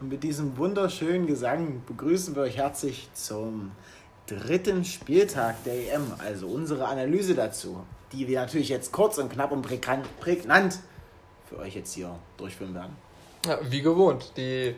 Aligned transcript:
Und 0.00 0.08
mit 0.08 0.22
diesem 0.22 0.56
wunderschönen 0.56 1.26
Gesang 1.26 1.82
begrüßen 1.86 2.36
wir 2.36 2.42
euch 2.42 2.56
herzlich 2.56 3.08
zum 3.14 3.72
dritten 4.26 4.84
Spieltag 4.84 5.64
der 5.64 5.94
EM, 5.94 6.12
also 6.18 6.46
unsere 6.46 6.86
Analyse 6.86 7.34
dazu, 7.34 7.84
die 8.12 8.28
wir 8.28 8.40
natürlich 8.40 8.68
jetzt 8.68 8.92
kurz 8.92 9.18
und 9.18 9.32
knapp 9.32 9.50
und 9.50 9.62
prägnant 9.62 10.78
für 11.48 11.58
euch 11.58 11.74
jetzt 11.74 11.94
hier 11.94 12.16
durchführen 12.36 12.74
werden. 12.74 12.96
Ja, 13.44 13.58
wie 13.68 13.82
gewohnt. 13.82 14.32
Die 14.36 14.74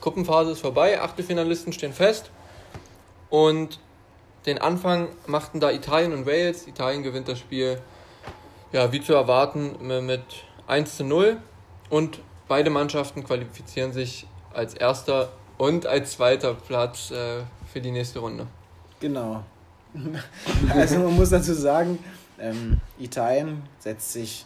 Gruppenphase 0.00 0.52
ist 0.52 0.60
vorbei, 0.60 1.00
Achtelfinalisten 1.00 1.72
stehen 1.72 1.92
fest. 1.92 2.30
Und 3.30 3.78
den 4.46 4.58
Anfang 4.58 5.08
machten 5.26 5.60
da 5.60 5.70
Italien 5.70 6.12
und 6.12 6.26
Wales. 6.26 6.66
Italien 6.66 7.02
gewinnt 7.02 7.28
das 7.28 7.38
Spiel, 7.38 7.80
ja, 8.72 8.92
wie 8.92 9.00
zu 9.00 9.14
erwarten, 9.14 9.76
mit 10.04 10.22
1 10.66 10.96
zu 10.96 11.04
0 11.04 11.38
und 11.90 12.20
beide 12.48 12.70
Mannschaften 12.70 13.24
qualifizieren 13.24 13.92
sich 13.92 14.26
als 14.52 14.74
erster 14.74 15.30
und 15.58 15.86
als 15.86 16.12
zweiter 16.12 16.54
Platz 16.54 17.10
äh, 17.10 17.42
für 17.72 17.80
die 17.80 17.90
nächste 17.90 18.18
Runde. 18.18 18.46
Genau. 19.00 19.42
Also 20.70 20.98
man 20.98 21.14
muss 21.14 21.30
dazu 21.30 21.54
sagen, 21.54 21.98
ähm, 22.38 22.80
Italien 22.98 23.62
setzt 23.78 24.12
sich 24.12 24.44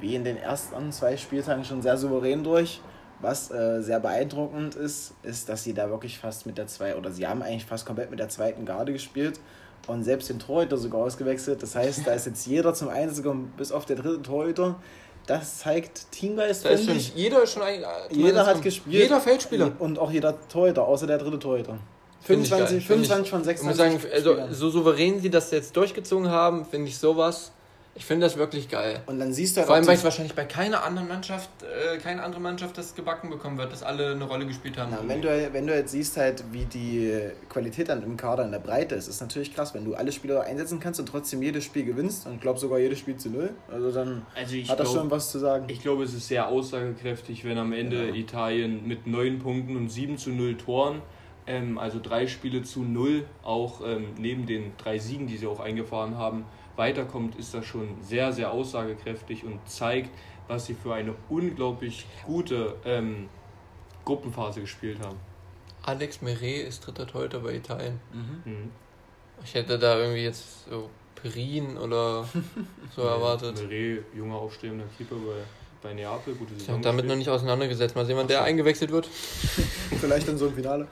wie 0.00 0.14
in 0.14 0.24
den 0.24 0.36
ersten 0.36 0.92
zwei 0.92 1.16
Spieltagen 1.16 1.64
schon 1.64 1.80
sehr 1.80 1.96
souverän 1.96 2.44
durch. 2.44 2.80
Was 3.22 3.50
äh, 3.50 3.80
sehr 3.80 4.00
beeindruckend 4.00 4.74
ist, 4.74 5.14
ist, 5.22 5.48
dass 5.48 5.62
sie 5.62 5.74
da 5.74 5.88
wirklich 5.88 6.18
fast 6.18 6.44
mit 6.44 6.58
der 6.58 6.66
zwei 6.66 6.96
oder 6.96 7.12
sie 7.12 7.26
haben 7.26 7.42
eigentlich 7.42 7.64
fast 7.64 7.86
komplett 7.86 8.10
mit 8.10 8.18
der 8.18 8.28
zweiten 8.28 8.64
Garde 8.64 8.92
gespielt 8.92 9.38
und 9.86 10.04
selbst 10.04 10.28
den 10.28 10.38
Torhüter 10.38 10.76
sogar 10.76 11.02
ausgewechselt. 11.02 11.62
Das 11.62 11.74
heißt, 11.74 12.06
da 12.06 12.12
ist 12.12 12.26
jetzt 12.26 12.46
jeder 12.46 12.74
zum 12.74 12.88
Einsatz 12.88 13.22
gekommen, 13.22 13.52
bis 13.56 13.72
auf 13.72 13.84
der 13.84 13.96
dritte 13.96 14.22
Torhüter. 14.22 14.76
Das 15.26 15.58
zeigt 15.58 16.10
Teamgeist, 16.10 16.66
finde 16.66 16.94
ich. 16.94 17.14
Jeder 17.14 17.44
ist 17.44 17.52
schon 17.52 17.62
ein, 17.62 17.84
Jeder 18.10 18.44
hat 18.44 18.60
gespielt. 18.60 19.02
Jeder 19.04 19.20
Feldspieler. 19.20 19.70
Und 19.78 19.98
auch 20.00 20.10
jeder 20.10 20.36
Torhüter, 20.48 20.86
außer 20.86 21.06
der 21.06 21.18
dritte 21.18 21.38
Torhüter. 21.38 21.78
25, 22.22 22.86
25 22.86 23.30
von 23.30 23.44
26 23.44 23.62
ich 23.62 23.68
muss 23.68 23.76
sagen, 23.76 24.12
also, 24.12 24.54
so 24.54 24.70
souverän 24.70 25.20
sie 25.20 25.30
das 25.30 25.50
jetzt 25.50 25.76
durchgezogen 25.76 26.28
haben, 26.28 26.64
finde 26.64 26.88
ich 26.88 26.98
sowas 26.98 27.52
ich 27.94 28.06
finde 28.06 28.24
das 28.26 28.38
wirklich 28.38 28.70
geil. 28.70 29.02
Und 29.06 29.18
dann 29.18 29.34
siehst 29.34 29.54
du 29.54 29.60
halt 29.60 29.66
Vor 29.66 29.76
allem, 29.76 29.86
weil 29.86 29.96
es 29.96 30.04
wahrscheinlich 30.04 30.34
bei 30.34 30.44
keiner 30.44 30.82
anderen 30.82 31.08
Mannschaft, 31.08 31.50
äh, 31.62 31.98
keine 31.98 32.22
andere 32.22 32.40
Mannschaft 32.40 32.78
das 32.78 32.94
gebacken 32.94 33.28
bekommen 33.28 33.58
wird, 33.58 33.70
dass 33.70 33.82
alle 33.82 34.12
eine 34.12 34.24
Rolle 34.24 34.46
gespielt 34.46 34.78
haben. 34.78 34.92
Na, 34.92 35.06
wenn, 35.06 35.20
du, 35.20 35.28
wenn 35.52 35.66
du 35.66 35.74
jetzt 35.74 35.92
siehst, 35.92 36.16
halt, 36.16 36.42
wie 36.52 36.64
die 36.64 37.30
Qualität 37.50 37.90
dann 37.90 38.02
im 38.02 38.16
Kader 38.16 38.44
in 38.44 38.50
der 38.50 38.60
Breite 38.60 38.94
ist, 38.94 39.08
ist 39.08 39.20
natürlich 39.20 39.54
krass, 39.54 39.74
wenn 39.74 39.84
du 39.84 39.94
alle 39.94 40.10
Spieler 40.10 40.42
einsetzen 40.42 40.80
kannst 40.80 41.00
und 41.00 41.06
trotzdem 41.06 41.42
jedes 41.42 41.64
Spiel 41.64 41.84
gewinnst 41.84 42.26
und 42.26 42.40
glaub 42.40 42.58
sogar 42.58 42.78
jedes 42.78 42.98
Spiel 42.98 43.16
zu 43.18 43.28
null. 43.28 43.50
Also 43.70 43.92
dann 43.92 44.24
also 44.34 44.56
hat 44.56 44.80
das 44.80 44.90
schon 44.90 45.10
was 45.10 45.30
zu 45.30 45.38
sagen. 45.38 45.66
Ich 45.68 45.82
glaube, 45.82 46.04
es 46.04 46.14
ist 46.14 46.28
sehr 46.28 46.48
aussagekräftig, 46.48 47.44
wenn 47.44 47.58
am 47.58 47.74
Ende 47.74 48.08
ja. 48.08 48.14
Italien 48.14 48.88
mit 48.88 49.06
neun 49.06 49.38
Punkten 49.38 49.76
und 49.76 49.90
7 49.90 50.16
zu 50.16 50.30
0 50.30 50.56
Toren 50.56 51.02
ähm, 51.46 51.78
also 51.78 51.98
drei 52.00 52.26
Spiele 52.26 52.62
zu 52.62 52.82
null, 52.82 53.24
auch 53.42 53.80
ähm, 53.84 54.06
neben 54.16 54.46
den 54.46 54.72
drei 54.78 54.98
Siegen, 54.98 55.26
die 55.26 55.36
sie 55.36 55.46
auch 55.46 55.60
eingefahren 55.60 56.16
haben, 56.16 56.44
weiterkommt, 56.76 57.36
ist 57.36 57.54
das 57.54 57.64
schon 57.64 57.96
sehr, 58.02 58.32
sehr 58.32 58.52
aussagekräftig 58.52 59.44
und 59.44 59.60
zeigt, 59.68 60.10
was 60.48 60.66
sie 60.66 60.74
für 60.74 60.94
eine 60.94 61.14
unglaublich 61.28 62.06
gute 62.26 62.74
ähm, 62.84 63.28
Gruppenphase 64.04 64.60
gespielt 64.60 64.98
haben. 65.00 65.18
Alex 65.82 66.22
Meret 66.22 66.68
ist 66.68 66.86
dritter 66.86 67.06
Torhüter 67.06 67.40
bei 67.40 67.54
Italien. 67.54 68.00
Mhm. 68.12 68.52
Mhm. 68.52 68.70
Ich 69.44 69.54
hätte 69.54 69.78
da 69.78 69.98
irgendwie 69.98 70.22
jetzt 70.22 70.68
so 70.70 70.88
Perin 71.14 71.76
oder 71.76 72.26
so 72.94 73.02
erwartet. 73.02 73.56
Meret, 73.68 74.04
junger 74.14 74.36
aufstehender 74.36 74.84
Keeper 74.96 75.16
bei, 75.16 75.88
bei 75.88 75.94
Neapel, 75.94 76.34
gute 76.34 76.54
Saison. 76.54 76.76
Ich 76.76 76.82
damit 76.82 77.06
noch 77.06 77.16
nicht 77.16 77.28
auseinandergesetzt. 77.28 77.96
Mal 77.96 78.06
sehen, 78.06 78.16
wann 78.16 78.28
der 78.28 78.42
eingewechselt 78.42 78.92
wird. 78.92 79.06
Vielleicht 80.00 80.28
dann 80.28 80.38
so 80.38 80.46
im 80.46 80.54
Finale. 80.54 80.86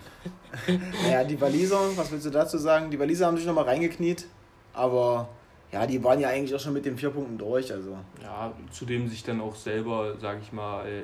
naja, 1.02 1.22
die 1.24 1.40
Waliser, 1.40 1.96
was 1.96 2.10
willst 2.10 2.26
du 2.26 2.30
dazu 2.30 2.58
sagen? 2.58 2.90
Die 2.90 2.98
Waliser 2.98 3.26
haben 3.26 3.36
sich 3.36 3.46
nochmal 3.46 3.64
reingekniet, 3.64 4.26
aber 4.72 5.28
ja, 5.72 5.86
die 5.86 6.02
waren 6.02 6.20
ja 6.20 6.28
eigentlich 6.28 6.54
auch 6.54 6.60
schon 6.60 6.72
mit 6.72 6.84
den 6.84 6.96
vier 6.96 7.10
Punkten 7.10 7.38
durch. 7.38 7.72
Also. 7.72 7.96
Ja, 8.22 8.52
zudem 8.72 9.08
sich 9.08 9.22
dann 9.22 9.40
auch 9.40 9.54
selber, 9.54 10.14
sag 10.20 10.38
ich 10.42 10.52
mal, 10.52 10.86
äh, 10.86 11.02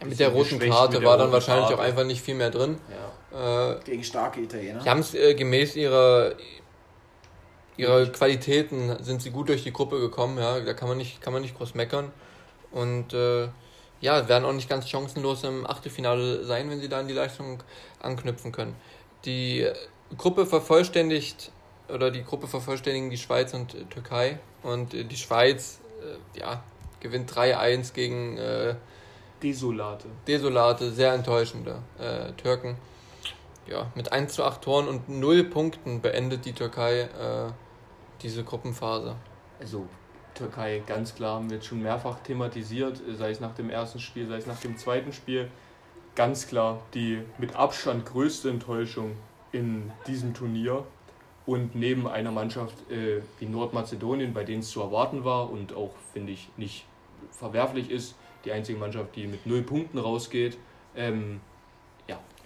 ja, 0.00 0.06
mit 0.06 0.20
der 0.20 0.28
roten 0.28 0.58
Karte 0.58 0.98
der 0.98 1.08
war 1.08 1.16
dann 1.16 1.32
wahrscheinlich 1.32 1.68
Karte. 1.68 1.80
auch 1.80 1.84
einfach 1.84 2.04
nicht 2.04 2.22
viel 2.22 2.34
mehr 2.34 2.50
drin. 2.50 2.78
Ja. 3.32 3.72
Äh, 3.72 3.80
Gegen 3.84 4.04
starke 4.04 4.40
Italiener. 4.40 4.80
Die 4.80 4.88
haben 4.88 5.00
es 5.00 5.14
äh, 5.14 5.34
gemäß 5.34 5.76
ihrer, 5.76 6.32
ihrer 7.76 8.06
Qualitäten 8.06 9.02
sind 9.02 9.22
sie 9.22 9.30
gut 9.30 9.48
durch 9.48 9.64
die 9.64 9.72
Gruppe 9.72 9.98
gekommen, 9.98 10.38
ja. 10.38 10.60
Da 10.60 10.74
kann 10.74 10.88
man 10.88 10.98
nicht, 10.98 11.20
kann 11.20 11.32
man 11.32 11.42
nicht 11.42 11.56
groß 11.56 11.74
meckern. 11.74 12.12
Und 12.70 13.14
äh, 13.14 13.48
ja, 14.00 14.28
werden 14.28 14.44
auch 14.44 14.52
nicht 14.52 14.68
ganz 14.68 14.88
chancenlos 14.88 15.42
im 15.42 15.66
Achtelfinale 15.66 16.44
sein, 16.44 16.70
wenn 16.70 16.80
sie 16.80 16.88
da 16.88 17.00
an 17.00 17.08
die 17.08 17.14
Leistung 17.14 17.62
anknüpfen 18.00 18.52
können. 18.52 18.76
Die 19.24 19.66
Gruppe 20.16 20.46
vervollständigt 20.46 21.50
oder 21.88 22.10
die 22.10 22.22
Gruppe 22.22 22.46
vervollständigen 22.46 23.10
die 23.10 23.18
Schweiz 23.18 23.54
und 23.54 23.74
äh, 23.74 23.84
Türkei. 23.84 24.38
Und 24.62 24.94
äh, 24.94 25.04
die 25.04 25.16
Schweiz 25.16 25.80
äh, 26.02 26.38
ja, 26.38 26.62
gewinnt 27.00 27.30
3-1 27.32 27.92
gegen 27.92 28.36
äh, 28.36 28.74
Desolate. 29.42 30.08
Desolate, 30.26 30.90
sehr 30.90 31.12
enttäuschende 31.12 31.78
äh, 31.98 32.32
Türken. 32.32 32.76
Ja, 33.66 33.90
mit 33.94 34.12
1 34.12 34.32
zu 34.32 34.44
8 34.44 34.62
Toren 34.62 34.88
und 34.88 35.08
0 35.08 35.44
Punkten 35.44 36.00
beendet 36.00 36.46
die 36.46 36.54
Türkei 36.54 37.10
diese 38.22 38.42
Gruppenphase. 38.42 39.14
Also 39.60 39.86
Türkei 40.34 40.82
ganz 40.86 41.14
klar, 41.14 41.36
haben 41.36 41.50
wir 41.50 41.56
jetzt 41.56 41.66
schon 41.66 41.82
mehrfach 41.82 42.20
thematisiert, 42.20 43.02
sei 43.18 43.30
es 43.30 43.40
nach 43.40 43.54
dem 43.54 43.68
ersten 43.68 43.98
Spiel, 43.98 44.26
sei 44.26 44.36
es 44.36 44.46
nach 44.46 44.58
dem 44.60 44.78
zweiten 44.78 45.12
Spiel. 45.12 45.50
Ganz 46.14 46.48
klar 46.48 46.80
die 46.94 47.22
mit 47.36 47.56
Abstand 47.56 48.06
größte 48.06 48.48
Enttäuschung 48.48 49.16
in 49.52 49.92
diesem 50.06 50.32
Turnier 50.32 50.86
und 51.48 51.74
neben 51.74 52.06
einer 52.06 52.30
Mannschaft 52.30 52.74
äh, 52.90 53.22
wie 53.38 53.46
Nordmazedonien, 53.46 54.34
bei 54.34 54.44
denen 54.44 54.60
es 54.60 54.68
zu 54.68 54.82
erwarten 54.82 55.24
war 55.24 55.50
und 55.50 55.74
auch, 55.74 55.92
finde 56.12 56.32
ich, 56.32 56.50
nicht 56.58 56.84
verwerflich 57.30 57.90
ist, 57.90 58.16
die 58.44 58.52
einzige 58.52 58.78
Mannschaft, 58.78 59.16
die 59.16 59.26
mit 59.26 59.46
null 59.46 59.62
Punkten 59.62 59.96
rausgeht, 59.96 60.58
ähm, 60.94 61.40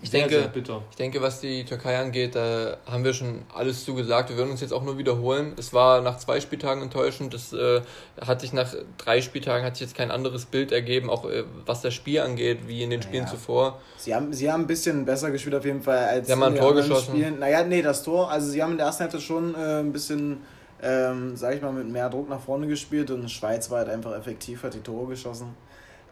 ich 0.03 0.11
sehr, 0.11 0.21
denke, 0.23 0.41
sehr 0.41 0.49
bitter. 0.49 0.83
Ich 0.91 0.97
denke, 0.97 1.23
was 1.23 1.41
die 1.41 1.65
Türkei 1.65 1.99
angeht, 1.99 2.35
da 2.35 2.77
haben 2.87 3.05
wir 3.05 3.15
schon 3.15 3.43
alles 3.55 3.85
zugesagt. 3.85 4.31
Wir 4.31 4.37
würden 4.37 4.51
uns 4.51 4.61
jetzt 4.61 4.73
auch 4.73 4.83
nur 4.83 4.99
wiederholen. 4.99 5.55
Es 5.57 5.73
war 5.73 6.01
nach 6.01 6.19
zwei 6.19 6.41
Spieltagen 6.41 6.83
enttäuschend. 6.83 7.33
Das 7.33 7.53
äh, 7.53 7.83
hat 8.21 8.41
sich 8.41 8.53
nach 8.53 8.75
drei 8.99 9.21
Spieltagen 9.21 9.65
hat 9.65 9.77
sich 9.77 9.87
jetzt 9.87 9.97
kein 9.97 10.11
anderes 10.11 10.47
Bild 10.47 10.73
ergeben, 10.73 11.09
auch 11.09 11.25
äh, 11.25 11.45
was 11.67 11.83
das 11.83 11.95
Spiel 11.95 12.21
angeht, 12.21 12.67
wie 12.67 12.83
in 12.83 12.91
den 12.91 13.01
Spielen 13.01 13.25
naja. 13.25 13.35
zuvor. 13.35 13.81
Sie 13.97 14.12
haben, 14.12 14.33
sie 14.33 14.51
haben 14.51 14.62
ein 14.62 14.67
bisschen 14.67 15.05
besser 15.05 15.31
gespielt 15.31 15.55
auf 15.55 15.65
jeden 15.65 15.83
Fall 15.83 15.99
als 15.99 16.27
sie 16.27 16.33
haben 16.33 16.43
ein 16.43 16.57
Tor 16.57 16.75
geschossen. 16.75 17.15
Spielen. 17.15 17.39
Naja, 17.39 17.62
nee, 17.62 17.81
das 17.81 18.03
Tor. 18.03 18.29
Also 18.29 18.51
sie 18.51 18.61
haben 18.61 18.73
in 18.73 18.79
der 18.79 18.87
ersten 18.87 19.05
Hälfte 19.05 19.21
schon 19.21 19.55
äh, 19.55 19.81
ein 19.81 19.93
bisschen, 19.93 20.39
ähm, 20.83 21.37
sag 21.37 21.55
ich 21.55 21.62
mal, 21.62 21.73
mit 21.73 21.89
mehr 21.89 22.11
Druck 22.11 22.29
nach 22.29 22.41
vorne 22.41 22.67
gespielt 22.67 23.12
und 23.12 23.31
Schweiz 23.31 23.71
war 23.71 23.79
halt 23.79 23.89
einfach 23.89 24.17
effektiv, 24.17 24.65
hat 24.65 24.75
die 24.75 24.81
Tore 24.81 25.11
geschossen. 25.11 25.55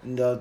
In 0.04 0.16
der 0.16 0.38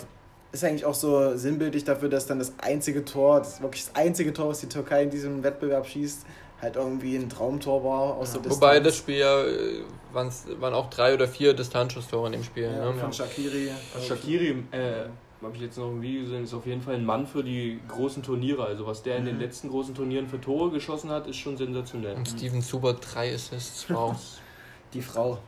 ist 0.52 0.64
eigentlich 0.64 0.86
auch 0.86 0.96
so 0.96 1.36
sinnbildlich 1.38 1.84
dafür, 1.84 2.10
dass 2.10 2.26
dann 2.26 2.40
das 2.40 2.54
einzige 2.58 3.06
Tor, 3.06 3.40
das 3.40 3.62
wirklich 3.62 3.86
das 3.86 3.96
einzige 3.96 4.34
Tor, 4.34 4.50
was 4.50 4.60
die 4.60 4.70
Türkei 4.70 5.04
in 5.04 5.10
diesem 5.10 5.44
Wettbewerb 5.44 5.86
schießt, 5.86 6.26
halt 6.62 6.76
irgendwie 6.76 7.16
ein 7.16 7.30
Traumtor 7.30 7.84
war 7.84 8.18
aus 8.18 8.34
ja, 8.34 8.42
der 8.42 8.52
Wobei 8.52 8.80
das 8.80 8.98
Spiel 8.98 9.18
ja, 9.18 9.44
äh, 9.44 9.84
waren 10.14 10.74
auch 10.74 10.90
drei 10.90 11.14
oder 11.14 11.28
vier 11.28 11.54
Distanzschusstore 11.54 12.28
in 12.28 12.34
dem 12.34 12.44
Spiel. 12.44 12.64
Ja, 12.64 12.92
ne? 12.92 13.00
Von 13.00 13.14
Shakiri. 13.14 13.72
Von 13.94 14.02
Shakiri, 14.02 14.64
äh, 14.72 15.06
habe 15.42 15.56
ich 15.56 15.62
jetzt 15.62 15.78
noch 15.78 15.90
im 15.90 16.02
Video 16.02 16.24
gesehen, 16.24 16.44
ist 16.44 16.54
auf 16.54 16.66
jeden 16.66 16.82
Fall 16.82 16.96
ein 16.96 17.06
Mann 17.06 17.26
für 17.26 17.44
die 17.44 17.80
großen 17.88 18.24
Turniere. 18.24 18.66
Also 18.66 18.86
was 18.86 19.04
der 19.04 19.18
in 19.18 19.26
den 19.26 19.36
mhm. 19.36 19.42
letzten 19.42 19.70
großen 19.70 19.96
Turnieren 19.96 20.28
für 20.28 20.42
Tore 20.42 20.72
geschossen 20.72 21.09
hat, 21.12 21.28
ist 21.28 21.38
schon 21.38 21.56
sensationell. 21.56 22.16
Und 22.16 22.28
Steven 22.28 22.62
Zuber 22.62 22.94
drei 22.94 23.34
Assists, 23.34 23.86
wow. 23.90 24.16
die 24.94 25.02
Frau. 25.02 25.40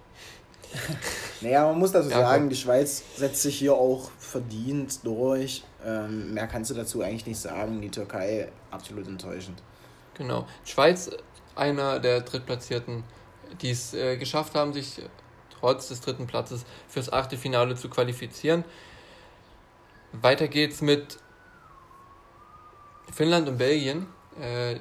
naja, 1.42 1.66
man 1.66 1.80
muss 1.80 1.92
dazu 1.92 2.10
ja, 2.10 2.22
sagen, 2.22 2.50
die 2.50 2.56
Schweiz 2.56 3.04
setzt 3.16 3.42
sich 3.42 3.58
hier 3.58 3.74
auch 3.74 4.10
verdient 4.20 5.06
durch. 5.06 5.64
Ähm, 5.86 6.34
mehr 6.34 6.48
kannst 6.48 6.72
du 6.72 6.76
dazu 6.76 7.02
eigentlich 7.02 7.26
nicht 7.26 7.40
sagen. 7.40 7.82
Die 7.82 7.90
Türkei 7.90 8.50
absolut 8.70 9.08
enttäuschend. 9.08 9.62
Genau. 10.16 10.48
Schweiz, 10.66 11.10
einer 11.56 12.00
der 12.00 12.22
Drittplatzierten, 12.22 13.04
die 13.62 13.72
es 13.72 13.94
äh, 13.94 14.18
geschafft 14.18 14.56
haben, 14.56 14.74
sich 14.74 15.02
trotz 15.60 15.90
des 15.90 16.02
dritten 16.02 16.28
Platzes 16.28 16.66
fürs 16.88 17.12
achte 17.12 17.38
Finale 17.38 17.76
zu 17.76 17.90
qualifizieren. 17.90 18.64
Weiter 20.14 20.48
geht's 20.48 20.82
mit 20.82 21.18
Finnland 23.12 23.48
und 23.48 23.58
Belgien. 23.58 24.08
Äh, 24.40 24.80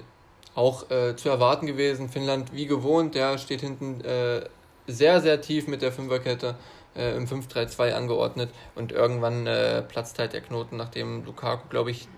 auch 0.54 0.90
äh, 0.90 1.16
zu 1.16 1.28
erwarten 1.28 1.66
gewesen. 1.66 2.08
Finnland 2.08 2.52
wie 2.52 2.66
gewohnt, 2.66 3.14
der 3.14 3.38
steht 3.38 3.60
hinten 3.60 4.00
äh, 4.00 4.44
sehr, 4.90 5.20
sehr 5.20 5.40
tief 5.40 5.66
mit 5.66 5.82
der 5.82 5.92
Fünferkette 5.92 6.56
äh, 6.96 7.16
im 7.16 7.26
5-3-2 7.26 7.92
angeordnet 7.92 8.50
und 8.74 8.92
irgendwann 8.92 9.46
äh, 9.46 9.82
platzt 9.82 10.18
halt 10.18 10.32
der 10.32 10.40
Knoten, 10.40 10.76
nachdem 10.76 11.24
Lukaku, 11.24 11.68
glaube 11.68 11.90
ich, 11.90 12.08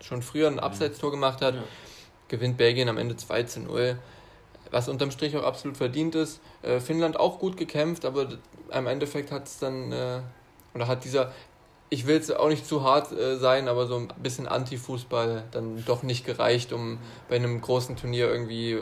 schon 0.00 0.22
früher 0.22 0.48
ein 0.48 0.60
Abseitstor 0.60 1.10
gemacht 1.10 1.42
hat. 1.42 1.54
Ja. 1.54 1.62
Gewinnt 2.28 2.56
Belgien 2.56 2.88
am 2.88 2.98
Ende 2.98 3.16
2 3.16 3.46
0. 3.66 3.98
was 4.70 4.88
unterm 4.88 5.10
Strich 5.10 5.36
auch 5.36 5.44
absolut 5.44 5.76
verdient 5.76 6.14
ist. 6.14 6.40
Äh, 6.62 6.80
Finnland 6.80 7.18
auch 7.18 7.38
gut 7.38 7.56
gekämpft, 7.56 8.04
aber 8.04 8.28
im 8.72 8.86
Endeffekt 8.86 9.30
hat 9.30 9.46
es 9.46 9.58
dann, 9.58 9.92
äh, 9.92 10.20
oder 10.74 10.88
hat 10.88 11.04
dieser, 11.04 11.32
ich 11.88 12.06
will 12.06 12.16
jetzt 12.16 12.34
auch 12.34 12.48
nicht 12.48 12.66
zu 12.66 12.82
hart 12.82 13.12
äh, 13.12 13.36
sein, 13.36 13.68
aber 13.68 13.86
so 13.86 13.96
ein 13.96 14.08
bisschen 14.22 14.48
Anti-Fußball 14.48 15.44
dann 15.52 15.84
doch 15.84 16.02
nicht 16.02 16.26
gereicht, 16.26 16.72
um 16.72 16.98
bei 17.28 17.36
einem 17.36 17.60
großen 17.60 17.96
Turnier 17.96 18.28
irgendwie 18.28 18.80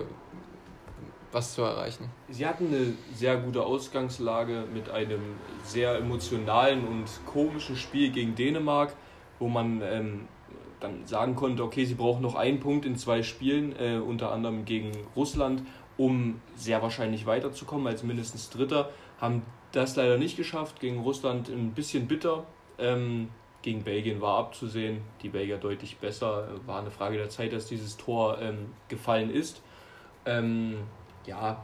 was 1.35 1.55
zu 1.55 1.63
erreichen. 1.63 2.09
Sie 2.29 2.47
hatten 2.47 2.69
eine 2.69 2.95
sehr 3.15 3.37
gute 3.37 3.65
Ausgangslage 3.65 4.65
mit 4.73 4.89
einem 4.89 5.21
sehr 5.65 5.97
emotionalen 5.97 6.87
und 6.87 7.07
komischen 7.27 7.77
Spiel 7.77 8.11
gegen 8.11 8.35
Dänemark, 8.35 8.95
wo 9.39 9.49
man 9.49 9.83
ähm, 9.83 10.29
dann 10.81 11.07
sagen 11.07 11.35
konnte, 11.35 11.65
okay, 11.65 11.85
sie 11.85 11.95
brauchen 11.95 12.23
noch 12.23 12.37
einen 12.37 12.61
Punkt 12.61 12.87
in 12.87 12.97
zwei 12.97 13.23
Spielen, 13.23 13.75
äh, 13.79 13.99
unter 13.99 14.33
anderem 14.33 14.65
gegen 14.65 14.93
Russland, 15.17 15.63
um 15.97 16.41
sehr 16.55 16.83
wahrscheinlich 16.83 17.27
weiterzukommen 17.27 17.87
als 17.87 18.03
mindestens 18.03 18.51
Dritter. 18.51 18.91
Haben 19.21 19.43
das 19.73 19.97
leider 19.97 20.19
nicht 20.19 20.37
geschafft, 20.37 20.81
gegen 20.81 21.01
Russland 21.01 21.49
ein 21.49 21.73
bisschen 21.73 22.07
bitter. 22.07 22.45
Ähm, 22.79 23.29
gegen 23.63 23.83
Belgien 23.83 24.21
war 24.21 24.39
abzusehen, 24.39 25.01
die 25.23 25.31
Belgier 25.31 25.57
deutlich 25.57 25.97
besser. 25.97 26.49
War 26.67 26.81
eine 26.81 26.91
Frage 26.91 27.17
der 27.17 27.31
Zeit, 27.31 27.53
dass 27.53 27.67
dieses 27.67 27.97
Tor 27.97 28.39
ähm, 28.41 28.67
gefallen 28.89 29.31
ist. 29.31 29.63
Ähm, 30.27 30.77
ja, 31.27 31.61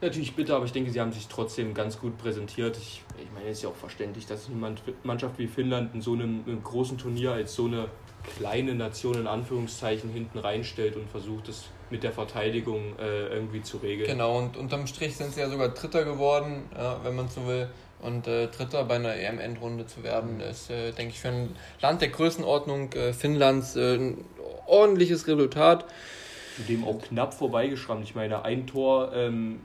natürlich 0.00 0.34
bitter, 0.34 0.56
aber 0.56 0.64
ich 0.64 0.72
denke, 0.72 0.90
sie 0.90 1.00
haben 1.00 1.12
sich 1.12 1.28
trotzdem 1.28 1.74
ganz 1.74 1.98
gut 1.98 2.18
präsentiert. 2.18 2.76
Ich, 2.76 3.02
ich 3.18 3.32
meine, 3.32 3.48
es 3.48 3.58
ist 3.58 3.62
ja 3.64 3.70
auch 3.70 3.76
verständlich, 3.76 4.26
dass 4.26 4.48
eine 4.48 4.76
Mannschaft 5.02 5.38
wie 5.38 5.46
Finnland 5.46 5.94
in 5.94 6.00
so 6.00 6.12
einem, 6.12 6.44
einem 6.46 6.62
großen 6.62 6.98
Turnier 6.98 7.32
als 7.32 7.54
so 7.54 7.66
eine 7.66 7.88
kleine 8.36 8.74
Nation 8.74 9.14
in 9.14 9.26
Anführungszeichen 9.26 10.10
hinten 10.10 10.38
reinstellt 10.38 10.96
und 10.96 11.08
versucht 11.10 11.48
es 11.48 11.64
mit 11.90 12.02
der 12.02 12.12
Verteidigung 12.12 12.98
äh, 12.98 13.26
irgendwie 13.28 13.62
zu 13.62 13.78
regeln. 13.78 14.08
Genau, 14.08 14.38
und 14.38 14.56
unterm 14.56 14.86
Strich 14.86 15.16
sind 15.16 15.34
sie 15.34 15.40
ja 15.40 15.48
sogar 15.48 15.68
Dritter 15.68 16.04
geworden, 16.04 16.62
ja, 16.74 17.00
wenn 17.02 17.14
man 17.14 17.28
so 17.28 17.46
will. 17.46 17.68
Und 18.00 18.26
äh, 18.26 18.48
Dritter 18.48 18.84
bei 18.84 18.96
einer 18.96 19.14
EM-Endrunde 19.14 19.86
zu 19.86 20.02
werden, 20.02 20.40
ist, 20.40 20.70
äh, 20.70 20.92
denke 20.92 21.14
ich, 21.14 21.20
für 21.20 21.28
ein 21.28 21.56
Land 21.80 22.02
der 22.02 22.08
Größenordnung 22.08 22.92
äh, 22.92 23.12
Finnlands 23.12 23.76
äh, 23.76 23.96
ein 23.96 24.24
ordentliches 24.66 25.26
Resultat. 25.26 25.86
Dem 26.68 26.84
auch 26.84 27.00
knapp 27.00 27.34
vorbeigeschrammt. 27.34 28.04
Ich 28.04 28.14
meine, 28.14 28.44
ein 28.44 28.66
Tor 28.66 29.12
ähm, 29.12 29.60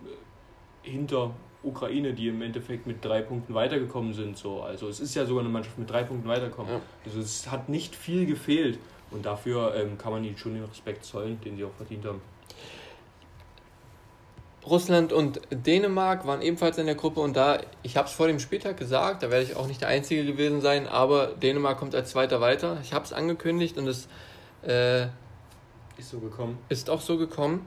hinter 0.81 1.31
Ukraine, 1.61 2.13
die 2.13 2.29
im 2.29 2.41
Endeffekt 2.41 2.87
mit 2.87 3.03
drei 3.03 3.21
Punkten 3.21 3.53
weitergekommen 3.53 4.13
sind. 4.13 4.37
So. 4.37 4.61
Also 4.61 4.87
es 4.87 4.99
ist 4.99 5.15
ja 5.15 5.25
sogar 5.25 5.43
eine 5.43 5.49
Mannschaft 5.49 5.77
mit 5.77 5.89
drei 5.89 6.03
Punkten 6.03 6.27
weitergekommen. 6.27 6.71
Ja. 6.71 6.81
Also 7.05 7.19
es 7.19 7.51
hat 7.51 7.69
nicht 7.69 7.95
viel 7.95 8.25
gefehlt. 8.25 8.79
Und 9.11 9.25
dafür 9.25 9.75
ähm, 9.75 9.97
kann 9.97 10.11
man 10.11 10.23
ihnen 10.23 10.37
schon 10.37 10.53
den 10.53 10.63
Respekt 10.63 11.03
zollen, 11.03 11.39
den 11.41 11.57
sie 11.57 11.63
auch 11.63 11.73
verdient 11.73 12.05
haben. 12.05 12.21
Russland 14.65 15.13
und 15.13 15.41
Dänemark 15.51 16.27
waren 16.27 16.41
ebenfalls 16.41 16.77
in 16.77 16.85
der 16.85 16.95
Gruppe 16.95 17.21
und 17.21 17.35
da, 17.35 17.59
ich 17.81 17.97
habe 17.97 18.07
es 18.07 18.13
vor 18.13 18.27
dem 18.27 18.39
Spieltag 18.39 18.77
gesagt, 18.77 19.23
da 19.23 19.31
werde 19.31 19.45
ich 19.45 19.55
auch 19.55 19.67
nicht 19.67 19.81
der 19.81 19.87
Einzige 19.87 20.25
gewesen 20.25 20.61
sein, 20.61 20.87
aber 20.87 21.27
Dänemark 21.27 21.79
kommt 21.79 21.95
als 21.95 22.11
Zweiter 22.11 22.39
weiter. 22.39 22.77
Ich 22.83 22.93
habe 22.93 23.05
es 23.05 23.13
angekündigt 23.13 23.77
und 23.77 23.87
es 23.87 24.07
äh, 24.61 25.07
ist 25.99 26.09
so 26.09 26.19
gekommen. 26.19 26.57
Ist 26.69 26.89
auch 26.89 27.01
so 27.01 27.17
gekommen. 27.17 27.65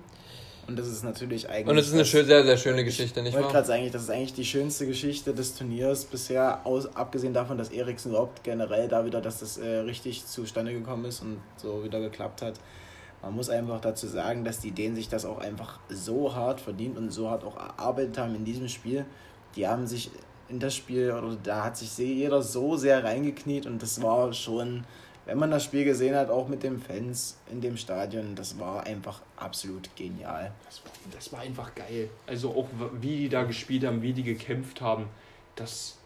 Und 0.67 0.79
das 0.79 0.87
ist 0.87 1.03
natürlich 1.03 1.49
eigentlich. 1.49 1.69
Und 1.69 1.77
es 1.77 1.89
ist 1.89 1.95
eine 1.95 2.05
schön, 2.05 2.25
sehr, 2.25 2.45
sehr 2.45 2.57
schöne 2.57 2.85
Geschichte, 2.85 3.21
nicht 3.23 3.35
wahr? 3.35 3.43
Ich 3.43 3.49
gerade 3.49 3.67
sagen, 3.67 3.91
das 3.91 4.03
ist 4.03 4.11
eigentlich 4.11 4.35
die 4.35 4.45
schönste 4.45 4.87
Geschichte 4.87 5.35
des 5.35 5.57
Turniers 5.57 6.05
bisher, 6.05 6.65
aus, 6.65 6.95
abgesehen 6.95 7.35
davon, 7.35 7.59
dass 7.59 7.71
Eriksen 7.71 8.11
überhaupt 8.11 8.45
generell 8.45 8.87
da 8.89 9.05
wieder, 9.05 9.21
dass 9.21 9.41
das 9.41 9.59
äh, 9.59 9.79
richtig 9.79 10.25
zustande 10.25 10.73
gekommen 10.73 11.05
ist 11.05 11.21
und 11.21 11.39
so 11.57 11.83
wieder 11.83 12.01
geklappt 12.01 12.43
hat. 12.43 12.55
Man 13.23 13.35
muss 13.35 13.51
einfach 13.51 13.81
dazu 13.81 14.07
sagen, 14.07 14.45
dass 14.45 14.61
die 14.61 14.71
Dänen 14.71 14.95
sich 14.97 15.09
das 15.09 15.25
auch 15.25 15.39
einfach 15.39 15.81
so 15.89 16.35
hart 16.35 16.61
verdient 16.61 16.97
und 16.97 17.11
so 17.11 17.29
hart 17.29 17.45
auch 17.45 17.57
erarbeitet 17.57 18.19
haben 18.19 18.35
in 18.35 18.45
diesem 18.45 18.69
Spiel. 18.69 19.05
Die 19.57 19.67
haben 19.67 19.87
sich 19.87 20.11
in 20.49 20.61
das 20.61 20.75
Spiel, 20.75 21.11
oder 21.11 21.37
da 21.43 21.65
hat 21.65 21.77
sich 21.77 21.97
jeder 21.99 22.43
so 22.43 22.77
sehr 22.77 23.03
reingekniet 23.03 23.67
und 23.67 23.83
das 23.83 24.01
war 24.03 24.33
schon 24.33 24.85
wenn 25.25 25.39
man 25.39 25.51
das 25.51 25.65
Spiel 25.65 25.85
gesehen 25.85 26.17
hat, 26.17 26.31
auch 26.31 26.49
mit 26.49 26.63
den 26.63 26.81
Fans 26.81 27.39
in 27.51 27.61
dem 27.61 27.77
Stadion, 27.77 28.35
das 28.35 28.59
war 28.59 28.85
einfach 28.85 29.21
absolut 29.37 29.95
genial. 29.95 30.53
Das 30.67 30.85
war, 30.85 30.93
das 31.13 31.33
war 31.33 31.41
einfach 31.41 31.75
geil. 31.75 32.11
Also 32.27 32.51
auch 32.51 32.69
wie 33.01 33.19
die 33.19 33.29
da 33.29 33.45
gespielt 33.45 33.85
haben, 33.85 34.03
wie 34.03 34.13
die 34.13 34.25
gekämpft 34.25 34.81
haben, 34.81 35.07
das, 35.55 35.97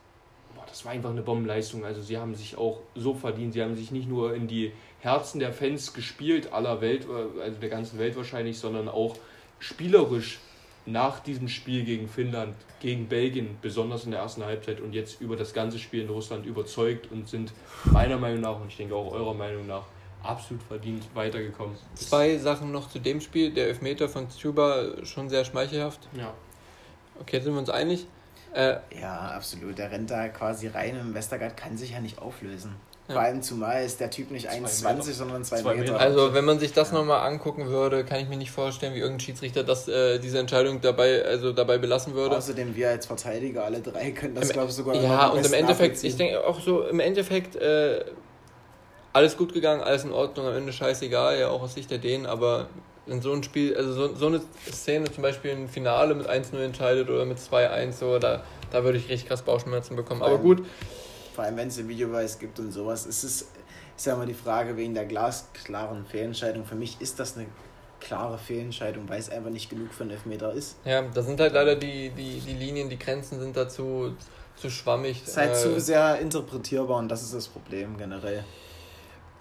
boah, 0.54 0.64
das 0.68 0.84
war 0.84 0.92
einfach 0.92 1.10
eine 1.10 1.22
Bombenleistung. 1.22 1.84
Also 1.84 2.02
sie 2.02 2.18
haben 2.18 2.34
sich 2.34 2.58
auch 2.58 2.80
so 2.94 3.14
verdient. 3.14 3.54
Sie 3.54 3.62
haben 3.62 3.74
sich 3.74 3.90
nicht 3.90 4.08
nur 4.08 4.34
in 4.34 4.48
die 4.48 4.72
Herzen 5.00 5.38
der 5.38 5.52
Fans 5.52 5.94
gespielt, 5.94 6.52
aller 6.52 6.80
Welt, 6.82 7.06
äh, 7.06 7.40
also 7.40 7.58
der 7.58 7.70
ganzen 7.70 7.98
Welt 7.98 8.16
wahrscheinlich, 8.16 8.58
sondern 8.58 8.88
auch 8.88 9.16
spielerisch 9.58 10.40
nach 10.86 11.20
diesem 11.20 11.48
Spiel 11.48 11.84
gegen 11.84 12.08
Finnland, 12.08 12.54
gegen 12.80 13.08
Belgien, 13.08 13.58
besonders 13.60 14.04
in 14.04 14.12
der 14.12 14.20
ersten 14.20 14.44
Halbzeit 14.44 14.80
und 14.80 14.92
jetzt 14.92 15.20
über 15.20 15.36
das 15.36 15.52
ganze 15.52 15.78
Spiel 15.78 16.02
in 16.02 16.08
Russland 16.08 16.46
überzeugt 16.46 17.10
und 17.10 17.28
sind 17.28 17.52
meiner 17.86 18.16
Meinung 18.16 18.40
nach 18.40 18.60
und 18.60 18.68
ich 18.68 18.76
denke 18.76 18.94
auch 18.94 19.12
eurer 19.12 19.34
Meinung 19.34 19.66
nach 19.66 19.84
absolut 20.22 20.62
verdient 20.62 21.04
weitergekommen. 21.14 21.76
Zwei 21.94 22.36
Sachen 22.38 22.72
noch 22.72 22.88
zu 22.88 22.98
dem 22.98 23.20
Spiel. 23.20 23.52
Der 23.52 23.68
Elfmeter 23.68 24.08
von 24.08 24.28
Stuba 24.30 25.04
schon 25.04 25.28
sehr 25.28 25.44
schmeichelhaft. 25.44 26.08
Ja. 26.16 26.32
Okay, 27.20 27.40
sind 27.40 27.52
wir 27.52 27.60
uns 27.60 27.70
einig? 27.70 28.06
Äh, 28.52 28.76
ja, 29.00 29.32
absolut. 29.32 29.78
Der 29.78 29.90
rennt 29.90 30.10
da 30.10 30.28
quasi 30.28 30.68
rein 30.68 30.98
und 31.00 31.14
Westergaard 31.14 31.56
kann 31.56 31.76
sich 31.76 31.92
ja 31.92 32.00
nicht 32.00 32.18
auflösen. 32.18 32.74
Vor 33.08 33.20
allem 33.20 33.40
zumal 33.40 33.84
ist 33.84 34.00
der 34.00 34.10
Typ 34.10 34.32
nicht 34.32 34.50
1,20, 34.50 35.12
sondern 35.12 35.44
2 35.44 35.58
Meter. 35.58 35.74
Meter. 35.74 36.00
Also 36.00 36.34
wenn 36.34 36.44
man 36.44 36.58
sich 36.58 36.72
das 36.72 36.90
ja. 36.90 36.98
nochmal 36.98 37.26
angucken 37.26 37.66
würde, 37.68 38.04
kann 38.04 38.20
ich 38.20 38.28
mir 38.28 38.36
nicht 38.36 38.50
vorstellen, 38.50 38.94
wie 38.94 38.98
irgendein 38.98 39.20
Schiedsrichter 39.20 39.62
das, 39.62 39.86
äh, 39.86 40.18
diese 40.18 40.38
Entscheidung 40.38 40.80
dabei, 40.80 41.24
also 41.24 41.52
dabei 41.52 41.78
belassen 41.78 42.14
würde. 42.14 42.36
Außerdem 42.36 42.74
wir 42.74 42.90
als 42.90 43.06
Verteidiger 43.06 43.64
alle 43.64 43.80
drei 43.80 44.10
können 44.10 44.34
das, 44.34 44.48
glaube 44.48 44.70
ich, 44.70 44.74
sogar 44.74 44.96
Ja, 44.96 45.28
und 45.28 45.46
im 45.46 45.52
Endeffekt, 45.52 46.02
ich 46.02 46.16
denke 46.16 46.44
auch 46.44 46.60
so, 46.60 46.82
im 46.82 46.98
Endeffekt 46.98 47.54
äh, 47.54 48.04
alles 49.12 49.36
gut 49.36 49.54
gegangen, 49.54 49.82
alles 49.82 50.04
in 50.04 50.12
Ordnung, 50.12 50.46
am 50.46 50.56
Ende 50.56 50.72
scheißegal, 50.72 51.38
ja 51.38 51.48
auch 51.48 51.62
aus 51.62 51.74
Sicht 51.74 51.90
der 51.92 51.98
Dänen, 51.98 52.26
aber 52.26 52.66
in 53.06 53.22
so 53.22 53.32
ein 53.32 53.44
Spiel, 53.44 53.76
also 53.76 53.92
so, 53.92 54.14
so 54.16 54.26
eine 54.26 54.40
Szene 54.68 55.12
zum 55.12 55.22
Beispiel 55.22 55.52
ein 55.52 55.68
Finale 55.68 56.16
mit 56.16 56.28
1-0 56.28 56.56
entscheidet 56.58 57.08
oder 57.08 57.24
mit 57.24 57.38
2-1, 57.38 57.92
so, 57.92 58.18
da, 58.18 58.42
da 58.72 58.82
würde 58.82 58.98
ich 58.98 59.08
richtig 59.08 59.28
krass 59.28 59.42
Bauchschmerzen 59.42 59.94
bekommen. 59.94 60.22
Aber 60.22 60.38
gut 60.38 60.64
vor 61.36 61.44
allem 61.44 61.56
wenn 61.58 61.68
es 61.68 61.78
einen 61.78 61.88
Videobeweis 61.88 62.38
gibt 62.38 62.58
und 62.58 62.72
sowas, 62.72 63.04
ist 63.04 63.22
es, 63.22 63.46
ist 63.94 64.06
ja 64.06 64.14
immer 64.14 64.24
die 64.24 64.34
Frage 64.34 64.76
wegen 64.76 64.94
der 64.94 65.04
glasklaren 65.04 66.06
Fehlentscheidung. 66.06 66.64
Für 66.64 66.74
mich 66.74 66.98
ist 67.00 67.20
das 67.20 67.36
eine 67.36 67.46
klare 68.00 68.38
Fehlentscheidung, 68.38 69.06
weil 69.08 69.20
es 69.20 69.28
einfach 69.28 69.50
nicht 69.50 69.68
genug 69.68 69.92
für 69.92 70.04
einen 70.04 70.12
Elfmeter 70.12 70.52
ist. 70.54 70.76
Ja, 70.86 71.02
da 71.02 71.22
sind 71.22 71.38
halt 71.38 71.52
leider 71.52 71.76
die, 71.76 72.10
die, 72.10 72.40
die 72.40 72.54
Linien, 72.54 72.88
die 72.88 72.98
Grenzen 72.98 73.38
sind 73.38 73.54
dazu 73.54 74.14
zu 74.56 74.70
schwammig. 74.70 75.22
Es 75.22 75.28
ist 75.28 75.36
halt 75.36 75.50
äh, 75.50 75.54
zu 75.54 75.78
sehr 75.78 76.18
interpretierbar 76.20 76.96
und 76.96 77.08
das 77.10 77.22
ist 77.22 77.34
das 77.34 77.48
Problem 77.48 77.98
generell. 77.98 78.42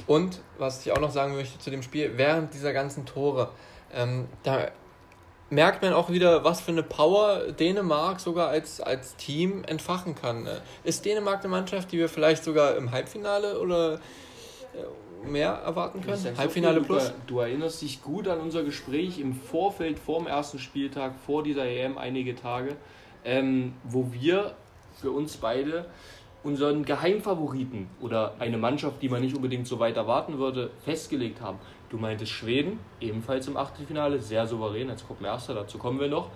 Und 0.05 0.41
was 0.57 0.85
ich 0.85 0.91
auch 0.91 0.99
noch 0.99 1.11
sagen 1.11 1.33
möchte 1.35 1.57
zu 1.59 1.71
dem 1.71 1.81
Spiel, 1.81 2.11
während 2.17 2.53
dieser 2.53 2.73
ganzen 2.73 3.05
Tore, 3.05 3.51
ähm, 3.93 4.27
da 4.43 4.67
merkt 5.49 5.81
man 5.81 5.93
auch 5.93 6.09
wieder, 6.09 6.43
was 6.43 6.61
für 6.61 6.71
eine 6.71 6.83
Power 6.83 7.51
Dänemark 7.51 8.19
sogar 8.19 8.49
als, 8.49 8.81
als 8.81 9.15
Team 9.15 9.63
entfachen 9.65 10.15
kann. 10.15 10.47
Ist 10.83 11.05
Dänemark 11.05 11.39
eine 11.39 11.49
Mannschaft, 11.49 11.91
die 11.91 11.97
wir 11.97 12.09
vielleicht 12.09 12.43
sogar 12.43 12.75
im 12.75 12.91
Halbfinale 12.91 13.59
oder 13.59 13.95
äh, 13.95 15.27
mehr 15.27 15.51
erwarten 15.51 16.01
können? 16.01 16.37
Halbfinale 16.37 16.79
so 16.79 16.85
plus? 16.85 17.13
Du, 17.27 17.35
du, 17.35 17.39
erinnerst 17.39 17.81
dich 17.81 18.01
gut 18.01 18.27
an 18.27 18.39
unser 18.39 18.63
Gespräch 18.63 19.19
im 19.19 19.33
Vorfeld, 19.35 19.99
vor 19.99 20.19
dem 20.19 20.27
ersten 20.27 20.59
Spieltag, 20.59 21.13
vor 21.25 21.43
dieser 21.43 21.65
EM 21.65 21.97
einige 21.97 22.35
Tage, 22.35 22.75
ähm, 23.23 23.73
wo 23.83 24.11
wir 24.11 24.55
für 24.99 25.11
uns 25.11 25.37
beide 25.37 25.85
unseren 26.45 26.85
Geheimfavoriten 26.85 27.87
oder 27.99 28.35
eine 28.39 28.57
Mannschaft, 28.57 29.01
die 29.01 29.09
man 29.09 29.21
nicht 29.21 29.35
unbedingt 29.35 29.67
so 29.67 29.79
weit 29.79 29.97
erwarten 29.97 30.37
würde, 30.37 30.69
festgelegt 30.83 31.41
haben. 31.41 31.57
Du 31.89 31.97
meintest 31.97 32.31
Schweden, 32.31 32.79
ebenfalls 33.01 33.47
im 33.47 33.57
Achtelfinale, 33.57 34.19
sehr 34.19 34.45
souverän 34.45 34.89
als 34.89 35.05
Gruppenerster, 35.05 35.55
dazu 35.55 35.77
kommen 35.77 35.99
wir 35.99 36.07
noch. 36.07 36.29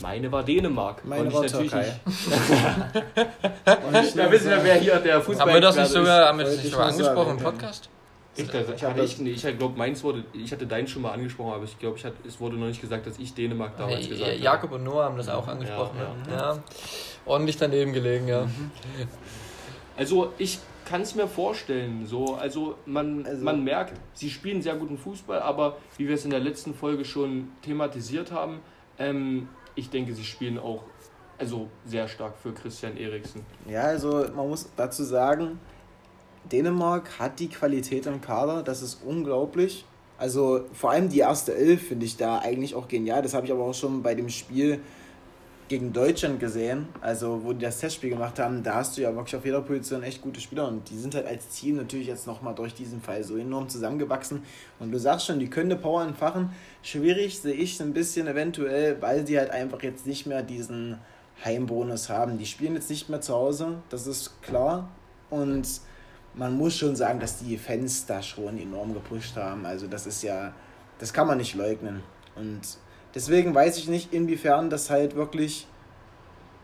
Meine 0.00 0.30
war 0.32 0.42
Dänemark. 0.42 1.04
Meine 1.04 1.32
war 1.32 1.46
Türkei. 1.46 1.94
da 3.64 3.92
wissen 4.32 4.50
wir, 4.50 4.64
wer 4.64 4.74
hier 4.74 4.96
der 4.96 5.20
Fußball 5.20 5.46
Haben 5.46 5.54
wir 5.54 5.60
das 5.60 5.76
nicht 5.76 5.88
sogar, 5.88 6.28
haben 6.28 6.38
wir 6.38 6.46
das 6.46 6.56
nicht 6.56 6.72
sogar 6.72 6.88
angesprochen 6.88 7.30
im 7.38 7.44
Podcast? 7.44 7.88
Ich, 8.36 8.48
das, 8.48 8.64
ich, 8.74 8.82
hatte 8.82 9.02
ich, 9.02 9.20
ich 9.44 9.58
glaube, 9.58 9.78
meins 9.78 10.02
wurde, 10.02 10.24
ich 10.32 10.50
hatte 10.50 10.66
deinen 10.66 10.88
schon 10.88 11.02
mal 11.02 11.12
angesprochen, 11.12 11.52
aber 11.52 11.64
ich 11.64 11.78
glaube, 11.78 11.96
ich 11.96 12.04
es 12.26 12.40
wurde 12.40 12.56
noch 12.56 12.66
nicht 12.66 12.80
gesagt, 12.80 13.06
dass 13.06 13.16
ich 13.18 13.32
Dänemark 13.32 13.76
damals 13.76 14.08
gesagt 14.08 14.32
habe. 14.32 14.40
Jakob 14.40 14.72
und 14.72 14.82
Noah 14.82 15.04
haben 15.04 15.16
das 15.16 15.28
auch 15.28 15.46
angesprochen. 15.46 15.96
Ja, 16.28 16.32
ja. 16.32 16.54
ja. 16.54 16.62
Ordentlich 17.26 17.56
daneben 17.56 17.92
gelegen, 17.92 18.26
ja. 18.26 18.48
Also 19.96 20.32
ich 20.38 20.58
kann 20.84 21.02
es 21.02 21.14
mir 21.14 21.26
vorstellen. 21.28 22.06
So, 22.06 22.34
also 22.34 22.76
man, 22.86 23.24
also 23.26 23.44
man 23.44 23.64
merkt, 23.64 23.94
sie 24.12 24.30
spielen 24.30 24.62
sehr 24.62 24.76
guten 24.76 24.98
Fußball, 24.98 25.40
aber 25.40 25.76
wie 25.96 26.08
wir 26.08 26.14
es 26.14 26.24
in 26.24 26.30
der 26.30 26.40
letzten 26.40 26.74
Folge 26.74 27.04
schon 27.04 27.48
thematisiert 27.62 28.32
haben, 28.32 28.60
ähm, 28.98 29.48
ich 29.74 29.90
denke, 29.90 30.14
sie 30.14 30.24
spielen 30.24 30.58
auch 30.58 30.84
also 31.38 31.68
sehr 31.84 32.06
stark 32.06 32.36
für 32.38 32.52
Christian 32.52 32.96
Eriksen. 32.96 33.44
Ja, 33.68 33.82
also 33.82 34.24
man 34.34 34.48
muss 34.48 34.68
dazu 34.76 35.02
sagen, 35.02 35.58
Dänemark 36.50 37.18
hat 37.18 37.40
die 37.40 37.48
Qualität 37.48 38.06
im 38.06 38.20
Kader, 38.20 38.62
das 38.62 38.82
ist 38.82 39.02
unglaublich. 39.04 39.84
Also 40.16 40.64
vor 40.72 40.90
allem 40.90 41.08
die 41.08 41.18
erste 41.18 41.54
Elf 41.54 41.88
finde 41.88 42.06
ich 42.06 42.16
da 42.16 42.38
eigentlich 42.38 42.74
auch 42.74 42.86
genial. 42.86 43.22
Das 43.22 43.34
habe 43.34 43.46
ich 43.46 43.52
aber 43.52 43.64
auch 43.64 43.74
schon 43.74 44.02
bei 44.02 44.14
dem 44.14 44.28
Spiel 44.28 44.80
gegen 45.68 45.92
Deutschland 45.92 46.40
gesehen, 46.40 46.88
also 47.00 47.42
wo 47.42 47.52
die 47.52 47.64
das 47.64 47.78
Testspiel 47.78 48.10
gemacht 48.10 48.38
haben, 48.38 48.62
da 48.62 48.74
hast 48.74 48.96
du 48.96 49.02
ja 49.02 49.14
wirklich 49.14 49.34
auf 49.34 49.44
jeder 49.44 49.62
Position 49.62 50.02
echt 50.02 50.20
gute 50.20 50.40
Spieler 50.40 50.68
und 50.68 50.90
die 50.90 50.98
sind 50.98 51.14
halt 51.14 51.26
als 51.26 51.48
Team 51.48 51.76
natürlich 51.76 52.06
jetzt 52.06 52.26
nochmal 52.26 52.54
durch 52.54 52.74
diesen 52.74 53.00
Fall 53.00 53.24
so 53.24 53.36
enorm 53.36 53.68
zusammengewachsen 53.68 54.42
und 54.78 54.92
du 54.92 54.98
sagst 54.98 55.26
schon, 55.26 55.38
die 55.38 55.48
können 55.48 55.80
Power 55.80 56.02
entfachen. 56.02 56.50
Schwierig 56.82 57.40
sehe 57.40 57.54
ich 57.54 57.80
ein 57.80 57.94
bisschen 57.94 58.26
eventuell, 58.26 59.00
weil 59.00 59.26
sie 59.26 59.38
halt 59.38 59.50
einfach 59.50 59.82
jetzt 59.82 60.06
nicht 60.06 60.26
mehr 60.26 60.42
diesen 60.42 60.98
Heimbonus 61.44 62.10
haben. 62.10 62.36
Die 62.36 62.46
spielen 62.46 62.74
jetzt 62.74 62.90
nicht 62.90 63.08
mehr 63.08 63.22
zu 63.22 63.34
Hause, 63.34 63.78
das 63.88 64.06
ist 64.06 64.42
klar 64.42 64.90
und 65.30 65.66
man 66.34 66.56
muss 66.58 66.76
schon 66.76 66.94
sagen, 66.94 67.20
dass 67.20 67.38
die 67.38 67.56
Fans 67.56 68.04
da 68.06 68.20
schon 68.20 68.58
enorm 68.58 68.92
gepusht 68.92 69.36
haben. 69.36 69.64
Also 69.64 69.86
das 69.86 70.06
ist 70.06 70.22
ja, 70.22 70.52
das 70.98 71.12
kann 71.12 71.26
man 71.26 71.38
nicht 71.38 71.54
leugnen 71.54 72.02
und 72.36 72.60
Deswegen 73.14 73.54
weiß 73.54 73.78
ich 73.78 73.88
nicht, 73.88 74.12
inwiefern 74.12 74.70
das 74.70 74.90
halt 74.90 75.14
wirklich 75.14 75.66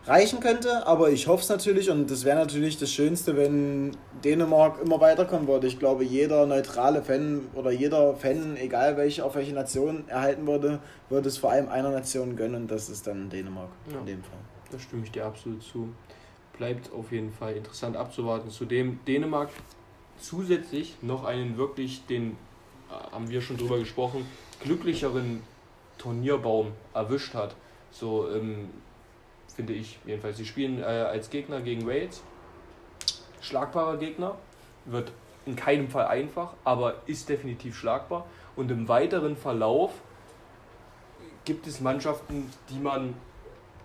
reichen 0.07 0.41
könnte, 0.41 0.87
aber 0.87 1.11
ich 1.11 1.27
hoffe 1.27 1.43
es 1.43 1.49
natürlich 1.49 1.91
und 1.91 2.11
das 2.11 2.25
wäre 2.25 2.39
natürlich 2.39 2.79
das 2.79 2.91
Schönste, 2.91 3.37
wenn 3.37 3.97
Dänemark 4.25 4.81
immer 4.83 5.01
weiterkommen 5.01 5.47
würde. 5.47 5.67
Ich 5.67 5.79
glaube, 5.79 6.05
jeder 6.05 6.47
neutrale 6.47 7.03
Fan 7.03 7.43
oder 7.55 7.71
jeder 7.71 8.15
Fan, 8.15 8.57
egal 8.57 8.97
welche, 8.97 9.25
auf 9.25 9.35
welche 9.35 9.53
Nation 9.53 10.09
erhalten 10.09 10.47
würde, 10.47 10.81
würde 11.09 11.29
es 11.29 11.39
vor 11.39 11.53
allem 11.53 11.69
einer 11.69 11.91
Nation 11.91 12.35
gönnen 12.35 12.63
und 12.63 12.71
das 12.71 12.89
ist 12.89 13.07
dann 13.07 13.29
Dänemark 13.29 13.71
ja, 13.93 14.01
in 14.01 14.07
dem 14.07 14.23
Fall. 14.25 14.39
Da 14.71 14.79
stimme 14.79 15.05
ich 15.05 15.11
dir 15.11 15.27
absolut 15.27 15.63
zu. 15.63 15.89
Bleibt 16.57 16.93
auf 16.93 17.13
jeden 17.13 17.33
Fall 17.33 17.55
interessant 17.55 17.97
abzuwarten. 17.97 18.51
Zudem 18.51 19.01
Dänemark 19.07 19.51
zusätzlich 20.19 20.97
noch 21.03 21.25
einen 21.25 21.57
wirklich, 21.57 22.07
den 22.07 22.33
äh, 22.91 23.13
haben 23.13 23.29
wir 23.31 23.41
schon 23.41 23.57
drüber 23.57 23.79
gesprochen, 23.79 24.27
glücklicheren 24.63 25.43
Turnierbaum 26.01 26.73
erwischt 26.95 27.35
hat. 27.35 27.55
So 27.91 28.31
ähm, 28.31 28.71
finde 29.55 29.75
ich 29.75 29.99
jedenfalls. 30.07 30.39
Sie 30.39 30.47
spielen 30.47 30.81
äh, 30.81 30.85
als 30.85 31.31
Gegner 31.31 31.61
gegen 31.61 31.87
Wales. 31.87 32.23
Schlagbarer 33.41 33.99
Gegner. 33.99 34.37
Wird 34.87 35.13
in 35.45 35.57
keinem 35.57 35.89
Fall 35.89 36.07
einfach, 36.07 36.55
aber 36.65 37.03
ist 37.07 37.29
definitiv 37.29 37.77
schlagbar. 37.77 38.27
Und 38.57 38.71
im 38.71 38.89
weiteren 38.89 39.37
Verlauf 39.37 39.93
gibt 41.45 41.67
es 41.67 41.81
Mannschaften, 41.81 42.51
die 42.71 42.79
man 42.79 43.15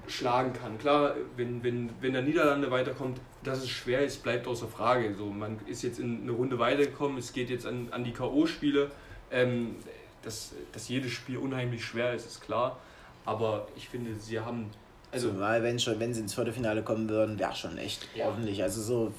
schlagen 0.07 0.53
kann. 0.53 0.77
Klar, 0.77 1.15
wenn, 1.35 1.63
wenn, 1.63 1.89
wenn 1.99 2.13
der 2.13 2.21
Niederlande 2.21 2.71
weiterkommt, 2.71 3.19
dass 3.43 3.59
es 3.59 3.69
schwer 3.69 4.01
ist, 4.01 4.23
bleibt 4.23 4.47
außer 4.47 4.67
Frage. 4.67 5.15
So, 5.15 5.25
man 5.25 5.59
ist 5.65 5.81
jetzt 5.81 5.99
in 5.99 6.21
eine 6.21 6.31
Runde 6.31 6.59
weitergekommen, 6.59 7.17
es 7.17 7.33
geht 7.33 7.49
jetzt 7.49 7.65
an, 7.65 7.89
an 7.91 8.03
die 8.03 8.13
K.O.-Spiele. 8.13 8.89
Ähm, 9.31 9.75
dass, 10.25 10.51
dass 10.71 10.89
jedes 10.89 11.11
Spiel 11.11 11.37
unheimlich 11.37 11.85
schwer 11.85 12.13
ist, 12.13 12.25
ist 12.25 12.41
klar. 12.41 12.77
Aber 13.25 13.67
ich 13.75 13.89
finde, 13.89 14.15
sie 14.15 14.39
haben. 14.39 14.69
Also, 15.11 15.29
Zumal, 15.29 15.63
wenn, 15.63 15.79
schon, 15.79 15.99
wenn 15.99 16.13
sie 16.13 16.21
ins 16.21 16.33
Viertelfinale 16.33 16.83
kommen 16.83 17.07
würden, 17.07 17.39
wäre 17.39 17.55
schon 17.55 17.77
echt 17.77 18.07
ja. 18.15 18.25
ordentlich. 18.25 18.61
Also 18.61 18.81
so 18.81 19.13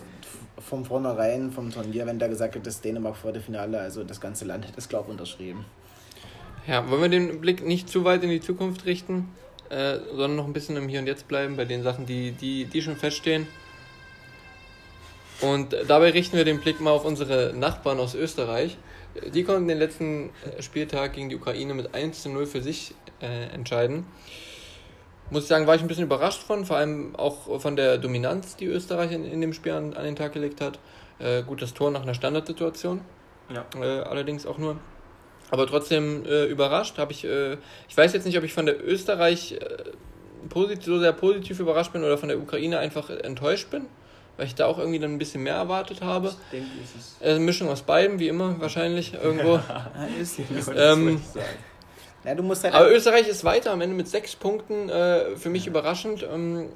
von 0.59 0.85
vornherein, 0.85 1.51
vom 1.51 1.73
Turnier, 1.73 2.07
wenn 2.07 2.19
da 2.19 2.27
gesagt 2.27 2.55
wird, 2.55 2.67
das 2.67 2.81
Dänemark 2.81 3.17
Viertelfinale, 3.17 3.81
also 3.81 4.05
das 4.05 4.21
ganze 4.21 4.45
Land 4.45 4.67
hätte 4.67 4.79
es, 4.79 4.89
glaube 4.89 5.07
ich, 5.07 5.13
unterschrieben. 5.13 5.65
Ja, 6.67 6.91
wollen 6.91 7.03
wir 7.03 7.09
den 7.09 7.41
Blick 7.41 7.65
nicht 7.65 7.89
zu 7.89 8.05
weit 8.05 8.23
in 8.25 8.31
die 8.31 8.41
Zukunft 8.41 8.85
richten, 8.85 9.29
äh, 9.71 9.99
sondern 10.11 10.37
noch 10.37 10.47
ein 10.47 10.53
bisschen 10.53 10.77
im 10.77 10.89
Hier 10.89 11.01
und 11.01 11.07
Jetzt 11.07 11.29
bleiben, 11.29 11.57
bei 11.57 11.65
den 11.65 11.83
Sachen, 11.83 12.05
die, 12.05 12.33
die, 12.33 12.67
die 12.67 12.83
schon 12.83 12.97
feststehen. 12.97 13.47
Und 15.41 15.77
dabei 15.87 16.11
richten 16.11 16.37
wir 16.37 16.45
den 16.45 16.61
Blick 16.61 16.81
mal 16.81 16.91
auf 16.91 17.05
unsere 17.05 17.55
Nachbarn 17.55 18.01
aus 18.01 18.15
Österreich. 18.15 18.77
Die 19.35 19.45
konnten 19.45 19.69
den 19.69 19.79
letzten 19.79 20.31
äh, 20.45 20.63
Spieltag 20.63 21.15
gegen 21.15 21.29
die 21.29 21.37
Ukraine 21.37 21.75
mit 21.75 21.95
1 21.95 22.23
zu 22.23 22.29
0 22.29 22.47
für 22.47 22.63
sich 22.63 22.95
äh, 23.21 23.53
entscheiden. 23.55 24.07
Muss 25.31 25.45
ich 25.45 25.49
sagen, 25.49 25.67
war 25.67 25.75
ich 25.75 25.83
ein 25.83 25.89
bisschen 25.89 26.05
überrascht 26.05 26.43
von, 26.43 26.65
vor 26.65 26.77
allem 26.77 27.17
auch 27.17 27.61
von 27.61 27.75
der 27.75 27.99
Dominanz, 27.99 28.57
die 28.57 28.67
Österreich 28.67 29.11
in, 29.11 29.25
in 29.25 29.41
dem 29.41 29.53
Spiel 29.53 29.73
an, 29.73 29.95
an, 29.95 30.05
den 30.05 30.15
Tag 30.15 30.33
gelegt 30.33 30.61
hat. 30.61 30.79
Äh, 31.19 31.43
gut, 31.43 31.63
das 31.63 31.75
Tor 31.75 31.91
nach 31.91 32.03
einer 32.03 32.15
Standardsituation. 32.15 33.01
Ja. 33.53 33.65
Äh, 33.81 34.03
allerdings 34.03 34.47
auch 34.47 34.59
nur. 34.59 34.79
Aber 35.51 35.67
trotzdem 35.67 36.25
äh, 36.27 36.45
überrascht 36.45 36.99
habe 36.99 37.13
ich. 37.13 37.25
Äh, 37.25 37.55
ich 37.89 37.97
weiß 37.97 38.13
jetzt 38.13 38.25
nicht, 38.25 38.39
ob 38.39 38.45
ich 38.45 38.53
von 38.53 38.67
der 38.67 38.85
Österreich 38.85 39.59
so 40.81 40.99
sehr 41.01 41.13
positiv 41.13 41.59
überrascht 41.59 41.93
bin 41.93 42.05
oder 42.05 42.19
von 42.19 42.29
der 42.29 42.39
Ukraine 42.39 42.79
einfach 42.79 43.11
enttäuscht 43.11 43.71
bin 43.71 43.87
weil 44.37 44.47
ich 44.47 44.55
da 44.55 44.67
auch 44.67 44.79
irgendwie 44.79 44.99
dann 44.99 45.13
ein 45.13 45.19
bisschen 45.19 45.43
mehr 45.43 45.55
erwartet 45.55 46.03
habe. 46.03 46.29
Ich 46.29 46.35
denke, 46.51 46.69
es 46.83 47.01
ist. 47.01 47.23
Eine 47.23 47.41
Mischung 47.41 47.69
aus 47.69 47.83
beidem, 47.83 48.19
wie 48.19 48.29
immer, 48.29 48.61
wahrscheinlich 48.61 49.15
irgendwo. 49.15 49.61
ist, 50.21 50.41
ähm, 50.75 51.21
ja, 52.25 52.35
du 52.35 52.43
musst 52.43 52.65
halt 52.65 52.75
aber 52.75 52.91
Österreich 52.91 53.29
ist 53.29 53.45
weiter 53.45 53.71
am 53.71 53.81
Ende 53.81 53.95
mit 53.95 54.09
sechs 54.09 54.35
Punkten. 54.37 54.89
Äh, 54.89 55.37
für 55.37 55.49
mich 55.49 55.67
überraschend. 55.67 56.27
Ähm, 56.31 56.69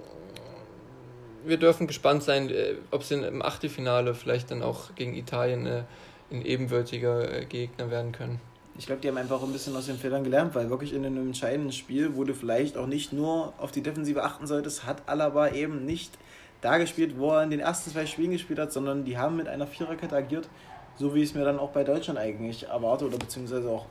wir 1.44 1.56
dürfen 1.56 1.86
gespannt 1.86 2.22
sein, 2.22 2.50
äh, 2.50 2.74
ob 2.90 3.02
sie 3.02 3.14
im 3.14 3.42
Achtelfinale 3.42 4.14
vielleicht 4.14 4.50
dann 4.50 4.62
auch 4.62 4.94
gegen 4.94 5.14
Italien 5.14 5.66
äh, 5.66 5.82
ein 6.30 6.44
ebenwürdiger 6.44 7.40
äh, 7.40 7.44
Gegner 7.46 7.90
werden 7.90 8.12
können. 8.12 8.40
Ich 8.78 8.86
glaube, 8.86 9.00
die 9.02 9.08
haben 9.08 9.16
einfach 9.18 9.42
ein 9.42 9.52
bisschen 9.52 9.76
aus 9.76 9.86
den 9.86 9.98
Fehlern 9.98 10.24
gelernt, 10.24 10.54
weil 10.54 10.70
wirklich 10.70 10.94
in 10.94 11.04
einem 11.04 11.26
entscheidenden 11.26 11.72
Spiel, 11.72 12.14
wo 12.14 12.24
du 12.24 12.34
vielleicht 12.34 12.76
auch 12.76 12.86
nicht 12.86 13.12
nur 13.12 13.52
auf 13.58 13.72
die 13.72 13.82
Defensive 13.82 14.22
achten 14.22 14.46
solltest, 14.46 14.86
hat 14.86 15.02
Alaba 15.06 15.48
eben 15.48 15.84
nicht 15.84 16.12
da 16.60 16.78
gespielt, 16.78 17.18
wo 17.18 17.30
er 17.30 17.42
in 17.42 17.50
den 17.50 17.60
ersten 17.60 17.90
zwei 17.90 18.06
Spielen 18.06 18.32
gespielt 18.32 18.58
hat, 18.58 18.72
sondern 18.72 19.04
die 19.04 19.18
haben 19.18 19.36
mit 19.36 19.48
einer 19.48 19.66
Viererkette 19.66 20.14
agiert, 20.14 20.48
so 20.96 21.14
wie 21.14 21.22
ich 21.22 21.30
es 21.30 21.34
mir 21.34 21.44
dann 21.44 21.58
auch 21.58 21.70
bei 21.70 21.84
Deutschland 21.84 22.18
eigentlich 22.18 22.68
erwarte 22.68 23.06
oder 23.06 23.18
beziehungsweise 23.18 23.70
auch 23.70 23.86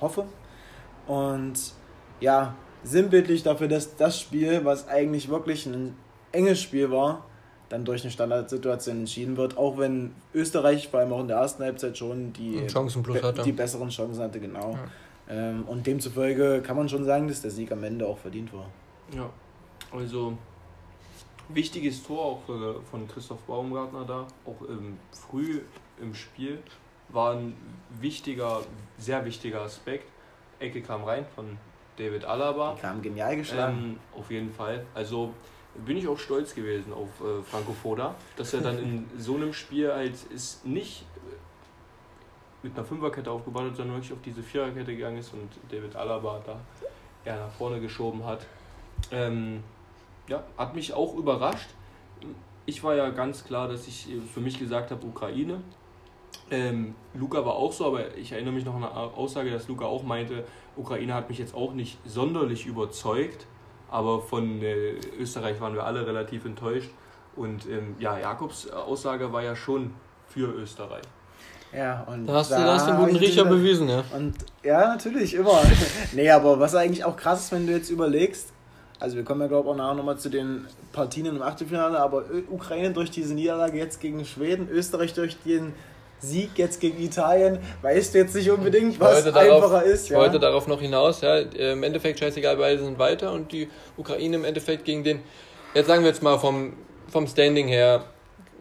hoffe. 0.00 0.26
Und 1.06 1.54
ja, 2.20 2.54
sinnbildlich 2.84 3.42
dafür, 3.42 3.68
dass 3.68 3.96
das 3.96 4.20
Spiel, 4.20 4.64
was 4.64 4.88
eigentlich 4.88 5.28
wirklich 5.28 5.66
ein 5.66 5.96
enges 6.32 6.60
Spiel 6.60 6.90
war, 6.90 7.24
dann 7.68 7.84
durch 7.84 8.02
eine 8.02 8.10
Standardsituation 8.10 8.98
entschieden 8.98 9.36
wird, 9.36 9.56
auch 9.56 9.78
wenn 9.78 10.12
Österreich 10.34 10.88
vor 10.88 11.00
allem 11.00 11.12
auch 11.12 11.20
in 11.20 11.28
der 11.28 11.36
ersten 11.36 11.62
Halbzeit 11.62 11.96
schon 11.96 12.32
die, 12.32 12.66
be 12.66 13.34
die 13.44 13.52
besseren 13.52 13.90
Chancen 13.90 14.22
hatte, 14.22 14.40
genau. 14.40 14.72
Ja. 14.72 14.78
Ähm, 15.28 15.64
und 15.66 15.86
demzufolge 15.86 16.62
kann 16.62 16.76
man 16.76 16.88
schon 16.88 17.04
sagen, 17.04 17.28
dass 17.28 17.42
der 17.42 17.52
Sieg 17.52 17.70
am 17.70 17.84
Ende 17.84 18.06
auch 18.06 18.18
verdient 18.18 18.52
war. 18.52 18.66
Ja, 19.14 19.30
also 19.92 20.36
wichtiges 21.54 22.02
Tor 22.02 22.24
auch 22.24 22.42
von 22.90 23.08
Christoph 23.08 23.40
Baumgartner 23.42 24.04
da, 24.04 24.26
auch 24.44 24.68
ähm, 24.68 24.98
früh 25.12 25.60
im 26.00 26.14
Spiel, 26.14 26.62
war 27.08 27.34
ein 27.34 27.56
wichtiger, 28.00 28.62
sehr 28.98 29.24
wichtiger 29.24 29.62
Aspekt. 29.62 30.08
Ecke 30.58 30.82
kam 30.82 31.04
rein 31.04 31.24
von 31.34 31.58
David 31.96 32.24
Alaba. 32.24 32.74
Die 32.74 32.80
kam 32.80 33.02
genial 33.02 33.36
geschlagen. 33.36 33.78
Ähm, 33.78 34.18
auf 34.18 34.30
jeden 34.30 34.52
Fall. 34.52 34.86
Also 34.94 35.34
bin 35.86 35.96
ich 35.96 36.08
auch 36.08 36.18
stolz 36.18 36.54
gewesen 36.54 36.92
auf 36.92 37.08
äh, 37.20 37.42
Franco 37.42 37.72
Foda, 37.72 38.14
dass 38.36 38.52
er 38.54 38.60
dann 38.60 38.78
in 38.78 39.10
so 39.18 39.36
einem 39.36 39.52
Spiel 39.52 39.92
halt 39.92 40.14
ist 40.32 40.64
nicht 40.66 41.04
mit 42.62 42.76
einer 42.76 42.84
Fünferkette 42.84 43.30
aufgebaut 43.30 43.70
hat, 43.70 43.76
sondern 43.76 43.96
wirklich 43.96 44.12
auf 44.12 44.22
diese 44.22 44.42
Viererkette 44.42 44.94
gegangen 44.94 45.18
ist 45.18 45.32
und 45.32 45.48
David 45.70 45.96
Alaba 45.96 46.42
da 46.44 46.60
eher 47.24 47.38
nach 47.38 47.52
vorne 47.52 47.80
geschoben 47.80 48.24
hat. 48.24 48.46
Ähm, 49.10 49.62
ja, 50.30 50.44
hat 50.56 50.74
mich 50.74 50.94
auch 50.94 51.14
überrascht. 51.16 51.68
Ich 52.64 52.82
war 52.84 52.94
ja 52.94 53.10
ganz 53.10 53.44
klar, 53.44 53.68
dass 53.68 53.86
ich 53.88 54.06
für 54.32 54.40
mich 54.40 54.58
gesagt 54.58 54.90
habe, 54.90 55.04
Ukraine. 55.06 55.60
Ähm, 56.50 56.94
Luca 57.14 57.44
war 57.44 57.54
auch 57.54 57.72
so, 57.72 57.86
aber 57.86 58.16
ich 58.16 58.32
erinnere 58.32 58.54
mich 58.54 58.64
noch 58.64 58.74
an 58.74 58.84
eine 58.84 58.94
Aussage, 58.94 59.50
dass 59.50 59.68
Luca 59.68 59.84
auch 59.84 60.04
meinte, 60.04 60.44
Ukraine 60.76 61.14
hat 61.14 61.28
mich 61.28 61.38
jetzt 61.38 61.54
auch 61.54 61.72
nicht 61.72 61.98
sonderlich 62.04 62.66
überzeugt, 62.66 63.46
aber 63.90 64.20
von 64.20 64.62
äh, 64.62 64.94
Österreich 65.18 65.60
waren 65.60 65.74
wir 65.74 65.84
alle 65.84 66.06
relativ 66.06 66.44
enttäuscht. 66.44 66.90
Und 67.36 67.66
ähm, 67.68 67.96
ja, 67.98 68.18
Jakobs 68.18 68.70
Aussage 68.70 69.32
war 69.32 69.42
ja 69.42 69.56
schon 69.56 69.94
für 70.28 70.52
Österreich. 70.52 71.02
Ja, 71.72 72.02
und 72.02 72.26
da 72.26 72.34
hast 72.34 72.50
da 72.50 72.58
du 72.58 72.64
das 72.64 72.86
den 72.86 72.96
guten 72.96 73.16
Riecher 73.16 73.44
bewiesen, 73.44 73.88
ja. 73.88 74.02
Und 74.16 74.34
ja, 74.62 74.88
natürlich, 74.88 75.34
immer. 75.34 75.62
nee, 76.12 76.28
aber 76.30 76.58
was 76.58 76.74
eigentlich 76.74 77.04
auch 77.04 77.16
krass 77.16 77.44
ist, 77.44 77.52
wenn 77.52 77.66
du 77.66 77.72
jetzt 77.72 77.90
überlegst, 77.90 78.52
also 79.00 79.16
wir 79.16 79.24
kommen 79.24 79.40
ja 79.40 79.48
glaube 79.48 79.68
ich 79.68 79.72
auch 79.72 79.76
nachher 79.76 79.94
nochmal 79.94 80.18
zu 80.18 80.28
den 80.28 80.66
Partien 80.92 81.26
im 81.26 81.42
Achtelfinale, 81.42 81.98
aber 81.98 82.24
Ukraine 82.50 82.92
durch 82.92 83.10
diese 83.10 83.34
Niederlage 83.34 83.78
jetzt 83.78 84.00
gegen 84.00 84.24
Schweden, 84.24 84.68
Österreich 84.70 85.14
durch 85.14 85.36
den 85.44 85.72
Sieg 86.20 86.50
jetzt 86.56 86.80
gegen 86.80 87.02
Italien, 87.02 87.58
weißt 87.80 88.14
du 88.14 88.18
jetzt 88.18 88.34
nicht 88.34 88.50
unbedingt, 88.50 89.00
was 89.00 89.26
einfacher 89.26 89.44
darauf, 89.44 89.82
ist. 89.84 90.04
Ich 90.04 90.10
ja. 90.10 90.18
wollte 90.18 90.38
darauf 90.38 90.66
noch 90.66 90.80
hinaus, 90.80 91.22
ja, 91.22 91.38
im 91.38 91.82
Endeffekt 91.82 92.18
scheißegal, 92.18 92.58
beide 92.58 92.84
sind 92.84 92.98
weiter 92.98 93.32
und 93.32 93.52
die 93.52 93.68
Ukraine 93.96 94.36
im 94.36 94.44
Endeffekt 94.44 94.84
gegen 94.84 95.02
den, 95.02 95.20
jetzt 95.74 95.86
sagen 95.86 96.02
wir 96.02 96.10
jetzt 96.10 96.22
mal 96.22 96.38
vom, 96.38 96.74
vom 97.08 97.26
Standing 97.26 97.68
her, 97.68 98.04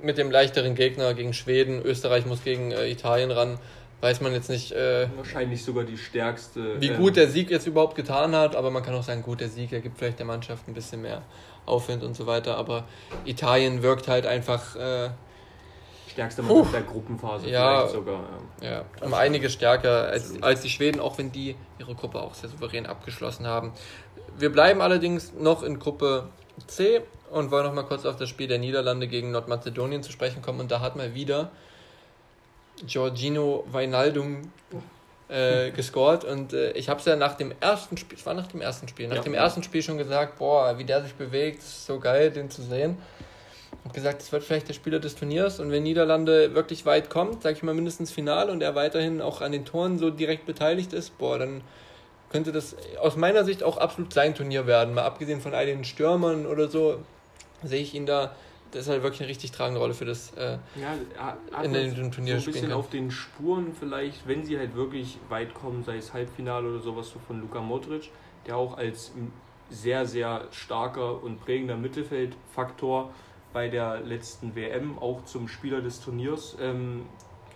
mit 0.01 0.17
dem 0.17 0.31
leichteren 0.31 0.75
Gegner 0.75 1.13
gegen 1.13 1.33
Schweden, 1.33 1.81
Österreich 1.83 2.25
muss 2.25 2.43
gegen 2.43 2.71
äh, 2.71 2.89
Italien 2.89 3.31
ran, 3.31 3.59
weiß 4.01 4.21
man 4.21 4.33
jetzt 4.33 4.49
nicht. 4.49 4.71
Äh, 4.71 5.07
Wahrscheinlich 5.15 5.63
sogar 5.63 5.83
die 5.83 5.97
stärkste. 5.97 6.79
Wie 6.81 6.89
ähm, 6.89 6.97
gut 6.97 7.15
der 7.15 7.27
Sieg 7.27 7.49
jetzt 7.51 7.67
überhaupt 7.67 7.95
getan 7.95 8.35
hat, 8.35 8.55
aber 8.55 8.71
man 8.71 8.83
kann 8.83 8.93
auch 8.95 9.03
sagen, 9.03 9.21
gut, 9.23 9.41
der 9.41 9.49
Sieg, 9.49 9.71
er 9.73 9.81
gibt 9.81 9.97
vielleicht 9.97 10.19
der 10.19 10.25
Mannschaft 10.25 10.67
ein 10.67 10.73
bisschen 10.73 11.01
mehr 11.01 11.21
Aufwind 11.65 12.03
und 12.03 12.15
so 12.15 12.25
weiter. 12.27 12.57
Aber 12.57 12.85
Italien 13.25 13.81
wirkt 13.83 14.07
halt 14.07 14.25
einfach. 14.25 14.75
Äh, 14.75 15.09
stärkste 16.11 16.41
Mannschaft 16.41 16.73
der 16.73 16.81
Gruppenphase 16.81 17.49
Ja. 17.49 17.79
vielleicht 17.81 17.93
sogar. 17.93 18.23
Ja. 18.61 18.69
Ja, 18.69 18.85
um 19.05 19.13
einiges 19.13 19.53
stärker 19.53 20.07
als, 20.07 20.41
als 20.41 20.61
die 20.61 20.69
Schweden, 20.69 20.99
auch 20.99 21.17
wenn 21.17 21.31
die 21.31 21.55
ihre 21.77 21.95
Gruppe 21.95 22.21
auch 22.21 22.33
sehr 22.33 22.49
souverän 22.49 22.85
abgeschlossen 22.87 23.45
haben. 23.47 23.71
Wir 24.37 24.51
bleiben 24.51 24.81
allerdings 24.81 25.33
noch 25.33 25.63
in 25.63 25.79
Gruppe 25.79 26.29
C 26.67 27.01
und 27.29 27.51
wollen 27.51 27.65
noch 27.65 27.73
mal 27.73 27.83
kurz 27.83 28.05
auf 28.05 28.15
das 28.15 28.27
Spiel 28.27 28.47
der 28.47 28.57
Niederlande 28.57 29.07
gegen 29.07 29.31
Nordmazedonien 29.31 30.01
zu 30.03 30.11
sprechen 30.11 30.41
kommen. 30.41 30.59
Und 30.59 30.71
da 30.71 30.79
hat 30.81 30.95
mal 30.95 31.13
wieder 31.13 31.51
Giorgino 32.87 33.65
Wijnaldum 33.71 34.51
äh, 35.29 35.71
gescored. 35.75 36.23
Und 36.23 36.53
äh, 36.53 36.71
ich 36.71 36.89
habe 36.89 36.99
es 36.99 37.05
ja 37.05 37.15
nach 37.15 37.35
dem 37.35 37.53
ersten 37.59 37.97
Spiel, 37.97 38.17
es 38.17 38.25
war 38.25 38.33
nach 38.33 38.47
dem 38.47 38.61
ersten 38.61 38.87
Spiel, 38.87 39.07
nach 39.07 39.17
Ja. 39.17 39.21
dem 39.23 39.33
ersten 39.33 39.63
Spiel 39.63 39.81
schon 39.81 39.97
gesagt, 39.97 40.37
boah, 40.39 40.77
wie 40.77 40.85
der 40.85 41.01
sich 41.03 41.13
bewegt, 41.15 41.59
ist 41.59 41.85
so 41.85 41.99
geil, 41.99 42.31
den 42.31 42.49
zu 42.49 42.61
sehen. 42.63 42.97
Und 43.83 43.93
gesagt, 43.93 44.21
das 44.21 44.31
wird 44.31 44.43
vielleicht 44.43 44.67
der 44.67 44.73
Spieler 44.73 44.99
des 44.99 45.15
Turniers 45.15 45.59
und 45.59 45.71
wenn 45.71 45.83
Niederlande 45.83 46.53
wirklich 46.53 46.85
weit 46.85 47.09
kommt, 47.09 47.43
sag 47.43 47.53
ich 47.55 47.63
mal 47.63 47.73
mindestens 47.73 48.11
Finale 48.11 48.51
und 48.51 48.61
er 48.61 48.75
weiterhin 48.75 49.21
auch 49.21 49.41
an 49.41 49.51
den 49.51 49.63
Toren 49.63 49.97
so 49.99 50.09
direkt 50.09 50.45
beteiligt 50.45 50.91
ist, 50.91 51.17
boah, 51.17 51.39
dann 51.39 51.61
könnte 52.31 52.51
das 52.51 52.75
aus 52.99 53.15
meiner 53.15 53.43
Sicht 53.45 53.63
auch 53.63 53.77
absolut 53.77 54.13
sein 54.13 54.35
Turnier 54.35 54.67
werden. 54.67 54.93
Mal 54.93 55.03
abgesehen 55.03 55.39
von 55.39 55.53
all 55.53 55.65
den 55.65 55.83
Stürmern 55.85 56.45
oder 56.45 56.67
so, 56.67 56.97
sehe 57.63 57.81
ich 57.81 57.93
ihn 57.93 58.05
da, 58.05 58.31
das 58.71 58.83
ist 58.83 58.89
halt 58.89 59.03
wirklich 59.03 59.21
eine 59.21 59.29
richtig 59.29 59.51
tragende 59.51 59.79
Rolle 59.79 59.93
für 59.93 60.05
das. 60.05 60.31
Äh, 60.33 60.57
Ja, 60.79 61.37
In 61.63 61.73
den 61.73 62.11
Turnier 62.11 62.39
so 62.39 62.49
ein 62.49 62.53
bisschen 62.53 62.71
auf 62.71 62.89
den 62.89 63.11
Spuren 63.11 63.73
vielleicht, 63.77 64.27
wenn 64.27 64.43
sie 64.43 64.57
halt 64.57 64.75
wirklich 64.75 65.17
weit 65.29 65.53
kommen, 65.53 65.83
sei 65.83 65.97
es 65.97 66.13
Halbfinale 66.13 66.69
oder 66.69 66.79
sowas 66.79 67.09
so 67.09 67.19
von 67.19 67.39
Luka 67.41 67.61
Modric, 67.61 68.11
der 68.45 68.57
auch 68.57 68.77
als 68.77 69.11
sehr, 69.69 70.05
sehr 70.05 70.47
starker 70.51 71.21
und 71.23 71.39
prägender 71.41 71.77
Mittelfeldfaktor 71.77 73.11
bei 73.53 73.67
der 73.67 74.01
letzten 74.01 74.55
WM 74.55 74.99
auch 74.99 75.25
zum 75.25 75.47
Spieler 75.47 75.81
des 75.81 75.99
Turniers 76.01 76.55
ähm, 76.61 77.05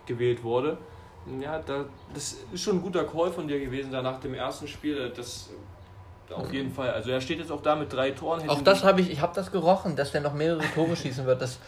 gewählt 0.06 0.42
wurde. 0.42 0.78
Ja, 1.40 1.58
da, 1.60 1.86
das 2.12 2.38
ist 2.52 2.62
schon 2.62 2.76
ein 2.76 2.82
guter 2.82 3.04
Call 3.04 3.32
von 3.32 3.48
dir 3.48 3.58
gewesen, 3.58 3.90
da 3.92 4.02
nach 4.02 4.20
dem 4.20 4.34
ersten 4.34 4.68
Spiel. 4.68 5.10
Das 5.16 5.50
auf 6.32 6.52
jeden 6.52 6.72
Fall. 6.72 6.90
Also 6.90 7.10
er 7.10 7.20
steht 7.20 7.38
jetzt 7.38 7.52
auch 7.52 7.62
da 7.62 7.76
mit 7.76 7.92
drei 7.92 8.10
Toren. 8.10 8.48
auch 8.48 8.62
das 8.62 8.84
habe 8.84 9.00
ich, 9.00 9.10
ich 9.10 9.20
habe 9.20 9.34
das 9.34 9.52
gerochen, 9.52 9.96
dass 9.96 10.12
der 10.12 10.20
noch 10.20 10.34
mehrere 10.34 10.62
Tore 10.74 10.96
schießen 10.96 11.26
wird. 11.26 11.42
Das, 11.42 11.58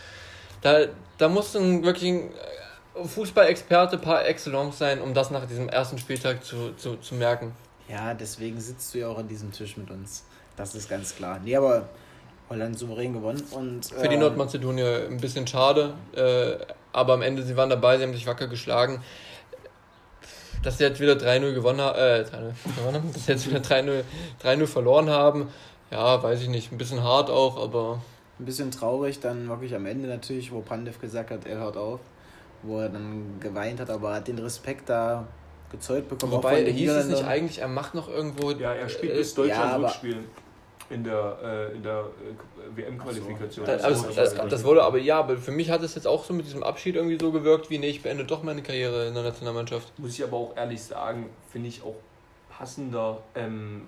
da, 0.62 0.86
da 1.18 1.28
muss 1.28 1.54
ein 1.56 1.82
wirklich 1.82 2.10
ein 2.10 2.30
äh, 2.30 3.04
Fußballexperte 3.04 3.98
par 3.98 4.26
excellence 4.26 4.78
sein, 4.78 5.00
um 5.00 5.14
das 5.14 5.30
nach 5.30 5.46
diesem 5.46 5.68
ersten 5.68 5.98
Spieltag 5.98 6.44
zu, 6.44 6.72
zu, 6.76 6.96
zu 6.96 7.14
merken. 7.14 7.52
Ja, 7.88 8.14
deswegen 8.14 8.60
sitzt 8.60 8.94
du 8.94 8.98
ja 8.98 9.08
auch 9.08 9.18
an 9.18 9.28
diesem 9.28 9.52
Tisch 9.52 9.76
mit 9.76 9.90
uns. 9.90 10.24
Das 10.56 10.74
ist 10.74 10.88
ganz 10.88 11.14
klar. 11.14 11.38
Nee, 11.44 11.56
aber 11.56 11.88
Holland 12.48 12.78
souverän 12.78 13.12
gewonnen 13.12 13.42
und. 13.50 13.86
Für 13.86 14.08
die 14.08 14.14
ähm, 14.14 14.20
Nordmazedonier 14.20 15.06
ein 15.10 15.18
bisschen 15.18 15.46
schade, 15.46 15.94
äh, 16.14 16.56
aber 16.92 17.14
am 17.14 17.22
Ende, 17.22 17.42
sie 17.42 17.56
waren 17.56 17.70
dabei, 17.70 17.98
sie 17.98 18.04
haben 18.04 18.14
sich 18.14 18.26
wacker 18.26 18.48
geschlagen. 18.48 19.02
Dass 20.62 20.78
sie 20.78 20.84
jetzt 20.84 21.00
wieder 21.00 21.14
3-0 21.14 21.52
gewonnen, 21.54 21.80
ha- 21.80 21.94
äh, 21.96 22.22
3-0 22.22 22.52
gewonnen 22.76 22.94
haben, 22.96 23.10
dass 23.14 23.26
sie 23.26 23.32
jetzt 23.32 23.48
wieder 23.48 23.60
3-0 23.60 24.02
3-0 24.42 24.66
verloren 24.66 25.10
haben, 25.10 25.48
ja, 25.90 26.22
weiß 26.22 26.42
ich 26.42 26.48
nicht, 26.48 26.72
ein 26.72 26.78
bisschen 26.78 27.02
hart 27.04 27.30
auch, 27.30 27.62
aber 27.62 28.00
Ein 28.38 28.44
bisschen 28.46 28.70
traurig, 28.70 29.20
dann 29.20 29.48
wirklich 29.48 29.74
am 29.74 29.86
Ende 29.86 30.08
natürlich, 30.08 30.50
wo 30.52 30.60
Pandev 30.60 31.00
gesagt 31.00 31.30
hat, 31.30 31.46
er 31.46 31.58
hört 31.58 31.76
auf. 31.76 32.00
Wo 32.62 32.80
er 32.80 32.88
dann 32.88 33.36
geweint 33.38 33.78
hat, 33.80 33.90
aber 33.90 34.14
hat 34.14 34.26
den 34.28 34.38
Respekt 34.38 34.88
da 34.88 35.26
gezeugt 35.70 36.08
bekommen. 36.08 36.32
auch 36.32 36.38
wobei 36.38 36.64
hieß 36.64 36.90
es 36.90 37.06
nicht 37.06 37.24
eigentlich, 37.24 37.58
er 37.60 37.68
macht 37.68 37.94
noch 37.94 38.08
irgendwo. 38.08 38.50
Ja, 38.52 38.72
er 38.72 38.88
spielt 38.88 39.12
äh, 39.12 39.18
bis 39.18 39.34
Deutschland 39.34 39.62
ja, 39.62 39.74
aber- 39.74 39.84
Rückspiel 39.88 40.24
in 40.88 41.02
der, 41.04 41.38
äh, 41.42 41.74
in 41.74 41.82
der 41.82 42.00
äh, 42.00 42.76
WM-Qualifikation. 42.76 43.66
Das, 43.66 43.82
also, 43.82 44.06
das, 44.14 44.34
das 44.34 44.64
wurde 44.64 44.84
aber 44.84 44.98
ja, 44.98 45.18
aber 45.18 45.36
für 45.36 45.50
mich 45.50 45.70
hat 45.70 45.82
es 45.82 45.94
jetzt 45.94 46.06
auch 46.06 46.24
so 46.24 46.32
mit 46.32 46.46
diesem 46.46 46.62
Abschied 46.62 46.94
irgendwie 46.94 47.18
so 47.20 47.32
gewirkt, 47.32 47.70
wie 47.70 47.78
nee, 47.78 47.88
ich 47.88 48.02
beende 48.02 48.24
doch 48.24 48.42
meine 48.42 48.62
Karriere 48.62 49.06
in 49.08 49.14
der 49.14 49.24
Nationalmannschaft. 49.24 49.98
Muss 49.98 50.14
ich 50.14 50.24
aber 50.24 50.36
auch 50.36 50.56
ehrlich 50.56 50.82
sagen, 50.82 51.30
finde 51.50 51.68
ich 51.68 51.82
auch 51.82 51.96
passender, 52.48 53.18
ähm, 53.34 53.82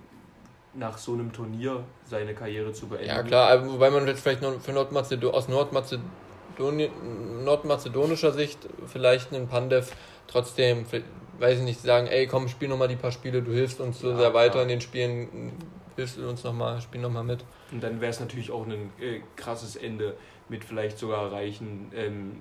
nach 0.75 0.99
so 0.99 1.13
einem 1.13 1.33
Turnier 1.33 1.83
seine 2.05 2.35
Karriere 2.35 2.73
zu 2.73 2.89
beenden. 2.89 3.09
Ja 3.09 3.23
klar, 3.23 3.51
aber 3.51 3.73
wobei 3.73 3.91
man 3.91 4.07
jetzt 4.07 4.21
vielleicht 4.21 4.43
noch 4.43 4.61
für 4.61 4.73
Nordmazedo 4.73 5.31
aus 5.31 5.49
Nordmazedonien, 5.49 7.45
nordmazedonischer 7.45 8.33
Sicht 8.33 8.59
vielleicht 8.87 9.33
einen 9.33 9.49
Pandev 9.49 9.93
trotzdem, 10.27 10.85
weiß 11.39 11.59
ich 11.59 11.65
nicht, 11.65 11.81
sagen, 11.81 12.07
ey 12.07 12.27
komm, 12.27 12.49
spiel 12.49 12.69
nochmal 12.69 12.89
die 12.89 12.97
paar 12.97 13.13
Spiele, 13.13 13.43
du 13.43 13.53
hilfst 13.53 13.81
uns 13.81 14.01
so 14.01 14.11
Ja, 14.11 14.17
sehr 14.17 14.35
weiter 14.35 14.53
klar. 14.53 14.63
in 14.65 14.69
den 14.69 14.81
Spielen, 14.81 15.53
hilfst 15.99 16.17
du 16.17 16.29
uns 16.29 16.45
nochmal, 16.45 16.81
spiel 16.81 17.01
nochmal 17.01 17.25
mit. 17.25 17.45
Und 17.73 17.83
dann 17.83 18.01
wäre 18.01 18.11
es 18.11 18.21
natürlich 18.21 18.51
auch 18.51 18.65
ein 18.67 18.91
äh, 19.01 19.21
krasses 19.37 19.77
Ende 19.77 20.17
mit 20.49 20.65
vielleicht 20.65 20.99
sogar 20.99 21.31
reichen 21.33 21.91
ähm, 21.95 22.37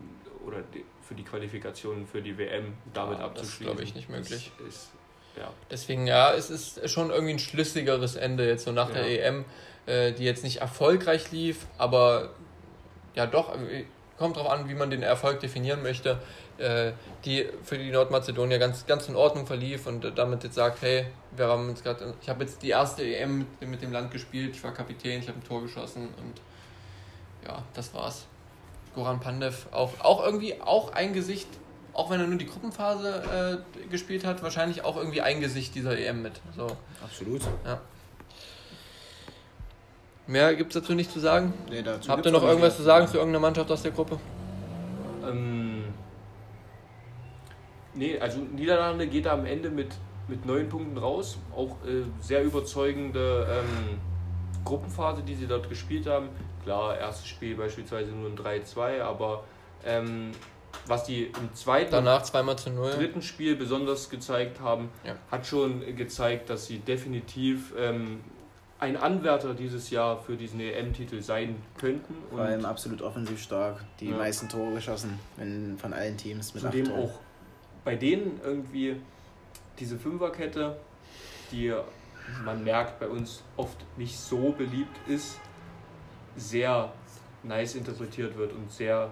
oder 0.45 0.57
für 1.01 1.15
die 1.15 1.23
Qualifikation 1.23 2.05
für 2.05 2.21
die 2.21 2.37
WM 2.37 2.73
damit 2.93 3.17
Ja, 3.19 3.23
das 3.27 3.31
abzuschließen. 3.39 3.65
glaube 3.65 3.83
ich 3.83 3.95
nicht 3.95 4.09
möglich. 4.09 4.51
Ist, 4.59 4.67
ist, 4.67 4.89
ja. 5.37 5.49
Deswegen, 5.71 6.05
ja, 6.07 6.33
es 6.33 6.49
ist 6.49 6.89
schon 6.89 7.09
irgendwie 7.09 7.33
ein 7.33 7.39
schlüssigeres 7.39 8.15
Ende 8.15 8.47
jetzt 8.47 8.63
so 8.65 8.71
nach 8.71 8.91
der 8.91 9.07
Ja. 9.09 9.29
EM, 9.29 9.45
äh, 9.85 10.13
die 10.13 10.23
jetzt 10.23 10.43
nicht 10.43 10.57
erfolgreich 10.61 11.31
lief, 11.31 11.65
aber 11.77 12.29
ja 13.15 13.25
doch, 13.25 13.53
äh, 13.55 13.85
kommt 14.17 14.37
drauf 14.37 14.49
an, 14.49 14.67
wie 14.69 14.73
man 14.75 14.89
den 14.89 15.03
Erfolg 15.03 15.39
definieren 15.39 15.81
möchte, 15.83 16.19
die 17.25 17.47
für 17.63 17.77
die 17.77 17.91
Nordmazedonier 17.91 18.59
ganz, 18.59 18.85
ganz 18.85 19.07
in 19.07 19.15
Ordnung 19.15 19.45
verlief 19.45 19.87
und 19.87 20.03
äh, 20.03 20.11
damit 20.11 20.43
jetzt 20.43 20.55
sagt, 20.55 20.81
hey, 20.81 21.05
wir 21.35 21.47
haben 21.47 21.69
jetzt 21.69 21.83
gerade, 21.83 22.13
ich 22.21 22.29
habe 22.29 22.43
jetzt 22.43 22.61
die 22.63 22.69
erste 22.69 23.03
EM 23.03 23.39
mit, 23.39 23.69
mit 23.69 23.81
dem 23.81 23.91
Land 23.91 24.11
gespielt, 24.11 24.55
ich 24.55 24.63
war 24.63 24.73
Kapitän, 24.73 25.19
ich 25.19 25.27
habe 25.27 25.37
ein 25.39 25.43
Tor 25.43 25.61
geschossen 25.61 26.09
und 26.19 26.41
ja, 27.47 27.63
das 27.73 27.93
war's. 27.93 28.25
Goran 28.95 29.19
Pandev 29.19 29.67
auch, 29.71 29.99
auch 29.99 30.23
irgendwie 30.23 30.59
auch 30.59 30.93
ein 30.93 31.13
Gesicht, 31.13 31.47
auch 31.93 32.09
wenn 32.09 32.19
er 32.19 32.27
nur 32.27 32.37
die 32.37 32.47
Gruppenphase 32.47 33.63
äh, 33.85 33.89
gespielt 33.89 34.25
hat, 34.25 34.41
wahrscheinlich 34.41 34.83
auch 34.83 34.97
irgendwie 34.97 35.21
ein 35.21 35.39
Gesicht 35.39 35.75
dieser 35.75 35.97
EM 35.97 36.21
mit. 36.23 36.41
So. 36.55 36.67
Absolut. 37.03 37.41
Mehr 40.27 40.55
gibt 40.55 40.75
es 40.75 40.81
dazu 40.81 40.93
nicht 40.93 41.11
zu 41.11 41.19
sagen. 41.19 41.53
Nee, 41.69 41.81
dazu 41.81 42.09
Habt 42.09 42.25
ihr 42.25 42.31
noch 42.31 42.43
irgendwas 42.43 42.75
zu 42.75 42.83
sagen 42.83 43.07
zu 43.07 43.17
irgendeiner 43.17 43.39
Mannschaft 43.39 43.71
aus 43.71 43.81
der 43.81 43.91
Gruppe? 43.91 44.19
Ähm, 45.25 45.76
nee, 47.97 48.19
also 48.19 48.39
Niederlande 48.39 49.07
geht 49.07 49.25
da 49.25 49.33
am 49.33 49.45
Ende 49.45 49.69
mit, 49.69 49.89
mit 50.27 50.45
neun 50.45 50.69
Punkten 50.69 50.97
raus. 50.97 51.37
Auch 51.55 51.71
äh, 51.85 52.03
sehr 52.21 52.43
überzeugende 52.43 53.47
ähm, 53.49 53.97
Gruppenphase, 54.65 55.21
die 55.23 55.35
sie 55.35 55.47
dort 55.47 55.69
gespielt 55.69 56.07
haben. 56.07 56.29
Klar, 56.63 56.97
erstes 56.97 57.27
Spiel 57.27 57.55
beispielsweise 57.55 58.11
nur 58.11 58.29
ein 58.29 58.37
3-2, 58.37 59.01
aber 59.01 59.43
ähm, 59.85 60.31
was 60.85 61.05
die 61.05 61.23
im 61.25 61.53
zweiten 61.53 61.91
Danach 61.91 62.23
zweimal 62.23 62.57
zu 62.57 62.69
null. 62.69 62.91
dritten 62.91 63.21
Spiel 63.21 63.55
besonders 63.55 64.09
gezeigt 64.09 64.59
haben, 64.59 64.89
Ja. 65.05 65.15
hat 65.31 65.45
schon 65.47 65.81
gezeigt, 65.95 66.49
dass 66.49 66.65
sie 66.67 66.79
definitiv 66.79 67.73
ähm, 67.77 68.19
ein 68.79 68.95
Anwärter 68.95 69.53
dieses 69.53 69.89
Jahr 69.89 70.21
für 70.21 70.35
diesen 70.35 70.59
EM-Titel 70.59 71.21
sein 71.21 71.55
könnten. 71.79 72.13
Vor 72.29 72.41
allem 72.41 72.63
absolut 72.65 73.01
offensiv 73.01 73.41
stark. 73.41 73.83
Die 73.99 74.09
Ja. 74.09 74.17
meisten 74.17 74.49
Tore 74.49 74.73
geschossen 74.75 75.17
wenn, 75.37 75.77
von 75.79 75.93
allen 75.93 76.15
Teams 76.17 76.53
mit 76.53 76.63
acht 76.63 76.71
zudem 76.73 76.85
Toren. 76.87 77.03
auch 77.05 77.19
bei 77.87 77.95
denen 77.95 78.41
irgendwie 78.43 78.97
diese 79.79 79.97
Fünferkette, 79.97 80.75
die 81.53 81.73
man 82.43 82.61
merkt 82.65 82.99
bei 82.99 83.07
uns 83.07 83.43
oft 83.55 83.77
nicht 83.95 84.19
so 84.19 84.51
beliebt 84.51 84.97
ist, 85.07 85.39
sehr 86.35 86.91
nice 87.43 87.75
interpretiert 87.75 88.37
wird 88.37 88.51
und 88.51 88.69
sehr 88.69 89.09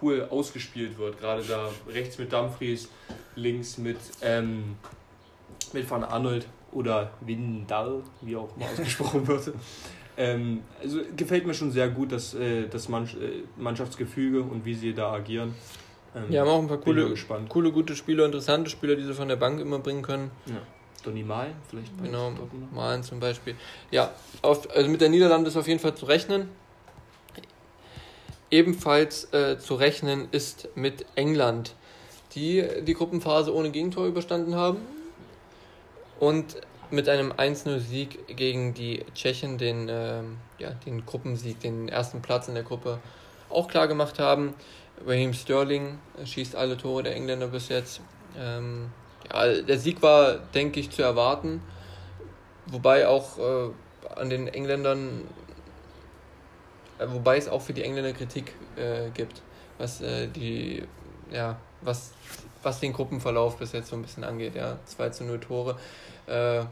cool 0.00 0.26
ausgespielt 0.30 0.96
wird. 0.96 1.20
Gerade 1.20 1.42
da 1.42 1.68
rechts 1.86 2.16
mit 2.16 2.32
Dumfries, 2.32 2.88
links 3.34 3.76
mit, 3.76 3.98
ähm, 4.22 4.76
mit 5.74 5.90
Van 5.90 6.04
Arnold 6.04 6.46
oder 6.72 7.10
Windal, 7.20 8.02
wie 8.22 8.36
auch 8.36 8.56
mal 8.56 8.64
ausgesprochen 8.72 9.26
wird. 9.26 9.52
Ähm, 10.20 10.64
also 10.82 10.98
gefällt 11.16 11.46
mir 11.46 11.54
schon 11.54 11.70
sehr 11.70 11.88
gut, 11.90 12.10
das, 12.10 12.34
äh, 12.34 12.66
das 12.66 12.88
äh, 12.88 13.44
Mannschaftsgefüge 13.56 14.42
und 14.42 14.64
wie 14.64 14.74
sie 14.74 14.92
da 14.92 15.12
agieren. 15.12 15.54
Ähm, 16.24 16.30
Die 16.30 16.38
haben 16.38 16.48
auch 16.48 16.60
ein 16.60 16.68
paar 16.68 16.78
coole, 16.78 17.14
coole, 17.48 17.72
gute 17.72 17.96
Spieler, 17.96 18.24
interessante 18.24 18.70
Spieler, 18.70 18.96
die 18.96 19.04
sie 19.04 19.14
von 19.14 19.28
der 19.28 19.36
Bank 19.36 19.60
immer 19.60 19.78
bringen 19.78 20.02
können. 20.02 20.30
Donny 21.04 21.22
Malen 21.22 21.54
vielleicht 21.68 21.96
bei 21.96 22.06
Genau. 22.06 22.32
Malen 22.72 23.02
zum 23.02 23.20
Beispiel. 23.20 23.54
Ja, 23.90 24.10
auf, 24.42 24.68
also 24.74 24.88
mit 24.90 25.00
der 25.00 25.08
Niederlande 25.08 25.48
ist 25.48 25.56
auf 25.56 25.68
jeden 25.68 25.80
Fall 25.80 25.94
zu 25.94 26.06
rechnen. 26.06 26.48
Ebenfalls 28.50 29.32
äh, 29.32 29.58
zu 29.58 29.74
rechnen 29.74 30.28
ist 30.32 30.68
mit 30.74 31.04
England, 31.16 31.74
die 32.34 32.64
die 32.82 32.94
Gruppenphase 32.94 33.54
ohne 33.54 33.70
Gegentor 33.70 34.06
überstanden 34.06 34.54
haben 34.54 34.78
und 36.18 36.56
mit 36.90 37.10
einem 37.10 37.32
1-0-Sieg 37.32 38.26
gegen 38.34 38.72
die 38.72 39.04
Tschechen 39.14 39.58
den, 39.58 39.88
ähm, 39.90 40.38
ja, 40.58 40.70
den 40.70 41.04
Gruppensieg, 41.04 41.60
den 41.60 41.90
ersten 41.90 42.22
Platz 42.22 42.48
in 42.48 42.54
der 42.54 42.62
Gruppe 42.62 42.98
auch 43.50 43.68
klar 43.68 43.86
gemacht 43.86 44.18
haben. 44.18 44.54
Raheem 45.06 45.32
Sterling 45.32 45.98
schießt 46.24 46.56
alle 46.56 46.76
Tore 46.76 47.02
der 47.02 47.14
Engländer 47.14 47.48
bis 47.48 47.68
jetzt. 47.68 48.00
Ähm, 48.36 48.90
ja, 49.30 49.60
der 49.62 49.78
Sieg 49.78 50.02
war, 50.02 50.38
denke 50.54 50.80
ich, 50.80 50.90
zu 50.90 51.02
erwarten. 51.02 51.62
Wobei 52.66 53.08
auch 53.08 53.38
äh, 53.38 53.70
an 54.14 54.30
den 54.30 54.48
Engländern, 54.48 55.26
äh, 56.98 57.06
wobei 57.08 57.36
es 57.36 57.48
auch 57.48 57.62
für 57.62 57.72
die 57.72 57.82
Engländer 57.82 58.12
Kritik 58.12 58.52
äh, 58.76 59.10
gibt. 59.10 59.42
was 59.78 60.00
äh, 60.00 60.28
die, 60.28 60.82
ja, 61.30 61.56
was, 61.80 62.12
was 62.62 62.80
den 62.80 62.92
Gruppenverlauf 62.92 63.56
bis 63.56 63.72
jetzt 63.72 63.88
so 63.88 63.96
ein 63.96 64.02
bisschen 64.02 64.24
angeht, 64.24 64.54
ja. 64.54 64.78
2 64.84 65.10
zu 65.10 65.24
0 65.24 65.40
Tore. 65.40 65.78
Äh, 66.26 66.64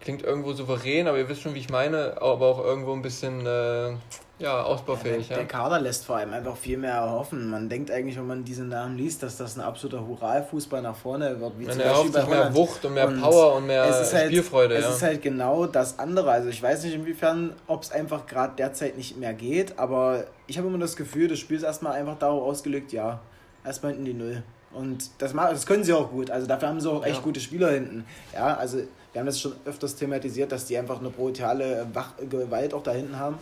klingt 0.00 0.22
irgendwo 0.22 0.52
souverän, 0.52 1.06
aber 1.06 1.18
ihr 1.18 1.28
wisst 1.28 1.42
schon, 1.42 1.54
wie 1.54 1.60
ich 1.60 1.70
meine, 1.70 2.20
aber 2.20 2.46
auch 2.46 2.58
irgendwo 2.62 2.92
ein 2.92 3.02
bisschen 3.02 3.46
äh, 3.46 3.96
ja, 4.38 4.62
ausbaufähig. 4.62 5.28
Ja, 5.28 5.36
der, 5.36 5.44
der, 5.44 5.46
Kader 5.46 5.80
lässt 5.80 6.04
vor 6.04 6.16
allem 6.16 6.32
einfach 6.32 6.56
viel 6.56 6.76
mehr 6.76 6.94
erhoffen. 6.94 7.48
Man 7.48 7.68
denkt 7.68 7.90
eigentlich, 7.90 8.16
wenn 8.16 8.26
man 8.26 8.44
diesen 8.44 8.68
Namen 8.68 8.96
liest, 8.96 9.22
dass 9.22 9.36
das 9.36 9.56
ein 9.56 9.60
absoluter 9.60 10.06
Hurra-Fußball 10.06 10.82
nach 10.82 10.96
vorne 10.96 11.40
wird. 11.40 11.58
Wie 11.58 11.66
Man 11.66 11.78
erhofft 11.78 12.12
sich 12.12 12.26
mehr 12.26 12.54
Wucht 12.54 12.84
und 12.84 12.94
mehr 12.94 13.06
und 13.06 13.20
Power 13.20 13.54
und 13.54 13.66
mehr 13.66 13.84
es 13.84 14.12
halt, 14.12 14.26
Spielfreude. 14.26 14.74
Es 14.74 14.84
ja. 14.84 14.90
ist 14.90 15.02
halt 15.02 15.22
genau 15.22 15.66
das 15.66 15.98
andere. 15.98 16.30
Also 16.32 16.48
ich 16.48 16.60
weiß 16.60 16.82
nicht 16.84 16.94
inwiefern, 16.94 17.54
ob 17.68 17.82
es 17.84 17.92
einfach 17.92 18.26
gerade 18.26 18.54
derzeit 18.56 18.96
nicht 18.96 19.16
mehr 19.16 19.34
geht, 19.34 19.78
aber 19.78 20.24
ich 20.46 20.58
habe 20.58 20.66
immer 20.66 20.78
das 20.78 20.96
Gefühl, 20.96 21.28
das 21.28 21.38
Spiel 21.38 21.56
ist 21.56 21.62
erstmal 21.62 21.92
einfach 21.92 22.18
darauf 22.18 22.42
ausgelegt, 22.42 22.92
ja, 22.92 23.20
erstmal 23.64 23.92
hinten 23.92 24.04
die 24.04 24.14
Null. 24.14 24.42
Und 24.74 25.10
das, 25.18 25.32
das 25.32 25.66
können 25.66 25.84
sie 25.84 25.92
auch 25.92 26.10
gut. 26.10 26.30
Also 26.30 26.46
dafür 26.46 26.68
haben 26.68 26.80
sie 26.80 26.90
auch 26.90 27.04
echt 27.04 27.16
ja. 27.16 27.22
gute 27.22 27.40
Spieler 27.40 27.70
hinten. 27.70 28.04
Ja, 28.32 28.56
also 28.56 28.78
wir 29.12 29.20
haben 29.20 29.26
das 29.26 29.40
schon 29.40 29.52
öfters 29.64 29.94
thematisiert, 29.94 30.50
dass 30.50 30.66
die 30.66 30.76
einfach 30.76 30.98
eine 30.98 31.08
brutale 31.08 31.86
Wach 31.92 32.14
Gewalt 32.28 32.74
auch 32.74 32.82
da 32.82 32.90
hinten 32.90 33.16
haben. 33.18 33.38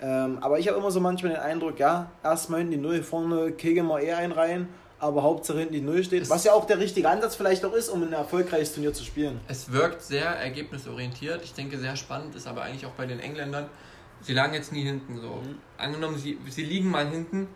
Ähm, 0.00 0.38
aber 0.40 0.58
ich 0.58 0.66
habe 0.66 0.78
immer 0.78 0.90
so 0.90 0.98
manchmal 0.98 1.32
den 1.32 1.40
Eindruck, 1.40 1.78
ja, 1.78 2.10
erstmal 2.24 2.58
hinten 2.58 2.72
die 2.72 2.78
Null, 2.78 3.02
vorne 3.02 3.52
kegeln 3.52 3.86
wir 3.86 4.00
eher 4.00 4.18
einen 4.18 4.32
rein, 4.32 4.68
aber 4.98 5.22
Hauptsache 5.22 5.58
hinten 5.58 5.74
die 5.74 5.80
Null 5.80 6.02
steht. 6.02 6.28
Was 6.28 6.42
ja 6.42 6.52
auch 6.52 6.64
der 6.64 6.78
richtige 6.78 7.08
Ansatz 7.08 7.36
vielleicht 7.36 7.64
auch 7.64 7.72
ist, 7.72 7.88
um 7.88 8.02
ein 8.02 8.12
erfolgreiches 8.12 8.74
Turnier 8.74 8.92
zu 8.92 9.04
spielen. 9.04 9.40
Es 9.46 9.70
wirkt 9.70 10.02
sehr 10.02 10.26
ergebnisorientiert. 10.26 11.44
Ich 11.44 11.54
denke, 11.54 11.78
sehr 11.78 11.94
spannend 11.94 12.34
ist 12.34 12.48
aber 12.48 12.62
eigentlich 12.62 12.86
auch 12.86 12.92
bei 12.92 13.06
den 13.06 13.20
Engländern. 13.20 13.66
Sie 14.22 14.34
lagen 14.34 14.54
jetzt 14.54 14.72
nie 14.72 14.82
hinten 14.82 15.20
so. 15.20 15.28
Mhm. 15.28 15.58
Angenommen, 15.78 16.18
sie, 16.18 16.36
sie 16.48 16.64
liegen 16.64 16.90
mal 16.90 17.08
hinten, 17.08 17.46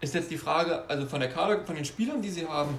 ist 0.00 0.14
jetzt 0.14 0.30
die 0.30 0.38
Frage, 0.38 0.88
also 0.88 1.06
von 1.06 1.20
der 1.20 1.30
Kader, 1.30 1.64
von 1.64 1.74
den 1.74 1.84
Spielern, 1.84 2.22
die 2.22 2.30
sie 2.30 2.46
haben, 2.46 2.78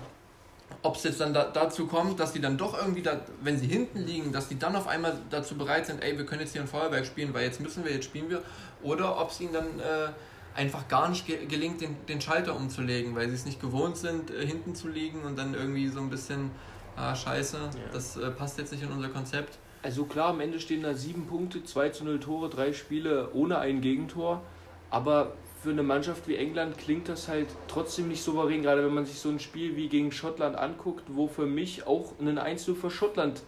ob 0.81 0.95
es 0.95 1.03
jetzt 1.03 1.19
dann 1.19 1.33
da, 1.33 1.45
dazu 1.45 1.87
kommt, 1.87 2.19
dass 2.19 2.33
die 2.33 2.41
dann 2.41 2.57
doch 2.57 2.77
irgendwie, 2.77 3.01
da, 3.01 3.19
wenn 3.41 3.57
sie 3.57 3.67
hinten 3.67 3.99
liegen, 3.99 4.31
dass 4.31 4.47
die 4.47 4.59
dann 4.59 4.75
auf 4.75 4.87
einmal 4.87 5.17
dazu 5.29 5.57
bereit 5.57 5.85
sind, 5.85 6.03
ey, 6.03 6.17
wir 6.17 6.25
können 6.25 6.41
jetzt 6.41 6.53
hier 6.53 6.61
ein 6.61 6.67
Feuerwerk 6.67 7.05
spielen, 7.05 7.33
weil 7.33 7.43
jetzt 7.43 7.59
müssen 7.59 7.83
wir, 7.83 7.91
jetzt 7.91 8.05
spielen 8.05 8.29
wir. 8.29 8.41
Oder 8.83 9.19
ob 9.19 9.31
es 9.31 9.41
ihnen 9.41 9.53
dann 9.53 9.79
äh, 9.79 10.09
einfach 10.55 10.87
gar 10.87 11.09
nicht 11.09 11.25
ge 11.25 11.45
gelingt, 11.45 11.81
den, 11.81 11.95
den 12.07 12.21
Schalter 12.21 12.55
umzulegen, 12.55 13.15
weil 13.15 13.29
sie 13.29 13.35
es 13.35 13.45
nicht 13.45 13.59
gewohnt 13.59 13.97
sind, 13.97 14.29
äh, 14.29 14.45
hinten 14.45 14.75
zu 14.75 14.87
liegen 14.87 15.21
und 15.23 15.37
dann 15.37 15.53
irgendwie 15.53 15.87
so 15.87 15.99
ein 15.99 16.09
bisschen, 16.09 16.51
ah, 16.95 17.15
scheiße, 17.15 17.57
ja. 17.57 17.69
das 17.91 18.17
äh, 18.17 18.29
passt 18.31 18.57
jetzt 18.59 18.71
nicht 18.71 18.83
in 18.83 18.91
unser 18.91 19.09
Konzept. 19.09 19.57
Also 19.83 20.05
klar, 20.05 20.29
am 20.29 20.41
Ende 20.41 20.59
stehen 20.59 20.83
da 20.83 20.93
sieben 20.93 21.27
Punkte, 21.27 21.63
2 21.63 21.89
zu 21.89 22.03
0 22.03 22.19
Tore, 22.19 22.49
drei 22.49 22.73
Spiele 22.73 23.29
ohne 23.33 23.59
ein 23.59 23.81
Gegentor. 23.81 24.41
Aber 24.89 25.33
für 25.67 25.73
eine 25.73 25.83
Mannschaft 25.83 26.29
wie 26.29 26.37
England 26.37 26.77
klingt 26.77 27.09
das 27.09 27.27
halt 27.27 27.47
trotzdem 27.67 28.07
nicht 28.07 28.23
souverän, 28.23 28.61
gerade 28.61 28.85
wenn 28.85 28.93
man 28.93 29.05
sich 29.05 29.19
so 29.19 29.27
ein 29.27 29.37
Spiel 29.37 29.75
wie 29.75 29.89
gegen 29.89 30.13
Schottland 30.13 30.55
anguckt, 30.55 31.03
wo 31.09 31.27
für 31.27 31.45
mich 31.45 31.85
auch 31.85 32.13
ein 32.21 32.37
1 32.37 32.63
für 32.63 32.89
Schottland 32.89 33.41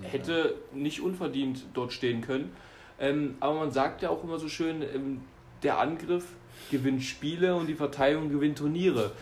hätte 0.00 0.54
nicht 0.72 1.02
unverdient 1.02 1.66
dort 1.74 1.92
stehen 1.92 2.22
können. 2.22 2.56
Ähm, 2.98 3.36
aber 3.40 3.58
man 3.58 3.70
sagt 3.70 4.00
ja 4.00 4.08
auch 4.08 4.24
immer 4.24 4.38
so 4.38 4.48
schön, 4.48 4.80
ähm, 4.80 5.20
der 5.62 5.78
Angriff 5.78 6.24
gewinnt 6.70 7.02
Spiele 7.02 7.54
und 7.54 7.66
die 7.66 7.74
Verteidigung 7.74 8.30
gewinnt 8.30 8.56
Turniere. 8.56 9.12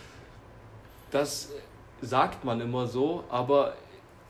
Das 1.11 1.51
sagt 2.01 2.45
man 2.45 2.61
immer 2.61 2.87
so, 2.87 3.25
aber 3.29 3.75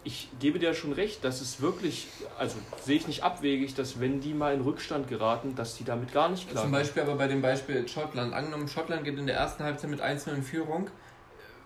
ich 0.03 0.29
gebe 0.39 0.59
dir 0.59 0.73
schon 0.73 0.93
recht, 0.93 1.25
dass 1.25 1.41
es 1.41 1.61
wirklich, 1.61 2.09
also 2.39 2.57
sehe 2.83 2.97
ich 2.97 3.07
nicht 3.07 3.23
abwegig, 3.23 3.75
dass 3.75 4.01
wenn 4.01 4.21
die 4.21 4.33
mal 4.33 4.55
in 4.55 4.63
Rückstand 4.63 5.09
geraten, 5.09 5.55
dass 5.55 5.77
die 5.77 5.85
damit 5.85 6.13
gar 6.13 6.31
nicht 6.31 6.49
klar 6.51 6.63
Zum 6.63 6.73
Beispiel 6.73 7.03
aber 7.03 7.17
bei 7.17 7.29
dem 7.29 7.43
Beispiel 7.43 7.87
Schottland. 7.87 8.33
Angenommen, 8.33 8.69
Schottland 8.69 9.05
geht 9.05 9.19
in 9.19 9.27
der 9.27 9.37
ersten 9.37 9.63
Halbzeit 9.63 9.91
mit 9.91 10.01
1 10.01 10.27
in 10.29 10.43
Führung. 10.43 10.89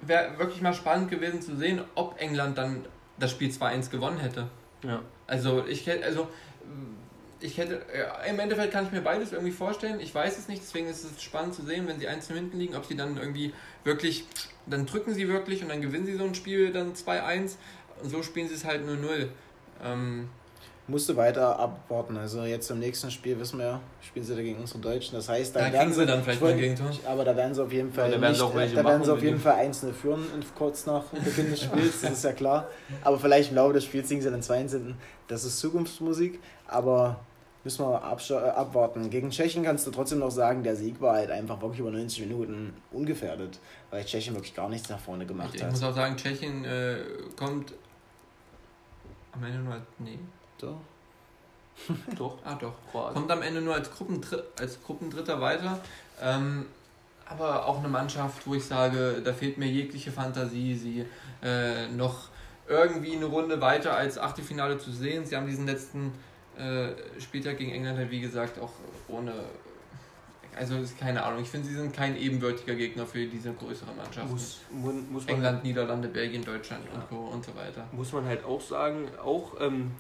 Wäre 0.01 0.39
wirklich 0.39 0.61
mal 0.63 0.75
spannend 0.75 1.11
gewesen 1.11 1.43
zu 1.43 1.57
sehen, 1.57 1.83
ob 1.95 2.21
England 2.21 2.59
dann 2.59 2.85
das 3.19 3.31
Spiel 3.31 3.51
2-1 3.51 3.91
gewonnen 3.91 4.19
hätte. 4.19 4.49
Ja. 4.83 5.01
Also 5.27 5.65
ich 5.67 5.87
hätte, 5.87 6.05
also 6.05 6.29
ich 7.41 7.59
hätte, 7.59 7.83
im 8.29 8.39
Endeffekt 8.41 8.73
kann 8.73 8.87
ich 8.87 8.91
mir 8.91 9.01
beides 9.01 9.33
irgendwie 9.33 9.53
vorstellen. 9.53 10.01
Ich 10.01 10.15
weiß 10.15 10.39
es 10.39 10.49
nicht, 10.49 10.63
deswegen 10.63 10.89
ist 10.89 11.05
es 11.05 11.23
spannend 11.23 11.55
zu 11.55 11.63
sehen, 11.63 11.87
wenn 11.87 12.01
sie 12.01 12.09
1 12.09 12.29
hinten 12.29 12.59
liegen, 12.59 12.75
ob 12.75 12.87
sie 12.87 12.97
dann 12.97 13.17
irgendwie 13.17 13.53
wirklich, 13.85 14.25
dann 14.67 14.87
drücken 14.87 15.15
sie 15.15 15.29
wirklich 15.29 15.63
und 15.63 15.69
dann 15.69 15.83
gewinnen 15.83 16.07
sie 16.07 16.17
so 16.17 16.25
ein 16.25 16.35
Spiel 16.35 16.73
dann 16.73 16.95
2-1 16.95 17.57
und 17.84 17.84
so 18.03 18.23
spielen 18.23 18.49
sie 18.49 18.55
es 18.55 18.65
halt 18.65 18.85
nur 18.85 18.97
0. 18.97 19.29
Ähm, 19.83 20.29
musste 20.87 21.17
weiter 21.17 21.59
abwarten. 21.59 22.17
Also 22.17 22.45
jetzt 22.45 22.71
im 22.71 22.79
nächsten 22.79 23.11
Spiel 23.11 23.39
wissen 23.39 23.59
wir, 23.59 23.81
spielen 24.03 24.25
sie 24.25 24.35
da 24.35 24.43
gegen 24.43 24.61
unsere 24.61 24.81
Deutschen. 24.81 25.15
Das 25.15 25.29
heißt, 25.29 25.57
da, 25.57 25.61
da 25.61 25.73
werden 25.73 25.93
sie 25.93 26.05
dann 26.05 26.23
vielleicht 26.23 26.43
mal 26.43 26.53
ein 26.53 26.59
Gegentor. 26.59 26.91
Aber 27.07 27.25
da 27.25 27.35
werden 27.35 27.55
sie 27.55 27.63
auf 27.63 27.73
jeden 27.73 27.93
Fall 27.93 28.11
ja, 28.11 28.17
da 28.17 28.21
werden, 28.21 28.33
nicht, 28.33 28.77
da 28.77 28.85
werden 28.85 29.05
sie 29.05 29.13
auf 29.13 29.23
jeden 29.23 29.41
Fall 29.41 29.55
einzelne 29.55 29.93
führen 29.93 30.25
kurz 30.55 30.87
nach 30.87 31.05
Beginn 31.05 31.51
des 31.51 31.63
Spiels, 31.63 32.03
das 32.03 32.13
ist 32.13 32.25
ja 32.25 32.33
klar. 32.33 32.69
Aber 33.03 33.19
vielleicht 33.19 33.51
im 33.51 33.57
Laufe 33.57 33.75
des 33.75 33.85
Spiels 33.85 34.09
singen 34.09 34.23
sie 34.23 34.31
dann 34.31 34.43
22. 34.43 34.95
Das 35.27 35.45
ist 35.45 35.59
Zukunftsmusik, 35.59 36.39
aber 36.69 37.19
müssen 37.65 37.87
wir 37.87 37.95
äh, 37.95 38.35
abwarten. 38.51 39.09
Gegen 39.09 39.31
Tschechien 39.31 39.65
kannst 39.65 39.87
du 39.87 39.91
trotzdem 39.91 40.19
noch 40.19 40.31
sagen, 40.31 40.63
der 40.63 40.77
Sieg 40.77 41.01
war 41.01 41.15
halt 41.15 41.31
einfach 41.31 41.63
wirklich 41.63 41.81
über 41.81 41.91
90 41.91 42.21
Minuten 42.21 42.75
ungefährdet, 42.93 43.59
weil 43.91 44.05
Tschechien 44.05 44.35
wirklich 44.35 44.55
gar 44.55 44.69
nichts 44.69 44.91
nach 44.91 45.01
vorne 45.01 45.25
gemacht 45.25 45.55
ich, 45.55 45.63
hat. 45.63 45.69
Ich 45.69 45.81
muss 45.81 45.83
auch 45.83 45.95
sagen, 45.95 46.17
Tschechien 46.17 46.67
äh, 46.67 46.97
kommt 47.37 47.73
am 49.35 49.45
Ende 49.45 49.59
nur 49.59 49.75
als. 49.75 49.83
Nee. 49.99 50.19
Doch. 50.59 50.79
doch. 52.19 52.39
Ah, 52.45 52.55
doch. 52.55 52.75
Kroatien. 52.91 53.15
Kommt 53.15 53.31
am 53.31 53.43
Ende 53.43 53.61
nur 53.61 53.75
als, 53.75 53.91
Gruppendritter, 53.91 54.45
als 54.59 54.83
Gruppendritter 54.83 55.41
weiter. 55.41 55.79
Ähm, 56.23 56.67
aber 57.27 57.67
auch 57.67 57.79
eine 57.79 57.89
Mannschaft, 57.89 58.47
wo 58.47 58.55
ich 58.55 58.65
sage, 58.65 59.23
da 59.25 59.33
fehlt 59.33 59.59
mir 59.59 59.67
jegliche 59.67 60.13
Fantasie, 60.13 60.75
sie 60.75 61.07
äh, 61.43 61.89
noch 61.89 62.29
irgendwie 62.69 63.17
eine 63.17 63.27
Runde 63.27 63.61
weiter 63.61 63.97
als 63.97 64.19
Achtelfinale 64.19 64.79
zu 64.79 64.91
sehen. 64.91 65.25
Sie 65.27 65.37
haben 65.37 65.47
diesen 65.47 65.67
letzten 65.67 66.13
äh, 66.57 67.21
Spieltag 67.21 67.59
gegen 67.59 67.73
England 67.73 67.99
halt, 67.99 68.11
wie 68.11 68.21
gesagt, 68.21 68.59
auch 68.59 68.73
ohne. 69.09 69.33
Also, 70.57 70.77
ist 70.77 70.99
keine 70.99 71.23
Ahnung. 71.23 71.43
Ich 71.43 71.49
finde, 71.49 71.69
sie 71.69 71.75
sind 71.75 71.95
kein 71.95 72.17
ebenbürtiger 72.17 72.75
Gegner 72.75 73.07
für 73.07 73.27
diese 73.27 73.53
größere 73.53 73.93
Mannschaft. 73.95 74.31
Muss, 74.31 74.61
muss 75.11 75.27
England, 75.27 75.57
halt, 75.57 75.65
Niederlande, 75.65 76.09
Belgien, 76.09 76.45
Deutschland 76.45 76.85
ja. 76.87 76.95
und, 76.95 77.09
Co. 77.09 77.17
und 77.33 77.45
so 77.45 77.55
weiter. 77.55 77.87
Muss 77.93 78.13
man 78.13 78.25
halt 78.25 78.45
auch 78.45 78.61
sagen, 78.61 79.09
auch 79.23 79.61
ähm, 79.61 79.93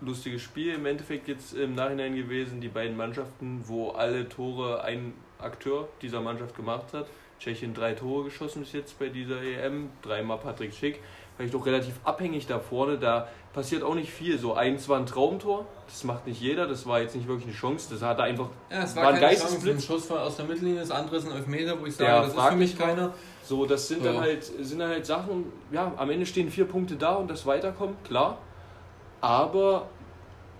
lustiges 0.00 0.42
Spiel 0.42 0.74
im 0.74 0.86
Endeffekt 0.86 1.28
jetzt 1.28 1.54
im 1.54 1.74
Nachhinein 1.74 2.14
gewesen. 2.14 2.60
Die 2.60 2.68
beiden 2.68 2.96
Mannschaften, 2.96 3.62
wo 3.66 3.90
alle 3.90 4.28
Tore 4.28 4.82
ein 4.84 5.14
Akteur 5.38 5.88
dieser 6.02 6.20
Mannschaft 6.20 6.56
gemacht 6.56 6.92
hat. 6.92 7.06
Tschechien 7.38 7.72
drei 7.72 7.92
Tore 7.92 8.24
geschossen 8.24 8.60
bis 8.62 8.72
jetzt 8.72 8.98
bei 8.98 9.08
dieser 9.08 9.40
EM, 9.42 9.90
dreimal 10.02 10.38
Patrick 10.38 10.74
Schick 10.74 11.00
vielleicht 11.38 11.54
auch 11.54 11.64
relativ 11.64 11.94
abhängig 12.04 12.46
da 12.46 12.58
vorne. 12.58 12.98
Da 12.98 13.28
passiert 13.54 13.82
auch 13.82 13.94
nicht 13.94 14.10
viel. 14.10 14.38
So 14.38 14.54
eins 14.54 14.88
war 14.88 14.98
ein 14.98 15.06
Traumtor, 15.06 15.64
das 15.86 16.04
macht 16.04 16.26
nicht 16.26 16.40
jeder, 16.40 16.66
das 16.66 16.86
war 16.86 17.00
jetzt 17.00 17.14
nicht 17.14 17.28
wirklich 17.28 17.46
eine 17.46 17.56
Chance. 17.56 17.88
Das 17.90 18.02
hatte 18.02 18.22
einfach 18.24 18.48
ja, 18.70 18.82
es 18.82 18.94
war, 18.94 19.04
war 19.04 19.14
ein 19.14 19.20
Geistesblitz. 19.20 19.76
Ein 19.76 19.80
Schuss 19.80 20.10
aus 20.10 20.36
der 20.36 20.44
Mittellinie, 20.44 20.80
das 20.80 20.90
andere 20.90 21.16
ist 21.16 21.26
ein 21.26 21.36
Elfmeter, 21.36 21.80
wo 21.80 21.86
ich 21.86 21.94
sage, 21.94 22.10
ja, 22.10 22.20
das 22.22 22.34
ist 22.34 22.40
für 22.40 22.56
mich 22.56 22.78
keiner. 22.78 23.14
So, 23.42 23.64
das 23.64 23.88
sind, 23.88 24.02
so. 24.02 24.12
Dann 24.12 24.20
halt, 24.20 24.44
sind 24.44 24.78
dann 24.78 24.90
halt 24.90 25.06
Sachen, 25.06 25.46
ja, 25.72 25.92
am 25.96 26.10
Ende 26.10 26.26
stehen 26.26 26.50
vier 26.50 26.66
Punkte 26.66 26.96
da 26.96 27.14
und 27.14 27.30
das 27.30 27.46
Weiterkommt, 27.46 28.04
klar. 28.04 28.38
Aber 29.20 29.86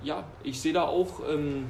ja, 0.03 0.25
ich 0.43 0.61
sehe 0.61 0.73
da 0.73 0.85
auch 0.85 1.21
ähm, 1.29 1.67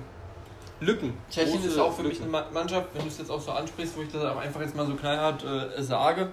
Lücken. 0.81 1.15
Tschechien 1.31 1.65
ist 1.65 1.79
auch 1.79 1.93
für 1.93 2.03
Lücken. 2.03 2.31
mich 2.31 2.37
eine 2.37 2.53
Mannschaft, 2.53 2.89
wenn 2.95 3.03
du 3.03 3.09
es 3.09 3.19
jetzt 3.19 3.31
auch 3.31 3.41
so 3.41 3.51
ansprichst, 3.51 3.97
wo 3.97 4.03
ich 4.03 4.13
das 4.13 4.23
einfach 4.37 4.61
jetzt 4.61 4.77
mal 4.77 4.87
so 4.87 4.95
knallhart 4.95 5.45
äh, 5.45 5.83
sage 5.83 6.29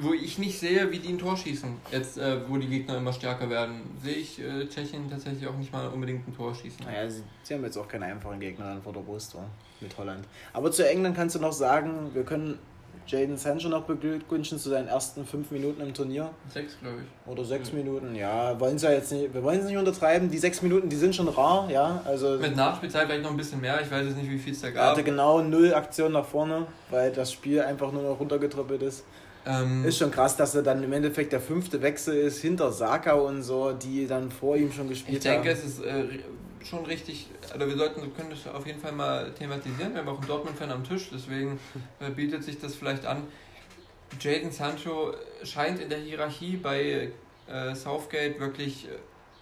wo 0.00 0.12
ich 0.12 0.38
nicht 0.38 0.58
sehe, 0.58 0.90
wie 0.90 0.98
die 0.98 1.08
ein 1.10 1.18
Tor 1.18 1.36
schießen. 1.36 1.76
Jetzt, 1.90 2.18
äh, 2.18 2.38
wo 2.48 2.56
die 2.56 2.68
Gegner 2.68 2.98
immer 2.98 3.12
stärker 3.12 3.48
werden, 3.50 3.82
sehe 4.02 4.14
ich 4.14 4.40
äh, 4.40 4.66
Tschechien 4.68 5.10
tatsächlich 5.10 5.46
auch 5.46 5.56
nicht 5.56 5.72
mal 5.72 5.88
unbedingt 5.88 6.26
ein 6.26 6.36
Tor 6.36 6.54
schießen. 6.54 6.84
Naja, 6.84 7.08
sie, 7.10 7.22
sie 7.42 7.54
haben 7.54 7.64
jetzt 7.64 7.76
auch 7.76 7.88
keinen 7.88 8.04
einfachen 8.04 8.40
Gegner 8.40 8.66
dann 8.66 8.82
vor 8.82 8.92
der 8.92 9.00
Brust 9.00 9.34
war, 9.34 9.46
mit 9.80 9.96
Holland. 9.96 10.24
Aber 10.52 10.70
zu 10.70 10.88
England 10.88 11.16
kannst 11.16 11.34
du 11.34 11.40
noch 11.40 11.52
sagen, 11.52 12.10
wir 12.14 12.24
können 12.24 12.58
Jaden 13.08 13.38
Sancho 13.38 13.68
noch 13.68 13.84
beglückwünschen 13.84 14.58
zu 14.58 14.68
seinen 14.68 14.88
ersten 14.88 15.24
fünf 15.24 15.50
Minuten 15.50 15.80
im 15.80 15.94
Turnier. 15.94 16.30
Sechs, 16.52 16.78
glaube 16.78 16.98
ich. 17.00 17.32
Oder 17.32 17.44
sechs 17.44 17.72
mhm. 17.72 17.78
Minuten, 17.78 18.14
ja. 18.14 18.58
Wollen 18.60 18.78
sie 18.78 18.86
ja 18.86 18.92
jetzt 18.92 19.10
nicht, 19.12 19.32
wir 19.32 19.42
wollen 19.42 19.60
es 19.60 19.66
nicht 19.66 19.78
untertreiben. 19.78 20.30
Die 20.30 20.38
sechs 20.38 20.60
Minuten, 20.60 20.90
die 20.90 20.96
sind 20.96 21.14
schon 21.14 21.28
rar, 21.28 21.70
ja. 21.70 22.02
Also 22.04 22.36
Mit 22.38 22.54
Nachspielzeit 22.54 23.06
vielleicht 23.06 23.22
noch 23.22 23.30
ein 23.30 23.36
bisschen 23.36 23.60
mehr, 23.60 23.80
ich 23.80 23.90
weiß 23.90 24.06
jetzt 24.06 24.16
nicht, 24.16 24.30
wie 24.30 24.38
viel 24.38 24.52
es 24.52 24.60
da 24.60 24.70
gab. 24.70 24.84
Er 24.84 24.90
hatte 24.90 25.04
genau 25.04 25.40
null 25.40 25.72
Aktion 25.72 26.12
nach 26.12 26.26
vorne, 26.26 26.66
weil 26.90 27.10
das 27.10 27.32
Spiel 27.32 27.62
einfach 27.62 27.92
nur 27.92 28.02
noch 28.02 28.20
runtergetröppelt 28.20 28.82
ist. 28.82 29.04
Ähm, 29.46 29.84
ist 29.84 29.98
schon 29.98 30.10
krass, 30.10 30.36
dass 30.36 30.54
er 30.54 30.62
dann 30.62 30.82
im 30.82 30.92
Endeffekt 30.92 31.32
der 31.32 31.40
fünfte 31.40 31.80
Wechsel 31.80 32.16
ist, 32.16 32.40
hinter 32.40 32.72
Saka 32.72 33.12
und 33.12 33.42
so, 33.42 33.72
die 33.72 34.06
dann 34.06 34.30
vor 34.30 34.56
ihm 34.56 34.72
schon 34.72 34.88
gespielt 34.88 35.24
haben. 35.24 35.44
Ich 35.44 35.44
denke, 35.44 35.50
haben. 35.50 35.58
es 35.58 35.64
ist 35.64 35.84
äh, 35.84 36.04
schon 36.64 36.84
richtig, 36.84 37.28
also 37.52 37.66
wir 37.66 37.76
sollten, 37.76 38.02
wir 38.02 38.10
können 38.10 38.30
das 38.30 38.52
auf 38.52 38.66
jeden 38.66 38.80
Fall 38.80 38.92
mal 38.92 39.32
thematisieren. 39.32 39.94
Wir 39.94 40.00
haben 40.00 40.08
auch 40.08 40.18
einen 40.18 40.26
Dortmund-Fan 40.26 40.70
am 40.70 40.84
Tisch, 40.84 41.08
deswegen 41.12 41.58
äh, 42.00 42.10
bietet 42.10 42.44
sich 42.44 42.58
das 42.60 42.74
vielleicht 42.74 43.06
an. 43.06 43.22
Jaden 44.20 44.50
Sancho 44.50 45.14
scheint 45.44 45.80
in 45.80 45.88
der 45.88 45.98
Hierarchie 45.98 46.56
bei 46.56 47.12
äh, 47.46 47.74
Southgate 47.74 48.40
wirklich 48.40 48.86
äh, 48.86 48.90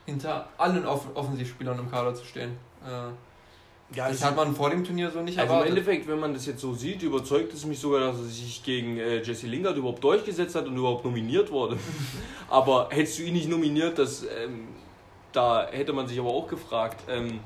hinter 0.06 0.48
allen 0.58 0.86
Off 0.86 1.06
Offensivspielern 1.14 1.78
im 1.78 1.90
Kader 1.90 2.14
zu 2.14 2.24
stehen. 2.24 2.56
Ja, 3.94 4.08
das 4.08 4.24
hat 4.24 4.34
man 4.34 4.54
vor 4.54 4.70
dem 4.70 4.84
Turnier 4.84 5.10
so 5.10 5.20
nicht 5.20 5.38
also 5.38 5.52
erwartet. 5.52 5.70
im 5.70 5.76
Endeffekt, 5.78 6.08
wenn 6.08 6.18
man 6.18 6.34
das 6.34 6.44
jetzt 6.46 6.60
so 6.60 6.74
sieht, 6.74 7.02
überzeugt 7.02 7.54
es 7.54 7.64
mich 7.64 7.78
sogar, 7.78 8.00
dass 8.00 8.18
er 8.18 8.24
sich 8.24 8.62
gegen 8.64 8.98
äh, 8.98 9.22
Jesse 9.22 9.46
Lingard 9.46 9.76
überhaupt 9.76 10.02
durchgesetzt 10.02 10.56
hat 10.56 10.66
und 10.66 10.76
überhaupt 10.76 11.04
nominiert 11.04 11.52
wurde. 11.52 11.78
aber 12.48 12.88
hättest 12.90 13.18
du 13.18 13.22
ihn 13.22 13.34
nicht 13.34 13.48
nominiert, 13.48 13.98
das, 13.98 14.24
ähm, 14.24 14.68
da 15.32 15.68
hätte 15.70 15.92
man 15.92 16.08
sich 16.08 16.18
aber 16.18 16.30
auch 16.30 16.48
gefragt. 16.48 17.04
Ähm, 17.08 17.38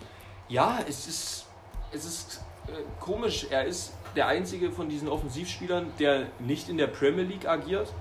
ja, 0.49 0.79
es 0.89 1.07
ist, 1.07 1.47
es 1.93 2.05
ist 2.07 2.43
äh, 2.69 2.73
komisch. 3.01 3.47
Er 3.51 3.67
ist 3.67 3.93
der 4.17 4.27
einzige 4.27 4.73
von 4.73 4.89
diesen 4.89 5.09
Offensivspielern, 5.09 5.87
der 5.99 6.29
nicht 6.39 6.71
in 6.71 6.79
der 6.79 6.87
Premier 6.87 7.25
League 7.25 7.47
agiert. 7.47 7.93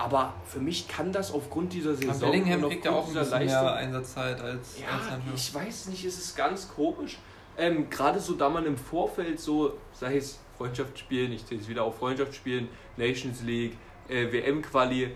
Aber 0.00 0.32
für 0.46 0.60
mich 0.60 0.88
kann 0.88 1.12
das 1.12 1.30
aufgrund 1.30 1.74
dieser 1.74 1.90
Aber 1.90 1.98
Saison 1.98 2.30
Bellingham 2.30 2.64
und 2.64 2.70
kriegt 2.70 2.86
ja 2.86 2.92
auch 2.92 3.06
ein 3.06 3.12
bisschen 3.12 3.30
Leistung- 3.30 3.62
mehr 3.64 3.74
Einsatzzeit 3.74 4.40
als, 4.40 4.78
ja, 4.80 4.86
als 4.88 5.48
ich 5.48 5.54
weiß 5.54 5.86
nicht, 5.88 6.04
es 6.06 6.18
ist 6.18 6.36
ganz 6.36 6.68
komisch. 6.74 7.18
Ähm, 7.58 7.90
Gerade 7.90 8.18
so, 8.18 8.32
da 8.32 8.48
man 8.48 8.64
im 8.64 8.78
Vorfeld 8.78 9.38
so, 9.38 9.74
sei 9.92 10.16
es 10.16 10.40
Freundschaftsspielen, 10.56 11.32
ich 11.32 11.44
zähle 11.44 11.60
es 11.60 11.68
wieder 11.68 11.84
auf 11.84 11.98
Freundschaftsspielen, 11.98 12.68
Nations 12.96 13.42
League, 13.42 13.76
äh, 14.08 14.32
WM-Quali, 14.32 15.14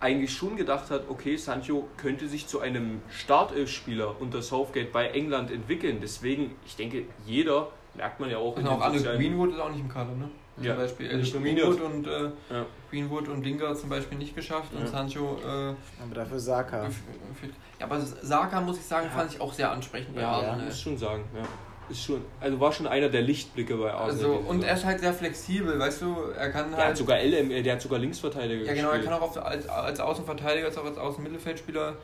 eigentlich 0.00 0.32
schon 0.32 0.56
gedacht 0.56 0.90
hat, 0.90 1.04
okay, 1.08 1.36
Sancho 1.36 1.88
könnte 1.96 2.28
sich 2.28 2.48
zu 2.48 2.58
einem 2.58 3.02
Startelfspieler 3.08 4.20
unter 4.20 4.42
Southgate 4.42 4.90
bei 4.92 5.06
England 5.08 5.52
entwickeln. 5.52 5.98
Deswegen, 6.02 6.56
ich 6.66 6.74
denke, 6.74 7.04
jeder, 7.24 7.68
merkt 7.94 8.18
man 8.18 8.28
ja 8.28 8.38
auch 8.38 8.56
Und 8.56 8.64
den 8.64 8.66
auch 8.66 8.80
alle 8.80 9.00
Greenwood 9.00 9.52
ist 9.52 9.60
auch 9.60 9.70
nicht 9.70 9.80
im 9.80 9.88
Kader, 9.88 10.12
ne? 10.12 10.28
Ja, 10.58 10.72
Zum 10.74 10.82
Beispiel 10.82 11.10
äh, 11.10 11.16
nominiert. 11.22 11.66
Greenwood 11.66 11.80
und, 11.82 12.06
äh, 12.06 12.22
Ja. 12.54 12.66
Greenwood 12.90 13.28
und 13.28 13.42
Lingard 13.44 13.78
zum 13.78 13.90
Beispiel 13.90 14.16
nicht 14.16 14.34
geschafft 14.34 14.72
und 14.72 14.80
Ja. 14.80 14.86
Sancho 14.86 15.36
äh, 15.44 15.74
Aber 16.02 16.14
dafür 16.14 16.38
Saka. 16.40 16.84
Ja, 16.84 17.86
aber 17.86 18.00
Saka, 18.00 18.60
muss 18.62 18.78
ich 18.78 18.84
sagen, 18.84 19.06
Ja. 19.10 19.18
fand 19.18 19.32
ich 19.34 19.40
auch 19.40 19.52
sehr 19.52 19.70
ansprechend 19.70 20.14
bei 20.14 20.22
Ja, 20.22 20.30
Arsenal. 20.32 20.64
muss 20.66 20.80
schon 20.80 20.96
sagen, 20.96 21.24
ja. 21.34 21.42
Ist 21.88 22.02
schon, 22.02 22.24
also 22.40 22.58
war 22.58 22.72
schon 22.72 22.86
einer 22.88 23.08
der 23.08 23.22
Lichtblicke 23.22 23.76
bei 23.76 23.92
Arsenal. 23.92 24.36
Also, 24.38 24.48
und 24.48 24.64
er 24.64 24.74
ist 24.74 24.84
halt 24.84 24.98
sehr 24.98 25.12
flexibel, 25.12 25.78
weißt 25.78 26.02
du, 26.02 26.16
er 26.36 26.50
kann 26.50 26.70
der 26.70 26.78
hat 26.78 26.86
halt. 26.86 26.96
sogar 26.96 27.18
LM, 27.20 27.50
äh, 27.52 27.62
der 27.62 27.74
hat 27.74 27.82
sogar 27.82 27.98
Linksverteidiger 28.00 28.64
Ja, 28.64 28.74
genau, 28.74 28.88
er 28.88 28.94
gespielt. 28.98 29.04
kann 29.12 29.22
auch 29.22 29.36
auf, 29.36 29.36
als, 29.44 29.68
als 29.68 30.00
Außenverteidiger, 30.00 30.66
als 30.66 30.78
auch 30.78 30.84
als 30.86 30.98
Außenmittelfeldspieler 30.98 31.94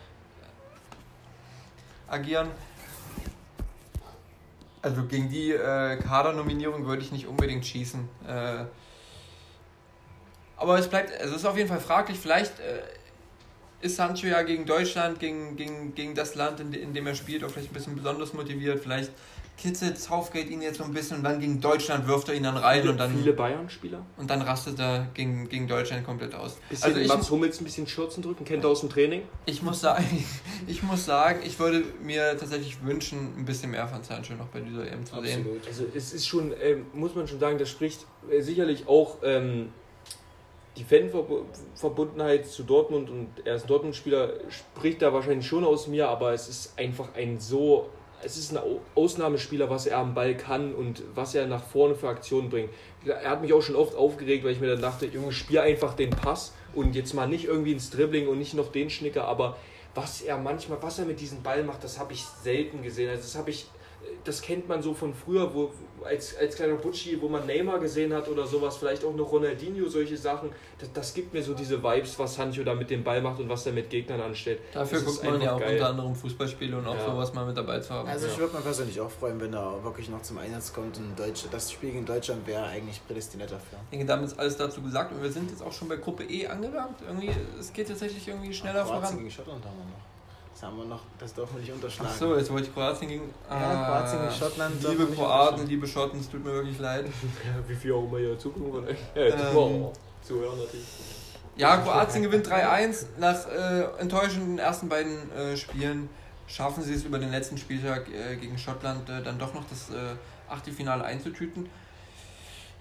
agieren. 2.08 2.48
Also 4.82 5.04
gegen 5.04 5.30
die 5.30 5.52
äh, 5.52 5.96
Kadernominierung 5.96 6.86
würde 6.86 7.02
ich 7.02 7.12
nicht 7.12 7.28
unbedingt 7.28 7.64
schießen. 7.64 8.08
Äh, 8.26 8.64
aber 10.56 10.78
es 10.78 10.88
bleibt, 10.88 11.12
also 11.20 11.34
es 11.34 11.42
ist 11.42 11.46
auf 11.46 11.56
jeden 11.56 11.68
Fall 11.68 11.80
fraglich. 11.80 12.18
Vielleicht 12.18 12.58
äh, 12.58 12.82
ist 13.80 13.96
Sancho 13.96 14.26
ja 14.26 14.42
gegen 14.42 14.66
Deutschland, 14.66 15.20
gegen, 15.20 15.56
gegen, 15.56 15.94
gegen 15.94 16.14
das 16.14 16.34
Land, 16.34 16.60
in, 16.60 16.72
in 16.72 16.94
dem 16.94 17.06
er 17.06 17.14
spielt, 17.14 17.44
auch 17.44 17.50
vielleicht 17.50 17.70
ein 17.70 17.74
bisschen 17.74 17.96
besonders 17.96 18.32
motiviert. 18.32 18.80
Vielleicht 18.82 19.12
kitzelt 19.62 19.96
Southgate 19.96 20.50
ihn 20.50 20.60
jetzt 20.60 20.78
so 20.78 20.84
ein 20.84 20.92
bisschen 20.92 21.18
und 21.18 21.22
dann 21.22 21.38
gegen 21.38 21.60
Deutschland 21.60 22.08
wirft 22.08 22.28
er 22.28 22.34
ihn 22.34 22.42
dann 22.42 22.56
rein 22.56 22.80
viele, 22.80 22.90
und 22.90 22.98
dann, 22.98 23.16
viele 23.16 23.32
Bayern-Spieler. 23.32 24.04
und 24.16 24.28
dann 24.28 24.42
rastet 24.42 24.80
er 24.80 25.06
gegen, 25.14 25.48
gegen 25.48 25.68
Deutschland 25.68 26.04
komplett 26.04 26.34
aus. 26.34 26.56
Bisschen 26.68 26.84
Also 26.84 26.98
ich, 26.98 27.06
Mats 27.06 27.30
Hummels 27.30 27.60
ein 27.60 27.64
bisschen 27.64 27.86
Schürzen 27.86 28.24
drücken, 28.24 28.44
kennt 28.44 28.64
er 28.64 28.70
aus 28.70 28.80
dem 28.80 28.90
Training. 28.90 29.22
ich 29.46 29.62
muss 29.62 29.80
sagen, 29.80 30.24
ich 30.66 30.82
muss 30.82 31.04
sagen, 31.04 31.40
ich 31.44 31.60
würde 31.60 31.84
mir 32.02 32.36
tatsächlich 32.36 32.84
wünschen, 32.84 33.34
ein 33.38 33.44
bisschen 33.44 33.70
mehr 33.70 33.86
von 33.86 34.02
Sancho 34.02 34.34
noch 34.34 34.48
bei 34.48 34.58
dieser 34.58 34.90
EM 34.90 35.06
zu 35.06 35.20
sehen. 35.22 35.46
Also 35.64 35.84
es 35.94 36.12
ist 36.12 36.26
schon, 36.26 36.52
ähm, 36.60 36.86
muss 36.92 37.14
man 37.14 37.28
schon 37.28 37.38
sagen, 37.38 37.56
das 37.58 37.70
spricht 37.70 38.04
äh, 38.30 38.40
sicherlich 38.40 38.88
auch 38.88 39.18
ähm, 39.22 39.68
die 40.76 40.84
Fanverbundenheit 40.84 42.46
zu 42.46 42.64
Dortmund 42.64 43.10
und 43.10 43.28
er 43.44 43.56
ist 43.56 43.62
ein 43.62 43.68
Dortmund-Spieler, 43.68 44.32
spricht 44.48 45.02
da 45.02 45.12
wahrscheinlich 45.12 45.46
schon 45.46 45.64
aus 45.64 45.86
mir, 45.86 46.08
aber 46.08 46.32
es 46.32 46.48
ist 46.48 46.78
einfach 46.78 47.14
ein 47.14 47.38
so, 47.38 47.90
es 48.24 48.36
ist 48.36 48.52
ein 48.52 48.58
Au- 48.58 48.80
Ausnahmespieler, 48.94 49.68
was 49.70 49.86
er 49.86 49.98
am 49.98 50.14
Ball 50.14 50.36
kann 50.36 50.74
und 50.74 51.02
was 51.14 51.34
er 51.34 51.46
nach 51.46 51.62
vorne 51.64 51.94
für 51.94 52.08
Aktionen 52.08 52.50
bringt. 52.50 52.70
Er 53.04 53.30
hat 53.30 53.42
mich 53.42 53.52
auch 53.52 53.62
schon 53.62 53.76
oft 53.76 53.94
aufgeregt, 53.96 54.44
weil 54.44 54.52
ich 54.52 54.60
mir 54.60 54.68
dann 54.68 54.80
dachte, 54.80 55.06
Junge, 55.06 55.32
spiel 55.32 55.58
einfach 55.58 55.94
den 55.94 56.10
Pass 56.10 56.52
und 56.74 56.94
jetzt 56.94 57.14
mal 57.14 57.26
nicht 57.28 57.44
irgendwie 57.46 57.72
ins 57.72 57.90
Dribbling 57.90 58.28
und 58.28 58.38
nicht 58.38 58.54
noch 58.54 58.70
den 58.72 58.90
Schnicker, 58.90 59.24
aber 59.24 59.56
was 59.94 60.22
er 60.22 60.38
manchmal, 60.38 60.78
was 60.82 60.98
er 60.98 61.04
mit 61.04 61.20
diesem 61.20 61.42
Ball 61.42 61.64
macht, 61.64 61.84
das 61.84 61.98
habe 61.98 62.12
ich 62.14 62.24
selten 62.24 62.82
gesehen. 62.82 63.10
Also 63.10 63.22
das 63.22 63.36
habe 63.36 63.50
ich, 63.50 63.66
das 64.24 64.40
kennt 64.42 64.68
man 64.68 64.82
so 64.82 64.94
von 64.94 65.12
früher, 65.14 65.52
wo 65.54 65.70
als, 66.04 66.36
als 66.36 66.56
kleiner 66.56 66.74
Butschi, 66.74 67.20
wo 67.20 67.28
man 67.28 67.46
Neymar 67.46 67.78
gesehen 67.78 68.12
hat 68.12 68.28
oder 68.28 68.44
sowas, 68.46 68.76
vielleicht 68.76 69.04
auch 69.04 69.14
noch 69.14 69.30
Ronaldinho, 69.30 69.88
solche 69.88 70.16
Sachen. 70.16 70.50
Das, 70.78 70.92
das 70.92 71.14
gibt 71.14 71.32
mir 71.32 71.42
so 71.42 71.54
diese 71.54 71.80
Vibes, 71.82 72.18
was 72.18 72.34
Sancho 72.34 72.64
da 72.64 72.74
mit 72.74 72.90
dem 72.90 73.04
Ball 73.04 73.20
macht 73.22 73.38
und 73.40 73.48
was 73.48 73.66
er 73.66 73.72
mit 73.72 73.88
Gegnern 73.90 74.20
anstellt. 74.20 74.60
Dafür 74.72 74.98
Das 74.98 75.08
ist 75.08 75.20
guckt 75.22 75.30
man 75.32 75.40
ja 75.40 75.54
auch 75.54 75.60
geil. 75.60 75.74
unter 75.74 75.88
anderem 75.90 76.14
Fußballspiele 76.16 76.76
und 76.76 76.86
auch 76.88 76.94
Ja. 76.96 77.06
sowas 77.12 77.32
mal 77.34 77.46
mit 77.46 77.56
dabei 77.56 77.78
zu 77.80 77.90
haben. 77.90 78.08
Also 78.08 78.26
ich 78.26 78.36
würde 78.38 78.54
mir 78.56 78.62
persönlich 78.62 79.00
auch 79.00 79.10
freuen, 79.10 79.40
wenn 79.40 79.54
er 79.54 79.82
wirklich 79.84 80.08
noch 80.08 80.22
zum 80.22 80.38
Einsatz 80.38 80.72
kommt. 80.72 80.98
Und 80.98 81.16
Deutsch, 81.18 81.44
das 81.50 81.70
Spiel 81.70 81.92
gegen 81.92 82.04
Deutschland 82.06 82.44
wäre 82.46 82.64
eigentlich 82.64 83.00
prädestiniert 83.06 83.52
dafür. 83.52 83.78
Ich 83.84 83.90
denke, 83.98 84.06
damit 84.06 84.26
ist 84.26 84.38
alles 84.38 84.56
dazu 84.56 84.82
gesagt 84.82 85.12
und 85.12 85.22
wir 85.22 85.30
sind 85.30 85.50
jetzt 85.50 85.62
auch 85.62 85.72
schon 85.72 85.88
bei 85.88 85.96
Gruppe 85.96 86.24
E 86.24 86.46
angelangt. 86.48 86.96
Irgendwie, 87.06 87.30
es 87.60 87.72
geht 87.72 87.86
tatsächlich 87.88 88.26
irgendwie 88.26 88.52
schneller 88.52 88.82
Kroatien 88.82 89.02
voran. 89.02 89.18
gegen 89.18 89.30
Schottland 89.30 89.64
haben 89.64 89.76
wir 89.78 89.84
noch. 89.84 90.11
Das 90.52 90.62
haben 90.64 90.76
wir 90.78 90.84
noch, 90.84 91.00
das 91.18 91.34
dürfen 91.34 91.54
wir 91.56 91.60
nicht 91.62 91.72
unterschlagen. 91.72 92.10
Ach 92.12 92.18
so, 92.18 92.36
jetzt 92.36 92.50
wollte 92.52 92.68
ich 92.68 92.74
Kroatien 92.74 93.08
gegen. 93.08 93.34
Ja, 93.48 93.84
Kroatien 93.86 94.20
gegen 94.22 94.34
Schottland 94.34 94.84
darf 94.84 94.92
Liebe 94.92 95.06
Kroaten, 95.06 95.66
liebe 95.66 95.86
Schotten, 95.86 96.20
es 96.20 96.28
tut 96.30 96.44
mir 96.44 96.52
wirklich 96.52 96.78
leid. 96.78 97.06
Ja, 97.44 97.68
wie 97.68 97.74
viel 97.74 97.92
auch 97.92 98.04
immer 98.04 98.18
hier 98.18 98.38
zugucken 98.38 98.84
euch. 98.84 98.96
Ja, 99.14 99.22
Ähm, 99.22 99.40
wow. 99.54 99.92
Zuhören 100.22 100.58
natürlich. 100.58 100.86
Ja, 101.56 101.76
Kroatien 101.78 102.22
gewinnt 102.22 102.46
3-1. 102.46 103.06
Nach 103.18 103.46
äh, 103.48 103.82
enttäuschenden 103.98 104.58
ersten 104.58 104.88
beiden 104.88 105.30
äh, 105.32 105.56
Spielen 105.56 106.08
schaffen 106.46 106.82
sie 106.82 106.94
es 106.94 107.04
über 107.04 107.18
den 107.18 107.30
letzten 107.30 107.56
Spieltag 107.58 108.08
äh, 108.08 108.36
gegen 108.36 108.56
Schottland 108.58 109.08
äh, 109.08 109.22
dann 109.22 109.38
doch 109.38 109.52
noch 109.54 109.64
das 109.68 109.90
äh, 109.90 110.14
Achtelfinale 110.48 111.04
einzutüten. 111.04 111.68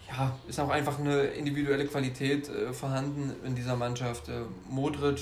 Ja, 0.10 0.36
ist 0.48 0.60
auch 0.60 0.70
einfach 0.70 1.00
eine 1.00 1.22
individuelle 1.24 1.86
Qualität 1.86 2.50
äh, 2.50 2.74
vorhanden 2.74 3.34
in 3.46 3.56
dieser 3.56 3.76
Mannschaft. 3.78 4.28
Äh, 4.30 4.42
Modric, 4.70 5.20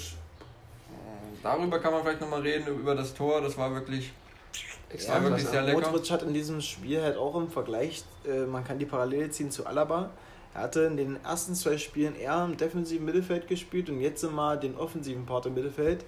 darüber 1.43 1.79
kann 1.79 1.91
man 1.91 2.03
vielleicht 2.03 2.21
nochmal 2.21 2.41
reden, 2.41 2.67
über 2.67 2.95
das 2.95 3.13
Tor. 3.13 3.41
Das 3.41 3.57
war 3.57 3.73
wirklich, 3.73 4.13
Ja, 4.97 5.15
war 5.15 5.23
wirklich 5.23 5.47
sehr 5.47 5.61
lecker. 5.61 5.91
Modric 5.91 6.11
hat 6.11 6.23
in 6.23 6.33
diesem 6.33 6.61
Spiel 6.61 7.01
halt 7.01 7.17
auch 7.17 7.35
im 7.35 7.49
Vergleich, 7.49 8.03
äh, 8.27 8.45
man 8.45 8.63
kann 8.63 8.79
die 8.79 8.85
Parallele 8.85 9.29
ziehen 9.29 9.51
zu 9.51 9.65
Alaba. 9.65 10.09
Er 10.53 10.61
hatte 10.61 10.81
in 10.81 10.97
den 10.97 11.23
ersten 11.23 11.53
zwei 11.53 11.77
Spielen 11.77 12.15
eher 12.15 12.43
im 12.43 12.57
defensiven 12.57 13.05
Mittelfeld 13.05 13.47
gespielt 13.47 13.89
und 13.89 14.01
jetzt 14.01 14.23
immer 14.23 14.57
den 14.57 14.75
offensiven 14.77 15.25
Part 15.25 15.45
im 15.45 15.53
Mittelfeld. 15.53 16.05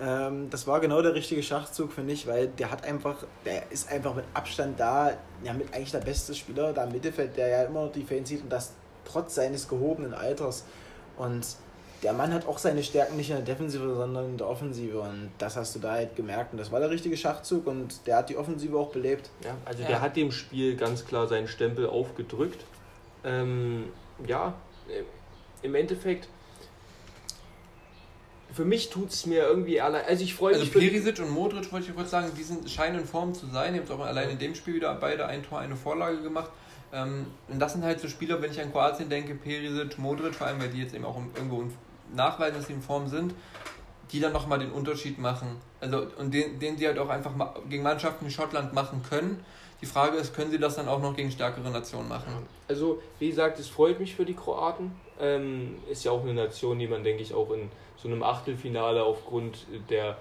Ähm, 0.00 0.48
das 0.50 0.66
war 0.66 0.80
genau 0.80 1.02
der 1.02 1.14
richtige 1.14 1.42
Schachzug, 1.42 1.92
finde 1.92 2.12
ich, 2.12 2.26
weil 2.26 2.48
der 2.48 2.70
hat 2.70 2.84
einfach, 2.84 3.24
der 3.44 3.70
ist 3.70 3.90
einfach 3.90 4.14
mit 4.14 4.24
Abstand 4.34 4.80
da, 4.80 5.12
ja, 5.42 5.52
mit 5.52 5.74
eigentlich 5.74 5.90
der 5.90 5.98
beste 5.98 6.34
Spieler 6.34 6.72
da 6.72 6.84
im 6.84 6.92
Mittelfeld, 6.92 7.36
der 7.36 7.48
ja 7.48 7.62
immer 7.64 7.84
noch 7.84 7.92
die 7.92 8.04
Fans 8.04 8.28
sieht 8.28 8.42
und 8.42 8.50
das 8.50 8.72
trotz 9.04 9.34
seines 9.34 9.68
gehobenen 9.68 10.14
Alters. 10.14 10.64
Und 11.16 11.44
der 12.02 12.12
Mann 12.12 12.32
hat 12.34 12.46
auch 12.48 12.58
seine 12.58 12.82
Stärken 12.82 13.16
nicht 13.16 13.30
in 13.30 13.36
der 13.36 13.44
Defensive, 13.44 13.94
sondern 13.94 14.30
in 14.30 14.36
der 14.38 14.48
Offensive. 14.48 15.00
Und 15.00 15.30
das 15.38 15.56
hast 15.56 15.74
du 15.74 15.78
da 15.78 15.92
halt 15.92 16.16
gemerkt. 16.16 16.52
Und 16.52 16.58
das 16.58 16.72
war 16.72 16.80
der 16.80 16.90
richtige 16.90 17.16
Schachzug 17.16 17.66
und 17.66 18.06
der 18.06 18.16
hat 18.16 18.28
die 18.28 18.36
Offensive 18.36 18.76
auch 18.76 18.90
belebt. 18.90 19.30
Ja, 19.44 19.56
also 19.64 19.82
Ja. 19.82 19.88
der 19.88 20.00
hat 20.00 20.16
dem 20.16 20.32
Spiel 20.32 20.76
ganz 20.76 21.04
klar 21.06 21.28
seinen 21.28 21.46
Stempel 21.48 21.86
aufgedrückt. 21.86 22.64
Ähm, 23.24 23.84
ja, 24.26 24.54
äh, 24.88 25.02
im 25.64 25.74
Endeffekt, 25.76 26.28
für 28.52 28.64
mich 28.64 28.90
tut 28.90 29.10
es 29.10 29.24
mir 29.26 29.44
irgendwie 29.44 29.80
allein. 29.80 30.04
Also 30.06 30.24
ich 30.24 30.34
freue 30.34 30.54
Also 30.54 30.64
mich 30.64 30.72
für 30.72 30.80
die, 30.80 30.88
Perisic 30.88 31.20
und 31.20 31.30
Modric 31.30 31.72
wollte 31.72 31.88
ich 31.88 31.94
kurz 31.94 32.10
sagen, 32.10 32.30
die 32.36 32.42
sind, 32.42 32.68
scheinen 32.68 32.98
in 33.00 33.06
Form 33.06 33.32
zu 33.32 33.46
sein. 33.46 33.74
Die 33.74 33.80
haben 33.80 34.00
auch 34.00 34.04
allein 34.04 34.28
in 34.30 34.38
dem 34.38 34.54
Spiel 34.54 34.74
wieder 34.74 34.92
beide 34.96 35.26
ein 35.26 35.42
Tor, 35.42 35.60
eine 35.60 35.76
Vorlage 35.76 36.20
gemacht. 36.20 36.50
Ähm, 36.92 37.26
und 37.48 37.58
das 37.60 37.72
sind 37.72 37.84
halt 37.84 38.00
so 38.00 38.08
Spieler, 38.08 38.42
wenn 38.42 38.50
ich 38.50 38.60
an 38.60 38.70
Kroatien 38.72 39.08
denke, 39.08 39.34
Perisic, 39.36 39.98
Modric, 39.98 40.34
vor 40.34 40.48
allem, 40.48 40.60
weil 40.60 40.68
die 40.68 40.82
jetzt 40.82 40.94
eben 40.94 41.04
auch 41.06 41.16
irgendwo 41.36 41.64
nachweisen, 42.14 42.56
dass 42.56 42.66
sie 42.66 42.74
in 42.74 42.82
Form 42.82 43.08
sind, 43.08 43.34
die 44.12 44.20
dann 44.20 44.32
nochmal 44.32 44.58
den 44.58 44.70
Unterschied 44.70 45.18
machen. 45.18 45.56
Also, 45.80 46.06
und 46.18 46.32
den, 46.32 46.58
den 46.58 46.76
sie 46.76 46.86
halt 46.86 46.98
auch 46.98 47.08
einfach 47.08 47.32
gegen 47.68 47.82
Mannschaften 47.82 48.26
wie 48.26 48.30
Schottland 48.30 48.72
machen 48.72 49.02
können. 49.08 49.44
Die 49.80 49.86
Frage 49.86 50.16
ist, 50.16 50.34
können 50.34 50.50
sie 50.50 50.58
das 50.58 50.76
dann 50.76 50.86
auch 50.86 51.00
noch 51.00 51.16
gegen 51.16 51.30
stärkere 51.30 51.70
Nationen 51.70 52.08
machen? 52.08 52.46
Also, 52.68 53.02
wie 53.18 53.28
gesagt, 53.28 53.58
es 53.58 53.68
freut 53.68 53.98
mich 53.98 54.14
für 54.14 54.24
die 54.24 54.34
Kroaten. 54.34 54.92
Ähm, 55.20 55.76
ist 55.90 56.04
ja 56.04 56.12
auch 56.12 56.22
eine 56.22 56.34
Nation, 56.34 56.78
die 56.78 56.86
man, 56.86 57.02
denke 57.02 57.22
ich, 57.22 57.34
auch 57.34 57.50
in 57.50 57.70
so 57.96 58.08
einem 58.08 58.22
Achtelfinale 58.22 59.02
aufgrund 59.02 59.66
der, 59.90 60.18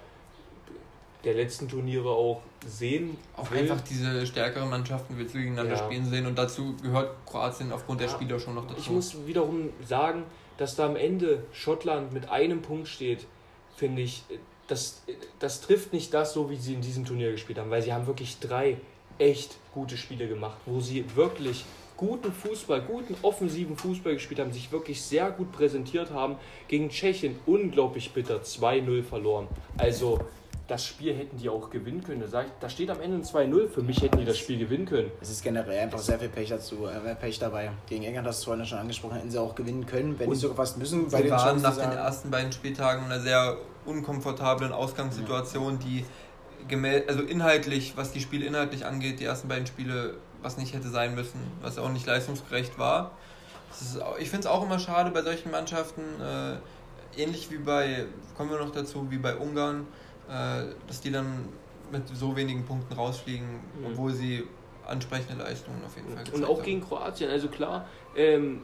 der 1.23 1.33
letzten 1.35 1.67
Turniere 1.67 2.09
auch 2.09 2.41
sehen 2.65 3.17
Auch 3.35 3.49
will. 3.51 3.59
einfach 3.59 3.81
diese 3.81 4.25
stärkeren 4.25 4.69
Mannschaften 4.69 5.17
willst 5.17 5.33
du 5.35 5.39
gegeneinander 5.39 5.75
Ja. 5.75 5.85
spielen 5.85 6.09
sehen 6.09 6.25
und 6.25 6.37
dazu 6.37 6.75
gehört 6.81 7.11
Kroatien 7.25 7.71
aufgrund 7.71 7.99
der 8.01 8.07
Ja. 8.07 8.13
Spieler 8.13 8.39
schon 8.39 8.55
noch 8.55 8.65
dazu. 8.67 8.79
Ich 8.79 8.89
muss 8.89 9.15
wiederum 9.25 9.69
sagen, 9.87 10.23
dass 10.57 10.75
da 10.75 10.85
am 10.85 10.95
Ende 10.95 11.43
Schottland 11.53 12.13
mit 12.13 12.29
einem 12.29 12.61
Punkt 12.61 12.87
steht, 12.87 13.25
finde 13.75 14.01
ich, 14.01 14.23
das, 14.67 15.03
das 15.39 15.61
trifft 15.61 15.91
nicht 15.93 16.13
das 16.13 16.33
so, 16.33 16.49
wie 16.49 16.55
sie 16.55 16.73
in 16.73 16.81
diesem 16.81 17.05
Turnier 17.05 17.31
gespielt 17.31 17.59
haben, 17.59 17.69
weil 17.71 17.81
sie 17.81 17.93
haben 17.93 18.07
wirklich 18.07 18.39
drei 18.39 18.77
echt 19.17 19.57
gute 19.73 19.97
Spiele 19.97 20.27
gemacht, 20.27 20.57
wo 20.65 20.79
sie 20.79 21.03
wirklich 21.15 21.65
guten 21.97 22.31
Fußball, 22.31 22.81
guten 22.81 23.15
offensiven 23.21 23.77
Fußball 23.77 24.13
gespielt 24.13 24.39
haben, 24.39 24.51
sich 24.51 24.71
wirklich 24.71 25.01
sehr 25.01 25.29
gut 25.29 25.51
präsentiert 25.51 26.09
haben, 26.11 26.35
gegen 26.67 26.89
Tschechien 26.89 27.37
unglaublich 27.45 28.11
bitter 28.11 28.41
2-0 28.41 29.03
verloren. 29.03 29.47
Also 29.77 30.19
das 30.67 30.85
Spiel 30.85 31.13
hätten 31.13 31.37
die 31.37 31.49
auch 31.49 31.69
gewinnen 31.69 32.03
können. 32.03 32.23
Da, 32.31 32.43
ich, 32.43 32.47
da 32.59 32.69
steht 32.69 32.89
am 32.89 33.01
Ende 33.01 33.17
ein 33.17 33.23
2-0. 33.23 33.69
Für 33.69 33.81
mich 33.81 34.01
hätten 34.01 34.17
die 34.17 34.25
das 34.25 34.37
Spiel 34.37 34.57
gewinnen 34.57 34.85
können. 34.85 35.11
Es 35.19 35.29
ist 35.29 35.43
generell 35.43 35.79
einfach 35.79 35.99
sehr 35.99 36.19
viel 36.19 36.29
Pech 36.29 36.49
dazu, 36.49 36.87
äh, 36.87 37.15
Pech 37.15 37.39
dabei. 37.39 37.71
Gegen 37.87 38.03
England 38.03 38.27
hast 38.27 38.41
du 38.41 38.45
vorhin 38.45 38.65
schon 38.65 38.77
angesprochen, 38.77 39.15
hätten 39.15 39.31
sie 39.31 39.39
auch 39.39 39.55
gewinnen 39.55 39.85
können, 39.85 40.17
wenn 40.17 40.29
Und 40.29 40.35
sie 40.35 40.41
sogar 40.41 40.57
fast 40.57 40.77
müssen. 40.77 41.09
Sie 41.09 41.29
waren 41.29 41.61
nach 41.61 41.75
den 41.77 41.91
ersten 41.91 42.31
beiden 42.31 42.51
Spieltagen 42.51 43.05
in 43.05 43.11
einer 43.11 43.21
sehr 43.21 43.57
unkomfortablen 43.85 44.71
Ausgangssituation, 44.71 45.79
die 45.79 46.05
also 47.07 47.23
inhaltlich, 47.23 47.93
was 47.95 48.11
die 48.11 48.19
Spiele 48.19 48.45
inhaltlich 48.45 48.85
angeht, 48.85 49.19
die 49.19 49.25
ersten 49.25 49.47
beiden 49.47 49.65
Spiele, 49.65 50.15
was 50.41 50.57
nicht 50.57 50.73
hätte 50.73 50.89
sein 50.89 51.15
müssen, 51.15 51.39
was 51.61 51.77
auch 51.77 51.89
nicht 51.89 52.05
leistungsgerecht 52.05 52.77
war. 52.77 53.11
Ist, 53.71 53.99
ich 54.19 54.29
finde 54.29 54.47
es 54.47 54.53
auch 54.53 54.63
immer 54.63 54.79
schade 54.79 55.11
bei 55.11 55.21
solchen 55.21 55.51
Mannschaften, 55.51 56.01
äh, 56.21 57.21
ähnlich 57.21 57.49
wie 57.51 57.57
bei, 57.57 58.05
kommen 58.37 58.51
wir 58.51 58.59
noch 58.59 58.71
dazu, 58.71 59.07
wie 59.09 59.17
bei 59.17 59.35
Ungarn, 59.35 59.87
dass 60.87 61.01
die 61.01 61.11
dann 61.11 61.49
mit 61.91 62.07
so 62.15 62.35
wenigen 62.35 62.65
Punkten 62.65 62.93
rausfliegen, 62.93 63.47
Mhm. 63.47 63.85
obwohl 63.87 64.13
sie 64.13 64.43
ansprechende 64.87 65.43
Leistungen 65.43 65.81
auf 65.85 65.95
jeden 65.95 66.09
Fall 66.09 66.19
Und 66.19 66.25
gezeigt 66.25 66.45
auch 66.49 66.57
haben. 66.57 66.63
gegen 66.65 66.81
Kroatien. 66.81 67.29
Also 67.29 67.47
klar, 67.49 67.87
ähm, 68.15 68.61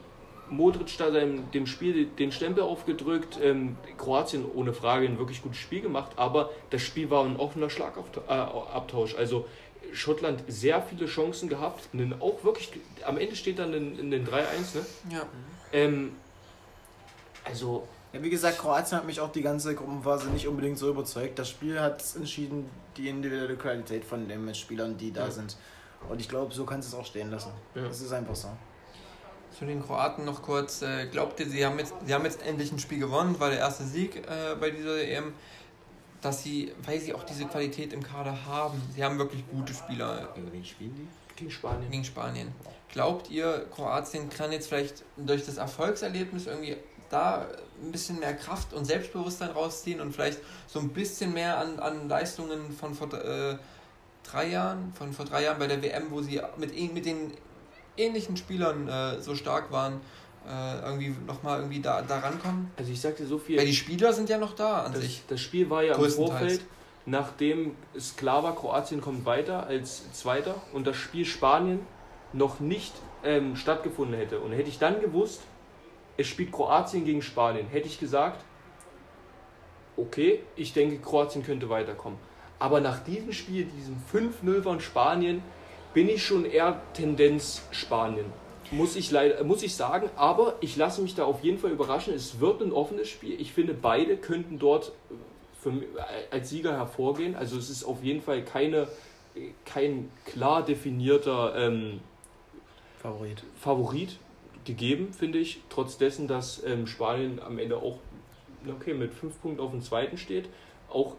Modric 0.50 0.96
da 0.96 1.12
seinem, 1.12 1.50
dem 1.50 1.66
Spiel 1.66 2.06
den 2.06 2.32
Stempel 2.32 2.62
aufgedrückt. 2.64 3.38
Ähm, 3.42 3.76
Kroatien 3.98 4.46
ohne 4.54 4.72
Frage 4.72 5.06
ein 5.06 5.18
wirklich 5.18 5.42
gutes 5.42 5.58
Spiel 5.58 5.82
gemacht, 5.82 6.12
aber 6.16 6.50
das 6.70 6.80
Spiel 6.82 7.10
war 7.10 7.24
ein 7.24 7.36
offener 7.36 7.68
Schlagabtausch. 7.68 9.14
Also 9.16 9.46
Schottland 9.92 10.42
sehr 10.48 10.80
viele 10.82 11.04
Chancen 11.06 11.48
gehabt. 11.50 11.88
einen 11.92 12.20
Auch 12.20 12.44
wirklich, 12.44 12.70
am 13.06 13.18
Ende 13.18 13.36
steht 13.36 13.58
dann 13.58 13.74
in, 13.74 13.98
den 14.10 14.26
3-1. 14.26 14.74
Ne? 14.74 14.86
Ja. 15.12 15.22
Ähm, 15.72 16.12
also 17.44 17.86
Ja, 18.12 18.22
wie 18.22 18.30
gesagt, 18.30 18.58
Kroatien 18.58 18.98
hat 18.98 19.04
mich 19.06 19.20
auch 19.20 19.30
die 19.30 19.42
ganze 19.42 19.74
Gruppenphase 19.74 20.28
nicht 20.30 20.48
unbedingt 20.48 20.78
so 20.78 20.88
überzeugt. 20.88 21.38
Das 21.38 21.48
Spiel 21.50 21.78
hat 21.78 22.02
entschieden, 22.16 22.68
die 22.96 23.08
individuelle 23.08 23.56
Qualität 23.56 24.04
von 24.04 24.26
den 24.28 24.44
Mitspielern, 24.44 24.96
die 24.96 25.12
da 25.12 25.26
Ja. 25.26 25.30
sind. 25.30 25.56
Und 26.08 26.20
ich 26.20 26.28
glaube, 26.28 26.54
so 26.54 26.64
kannst 26.64 26.90
du 26.92 26.96
es 26.96 27.02
auch 27.02 27.06
stehen 27.06 27.30
lassen. 27.30 27.50
Ja. 27.74 27.82
Das 27.82 28.00
ist 28.00 28.12
einfach 28.12 28.34
so. 28.34 28.48
Zu 29.58 29.64
den 29.66 29.82
Kroaten 29.82 30.24
noch 30.24 30.40
kurz. 30.42 30.82
Äh, 30.82 31.06
glaubt 31.08 31.38
ihr, 31.40 31.48
sie 31.48 31.66
haben, 31.66 31.78
jetzt, 31.78 31.92
sie 32.06 32.14
haben 32.14 32.24
jetzt 32.24 32.40
endlich 32.46 32.70
ein 32.72 32.78
Spiel 32.78 32.98
gewonnen, 33.00 33.38
war 33.40 33.50
der 33.50 33.58
erste 33.58 33.84
Sieg 33.84 34.16
äh, 34.16 34.54
bei 34.58 34.70
dieser 34.70 35.02
EM, 35.02 35.32
dass 36.22 36.42
sie, 36.42 36.72
weil 36.84 37.00
sie 37.00 37.12
auch 37.14 37.24
diese 37.24 37.44
Qualität 37.46 37.92
im 37.92 38.02
Kader 38.02 38.46
haben, 38.46 38.80
sie 38.94 39.04
haben 39.04 39.18
wirklich 39.18 39.44
gute 39.50 39.72
Spieler 39.74 40.28
Wen 40.50 40.64
spielen 40.64 40.94
die? 40.94 41.08
gegen 41.36 41.50
Spanien. 41.50 41.90
gegen 41.90 42.04
Spanien. 42.04 42.52
Glaubt 42.92 43.30
ihr, 43.30 43.66
Kroatien 43.74 44.28
kann 44.30 44.50
jetzt 44.52 44.68
vielleicht 44.68 45.04
durch 45.16 45.44
das 45.44 45.56
Erfolgserlebnis 45.58 46.46
irgendwie 46.46 46.76
da 47.10 47.46
ein 47.82 47.92
bisschen 47.92 48.18
mehr 48.20 48.34
Kraft 48.34 48.72
und 48.72 48.84
Selbstbewusstsein 48.84 49.50
rausziehen 49.50 50.00
und 50.00 50.12
vielleicht 50.12 50.40
so 50.66 50.78
ein 50.80 50.88
bisschen 50.90 51.32
mehr 51.32 51.58
an, 51.58 51.78
an 51.78 52.08
Leistungen 52.08 52.72
von 52.72 52.94
vor 52.94 53.12
äh, 53.14 53.56
drei 54.28 54.48
Jahren, 54.48 54.92
von 54.94 55.12
vor 55.12 55.24
drei 55.24 55.44
Jahren 55.44 55.58
bei 55.58 55.66
der 55.66 55.82
WM, 55.82 56.10
wo 56.10 56.20
sie 56.22 56.40
mit, 56.56 56.72
ähn- 56.72 56.92
mit 56.92 57.06
den 57.06 57.32
ähnlichen 57.96 58.36
Spielern 58.36 58.88
äh, 58.88 59.20
so 59.20 59.34
stark 59.34 59.70
waren, 59.72 60.00
äh, 60.48 60.80
irgendwie 60.84 61.14
nochmal 61.26 61.58
irgendwie 61.60 61.80
da, 61.80 62.02
da 62.02 62.18
rankommen? 62.18 62.70
Also 62.76 62.90
ich 62.92 63.00
sagte 63.00 63.26
so 63.26 63.38
viel. 63.38 63.58
Weil 63.58 63.66
die 63.66 63.74
Spieler 63.74 64.12
sind 64.12 64.28
ja 64.28 64.38
noch 64.38 64.54
da 64.54 64.82
an 64.84 64.92
Das, 64.92 65.02
sich. 65.02 65.22
das 65.28 65.40
Spiel 65.40 65.68
war 65.70 65.82
ja 65.82 65.94
im. 65.94 66.10
Vorfeld, 66.10 66.60
nachdem 67.06 67.74
es 67.94 68.16
klar 68.16 68.42
war, 68.42 68.54
Kroatien 68.54 69.00
kommt 69.00 69.24
weiter 69.24 69.66
als 69.66 70.12
Zweiter 70.12 70.54
und 70.72 70.86
das 70.86 70.96
Spiel 70.96 71.24
Spanien 71.24 71.80
noch 72.32 72.60
nicht 72.60 72.92
ähm, 73.24 73.56
stattgefunden 73.56 74.16
hätte. 74.16 74.38
Und 74.40 74.52
hätte 74.52 74.68
ich 74.68 74.78
dann 74.78 75.00
gewusst, 75.00 75.40
es 76.18 76.26
spielt 76.26 76.52
Kroatien 76.52 77.04
gegen 77.06 77.22
Spanien, 77.22 77.66
hätte 77.68 77.86
ich 77.88 77.98
gesagt, 77.98 78.44
okay, 79.96 80.40
ich 80.56 80.72
denke, 80.72 80.98
Kroatien 80.98 81.42
könnte 81.42 81.68
weiterkommen. 81.70 82.18
Aber 82.58 82.80
nach 82.80 82.98
diesem 83.04 83.32
Spiel, 83.32 83.64
diesem 83.66 83.96
5-0 84.12 84.62
von 84.62 84.80
Spanien, 84.80 85.42
bin 85.94 86.08
ich 86.08 86.24
schon 86.24 86.44
eher 86.44 86.80
Tendenz 86.92 87.62
Spanien. 87.70 88.26
Muss 88.70 88.96
ich, 88.96 89.10
leider, 89.10 89.42
muss 89.44 89.62
ich 89.62 89.74
sagen, 89.74 90.10
aber 90.16 90.56
ich 90.60 90.76
lasse 90.76 91.00
mich 91.00 91.14
da 91.14 91.24
auf 91.24 91.42
jeden 91.42 91.58
Fall 91.58 91.70
überraschen. 91.70 92.12
Es 92.12 92.38
wird 92.40 92.60
ein 92.60 92.72
offenes 92.72 93.08
Spiel. 93.08 93.40
Ich 93.40 93.52
finde, 93.52 93.72
beide 93.72 94.16
könnten 94.18 94.58
dort 94.58 94.92
für, 95.62 95.70
mi- 95.70 95.86
als 96.30 96.50
Sieger 96.50 96.72
hervorgehen. 96.76 97.34
Also 97.34 97.56
es 97.56 97.70
ist 97.70 97.84
auf 97.84 98.02
jeden 98.04 98.20
Fall 98.20 98.42
keine, 98.44 98.86
kein 99.64 100.10
klar 100.26 100.62
definierter 100.64 101.54
ähm, 101.56 102.00
Favorit. 103.00 103.42
Favorit 103.58 104.18
gegeben, 104.68 105.12
finde 105.12 105.38
ich. 105.38 105.60
Trotz 105.68 105.98
dessen, 105.98 106.28
dass 106.28 106.62
ähm, 106.64 106.86
Spanien 106.86 107.40
am 107.40 107.58
Ende 107.58 107.76
auch 107.78 107.98
okay, 108.68 108.94
mit 108.94 109.12
fünf 109.12 109.40
Punkten 109.42 109.60
auf 109.60 109.72
dem 109.72 109.82
zweiten 109.82 110.16
steht. 110.16 110.48
Auch 110.88 111.16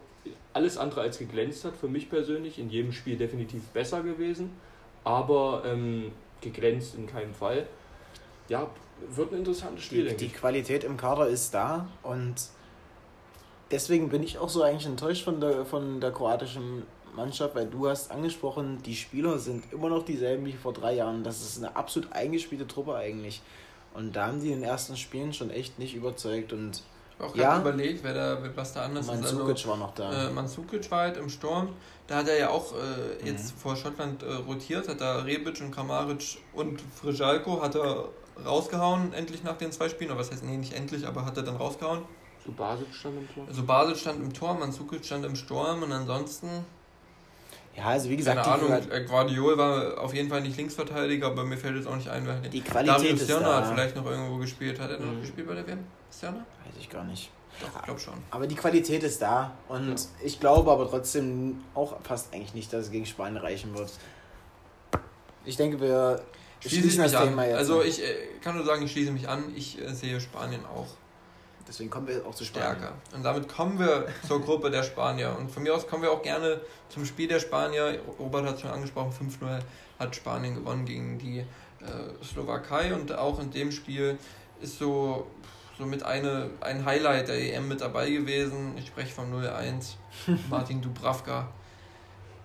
alles 0.54 0.78
andere 0.78 1.02
als 1.02 1.18
geglänzt 1.18 1.64
hat, 1.66 1.76
für 1.76 1.88
mich 1.88 2.08
persönlich. 2.08 2.58
In 2.58 2.70
jedem 2.70 2.92
Spiel 2.92 3.16
definitiv 3.16 3.62
besser 3.68 4.02
gewesen. 4.02 4.50
Aber 5.04 5.62
ähm, 5.66 6.12
geglänzt 6.40 6.94
in 6.94 7.06
keinem 7.06 7.34
Fall. 7.34 7.66
Ja, 8.48 8.70
wird 9.14 9.32
ein 9.32 9.38
interessantes 9.38 9.84
Spiel, 9.84 10.08
Die, 10.08 10.16
die 10.16 10.26
ich. 10.26 10.34
Qualität 10.34 10.84
im 10.84 10.96
Kader 10.96 11.26
ist 11.28 11.54
da 11.54 11.88
und 12.02 12.34
deswegen 13.70 14.08
bin 14.08 14.22
ich 14.22 14.38
auch 14.38 14.48
so 14.48 14.62
eigentlich 14.62 14.86
enttäuscht 14.86 15.24
von 15.24 15.40
der, 15.40 15.64
von 15.64 16.00
der 16.00 16.10
kroatischen 16.10 16.82
Mannschaft, 17.14 17.54
weil 17.54 17.66
du 17.66 17.88
hast 17.88 18.10
angesprochen, 18.10 18.82
die 18.84 18.96
Spieler 18.96 19.38
sind 19.38 19.72
immer 19.72 19.88
noch 19.88 20.04
dieselben 20.04 20.44
wie 20.46 20.52
vor 20.52 20.72
drei 20.72 20.94
Jahren. 20.94 21.24
Das 21.24 21.40
ist 21.40 21.58
eine 21.58 21.74
absolut 21.76 22.12
eingespielte 22.12 22.66
Truppe 22.66 22.94
eigentlich. 22.94 23.40
Und 23.94 24.14
da 24.14 24.26
haben 24.28 24.40
die 24.40 24.52
in 24.52 24.60
den 24.60 24.68
ersten 24.68 24.96
Spielen 24.96 25.32
schon 25.32 25.50
echt 25.50 25.78
nicht 25.78 25.94
überzeugt 25.94 26.52
und 26.52 26.82
auch 27.18 27.34
Ja. 27.34 27.50
gerade 27.58 27.68
überlegt, 27.68 28.02
wer 28.02 28.14
da, 28.14 28.38
was 28.54 28.72
da 28.72 28.84
anders 28.84 29.06
ist. 29.06 29.10
Also, 29.10 29.36
Mandzukic 29.38 29.66
war 29.68 29.76
noch 29.76 29.94
da. 29.94 30.28
Äh, 30.28 30.30
Mandzukic 30.30 30.90
war 30.90 31.00
halt 31.00 31.16
im 31.16 31.28
Sturm. 31.28 31.68
Da 32.06 32.16
hat 32.16 32.28
er 32.28 32.38
ja 32.38 32.50
auch 32.50 32.72
äh, 32.74 33.26
jetzt 33.26 33.52
vor 33.52 33.76
Schottland 33.76 34.22
äh, 34.22 34.32
rotiert, 34.32 34.88
hat 34.88 35.00
da 35.00 35.18
Rebic 35.22 35.60
und 35.60 35.70
Kramaric 35.70 36.38
und 36.54 36.80
Frijalko 37.00 37.60
hat 37.62 37.74
er 37.74 38.08
rausgehauen, 38.44 39.12
endlich 39.12 39.42
nach 39.42 39.56
den 39.58 39.70
zwei 39.70 39.88
Spielen. 39.88 40.10
Oder 40.10 40.20
was 40.20 40.30
heißt, 40.30 40.44
nee, 40.44 40.56
nicht 40.56 40.72
endlich, 40.72 41.06
aber 41.06 41.24
hat 41.24 41.36
er 41.36 41.42
dann 41.42 41.56
rausgehauen. 41.56 42.02
So 42.46 42.52
Basic 42.52 42.92
stand 42.94 43.18
im 43.18 43.34
Tor. 43.34 43.44
Also 43.46 43.62
Basel 43.64 43.96
stand 43.96 44.20
im 44.22 44.32
Tor, 44.32 44.54
Mandzukic 44.54 45.04
stand 45.04 45.24
im 45.26 45.36
Sturm 45.36 45.82
und 45.82 45.92
ansonsten, 45.92 46.48
ja, 47.76 47.84
also 47.84 48.10
wie 48.10 48.16
gesagt, 48.16 48.42
keine 48.42 48.54
Ahnung, 48.54 48.72
äh, 48.90 49.04
Guardiol 49.04 49.56
war 49.56 49.98
auf 50.00 50.12
jeden 50.12 50.28
Fall 50.28 50.40
nicht 50.42 50.56
Linksverteidiger, 50.56 51.28
aber 51.28 51.44
mir 51.44 51.56
fällt 51.56 51.76
jetzt 51.76 51.86
auch 51.86 51.96
nicht 51.96 52.08
ein, 52.08 52.26
wer 52.26 52.34
die 52.48 52.60
Qualität 52.60 52.96
Darius 52.96 53.20
ist 53.22 53.30
da. 53.30 53.56
hat 53.56 53.66
vielleicht 53.68 53.96
noch 53.96 54.06
irgendwo 54.06 54.36
gespielt. 54.38 54.78
Hat 54.80 54.90
er 54.90 54.98
noch 55.00 55.12
Mhm. 55.12 55.20
gespielt 55.20 55.46
bei 55.46 55.54
der 55.54 55.66
WM? 55.66 55.84
Sirna? 56.10 56.38
Weiß 56.64 56.74
ich 56.78 56.90
gar 56.90 57.04
nicht. 57.04 57.30
Doch, 57.60 57.68
ich 57.76 57.82
glaube 57.82 58.00
schon. 58.00 58.14
Aber 58.30 58.46
die 58.46 58.54
Qualität 58.54 59.02
ist 59.02 59.20
da 59.22 59.52
und 59.68 59.88
Ja. 59.98 60.06
ich 60.24 60.40
glaube 60.40 60.70
aber 60.70 60.88
trotzdem 60.88 61.62
auch 61.74 61.96
fast 62.02 62.32
eigentlich 62.34 62.54
nicht, 62.54 62.72
dass 62.72 62.86
es 62.86 62.90
gegen 62.90 63.06
Spanien 63.06 63.36
reichen 63.38 63.76
wird. 63.76 63.90
Ich 65.44 65.56
denke, 65.56 65.80
wir 65.80 66.22
Schließe 66.60 66.88
ich 66.88 66.98
mich 66.98 67.16
an. 67.16 67.38
jetzt. 67.38 67.56
Also 67.56 67.82
ich 67.82 68.02
äh, 68.02 68.14
kann 68.42 68.54
nur 68.56 68.64
sagen, 68.66 68.82
ich 68.84 68.92
schließe 68.92 69.10
mich 69.12 69.26
an. 69.28 69.44
Ich 69.56 69.80
äh, 69.80 69.94
sehe 69.94 70.20
Spanien 70.20 70.60
auch 70.66 70.86
Deswegen 71.70 71.88
kommen 71.88 72.08
wir 72.08 72.26
auch 72.26 72.34
zu 72.34 72.44
Spanien. 72.44 72.78
stärker. 72.78 72.94
Und 73.14 73.22
damit 73.22 73.46
kommen 73.46 73.78
wir 73.78 74.08
zur 74.26 74.42
Gruppe 74.42 74.72
der 74.72 74.82
Spanier. 74.82 75.36
Und 75.38 75.52
von 75.52 75.62
mir 75.62 75.72
aus 75.72 75.86
kommen 75.86 76.02
wir 76.02 76.10
auch 76.10 76.22
gerne 76.22 76.60
zum 76.88 77.06
Spiel 77.06 77.28
der 77.28 77.38
Spanier. 77.38 78.00
Robert 78.18 78.44
hat 78.44 78.56
es 78.56 78.62
schon 78.62 78.70
angesprochen, 78.70 79.12
5-0 79.12 79.60
hat 80.00 80.16
Spanien 80.16 80.56
gewonnen 80.56 80.84
gegen 80.84 81.18
die 81.18 81.38
äh, 81.38 82.24
Slowakei. 82.24 82.92
Und 82.92 83.12
auch 83.16 83.38
in 83.38 83.52
dem 83.52 83.70
Spiel 83.70 84.18
ist 84.60 84.80
so, 84.80 85.28
so 85.78 85.86
mit 85.86 86.02
eine, 86.02 86.50
ein 86.60 86.84
Highlight 86.84 87.28
der 87.28 87.38
EM 87.38 87.68
mit 87.68 87.82
dabei 87.82 88.10
gewesen. 88.10 88.74
Ich 88.76 88.88
spreche 88.88 89.14
von 89.14 89.32
0-1. 89.32 89.94
Martin 90.50 90.82
Dubravka 90.82 91.46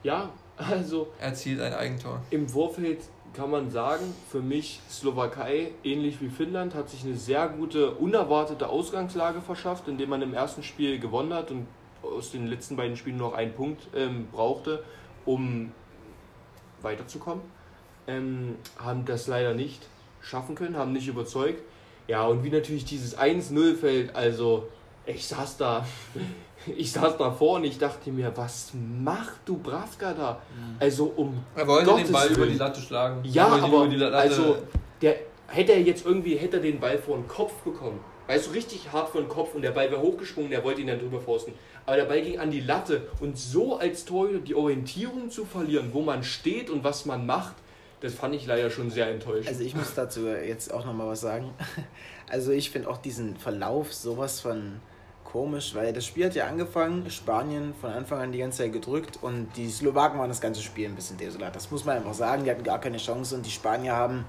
Ja, 0.03 0.29
also 0.55 1.07
erzielt 1.19 1.61
ein 1.61 1.73
Eigentor. 1.73 2.21
Im 2.29 2.47
Vorfeld 2.47 2.99
kann 3.35 3.51
man 3.51 3.69
sagen, 3.69 4.13
für 4.29 4.41
mich 4.41 4.79
Slowakei, 4.89 5.71
ähnlich 5.83 6.21
wie 6.21 6.29
Finnland, 6.29 6.73
hat 6.73 6.89
sich 6.89 7.03
eine 7.03 7.15
sehr 7.15 7.47
gute, 7.49 7.91
unerwartete 7.91 8.69
Ausgangslage 8.69 9.41
verschafft, 9.41 9.87
indem 9.87 10.09
man 10.09 10.21
im 10.21 10.33
ersten 10.33 10.63
Spiel 10.63 10.99
gewonnen 10.99 11.33
hat 11.33 11.51
und 11.51 11.67
aus 12.01 12.31
den 12.31 12.47
letzten 12.47 12.75
beiden 12.75 12.95
Spielen 12.97 13.17
noch 13.17 13.33
einen 13.33 13.53
Punkt 13.53 13.87
ähm, 13.95 14.27
brauchte, 14.31 14.83
um 15.25 15.71
weiterzukommen. 16.81 17.43
Ähm, 18.07 18.55
haben 18.77 19.05
das 19.05 19.27
leider 19.27 19.53
nicht 19.53 19.87
schaffen 20.21 20.55
können, 20.55 20.77
haben 20.77 20.93
nicht 20.93 21.07
überzeugt. 21.07 21.61
Ja, 22.07 22.25
und 22.27 22.43
wie 22.43 22.51
natürlich 22.51 22.85
dieses 22.85 23.17
1-0 23.17 23.75
fällt, 23.75 24.15
also 24.15 24.67
ich 25.05 25.27
saß 25.27 25.57
da, 25.57 25.85
ich 26.75 26.91
saß 26.91 27.17
davor 27.17 27.57
und 27.57 27.63
ich 27.65 27.77
dachte 27.77 28.11
mir, 28.11 28.31
was 28.35 28.71
macht 28.73 29.37
Dubravka 29.45 30.13
da? 30.13 30.41
Also 30.79 31.13
um 31.15 31.43
Er 31.55 31.67
wollte 31.67 31.85
Gottes 31.85 32.05
den 32.07 32.13
Ball 32.13 32.27
über 32.27 32.37
Willen. 32.41 32.51
die 32.53 32.57
Latte 32.57 32.81
schlagen. 32.81 33.21
ja, 33.23 33.47
Er 33.57 33.63
aber 33.63 33.77
über 33.83 33.87
die 33.87 33.95
Latte- 33.97 34.17
also 34.17 34.57
der 35.01 35.15
hätte 35.47 35.73
er 35.73 35.81
jetzt 35.81 36.05
irgendwie 36.05 36.35
hätte 36.35 36.57
er 36.57 36.63
den 36.63 36.79
Ball 36.79 36.97
vor 36.97 37.17
den 37.17 37.27
Kopf 37.27 37.53
bekommen. 37.63 37.99
Weißt 38.27 38.47
du, 38.47 38.51
richtig 38.51 38.91
hart 38.91 39.09
vor 39.09 39.21
den 39.21 39.29
Kopf 39.29 39.53
und 39.53 39.61
der 39.61 39.69
Ball 39.71 39.91
wäre 39.91 40.01
hochgesprungen, 40.01 40.49
der 40.49 40.63
wollte 40.63 40.81
ihn 40.81 40.87
dann 40.87 40.97
drüber 40.97 41.21
forsten. 41.21 41.53
Aber 41.85 41.95
der 41.97 42.05
Ball 42.05 42.21
ging 42.23 42.39
an 42.39 42.49
die 42.49 42.61
Latte 42.61 43.07
und 43.19 43.37
so 43.37 43.77
als 43.77 44.03
Torhüter 44.05 44.39
die 44.39 44.55
Orientierung 44.55 45.29
zu 45.29 45.45
verlieren, 45.45 45.89
wo 45.93 46.01
man 46.01 46.23
steht 46.23 46.71
und 46.71 46.83
was 46.83 47.05
man 47.05 47.27
macht, 47.27 47.53
das 48.01 48.15
fand 48.15 48.33
ich 48.33 48.47
leider 48.47 48.71
schon 48.71 48.89
sehr 48.89 49.07
enttäuschend. 49.11 49.47
Also 49.49 49.61
ich 49.63 49.75
muss 49.75 49.93
dazu 49.93 50.21
jetzt 50.27 50.73
auch 50.73 50.83
nochmal 50.85 51.07
was 51.09 51.21
sagen. 51.21 51.53
Also 52.27 52.51
ich 52.51 52.71
finde 52.71 52.89
auch 52.89 52.97
diesen 52.97 53.37
Verlauf 53.37 53.93
sowas 53.93 54.39
von 54.41 54.77
komisch, 55.35 55.75
weil 55.75 55.91
das 55.91 56.05
Spiel 56.05 56.27
hat 56.27 56.35
ja 56.35 56.47
angefangen, 56.47 57.09
Spanien 57.09 57.73
von 57.81 57.91
Anfang 57.91 58.21
an 58.21 58.31
die 58.31 58.37
ganze 58.37 58.59
Zeit 58.59 58.71
gedrückt 58.71 59.19
und 59.21 59.49
die 59.57 59.69
Slowaken 59.69 60.17
waren 60.17 60.29
das 60.29 60.39
ganze 60.39 60.61
Spiel 60.61 60.87
ein 60.87 60.95
bisschen 60.95 61.17
desolat. 61.17 61.53
Das 61.53 61.69
muss 61.71 61.83
man 61.83 61.97
einfach 61.97 62.13
sagen, 62.13 62.45
die 62.45 62.51
hatten 62.51 62.63
gar 62.63 62.79
keine 62.79 62.95
Chance 62.95 63.35
und 63.35 63.45
die 63.45 63.51
Spanier 63.51 63.91
haben 63.97 64.23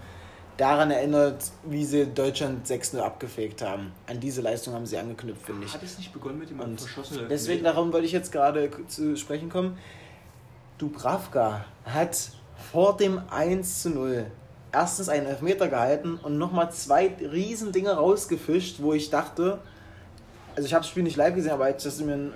daran 0.57 0.91
erinnert, 0.91 1.45
wie 1.63 1.85
sie 1.85 2.07
Deutschland 2.07 2.67
6-0 2.67 2.99
abgefegt 2.99 3.63
haben. 3.63 3.93
An 4.09 4.19
diese 4.19 4.41
Leistung 4.41 4.75
haben 4.75 4.85
sie 4.85 4.99
angeknüpft, 4.99 5.47
finde 5.47 5.67
ich. 5.67 5.75
Hat 5.75 5.83
es 5.85 5.97
nicht 5.97 6.13
begonnen 6.13 6.41
mit 6.41 6.51
dem 6.51 6.59
verschossenen 6.77 7.29
Deswegen, 7.29 7.63
darum 7.63 7.93
wollte 7.93 8.07
ich 8.07 8.13
jetzt 8.13 8.33
gerade 8.33 8.69
zu 8.89 9.17
sprechen 9.17 9.49
kommen. 9.49 9.79
Dubravka 10.79 11.67
hat 11.85 12.31
vor 12.73 12.97
dem 12.97 13.21
1 13.31 13.83
zu 13.83 13.91
0 13.91 14.27
erstens 14.73 15.09
einen 15.09 15.27
Elfmeter 15.27 15.69
gehalten 15.69 16.19
und 16.21 16.37
nochmal 16.37 16.73
zwei 16.73 17.15
riesen 17.21 17.71
Dinge 17.71 17.93
rausgefischt, 17.93 18.83
wo 18.83 18.93
ich 18.93 19.09
dachte, 19.09 19.61
also 20.57 20.67
ich 20.67 20.73
habe 20.73 20.83
das 20.83 20.91
Spiel 20.91 21.03
nicht 21.03 21.17
live 21.17 21.35
gesehen, 21.35 21.53
aber 21.53 21.67
als 21.67 21.85
ich 21.85 22.05
mir 22.05 22.15
ein 22.15 22.33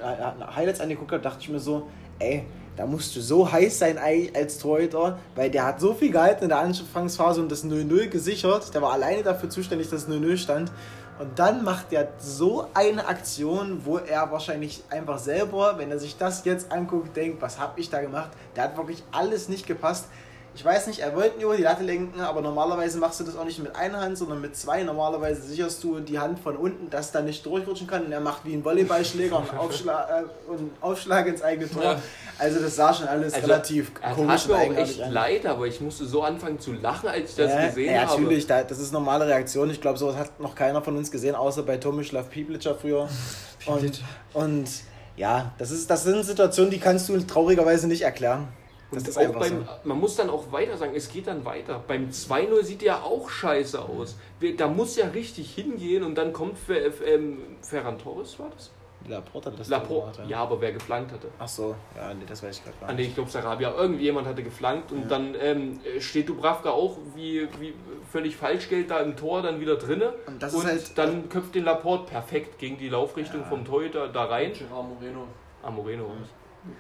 Highlights 0.55 0.81
angeguckt 0.81 1.11
habe, 1.11 1.23
dachte 1.23 1.39
ich 1.41 1.49
mir 1.49 1.59
so, 1.59 1.89
ey, 2.19 2.45
da 2.77 2.87
musst 2.87 3.17
du 3.17 3.21
so 3.21 3.51
heiß 3.51 3.79
sein 3.79 3.99
als 4.35 4.59
Torhüter, 4.59 5.19
weil 5.35 5.51
der 5.51 5.67
hat 5.67 5.81
so 5.81 5.95
viel 5.95 6.13
gehalten 6.13 6.45
in 6.45 6.51
der 6.51 6.59
Anfangsphase 6.59 7.41
und 7.41 7.51
das 7.51 7.65
0-0 7.65 8.09
gesichert. 8.09 8.73
Der 8.75 8.83
war 8.83 8.93
alleine 8.93 9.23
dafür 9.23 9.51
zuständig, 9.51 9.89
dass 9.91 10.07
0-0 10.09 10.37
stand. 10.37 10.71
Und 11.19 11.39
dann 11.39 11.65
macht 11.65 11.93
er 11.93 12.09
so 12.19 12.69
eine 12.73 13.07
Aktion, 13.07 13.85
wo 13.85 13.99
er 13.99 14.31
wahrscheinlich 14.31 14.83
einfach 14.89 15.19
selber, 15.19 15.75
wenn 15.77 15.91
er 15.91 15.99
sich 15.99 16.17
das 16.17 16.45
jetzt 16.45 16.73
anguckt, 16.73 17.15
denkt, 17.17 17.43
was 17.43 17.59
habe 17.59 17.79
ich 17.81 17.91
da 17.91 18.01
gemacht? 18.01 18.31
Der 18.57 18.65
hat 18.65 18.77
wirklich 18.77 19.03
alles 19.13 19.49
nicht 19.49 19.67
gepasst. 19.67 20.07
Ich 20.53 20.65
weiß 20.65 20.89
nicht, 20.89 20.99
er 20.99 21.15
wollte 21.15 21.41
nur 21.41 21.57
die 21.57 21.63
Latte 21.63 21.85
lenken, 21.85 22.21
aber 22.21 22.41
normalerweise 22.41 22.99
machst 22.99 23.21
du 23.21 23.25
das 23.25 23.37
auch 23.37 23.45
nicht 23.45 23.61
mit 23.61 23.75
einer 23.77 24.01
Hand, 24.01 24.19
sondern 24.19 24.41
mit 24.41 24.57
zwei. 24.57 24.83
Normalerweise 24.83 25.43
sicherst 25.43 25.83
du 25.85 26.01
die 26.01 26.19
Hand 26.19 26.41
von 26.41 26.57
unten, 26.57 26.91
dass 26.91 27.13
da 27.13 27.23
nicht 27.23 27.47
durchrutschen 27.47 27.87
kann. 27.87 28.07
Und 28.07 28.13
er 28.13 28.21
macht 28.21 28.45
wie 28.45 28.55
ein 28.55 28.65
Volleyballschläger 28.65 29.39
und 29.39 29.57
Aufschlag, 29.57 30.09
äh, 30.51 30.55
Aufschlag 30.81 31.29
ins 31.29 31.43
eigene 31.43 31.71
Tor. 31.71 31.85
Ja. 31.85 32.03
Also 32.39 32.59
das 32.61 32.75
sah 32.75 32.93
schon 32.93 33.07
alles 33.07 33.35
also, 33.35 33.47
relativ 33.47 33.93
komisch 33.95 34.43
hat 34.43 34.49
mir 34.49 34.57
auch 34.57 34.77
echt 34.77 35.01
an. 35.01 35.13
leid, 35.13 35.47
aber 35.47 35.67
ich 35.67 35.81
musste 35.81 36.05
so 36.05 36.23
anfangen 36.23 36.59
zu 36.59 36.73
lachen, 36.73 37.09
als 37.09 37.31
ich 37.31 37.37
das 37.37 37.53
ja, 37.53 37.67
gesehen 37.69 37.95
ja, 37.95 38.01
habe. 38.09 38.21
Natürlich, 38.21 38.47
das 38.47 38.79
ist 38.79 38.93
normale 38.93 39.27
Reaktion. 39.27 39.71
Ich 39.71 39.81
glaube, 39.81 39.99
sowas 39.99 40.17
hat 40.17 40.41
noch 40.41 40.57
keiner 40.57 40.83
von 40.83 40.97
uns 40.97 41.13
gesehen, 41.13 41.37
außer 41.37 41.63
bei 41.63 41.77
Tomislav 41.77 42.29
Pieplitscher 42.29 42.75
früher. 42.75 43.09
und, 43.67 44.03
und 44.35 44.69
ja, 45.17 45.53
das, 45.59 45.71
ist, 45.71 45.89
das 45.89 46.03
sind 46.03 46.25
Situationen, 46.25 46.71
die 46.71 46.81
kannst 46.81 47.09
du 47.09 47.19
traurigerweise 47.21 47.87
nicht 47.87 48.03
erklären. 48.03 48.49
Das 48.93 49.07
ist 49.07 49.19
auch 49.19 49.33
beim, 49.33 49.61
so. 49.61 49.67
Man 49.85 49.99
muss 49.99 50.17
dann 50.17 50.31
auch 50.31 50.51
weiter 50.53 50.77
sagen, 50.77 50.93
es 50.95 51.09
geht 51.09 51.27
dann 51.27 51.45
weiter. 51.45 51.83
Beim 51.87 52.11
2-0 52.11 52.65
sieht 52.65 52.83
ja 52.83 53.03
auch 53.03 53.31
scheiße 53.31 53.81
aus. 53.81 54.17
Da 54.57 54.69
muss 54.69 54.97
ja 54.97 55.07
richtig 55.09 55.55
hingehen 55.55 56.03
und 56.03 56.17
dann 56.17 56.33
kommt 56.33 56.57
ähm, 56.69 57.39
Ferran 57.63 57.99
Torres, 57.99 58.39
war 58.39 58.51
das? 58.51 58.71
Laporte 59.09 59.51
hat 59.51 59.59
das 59.59 59.69
Laporte, 59.69 60.23
ja. 60.29 60.39
aber 60.39 60.61
wer 60.61 60.73
geflankt 60.73 61.13
hatte. 61.13 61.29
Ach 61.39 61.49
so, 61.49 61.75
ja, 61.97 62.13
nee, 62.13 62.25
das 62.27 62.43
weiß 62.43 62.59
ich 62.59 62.65
gerade 62.65 62.77
gar 62.79 62.87
nicht. 62.89 62.95
Ah, 62.95 63.01
nee, 63.01 63.09
ich 63.09 63.15
glaube 63.15 63.31
Sarabia. 63.31 63.75
Irgendjemand 63.75 64.27
hatte 64.27 64.43
geflankt 64.43 64.93
und 64.93 65.03
ja. 65.03 65.09
dann 65.09 65.35
ähm, 65.41 65.81
steht 65.99 66.29
Dubravka 66.29 66.71
auch 66.71 66.99
wie, 67.15 67.49
wie 67.59 67.75
völlig 68.11 68.37
falsch 68.37 68.69
Geld 68.69 68.91
da 68.91 69.01
im 69.01 69.17
Tor 69.17 69.43
dann 69.43 69.61
wieder 69.61 69.77
drinne. 69.77 70.13
Und, 70.27 70.43
und 70.43 70.65
halt 70.65 70.99
dann 70.99 71.29
köpft 71.29 71.55
den 71.55 71.65
Laporte 71.65 72.11
perfekt 72.11 72.59
gegen 72.59 72.79
die 72.79 72.89
Laufrichtung 72.89 73.41
ja. 73.41 73.47
vom 73.47 73.65
Torhüter 73.65 74.09
da 74.09 74.25
rein. 74.25 74.53
Gerard 74.53 74.89
Moreno. 74.89 75.27
Ah, 75.63 75.71
Moreno. 75.71 76.11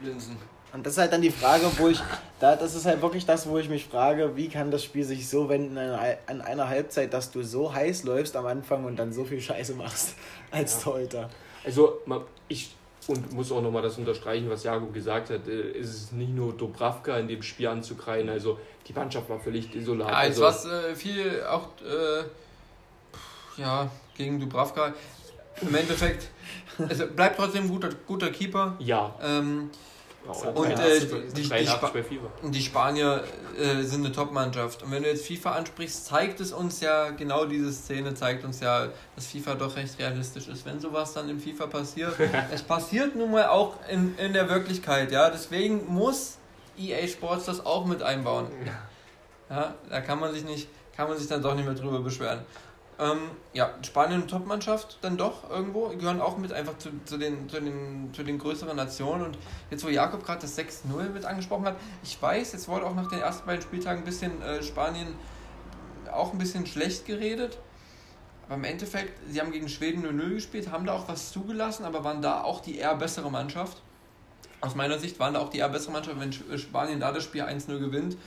Linsen. 0.02 0.36
Und 0.72 0.86
das 0.86 0.94
ist 0.94 0.98
halt 0.98 1.12
dann 1.12 1.22
die 1.22 1.30
Frage, 1.30 1.66
wo 1.78 1.88
ich, 1.88 2.00
da, 2.38 2.56
das 2.56 2.74
ist 2.74 2.86
halt 2.86 3.02
wirklich 3.02 3.26
das, 3.26 3.48
wo 3.48 3.58
ich 3.58 3.68
mich 3.68 3.86
frage, 3.86 4.36
wie 4.36 4.48
kann 4.48 4.70
das 4.70 4.84
Spiel 4.84 5.04
sich 5.04 5.28
so 5.28 5.48
wenden 5.48 5.76
an 5.76 6.40
einer 6.40 6.68
Halbzeit, 6.68 7.12
dass 7.12 7.30
du 7.30 7.42
so 7.42 7.74
heiß 7.74 8.04
läufst 8.04 8.36
am 8.36 8.46
Anfang 8.46 8.84
und 8.84 8.96
dann 8.96 9.12
so 9.12 9.24
viel 9.24 9.40
Scheiße 9.40 9.74
machst 9.74 10.14
als 10.50 10.74
ja. 10.74 10.80
Torhüter. 10.80 11.30
Also, 11.64 12.00
ich 12.48 12.70
und 13.06 13.32
muss 13.32 13.50
auch 13.50 13.62
nochmal 13.62 13.82
das 13.82 13.98
unterstreichen, 13.98 14.48
was 14.50 14.62
Jago 14.62 14.86
gesagt 14.86 15.30
hat, 15.30 15.48
äh, 15.48 15.72
ist 15.72 15.88
es 15.88 16.12
nicht 16.12 16.32
nur 16.32 16.52
Dobravka 16.52 17.18
in 17.18 17.28
dem 17.28 17.42
Spiel 17.42 17.66
anzukreien, 17.66 18.28
also 18.28 18.58
die 18.86 18.92
Mannschaft 18.92 19.28
war 19.28 19.40
völlig 19.40 19.70
desolat. 19.70 20.08
Ja, 20.08 20.14
also, 20.14 20.42
was 20.42 20.66
äh, 20.66 20.94
viel 20.94 21.42
auch 21.44 21.68
äh, 21.82 22.22
ja, 23.60 23.90
gegen 24.16 24.40
Dubravka. 24.40 24.94
Im 25.60 25.74
Endeffekt, 25.74 26.28
es 26.88 27.06
bleibt 27.14 27.36
trotzdem 27.36 27.64
ein 27.64 27.68
guter, 27.68 27.90
guter 28.06 28.30
Keeper. 28.30 28.76
Ja. 28.78 29.14
Ähm, 29.22 29.70
und 30.54 30.70
äh, 30.70 31.00
die, 31.00 31.32
die, 31.32 31.44
Spa 31.44 31.90
die, 32.42 32.62
Spanier 32.62 33.24
äh, 33.58 33.82
sind 33.82 34.04
eine 34.04 34.12
Top-Mannschaft. 34.12 34.82
Und 34.82 34.90
wenn 34.90 35.02
du 35.02 35.08
jetzt 35.08 35.26
FIFA 35.26 35.52
ansprichst, 35.52 36.06
zeigt 36.06 36.40
es 36.40 36.52
uns 36.52 36.80
ja, 36.80 37.10
genau 37.10 37.46
diese 37.46 37.72
Szene 37.72 38.14
zeigt 38.14 38.44
uns 38.44 38.60
ja, 38.60 38.88
dass 39.16 39.26
FIFA 39.26 39.54
doch 39.54 39.74
recht 39.76 39.98
realistisch 39.98 40.48
ist. 40.48 40.66
Wenn 40.66 40.78
sowas 40.78 41.14
dann 41.14 41.28
im 41.30 41.40
FIFA 41.40 41.66
passiert, 41.66 42.14
es 42.52 42.62
passiert 42.62 43.16
nun 43.16 43.30
mal 43.30 43.48
auch 43.48 43.76
in, 43.88 44.16
in 44.18 44.34
der 44.34 44.48
Wirklichkeit, 44.48 45.10
ja. 45.10 45.30
Deswegen 45.30 45.86
muss 45.86 46.36
EA 46.78 47.06
Sports 47.08 47.46
das 47.46 47.64
auch 47.64 47.86
mit 47.86 48.02
einbauen. 48.02 48.48
Ja, 49.48 49.74
da 49.88 50.00
kann 50.00 50.20
man 50.20 50.32
sich 50.32 50.44
nicht, 50.44 50.68
kann 50.94 51.08
man 51.08 51.18
sich 51.18 51.28
dann 51.28 51.42
doch 51.42 51.54
nicht 51.54 51.64
mehr 51.64 51.74
drüber 51.74 52.00
beschweren. 52.00 52.40
Ähm, 53.00 53.30
ja, 53.54 53.70
Spanien 53.80 54.28
Top-Mannschaft 54.28 54.98
dann 55.00 55.16
doch 55.16 55.48
irgendwo, 55.48 55.88
gehören 55.88 56.20
auch 56.20 56.36
mit 56.36 56.52
einfach 56.52 56.76
zu, 56.76 56.90
zu, 57.06 57.16
den, 57.16 57.48
zu, 57.48 57.58
den, 57.58 58.10
zu 58.12 58.22
den 58.22 58.38
größeren 58.38 58.76
Nationen. 58.76 59.24
Und 59.24 59.38
jetzt, 59.70 59.82
wo 59.84 59.88
Jakob 59.88 60.22
gerade 60.22 60.42
das 60.42 60.58
6-0 60.58 61.08
mit 61.08 61.24
angesprochen 61.24 61.64
hat, 61.64 61.76
ich 62.02 62.20
weiß, 62.20 62.52
jetzt 62.52 62.68
wurde 62.68 62.84
auch 62.84 62.94
nach 62.94 63.08
den 63.08 63.20
ersten 63.20 63.46
beiden 63.46 63.62
Spieltagen 63.62 64.02
ein 64.02 64.04
bisschen 64.04 64.42
äh, 64.42 64.62
Spanien 64.62 65.08
auch 66.12 66.32
ein 66.32 66.38
bisschen 66.38 66.66
schlecht 66.66 67.06
geredet. 67.06 67.58
Aber 68.46 68.56
im 68.56 68.64
Endeffekt, 68.64 69.18
sie 69.30 69.40
haben 69.40 69.52
gegen 69.52 69.68
Schweden 69.68 70.04
0-0 70.04 70.34
gespielt, 70.34 70.70
haben 70.70 70.84
da 70.84 70.92
auch 70.92 71.08
was 71.08 71.32
zugelassen, 71.32 71.84
aber 71.84 72.04
waren 72.04 72.20
da 72.20 72.42
auch 72.42 72.60
die 72.60 72.76
eher 72.76 72.96
bessere 72.96 73.30
Mannschaft. 73.30 73.80
Aus 74.60 74.74
meiner 74.74 74.98
Sicht 74.98 75.18
waren 75.18 75.34
da 75.34 75.40
auch 75.40 75.48
die 75.48 75.58
eher 75.58 75.70
bessere 75.70 75.92
Mannschaft, 75.92 76.20
wenn 76.20 76.58
Spanien 76.58 77.00
da 77.00 77.12
das 77.12 77.24
Spiel 77.24 77.42
1-0 77.42 77.78
gewinnt, 77.78 78.18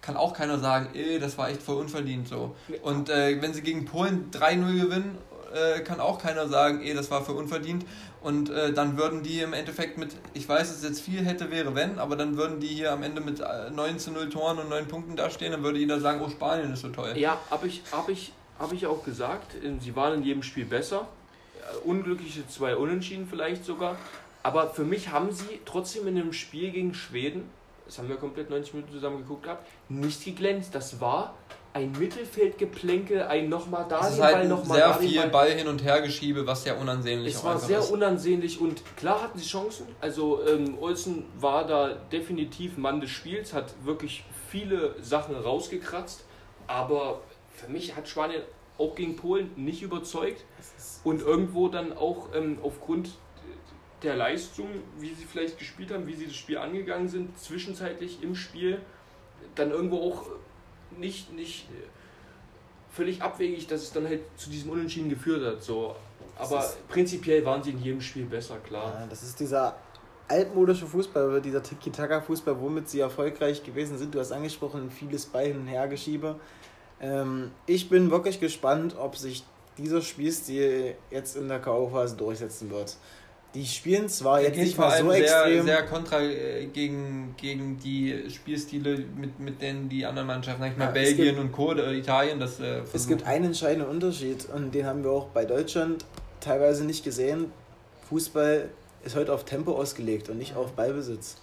kann 0.00 0.16
auch 0.16 0.32
keiner 0.34 0.58
sagen, 0.58 0.88
ey, 0.94 1.18
das 1.18 1.36
war 1.38 1.50
echt 1.50 1.62
voll 1.62 1.76
unverdient 1.76 2.28
so. 2.28 2.54
Und 2.82 3.10
äh, 3.10 3.40
wenn 3.40 3.52
sie 3.52 3.62
gegen 3.62 3.84
Polen 3.84 4.30
3-0 4.30 4.80
gewinnen, 4.80 5.18
äh, 5.52 5.80
kann 5.80 6.00
auch 6.00 6.18
keiner 6.18 6.48
sagen, 6.48 6.80
ey, 6.82 6.94
das 6.94 7.10
war 7.10 7.24
für 7.24 7.32
unverdient. 7.32 7.84
Und 8.22 8.50
äh, 8.50 8.72
dann 8.72 8.96
würden 8.96 9.22
die 9.22 9.40
im 9.40 9.52
Endeffekt 9.52 9.98
mit, 9.98 10.14
ich 10.34 10.48
weiß, 10.48 10.70
es 10.70 10.82
jetzt 10.82 11.00
viel 11.00 11.24
hätte, 11.24 11.50
wäre, 11.50 11.74
wenn, 11.74 11.98
aber 11.98 12.16
dann 12.16 12.36
würden 12.36 12.60
die 12.60 12.68
hier 12.68 12.92
am 12.92 13.02
Ende 13.02 13.20
mit 13.20 13.40
9 13.40 13.94
äh, 13.94 13.96
zu 13.98 14.12
0 14.12 14.28
Toren 14.28 14.58
und 14.58 14.68
9 14.68 14.88
Punkten 14.88 15.16
dastehen, 15.16 15.52
dann 15.52 15.62
würde 15.62 15.78
jeder 15.78 16.00
sagen, 16.00 16.20
oh, 16.24 16.28
Spanien 16.28 16.72
ist 16.72 16.82
so 16.82 16.88
toll. 16.90 17.14
Ja, 17.16 17.38
habe 17.50 17.66
ich, 17.66 17.82
hab 17.90 18.08
ich, 18.08 18.32
hab 18.58 18.72
ich 18.72 18.86
auch 18.86 19.04
gesagt, 19.04 19.56
sie 19.80 19.96
waren 19.96 20.14
in 20.18 20.22
jedem 20.22 20.42
Spiel 20.42 20.66
besser. 20.66 21.08
Unglückliche 21.84 22.46
zwei 22.48 22.76
Unentschieden 22.76 23.26
vielleicht 23.28 23.64
sogar. 23.64 23.96
Aber 24.42 24.70
für 24.70 24.84
mich 24.84 25.10
haben 25.10 25.32
sie 25.32 25.60
trotzdem 25.64 26.06
in 26.06 26.16
dem 26.16 26.32
Spiel 26.32 26.70
gegen 26.70 26.94
Schweden 26.94 27.48
das 27.90 27.98
haben 27.98 28.08
wir 28.08 28.18
komplett 28.18 28.48
90 28.50 28.74
Minuten 28.74 28.92
zusammen 28.92 29.18
geguckt 29.18 29.42
gehabt, 29.42 29.66
nicht 29.88 30.24
geglänzt. 30.24 30.72
Das 30.76 31.00
war 31.00 31.34
ein 31.72 31.90
Mittelfeldgeplänkel, 31.90 33.22
ein 33.22 33.48
nochmal 33.48 33.84
da, 33.88 34.06
es 34.06 34.14
ist 34.14 34.22
halt 34.22 34.34
Ball, 34.36 34.48
nochmal 34.48 34.78
sehr 34.78 34.86
da. 34.86 34.98
Sehr 35.00 35.08
viel 35.08 35.20
Ball. 35.22 35.30
Ball 35.30 35.50
hin 35.50 35.66
und 35.66 35.82
her 35.82 36.00
geschiebe, 36.00 36.46
was 36.46 36.62
sehr 36.62 36.78
unansehnlich 36.78 37.32
ist. 37.32 37.38
Es 37.38 37.44
war 37.44 37.58
sehr 37.58 37.80
ist. 37.80 37.90
unansehnlich 37.90 38.60
und 38.60 38.84
klar 38.96 39.20
hatten 39.22 39.36
sie 39.40 39.44
Chancen. 39.44 39.88
Also 40.00 40.40
ähm, 40.46 40.78
Olsen 40.80 41.24
war 41.40 41.66
da 41.66 41.88
definitiv 42.12 42.78
Mann 42.78 43.00
des 43.00 43.10
Spiels, 43.10 43.52
hat 43.52 43.74
wirklich 43.82 44.22
viele 44.48 44.94
Sachen 45.02 45.34
rausgekratzt, 45.34 46.24
aber 46.68 47.22
für 47.52 47.72
mich 47.72 47.96
hat 47.96 48.06
Spanien 48.06 48.42
auch 48.78 48.94
gegen 48.94 49.16
Polen 49.16 49.50
nicht 49.56 49.82
überzeugt 49.82 50.44
und 51.02 51.22
irgendwo 51.22 51.66
dann 51.66 51.92
auch 51.92 52.28
ähm, 52.36 52.60
aufgrund 52.62 53.10
der 54.02 54.16
Leistung, 54.16 54.68
wie 54.98 55.14
sie 55.14 55.24
vielleicht 55.24 55.58
gespielt 55.58 55.90
haben, 55.90 56.06
wie 56.06 56.14
sie 56.14 56.26
das 56.26 56.34
Spiel 56.34 56.58
angegangen 56.58 57.08
sind, 57.08 57.38
zwischenzeitlich 57.38 58.22
im 58.22 58.34
Spiel, 58.34 58.80
dann 59.54 59.70
irgendwo 59.70 59.98
auch 59.98 60.26
nicht, 60.98 61.32
nicht 61.32 61.66
völlig 62.92 63.22
abwegig, 63.22 63.66
dass 63.66 63.82
es 63.82 63.92
dann 63.92 64.06
halt 64.06 64.22
zu 64.36 64.50
diesem 64.50 64.70
Unentschieden 64.70 65.08
geführt 65.08 65.44
hat. 65.44 65.62
So. 65.62 65.94
Aber 66.36 66.64
prinzipiell 66.88 67.44
waren 67.44 67.62
sie 67.62 67.70
in 67.70 67.82
jedem 67.82 68.00
Spiel 68.00 68.24
besser, 68.24 68.56
klar. 68.58 69.00
Ja, 69.00 69.06
das 69.06 69.22
ist 69.22 69.38
dieser 69.38 69.76
altmodische 70.28 70.86
Fußball, 70.86 71.40
dieser 71.40 71.62
Tiki-Taka-Fußball, 71.62 72.60
womit 72.60 72.88
sie 72.88 73.00
erfolgreich 73.00 73.62
gewesen 73.62 73.98
sind. 73.98 74.14
Du 74.14 74.20
hast 74.20 74.32
angesprochen, 74.32 74.90
vieles 74.90 75.26
bei 75.26 75.46
hin 75.46 75.58
und 75.58 75.66
her 75.66 75.88
geschiebe. 75.88 76.36
Ähm, 77.00 77.50
ich 77.66 77.88
bin 77.88 78.10
wirklich 78.10 78.40
gespannt, 78.40 78.96
ob 78.96 79.16
sich 79.16 79.44
dieser 79.76 80.02
Spielstil 80.02 80.94
jetzt 81.10 81.36
in 81.36 81.48
der 81.48 81.60
K.O.-Phase 81.60 82.16
durchsetzen 82.16 82.70
wird. 82.70 82.96
Die 83.54 83.66
spielen 83.66 84.08
zwar 84.08 84.40
jetzt 84.40 84.56
nicht 84.56 84.78
mal 84.78 84.96
so 84.96 85.10
sehr, 85.10 85.22
extrem. 85.22 85.64
sehr 85.64 85.82
kontra 85.84 86.20
äh, 86.20 86.66
gegen, 86.66 87.34
gegen 87.36 87.78
die 87.80 88.30
Spielstile, 88.30 89.04
mit, 89.16 89.40
mit 89.40 89.60
denen 89.60 89.88
die 89.88 90.06
anderen 90.06 90.28
Mannschaften, 90.28 90.62
sag 90.62 90.72
ich 90.72 90.78
mal, 90.78 90.84
ja, 90.84 90.90
Belgien 90.92 91.38
und 91.38 91.50
Co., 91.50 91.72
Italien, 91.72 92.38
das 92.38 92.60
äh, 92.60 92.82
Es 92.92 93.08
gibt 93.08 93.26
einen 93.26 93.46
entscheidenden 93.46 93.88
Unterschied 93.88 94.48
und 94.54 94.72
den 94.72 94.86
haben 94.86 95.02
wir 95.02 95.10
auch 95.10 95.26
bei 95.26 95.44
Deutschland 95.44 96.04
teilweise 96.40 96.84
nicht 96.84 97.02
gesehen. 97.02 97.52
Fußball 98.08 98.68
ist 99.04 99.16
heute 99.16 99.32
auf 99.32 99.44
Tempo 99.44 99.72
ausgelegt 99.72 100.28
und 100.28 100.38
nicht 100.38 100.54
auf 100.54 100.72
Ballbesitz. 100.72 101.36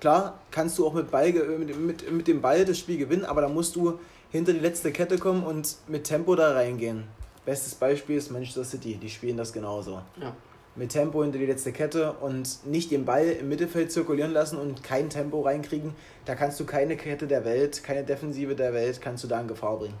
Klar, 0.00 0.38
kannst 0.50 0.78
du 0.78 0.86
auch 0.86 0.94
mit, 0.94 1.10
Ball, 1.10 1.32
mit, 1.32 1.78
mit, 1.78 2.12
mit 2.12 2.28
dem 2.28 2.40
Ball 2.40 2.64
das 2.64 2.78
Spiel 2.78 2.98
gewinnen, 2.98 3.24
aber 3.24 3.42
da 3.42 3.48
musst 3.48 3.76
du 3.76 3.98
hinter 4.30 4.52
die 4.52 4.60
letzte 4.60 4.92
Kette 4.92 5.18
kommen 5.18 5.44
und 5.44 5.76
mit 5.88 6.04
Tempo 6.04 6.34
da 6.34 6.52
reingehen. 6.52 7.04
Bestes 7.44 7.74
Beispiel 7.74 8.16
ist 8.16 8.30
Manchester 8.30 8.64
City, 8.64 8.96
die 8.96 9.10
spielen 9.10 9.36
das 9.36 9.52
genauso. 9.52 10.00
Ja. 10.20 10.34
Mit 10.76 10.90
Tempo 10.90 11.22
hinter 11.22 11.38
die 11.38 11.46
letzte 11.46 11.72
Kette 11.72 12.12
und 12.12 12.66
nicht 12.66 12.90
den 12.90 13.04
Ball 13.04 13.26
im 13.26 13.48
Mittelfeld 13.48 13.92
zirkulieren 13.92 14.32
lassen 14.32 14.58
und 14.58 14.82
kein 14.82 15.08
Tempo 15.08 15.42
reinkriegen, 15.42 15.94
da 16.24 16.34
kannst 16.34 16.58
du 16.58 16.64
keine 16.64 16.96
Kette 16.96 17.26
der 17.26 17.44
Welt, 17.44 17.82
keine 17.84 18.04
Defensive 18.04 18.54
der 18.54 18.72
Welt, 18.72 19.00
kannst 19.00 19.24
du 19.24 19.28
da 19.28 19.40
in 19.40 19.48
Gefahr 19.48 19.76
bringen. 19.76 19.98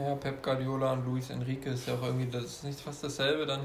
Ja, 0.00 0.14
Pep 0.14 0.42
Guardiola 0.42 0.92
und 0.92 1.04
Luis 1.04 1.28
Enrique 1.30 1.66
ist 1.66 1.86
ja 1.86 1.94
auch 1.94 2.02
irgendwie, 2.02 2.30
das 2.30 2.44
ist 2.44 2.64
nicht 2.64 2.80
fast 2.80 3.04
dasselbe 3.04 3.44
dann, 3.44 3.60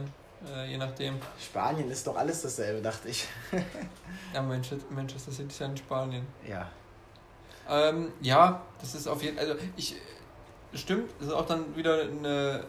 äh, 0.53 0.69
je 0.69 0.77
nachdem. 0.77 1.15
Spanien 1.39 1.89
ist 1.89 2.05
doch 2.05 2.17
alles 2.17 2.41
dasselbe, 2.41 2.81
dachte 2.81 3.07
ich. 3.07 3.25
ja, 4.33 4.41
Manchester, 4.41 5.31
City 5.31 5.47
ist 5.47 5.59
ja 5.59 5.67
in 5.67 5.77
Spanien. 5.77 6.27
Ja. 6.47 6.69
Ähm, 7.69 8.11
ja, 8.19 8.61
das 8.81 8.95
ist 8.95 9.07
auf 9.07 9.23
jeden 9.23 9.37
Fall, 9.37 9.49
also 9.49 9.61
ich, 9.77 9.95
stimmt, 10.73 11.11
das 11.19 11.29
ist 11.29 11.33
auch 11.33 11.45
dann 11.45 11.75
wieder 11.75 12.01
eine 12.01 12.65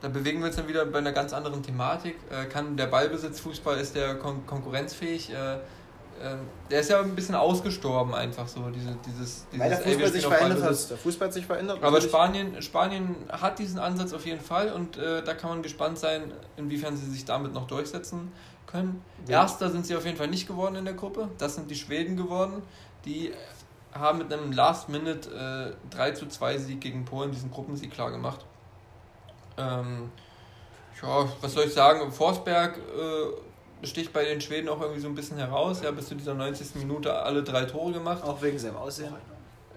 da 0.00 0.08
bewegen 0.08 0.40
wir 0.40 0.46
uns 0.46 0.56
dann 0.56 0.68
wieder 0.68 0.84
bei 0.86 0.98
einer 0.98 1.12
ganz 1.12 1.32
anderen 1.32 1.62
Thematik. 1.62 2.16
Äh, 2.30 2.46
kann 2.46 2.76
der 2.76 2.86
Ballbesitz 2.86 3.40
Fußball 3.40 3.78
ist 3.78 3.94
der 3.94 4.16
kon 4.16 4.46
konkurrenzfähig? 4.46 5.30
Äh, 5.30 5.54
äh, 5.54 6.36
der 6.70 6.80
ist 6.80 6.90
ja 6.90 7.00
ein 7.00 7.14
bisschen 7.14 7.34
ausgestorben 7.34 8.14
einfach 8.14 8.48
so 8.48 8.68
diese 8.70 8.96
dieses 9.06 9.46
dieses 9.52 9.60
Weil 9.60 9.70
der 9.70 9.78
Fußball 9.78 10.12
sich 10.12 10.26
verändert 10.26 10.62
hat. 10.62 10.90
Der 10.90 10.96
Fußball 10.96 11.28
hat 11.28 11.34
sich 11.34 11.46
verändert. 11.46 11.82
Aber 11.82 12.00
Spanien 12.00 12.60
Spanien 12.62 13.16
hat 13.28 13.58
diesen 13.58 13.78
Ansatz 13.78 14.12
auf 14.12 14.26
jeden 14.26 14.40
Fall 14.40 14.72
und 14.72 14.96
äh, 14.96 15.22
da 15.22 15.34
kann 15.34 15.50
man 15.50 15.62
gespannt 15.62 15.98
sein, 15.98 16.32
inwiefern 16.56 16.96
sie 16.96 17.10
sich 17.10 17.24
damit 17.24 17.52
noch 17.52 17.66
durchsetzen 17.66 18.32
können. 18.66 19.02
Ja. 19.26 19.42
Erster 19.42 19.70
sind 19.70 19.86
sie 19.86 19.96
auf 19.96 20.04
jeden 20.04 20.16
Fall 20.16 20.28
nicht 20.28 20.46
geworden 20.46 20.76
in 20.76 20.84
der 20.84 20.94
Gruppe. 20.94 21.28
Das 21.38 21.54
sind 21.54 21.70
die 21.70 21.76
Schweden 21.76 22.16
geworden, 22.16 22.62
die 23.04 23.32
haben 23.92 24.18
mit 24.18 24.32
einem 24.32 24.52
Last 24.52 24.88
Minute 24.88 25.74
äh, 25.90 25.94
3 25.94 26.10
zu 26.12 26.26
2 26.26 26.58
Sieg 26.58 26.80
gegen 26.80 27.04
Polen 27.04 27.32
diesen 27.32 27.50
Gruppensieg 27.50 27.90
klar 27.90 28.10
gemacht. 28.10 28.44
Ähm, 29.58 30.10
ja, 31.02 31.28
was 31.40 31.52
soll 31.52 31.64
ich 31.64 31.74
sagen? 31.74 32.10
Forsberg 32.10 32.78
äh, 32.78 33.86
sticht 33.86 34.12
bei 34.12 34.24
den 34.24 34.40
Schweden 34.40 34.68
auch 34.68 34.80
irgendwie 34.80 35.00
so 35.00 35.08
ein 35.08 35.14
bisschen 35.14 35.38
heraus. 35.38 35.82
Ja, 35.82 35.90
bis 35.90 36.08
zu 36.08 36.14
dieser 36.14 36.34
90. 36.34 36.76
Minute 36.76 37.12
alle 37.12 37.42
drei 37.42 37.64
Tore 37.64 37.92
gemacht. 37.92 38.22
Auch 38.22 38.40
wegen 38.42 38.58
seinem 38.58 38.76
Aussehen. 38.76 39.14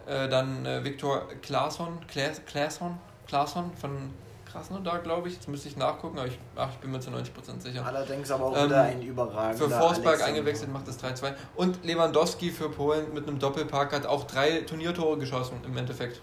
Äh, 0.08 0.28
dann 0.30 0.66
äh, 0.66 0.84
Viktor 0.84 1.28
Claesson, 1.42 2.00
Claesson, 2.08 2.98
Claesson 3.28 3.72
von 3.80 4.12
Krasnodar, 4.52 5.00
glaube 5.00 5.28
ich. 5.28 5.36
Jetzt 5.36 5.48
müsste 5.48 5.70
ich 5.70 5.78
nachgucken, 5.78 6.18
aber 6.18 6.28
ich, 6.28 6.40
ach, 6.56 6.70
ich 6.74 6.80
bin 6.80 6.92
mir 6.92 7.00
zu 7.00 7.10
90% 7.12 7.62
sicher. 7.62 7.86
Allerdings 7.86 8.32
aber 8.32 8.46
auch 8.46 8.58
ähm, 8.58 8.66
wieder 8.66 8.82
ein 8.82 9.02
überragender 9.02 9.70
Für 9.70 9.70
Forsberg 9.70 10.24
eingewechselt 10.24 10.74
macht 10.74 10.88
es 10.88 11.02
3-2. 11.02 11.34
Und 11.56 11.84
Lewandowski 11.86 12.50
für 12.50 12.70
Polen 12.70 13.14
mit 13.14 13.28
einem 13.28 13.40
Doppelpark 13.40 13.94
hat 13.94 14.06
auch 14.06 14.26
drei 14.26 14.62
Turniertore 14.62 15.18
geschossen 15.18 15.58
im 15.66 15.78
Endeffekt. 15.78 16.22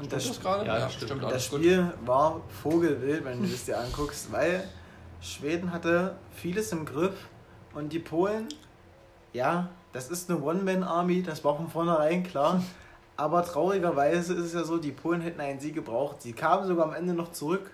Und 0.00 0.12
das, 0.12 0.26
das 0.26 0.40
gerade? 0.40 0.66
Ja, 0.66 0.78
ja 0.78 0.90
stimmt. 0.90 1.10
stimmt 1.10 1.30
das 1.30 1.44
Spiel 1.44 1.82
gut. 1.82 2.06
war 2.06 2.40
vogelwild, 2.62 3.24
wenn 3.24 3.42
du 3.42 3.46
es 3.46 3.64
dir 3.64 3.78
anguckst, 3.78 4.28
weil 4.32 4.64
Schweden 5.20 5.72
hatte 5.72 6.16
vieles 6.34 6.72
im 6.72 6.84
Griff 6.84 7.28
und 7.74 7.92
die 7.92 7.98
Polen, 7.98 8.48
ja, 9.32 9.68
das 9.92 10.10
ist 10.10 10.30
eine 10.30 10.40
One-Man-Army, 10.40 11.22
das 11.22 11.44
war 11.44 11.56
von 11.56 11.68
vornherein 11.68 12.22
klar. 12.22 12.62
Aber 13.16 13.44
traurigerweise 13.44 14.32
ist 14.32 14.46
es 14.46 14.54
ja 14.54 14.64
so, 14.64 14.78
die 14.78 14.92
Polen 14.92 15.20
hätten 15.20 15.40
einen 15.40 15.60
Sieg 15.60 15.74
gebraucht. 15.74 16.22
Sie 16.22 16.32
kamen 16.32 16.66
sogar 16.66 16.86
am 16.86 16.94
Ende 16.94 17.12
noch 17.12 17.32
zurück 17.32 17.70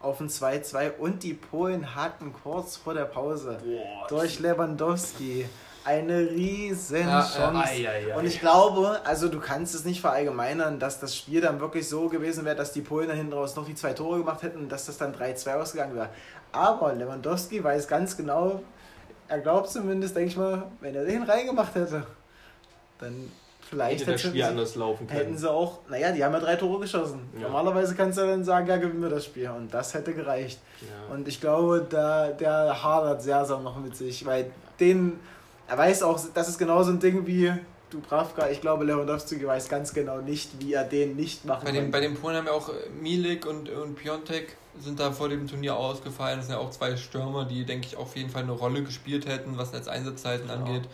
auf 0.00 0.20
ein 0.20 0.28
2-2 0.28 0.98
und 0.98 1.24
die 1.24 1.34
Polen 1.34 1.96
hatten 1.96 2.32
kurz 2.32 2.76
vor 2.76 2.94
der 2.94 3.04
Pause 3.04 3.58
Boah, 3.64 4.06
durch 4.08 4.38
Lewandowski 4.38 5.46
eine 5.88 6.30
riesen 6.30 7.08
ja, 7.08 7.22
Chance. 7.22 7.38
Äh, 7.38 7.86
ai, 7.86 7.88
ai, 7.88 8.12
ai. 8.12 8.18
Und 8.18 8.26
ich 8.26 8.40
glaube, 8.40 9.00
also 9.04 9.28
du 9.28 9.40
kannst 9.40 9.74
es 9.74 9.86
nicht 9.86 10.02
verallgemeinern, 10.02 10.78
dass 10.78 11.00
das 11.00 11.16
Spiel 11.16 11.40
dann 11.40 11.60
wirklich 11.60 11.88
so 11.88 12.08
gewesen 12.08 12.44
wäre, 12.44 12.56
dass 12.56 12.72
die 12.72 12.82
Polen 12.82 13.08
da 13.08 13.14
hinten 13.14 13.32
raus 13.32 13.56
noch 13.56 13.64
die 13.64 13.74
zwei 13.74 13.94
Tore 13.94 14.18
gemacht 14.18 14.42
hätten 14.42 14.58
und 14.58 14.68
dass 14.70 14.84
das 14.86 14.98
dann 14.98 15.14
3-2 15.14 15.54
ausgegangen 15.54 15.94
wäre. 15.94 16.10
Aber 16.52 16.92
Lewandowski 16.92 17.64
weiß 17.64 17.88
ganz 17.88 18.16
genau, 18.16 18.60
er 19.28 19.40
glaubt 19.40 19.70
zumindest, 19.70 20.14
denke 20.14 20.30
ich 20.30 20.36
mal, 20.36 20.64
wenn 20.80 20.94
er 20.94 21.04
den 21.04 21.22
reingemacht 21.22 21.74
hätte, 21.74 22.06
dann 22.98 23.30
vielleicht 23.68 24.00
hätte 24.00 24.12
das 24.12 24.20
Spiel 24.20 24.32
sie, 24.32 24.44
anders 24.44 24.74
laufen 24.74 25.06
können. 25.06 25.20
Hätten 25.20 25.38
sie 25.38 25.50
auch, 25.50 25.78
naja, 25.88 26.12
die 26.12 26.22
haben 26.22 26.34
ja 26.34 26.40
drei 26.40 26.56
Tore 26.56 26.80
geschossen. 26.80 27.20
Ja. 27.34 27.42
Normalerweise 27.42 27.94
kannst 27.94 28.18
du 28.18 28.26
dann 28.26 28.44
sagen, 28.44 28.66
ja, 28.66 28.76
gewinnen 28.76 29.02
wir 29.02 29.10
das 29.10 29.24
Spiel. 29.24 29.48
Und 29.48 29.72
das 29.72 29.94
hätte 29.94 30.12
gereicht. 30.12 30.60
Ja. 30.82 31.14
Und 31.14 31.28
ich 31.28 31.40
glaube, 31.40 31.86
da, 31.88 32.28
der 32.28 32.82
hadert 32.82 33.22
sehr, 33.22 33.44
sehr 33.46 33.58
noch 33.58 33.78
mit 33.78 33.96
sich, 33.96 34.26
weil 34.26 34.50
den 34.80 35.18
er 35.68 35.78
weiß 35.78 36.02
auch, 36.02 36.18
das 36.32 36.48
ist 36.48 36.58
genau 36.58 36.82
so 36.82 36.90
ein 36.90 36.98
Ding 36.98 37.26
wie 37.26 37.52
Dubravka. 37.90 38.48
Ich 38.48 38.60
glaube, 38.60 38.84
Lewandowski 38.84 39.46
weiß 39.46 39.68
ganz 39.68 39.92
genau 39.92 40.20
nicht, 40.20 40.50
wie 40.60 40.72
er 40.72 40.84
den 40.84 41.16
nicht 41.16 41.44
machen 41.44 41.66
kann. 41.66 41.74
Bei, 41.74 41.82
bei 41.82 42.00
den 42.00 42.14
Polen 42.14 42.36
haben 42.36 42.46
ja 42.46 42.52
auch 42.52 42.68
äh, 42.70 42.72
Milik 43.00 43.46
und, 43.46 43.68
und 43.68 43.94
Piontek 43.96 44.56
sind 44.78 44.98
da 44.98 45.12
vor 45.12 45.28
dem 45.28 45.46
Turnier 45.46 45.76
ausgefallen. 45.76 46.38
Das 46.38 46.46
sind 46.46 46.54
ja 46.54 46.60
auch 46.60 46.70
zwei 46.70 46.96
Stürmer, 46.96 47.44
die, 47.44 47.64
denke 47.64 47.86
ich, 47.86 47.96
auf 47.96 48.16
jeden 48.16 48.30
Fall 48.30 48.42
eine 48.42 48.52
Rolle 48.52 48.82
gespielt 48.82 49.26
hätten, 49.26 49.58
was 49.58 49.72
jetzt 49.72 49.88
Einsatzzeiten 49.88 50.48
genau. 50.48 50.64
angeht, 50.64 50.88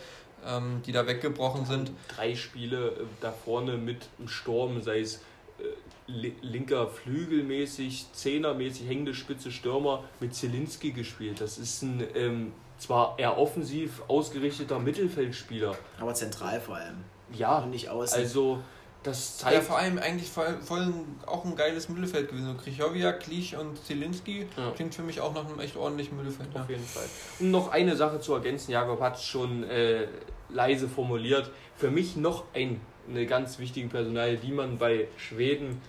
ähm, 0.46 0.82
die 0.86 0.92
da 0.92 1.06
weggebrochen 1.06 1.66
sind. 1.66 1.92
Drei 2.08 2.34
Spiele 2.34 2.88
äh, 2.88 2.92
da 3.20 3.32
vorne 3.32 3.76
mit 3.76 4.08
dem 4.18 4.28
Sturm, 4.28 4.82
sei 4.82 5.00
es 5.00 5.20
äh, 5.58 6.32
linker 6.42 6.88
Flügelmäßig, 6.88 8.06
Zehnermäßig, 8.12 8.88
hängende 8.88 9.14
Spitze 9.14 9.52
Stürmer 9.52 10.04
mit 10.20 10.34
Zielinski 10.34 10.90
gespielt. 10.90 11.40
Das 11.40 11.58
ist 11.58 11.82
ein 11.82 12.02
ähm, 12.14 12.52
zwar 12.84 13.18
eher 13.18 13.38
offensiv 13.38 14.02
ausgerichteter 14.08 14.78
Mittelfeldspieler. 14.78 15.76
Aber 16.00 16.14
zentral 16.14 16.60
vor 16.60 16.76
allem. 16.76 17.04
Ja, 17.32 17.58
und 17.58 17.70
nicht 17.70 17.88
außen. 17.88 18.18
Also, 18.18 18.60
das 19.02 19.38
zeigt. 19.38 19.54
Ja, 19.54 19.60
vor 19.60 19.78
allem 19.78 19.98
eigentlich 19.98 20.30
voll, 20.30 20.58
voll 20.62 20.92
auch 21.26 21.44
ein 21.44 21.56
geiles 21.56 21.88
Mittelfeld 21.88 22.28
gewesen. 22.28 22.46
So 22.46 22.62
Krichowia, 22.62 23.12
Klich 23.12 23.56
und 23.56 23.82
Zielinski 23.84 24.46
ja. 24.56 24.70
klingt 24.70 24.94
für 24.94 25.02
mich 25.02 25.20
auch 25.20 25.34
nach 25.34 25.46
einem 25.46 25.60
echt 25.60 25.76
ordentlichen 25.76 26.16
Mittelfeld. 26.16 26.48
Auf 26.54 26.68
ja. 26.68 26.76
jeden 26.76 26.86
Fall. 26.86 27.04
Und 27.40 27.50
noch 27.50 27.70
eine 27.70 27.96
Sache 27.96 28.20
zu 28.20 28.34
ergänzen: 28.34 28.70
Jakob 28.70 29.00
hat 29.00 29.16
es 29.16 29.24
schon 29.24 29.64
äh, 29.64 30.06
leise 30.48 30.88
formuliert. 30.88 31.50
Für 31.76 31.90
mich 31.90 32.16
noch 32.16 32.44
ein, 32.54 32.80
eine 33.08 33.26
ganz 33.26 33.58
wichtige 33.58 33.88
Personalie, 33.88 34.36
die 34.36 34.52
man 34.52 34.78
bei 34.78 35.08
Schweden 35.16 35.80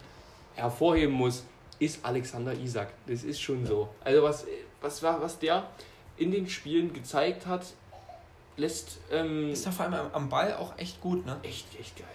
hervorheben 0.55 1.13
muss, 1.13 1.43
ist 1.79 2.03
Alexander 2.03 2.53
Isak. 2.53 2.89
Das 3.07 3.23
ist 3.23 3.41
schon 3.41 3.65
so. 3.65 3.89
Also, 4.03 4.23
was, 4.23 4.45
was 4.81 5.03
war 5.03 5.21
was 5.21 5.39
der 5.39 5.67
in 6.17 6.31
den 6.31 6.47
Spielen 6.47 6.93
gezeigt 6.93 7.45
hat, 7.45 7.65
lässt. 8.57 8.99
Ähm, 9.11 9.49
ist 9.49 9.65
da 9.65 9.71
vor 9.71 9.85
allem 9.85 10.11
am 10.13 10.29
Ball 10.29 10.53
auch 10.55 10.77
echt 10.77 11.01
gut, 11.01 11.25
ne? 11.25 11.37
Echt, 11.43 11.67
echt 11.79 11.97
geil. 11.97 12.07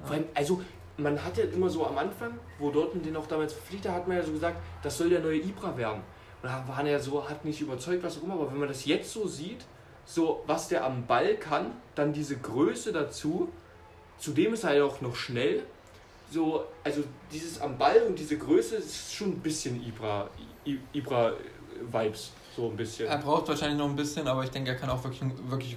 Ja. 0.00 0.06
Vor 0.06 0.16
allem, 0.16 0.24
also, 0.34 0.62
man 0.96 1.22
hat 1.22 1.36
ja 1.38 1.44
immer 1.44 1.68
so 1.68 1.86
am 1.86 1.98
Anfang, 1.98 2.38
wo 2.58 2.70
Dortmund 2.70 3.06
den 3.06 3.16
auch 3.16 3.26
damals 3.26 3.52
verpflichtet 3.52 3.90
hat, 3.90 4.00
hat 4.00 4.08
man 4.08 4.16
ja 4.16 4.22
so 4.22 4.32
gesagt, 4.32 4.56
das 4.82 4.96
soll 4.96 5.10
der 5.10 5.20
neue 5.20 5.38
Ibra 5.38 5.76
werden. 5.76 6.02
Und 6.42 6.48
da 6.48 6.64
waren 6.66 6.86
ja 6.86 6.98
so, 6.98 7.28
hat 7.28 7.44
nicht 7.44 7.60
überzeugt, 7.60 8.02
was 8.02 8.18
auch 8.18 8.24
immer, 8.24 8.34
aber 8.34 8.50
wenn 8.50 8.58
man 8.58 8.68
das 8.68 8.84
jetzt 8.84 9.12
so 9.12 9.26
sieht, 9.26 9.64
so 10.04 10.42
was 10.46 10.68
der 10.68 10.84
am 10.84 11.06
Ball 11.06 11.36
kann, 11.36 11.72
dann 11.94 12.12
diese 12.12 12.36
Größe 12.36 12.92
dazu, 12.92 13.48
zudem 14.18 14.54
ist 14.54 14.64
er 14.64 14.74
ja 14.74 14.84
auch 14.84 15.00
noch 15.00 15.14
schnell. 15.14 15.62
So, 16.30 16.64
also 16.82 17.04
dieses 17.30 17.60
am 17.60 17.78
Ball 17.78 18.02
und 18.08 18.18
diese 18.18 18.38
Größe 18.38 18.76
ist 18.76 19.14
schon 19.14 19.32
ein 19.32 19.40
bisschen 19.40 19.86
Ibra, 19.86 20.28
Ibra 20.92 21.34
Vibes. 21.90 22.32
So 22.56 22.68
ein 22.68 22.76
bisschen. 22.76 23.06
Er 23.06 23.18
braucht 23.18 23.48
wahrscheinlich 23.48 23.78
noch 23.78 23.88
ein 23.88 23.96
bisschen, 23.96 24.26
aber 24.26 24.44
ich 24.44 24.50
denke, 24.50 24.70
er 24.70 24.76
kann 24.76 24.90
auch 24.90 25.02
wirklich, 25.02 25.22
wirklich 25.48 25.76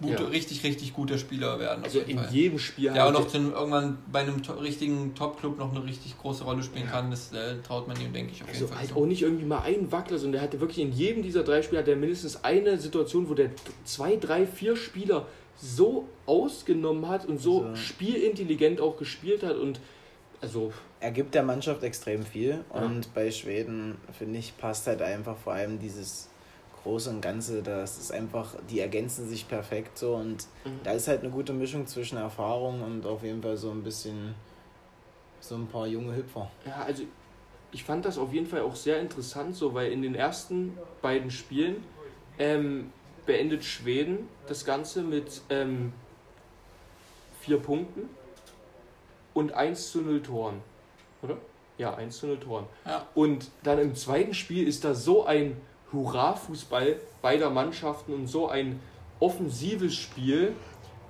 gute, 0.00 0.22
ja. 0.22 0.28
richtig, 0.28 0.62
richtig 0.62 0.92
guter 0.94 1.18
Spieler 1.18 1.58
werden. 1.58 1.82
Also 1.84 2.00
in 2.00 2.18
Fall. 2.18 2.28
jedem 2.30 2.58
Spiel. 2.58 2.92
Der 2.92 3.06
auch 3.06 3.12
noch 3.12 3.30
den, 3.30 3.52
irgendwann 3.52 3.98
bei 4.10 4.20
einem 4.20 4.42
to 4.42 4.52
richtigen 4.52 5.14
Top-Club 5.14 5.58
noch 5.58 5.74
eine 5.74 5.84
richtig 5.84 6.16
große 6.18 6.44
Rolle 6.44 6.62
spielen 6.62 6.84
ja. 6.86 6.92
kann, 6.92 7.10
das 7.10 7.32
äh, 7.32 7.60
traut 7.66 7.88
man 7.88 8.00
ihm, 8.00 8.12
denke 8.12 8.32
ich, 8.32 8.42
auf 8.42 8.48
also 8.48 8.60
jeden 8.60 8.72
Fall. 8.72 8.82
Halt 8.82 8.96
auch 8.96 9.06
nicht 9.06 9.22
irgendwie 9.22 9.44
mal 9.44 9.60
einen 9.60 9.90
Wackler, 9.90 10.18
sondern 10.18 10.40
der 10.40 10.42
hatte 10.42 10.60
wirklich 10.60 10.78
in 10.78 10.92
jedem 10.92 11.22
dieser 11.22 11.42
drei 11.42 11.62
Spiele 11.62 11.80
hat 11.80 11.88
er 11.88 11.96
mindestens 11.96 12.44
eine 12.44 12.78
Situation, 12.78 13.28
wo 13.28 13.34
der 13.34 13.50
zwei, 13.84 14.16
drei, 14.16 14.46
vier 14.46 14.76
Spieler 14.76 15.26
so 15.60 16.08
ausgenommen 16.26 17.08
hat 17.08 17.26
und 17.26 17.40
so 17.40 17.64
also. 17.64 17.76
spielintelligent 17.76 18.80
auch 18.80 18.96
gespielt 18.96 19.42
hat 19.42 19.56
und 19.56 19.80
also 20.40 20.72
er 21.00 21.10
gibt 21.10 21.34
der 21.34 21.42
Mannschaft 21.42 21.82
extrem 21.82 22.24
viel 22.24 22.64
ja. 22.74 22.80
und 22.80 23.12
bei 23.14 23.30
Schweden, 23.30 23.98
finde 24.16 24.38
ich, 24.38 24.56
passt 24.56 24.86
halt 24.86 25.02
einfach 25.02 25.36
vor 25.36 25.52
allem 25.52 25.78
dieses 25.78 26.28
Große 26.82 27.10
und 27.10 27.20
Ganze, 27.20 27.62
das 27.62 27.98
ist 27.98 28.12
einfach, 28.12 28.54
die 28.70 28.80
ergänzen 28.80 29.28
sich 29.28 29.48
perfekt 29.48 29.98
so 29.98 30.14
und 30.14 30.46
mhm. 30.64 30.80
da 30.84 30.92
ist 30.92 31.08
halt 31.08 31.20
eine 31.20 31.30
gute 31.30 31.52
Mischung 31.52 31.86
zwischen 31.86 32.18
Erfahrung 32.18 32.82
und 32.82 33.06
auf 33.06 33.22
jeden 33.22 33.42
Fall 33.42 33.56
so 33.56 33.70
ein 33.70 33.82
bisschen 33.82 34.34
so 35.40 35.54
ein 35.54 35.66
paar 35.66 35.86
junge 35.86 36.16
Hüpfer. 36.16 36.50
Ja, 36.66 36.82
also 36.82 37.04
ich 37.70 37.84
fand 37.84 38.04
das 38.04 38.18
auf 38.18 38.32
jeden 38.32 38.46
Fall 38.46 38.62
auch 38.62 38.76
sehr 38.76 39.00
interessant, 39.00 39.54
so 39.54 39.74
weil 39.74 39.92
in 39.92 40.02
den 40.02 40.14
ersten 40.14 40.76
beiden 41.02 41.30
Spielen 41.30 41.84
ähm, 42.38 42.92
beendet 43.26 43.64
Schweden 43.64 44.28
das 44.46 44.64
Ganze 44.64 45.02
mit 45.02 45.42
ähm, 45.50 45.92
vier 47.40 47.58
Punkten 47.58 48.08
und 49.34 49.52
1 49.52 49.92
zu 49.92 50.00
0 50.00 50.22
Toren. 50.22 50.62
Oder? 51.22 51.36
Ja, 51.78 51.94
1 51.94 52.18
zu 52.18 52.26
0 52.26 52.40
Toren. 52.40 52.66
Ja. 52.84 53.06
Und 53.14 53.50
dann 53.62 53.78
im 53.78 53.94
zweiten 53.94 54.34
Spiel 54.34 54.66
ist 54.66 54.84
da 54.84 54.94
so 54.94 55.24
ein 55.24 55.56
Hurra-Fußball 55.92 56.96
beider 57.22 57.50
Mannschaften 57.50 58.12
und 58.12 58.26
so 58.26 58.48
ein 58.48 58.80
offensives 59.20 59.94
Spiel. 59.94 60.54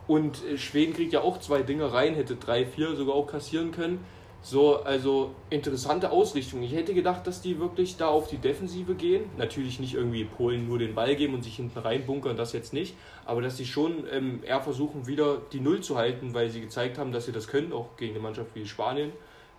Und 0.06 0.44
äh, 0.44 0.59
Schweden 0.59 0.94
kriegt 0.94 1.12
ja 1.12 1.20
auch 1.22 1.38
zwei 1.40 1.62
Dinge 1.62 1.92
rein, 1.92 2.14
hätte 2.14 2.36
drei, 2.36 2.64
vier 2.64 2.96
sogar 2.96 3.14
auch 3.14 3.26
kassieren 3.26 3.72
können. 3.72 4.04
So, 4.40 4.82
also 4.82 5.34
interessante 5.50 6.12
Ausrichtung. 6.12 6.62
Ich 6.62 6.72
hätte 6.72 6.94
gedacht, 6.94 7.26
dass 7.26 7.40
die 7.40 7.59
wirklich 7.59 7.96
da 7.96 8.06
auf 8.06 8.28
die 8.28 8.36
Defensive 8.36 8.94
gehen. 8.94 9.24
Natürlich 9.36 9.80
nicht 9.80 9.94
irgendwie 9.94 10.24
Polen 10.24 10.68
nur 10.68 10.78
den 10.78 10.94
Ball 10.94 11.16
geben 11.16 11.34
und 11.34 11.42
sich 11.42 11.56
hinten 11.56 11.78
reinbunkern, 11.78 12.36
das 12.36 12.52
jetzt 12.52 12.72
nicht. 12.72 12.94
Aber 13.26 13.42
dass 13.42 13.56
sie 13.56 13.66
schon 13.66 14.04
ähm, 14.12 14.40
eher 14.44 14.61
versuchen, 14.61 15.06
wieder 15.06 15.38
die 15.52 15.61
Null 15.61 15.80
zu 15.80 15.96
halten, 15.96 16.34
weil 16.34 16.50
sie 16.50 16.61
gezeigt 16.61 16.98
haben, 16.98 17.11
dass 17.11 17.26
sie 17.26 17.32
das 17.32 17.48
können, 17.48 17.72
auch 17.72 17.96
gegen 17.96 18.14
eine 18.14 18.22
Mannschaft 18.22 18.50
wie 18.54 18.64
Spanien, 18.66 19.12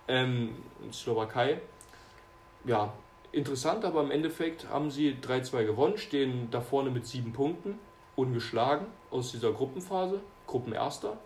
ähm, 0.09 0.55
Slowakei. 0.91 1.61
Ja, 2.65 2.91
interessant, 3.31 3.85
aber 3.85 4.01
im 4.01 4.11
Endeffekt 4.11 4.67
haben 4.69 4.91
sie 4.91 5.15
3-2 5.21 5.65
gewonnen, 5.65 5.97
stehen 5.97 6.49
da 6.51 6.59
vorne 6.59 6.89
mit 6.89 7.05
sieben 7.05 7.31
Punkten, 7.31 7.79
ungeschlagen 8.15 8.87
aus 9.11 9.31
dieser 9.31 9.53
Gruppenphase, 9.53 10.19
Gruppenerster, 10.47 11.17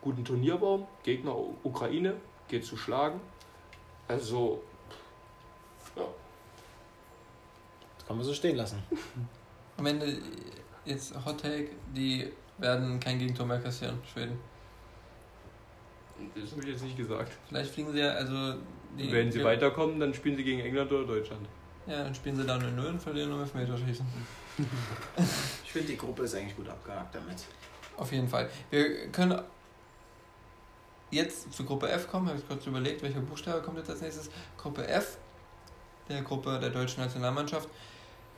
guten 0.00 0.24
Turnierbaum, 0.24 0.86
Gegner 1.04 1.36
Ukraine, 1.62 2.16
geht 2.48 2.64
zu 2.64 2.76
schlagen. 2.76 3.20
Also, 4.08 4.62
ja. 5.94 6.02
Das 7.98 8.06
kann 8.06 8.16
man 8.16 8.26
so 8.26 8.34
stehen 8.34 8.56
lassen. 8.56 8.82
Am 9.76 9.86
Ende, 9.86 10.18
jetzt 10.84 11.14
Hot 11.24 11.42
Take, 11.42 11.70
die 11.94 12.32
werden 12.58 12.98
kein 12.98 13.18
Gegentor 13.18 13.46
mehr 13.46 13.60
kassieren, 13.60 13.98
Schweden. 14.12 14.38
Das 16.34 16.52
habe 16.52 16.62
ich 16.62 16.68
jetzt 16.68 16.82
nicht 16.82 16.96
gesagt. 16.96 17.32
Vielleicht 17.48 17.72
fliegen 17.72 17.92
sie 17.92 18.00
ja, 18.00 18.10
also. 18.12 18.58
Die, 18.98 19.10
Wenn 19.12 19.30
sie 19.30 19.44
weiterkommen, 19.44 20.00
dann 20.00 20.12
spielen 20.12 20.36
sie 20.36 20.42
gegen 20.42 20.60
England 20.60 20.90
oder 20.90 21.06
Deutschland. 21.06 21.46
Ja, 21.86 22.04
dann 22.04 22.14
spielen 22.14 22.36
sie 22.36 22.44
da 22.44 22.58
0 22.58 22.86
und 22.86 23.00
verlieren 23.00 23.32
um 23.32 23.40
Elfmeterschießen. 23.40 24.06
ich 25.64 25.72
finde, 25.72 25.88
die 25.88 25.96
Gruppe 25.96 26.24
ist 26.24 26.34
eigentlich 26.34 26.56
gut 26.56 26.68
abgehakt 26.68 27.14
damit. 27.14 27.36
Auf 27.96 28.12
jeden 28.12 28.28
Fall. 28.28 28.48
Wir 28.70 29.08
können 29.08 29.40
jetzt 31.10 31.52
zu 31.52 31.64
Gruppe 31.64 31.88
F 31.88 32.08
kommen, 32.08 32.28
habe 32.28 32.38
ich 32.38 32.46
kurz 32.46 32.66
überlegt, 32.66 33.02
welcher 33.02 33.20
Buchstabe 33.20 33.62
kommt 33.62 33.78
jetzt 33.78 33.90
als 33.90 34.00
nächstes. 34.00 34.30
Gruppe 34.56 34.86
F, 34.86 35.18
der 36.08 36.22
Gruppe 36.22 36.58
der 36.60 36.70
deutschen 36.70 37.02
Nationalmannschaft. 37.02 37.68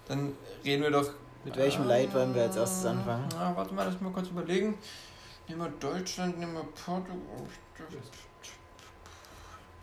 Dann 0.08 0.32
reden 0.64 0.82
wir 0.82 0.90
doch. 0.90 1.10
Mit 1.44 1.56
welchem 1.56 1.84
äh, 1.84 1.88
Leid 1.88 2.14
wollen 2.14 2.34
wir 2.34 2.42
als 2.42 2.56
erstes 2.56 2.86
anfangen? 2.86 3.28
Na, 3.32 3.56
warte 3.56 3.74
mal, 3.74 3.84
lass 3.84 3.94
mich 3.94 4.02
mal 4.02 4.12
kurz 4.12 4.28
überlegen. 4.28 4.78
Nehmen 5.48 5.60
wir 5.60 5.68
Deutschland, 5.80 6.38
nehmen 6.38 6.54
wir 6.54 6.62
Portugal. 6.62 7.16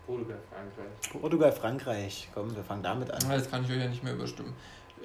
Portugal, 0.06 0.38
Frankreich. 0.50 1.20
Portugal, 1.20 1.52
Frankreich. 1.52 2.28
Komm, 2.34 2.56
wir 2.56 2.64
fangen 2.64 2.82
damit 2.82 3.10
an. 3.10 3.30
Jetzt 3.30 3.50
kann 3.50 3.64
ich 3.64 3.70
euch 3.70 3.78
ja 3.78 3.88
nicht 3.88 4.02
mehr 4.02 4.14
überstimmen. 4.14 4.54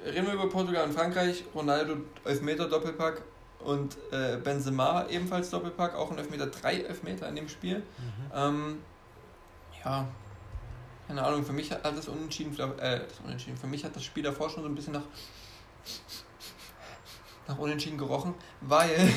Reden 0.04 0.26
wir 0.26 0.34
über 0.34 0.48
Portugal 0.48 0.86
und 0.86 0.92
Frankreich. 0.92 1.44
Ronaldo 1.54 1.96
Elfmeter 2.24 2.68
Doppelpack 2.68 3.22
und 3.60 3.96
äh, 4.12 4.36
Benzema 4.36 5.06
ebenfalls 5.08 5.50
Doppelpack, 5.50 5.94
auch 5.94 6.10
ein 6.10 6.18
Elfmeter, 6.18 6.46
drei 6.46 6.80
Elfmeter 6.80 7.28
in 7.28 7.36
dem 7.36 7.48
Spiel. 7.48 7.78
Mhm. 7.78 8.32
Ähm, 8.34 8.78
ja, 9.84 10.06
keine 11.06 11.22
Ahnung, 11.22 11.44
für 11.44 11.52
mich 11.52 11.70
hat 11.70 11.84
das 11.84 12.08
Unentschieden, 12.08 12.56
äh, 12.78 13.00
das 13.00 13.20
Unentschieden, 13.24 13.56
für 13.56 13.66
mich 13.66 13.84
hat 13.84 13.94
das 13.94 14.04
Spiel 14.04 14.22
davor 14.22 14.50
schon 14.50 14.62
so 14.62 14.68
ein 14.68 14.74
bisschen 14.74 14.92
nach, 14.94 15.02
nach 17.48 17.58
Unentschieden 17.58 17.98
gerochen, 17.98 18.34
weil 18.60 19.12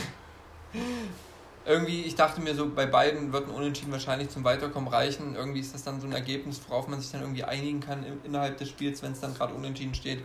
irgendwie, 1.70 2.02
ich 2.02 2.16
dachte 2.16 2.42
mir 2.42 2.56
so, 2.56 2.68
bei 2.68 2.88
beiden 2.88 3.32
wird 3.32 3.48
ein 3.48 3.54
Unentschieden 3.54 3.92
wahrscheinlich 3.92 4.30
zum 4.30 4.44
Weiterkommen 4.44 4.90
reichen. 4.90 5.36
Irgendwie 5.36 5.60
ist 5.60 5.76
das 5.76 5.84
dann 5.84 6.02
so 6.02 6.08
ein 6.08 6.14
Ergebnis, 6.14 6.60
worauf 6.68 6.88
man 6.88 7.00
sich 7.00 7.12
dann 7.12 7.22
irgendwie 7.22 7.44
einigen 7.44 7.80
kann 7.80 8.04
innerhalb 8.24 8.58
des 8.58 8.70
Spiels, 8.70 9.04
wenn 9.04 9.12
es 9.12 9.20
dann 9.20 9.36
gerade 9.36 9.54
unentschieden 9.54 9.94
steht. 9.94 10.24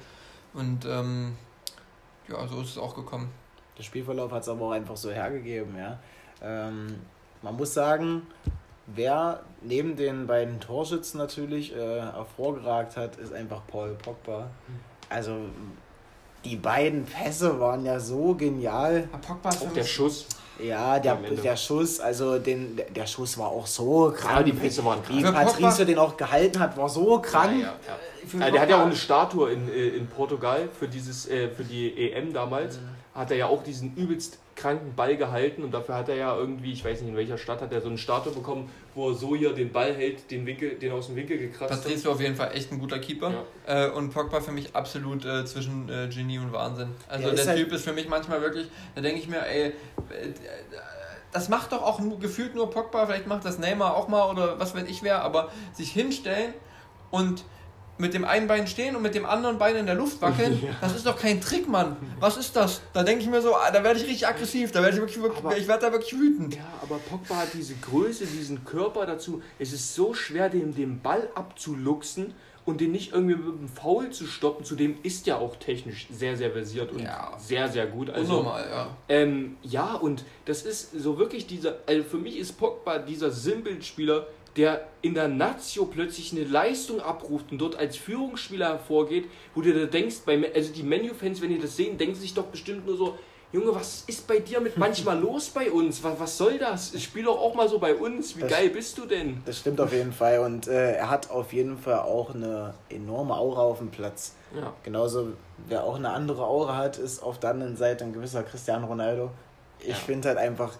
Und 0.55 0.87
ähm, 0.87 1.37
ja, 2.29 2.49
so 2.49 2.63
ist 2.63 2.71
es 2.71 2.79
auch 2.79 2.95
gekommen. 2.95 3.31
Der 3.77 3.83
Spielverlauf 3.83 4.33
hat 4.33 4.43
es 4.43 4.49
aber 4.49 4.67
auch 4.67 4.71
einfach 4.71 4.97
so 4.97 5.11
hergegeben, 5.11 5.77
ja. 5.77 5.99
Ähm, 6.41 7.01
man 7.43 7.57
muss 7.57 7.75
sagen, 7.75 8.23
wer 8.87 9.43
neben 9.61 9.97
den 9.97 10.27
beiden 10.27 10.61
Torschützen 10.61 11.19
natürlich 11.19 11.77
äh, 11.77 12.01
hervorgeragt 12.01 12.97
hat, 12.97 13.17
ist 13.17 13.35
einfach 13.35 13.61
Paul 13.67 13.97
Pogba. 14.03 14.49
Also 15.11 15.37
die 16.43 16.57
beiden 16.57 17.05
Pässe 17.05 17.61
waren 17.61 17.85
ja 17.85 18.01
so 18.01 18.35
genial. 18.35 19.09
Pogba 19.27 19.51
ist 19.51 19.63
auch 19.63 19.73
der 19.75 19.85
Schuss. 19.85 20.27
Ja, 20.59 20.99
der, 21.01 21.17
der 21.17 21.57
Schuss, 21.57 21.99
also 21.99 22.39
den, 22.39 22.81
der 22.95 23.07
Schuss 23.07 23.37
war 23.39 23.49
auch 23.49 23.67
so 23.67 24.13
krank. 24.17 24.37
Ja, 24.37 24.43
die 24.43 24.53
Pässe 24.53 24.85
waren 24.85 25.03
krank. 25.03 25.19
Wie 25.19 25.23
Patrice 25.23 25.85
den 25.85 25.99
auch 25.99 26.17
gehalten 26.17 26.61
hat, 26.61 26.77
war 26.77 26.89
so 26.89 27.19
krank. 27.19 27.61
Ja, 27.61 27.75
ja, 27.87 28.39
ja. 28.39 28.51
der 28.51 28.61
hat 28.61 28.71
ja 28.71 28.81
auch 28.81 28.87
eine 28.87 28.97
Statue 28.97 29.51
in, 29.51 29.69
äh, 29.69 29.89
in 29.89 30.07
Portugal 30.07 30.69
für, 30.79 30.87
dieses, 30.87 31.29
äh, 31.29 31.49
für 31.49 31.65
die 31.65 32.13
EM 32.13 32.33
damals. 32.33 32.77
Mhm 32.77 32.94
hat 33.15 33.31
er 33.31 33.37
ja 33.37 33.47
auch 33.47 33.63
diesen 33.63 33.95
übelst 33.97 34.39
kranken 34.57 34.95
Ball 34.95 35.17
gehalten 35.17 35.63
und 35.63 35.73
dafür 35.73 35.97
hat 35.97 36.09
er 36.09 36.17
ja 36.17 36.37
irgendwie, 36.37 36.73
ich 36.73 36.85
weiß 36.85 37.01
nicht 37.01 37.11
in 37.11 37.17
welcher 37.17 37.39
Stadt, 37.39 37.61
hat 37.61 37.73
er 37.73 37.81
so 37.81 37.89
einen 37.89 37.99
Statue 37.99 38.33
bekommen, 38.33 38.71
wo 38.95 39.11
er 39.11 39.15
so 39.15 39.35
hier 39.35 39.53
den 39.53 39.73
Ball 39.73 39.95
hält, 39.95 40.31
den 40.31 40.47
Winkel, 40.47 40.77
den 40.77 40.93
aus 40.93 41.07
dem 41.07 41.17
Winkel 41.17 41.39
gekratzt 41.39 41.73
hat. 41.73 41.83
Patrice 41.83 42.05
war 42.05 42.13
auf 42.13 42.21
jeden 42.21 42.37
Fall 42.37 42.51
echt 42.55 42.73
ein 42.73 42.79
guter 42.79 42.99
Keeper 42.99 43.47
ja. 43.67 43.87
äh, 43.87 43.91
und 43.91 44.11
Pogba 44.11 44.41
für 44.41 44.53
mich 44.53 44.75
absolut 44.75 45.25
äh, 45.25 45.45
zwischen 45.45 45.89
äh, 45.89 46.09
Genie 46.09 46.39
und 46.39 46.53
Wahnsinn. 46.53 46.89
Also 47.09 47.31
der 47.31 47.47
halt 47.47 47.59
Typ 47.59 47.73
ist 47.73 47.85
für 47.85 47.93
mich 47.93 48.09
manchmal 48.09 48.41
wirklich, 48.41 48.69
da 48.95 49.01
denke 49.01 49.21
ich 49.21 49.29
mir, 49.29 49.45
ey, 49.47 49.69
äh, 49.69 49.73
das 51.33 51.49
macht 51.49 51.73
doch 51.73 51.83
auch 51.83 52.01
gefühlt 52.21 52.55
nur 52.55 52.71
Pogba, 52.71 53.07
vielleicht 53.07 53.27
macht 53.27 53.45
das 53.45 53.59
Neymar 53.59 53.97
auch 53.97 54.09
mal 54.09 54.31
oder 54.31 54.59
was 54.61 54.75
weiß 54.75 54.85
ich 54.89 55.03
wer, 55.03 55.23
aber 55.23 55.51
sich 55.73 55.91
hinstellen 55.91 56.55
und 57.11 57.45
mit 57.99 58.15
dem 58.15 58.25
einen 58.25 58.47
Bein 58.47 58.67
stehen 58.67 58.97
und 58.97 59.03
mit 59.03 59.15
dem 59.15 59.25
anderen 59.25 59.59
Bein 59.59 59.77
in 59.77 59.87
der 59.87 59.95
Luft 59.95 60.21
wackeln, 60.21 60.61
ja. 60.65 60.71
das 60.81 60.95
ist 60.95 61.07
doch 61.07 61.17
kein 61.17 61.41
Trick, 61.41 61.69
Mann. 61.69 61.97
Was 62.21 62.37
ist 62.37 62.57
das? 62.57 62.81
Da 62.93 63.03
denke 63.03 63.23
ich 63.23 63.31
mir 63.31 63.41
so, 63.41 63.55
ah, 63.55 63.71
da 63.71 63.85
werde 63.85 63.99
ich 63.99 64.07
richtig 64.07 64.27
aggressiv, 64.27 64.73
da 64.73 64.83
werde 64.83 64.97
ich 64.97 65.01
wirklich, 65.01 65.23
wirklich 65.23 65.45
aber, 65.45 65.57
ich 65.57 65.69
werde 65.69 65.87
da 65.87 65.93
wirklich 65.93 66.13
wütend. 66.19 66.57
Ja, 66.57 66.67
aber 66.83 66.99
Pogba 66.99 67.37
hat 67.37 67.55
diese 67.55 67.75
Größe, 67.75 68.27
diesen 68.27 68.65
Körper 68.65 69.07
dazu. 69.07 69.43
Es 69.59 69.73
ist 69.73 69.95
so 69.95 70.15
schwer, 70.15 70.49
den, 70.49 70.75
den 70.75 71.01
Ball 71.01 71.29
abzuluxen 71.35 72.35
und 72.65 72.81
den 72.81 72.93
nicht 72.93 73.13
irgendwie 73.13 73.37
mit 73.37 73.59
einem 73.59 73.69
Foul 73.69 74.11
zu 74.11 74.27
stoppen. 74.27 74.65
Zudem 74.65 74.97
ist 75.03 75.27
ja 75.27 75.37
auch 75.37 75.57
technisch 75.57 76.07
sehr, 76.11 76.37
sehr 76.37 76.51
versiert 76.51 76.93
und 76.93 77.01
ja. 77.03 77.37
sehr, 77.39 77.69
sehr 77.69 77.87
gut. 77.87 78.11
Also, 78.11 78.39
Unnormal, 78.39 78.67
ja. 78.71 78.97
Ähm, 79.09 79.57
ja, 79.63 79.95
und 79.95 80.25
das 80.47 80.63
ist 80.63 80.93
so 80.99 81.19
wirklich 81.19 81.47
dieser, 81.47 81.77
also 81.87 82.03
für 82.03 82.19
mich 82.19 82.39
ist 82.39 82.55
Pogba 82.55 82.99
dieser 82.99 83.31
Sinnbildspieler, 83.31 84.27
der 84.57 84.87
in 85.03 85.15
der 85.15 85.29
Nazio 85.29 85.87
plötzlich 85.87 86.33
eine 86.33 86.45
Leistung 86.45 87.01
abruft 87.01 87.51
und 87.51 87.59
dort 87.59 87.77
als 87.77 87.97
Führungsspieler 87.97 88.69
hervorgeht, 88.69 89.27
wo 89.55 89.61
du 89.61 89.73
da 89.73 89.87
denkst, 89.87 90.19
bei, 90.25 90.53
also 90.55 90.73
die 90.73 90.83
Menu-Fans, 90.83 91.41
wenn 91.41 91.51
die 91.51 91.59
das 91.59 91.77
sehen, 91.77 91.99
denken 91.99 92.15
sich 92.15 92.35
doch 92.35 92.47
bestimmt 92.47 92.87
nur 92.87 92.97
so, 92.97 93.19
Junge, 93.55 93.73
was 93.73 94.03
ist 94.09 94.27
bei 94.27 94.41
dir 94.41 94.61
mit 94.61 94.77
manchmal 94.77 95.17
los 95.21 95.49
bei 95.49 95.71
uns? 95.71 96.03
Was, 96.03 96.19
was 96.19 96.37
soll 96.37 96.59
das? 96.59 97.01
Spiel 97.01 97.23
doch 97.23 97.39
auch 97.39 97.55
mal 97.55 97.69
so 97.69 97.79
bei 97.79 97.95
uns. 97.95 98.37
Wie 98.37 98.41
das, 98.41 98.51
geil 98.51 98.69
bist 98.71 98.99
du 98.99 99.07
denn? 99.07 99.43
Das 99.47 99.61
stimmt 99.61 99.81
auf 99.81 99.93
jeden 99.93 100.13
Fall. 100.13 100.41
Und 100.41 100.67
äh, 100.67 100.95
er 100.95 101.09
hat 101.09 101.31
auf 101.31 101.53
jeden 101.53 101.79
Fall 101.79 102.01
auch 102.01 102.35
eine 102.35 102.75
enorme 102.89 103.37
Aura 103.37 103.63
auf 103.63 103.79
dem 103.79 103.91
Platz. 103.91 104.35
Ja. 104.57 104.73
Genauso, 104.83 105.35
wer 105.69 105.85
auch 105.85 105.95
eine 105.95 106.11
andere 106.11 106.45
Aura 106.45 106.77
hat, 106.77 106.99
ist 106.99 107.23
auf 107.23 107.39
der 107.39 107.51
anderen 107.51 107.77
Seite 107.77 108.03
ein 108.03 108.13
gewisser 108.13 108.43
Cristiano 108.43 108.89
Ronaldo. 108.89 109.31
Ich 109.79 109.89
ja. 109.89 109.95
finde 109.95 110.31
halt 110.31 110.39
einfach, 110.39 110.73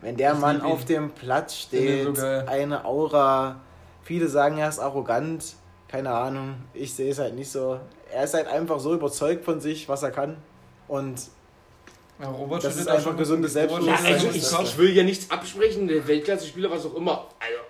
wenn 0.00 0.16
der 0.16 0.34
ich 0.34 0.38
Mann 0.38 0.60
auf 0.60 0.84
dem 0.84 1.10
Platz 1.10 1.56
steht, 1.56 2.16
so 2.16 2.24
eine 2.24 2.84
Aura. 2.84 3.60
Viele 4.02 4.28
sagen, 4.28 4.58
er 4.58 4.68
ist 4.68 4.78
arrogant. 4.78 5.54
Keine 5.88 6.10
Ahnung. 6.10 6.56
Ich 6.74 6.94
sehe 6.94 7.10
es 7.10 7.18
halt 7.18 7.34
nicht 7.34 7.50
so. 7.50 7.80
Er 8.12 8.24
ist 8.24 8.34
halt 8.34 8.46
einfach 8.46 8.78
so 8.78 8.94
überzeugt 8.94 9.44
von 9.44 9.60
sich, 9.60 9.88
was 9.88 10.02
er 10.02 10.10
kann. 10.10 10.36
Und 10.86 11.20
ja, 12.20 12.28
Robert 12.28 12.64
das 12.64 12.76
ist 12.76 12.88
einfach 12.88 13.16
gesundes 13.16 13.52
Selbstbewusstsein. 13.52 14.04
Ja, 14.04 14.12
also 14.12 14.28
ich, 14.28 14.70
ich, 14.70 14.78
will 14.78 14.96
ja 14.96 15.02
nichts 15.02 15.30
absprechen, 15.30 15.86
der 15.86 16.06
Weltklasse-Spieler, 16.06 16.70
was 16.70 16.84
auch 16.86 16.94
immer. 16.96 17.26
Also, 17.38 17.60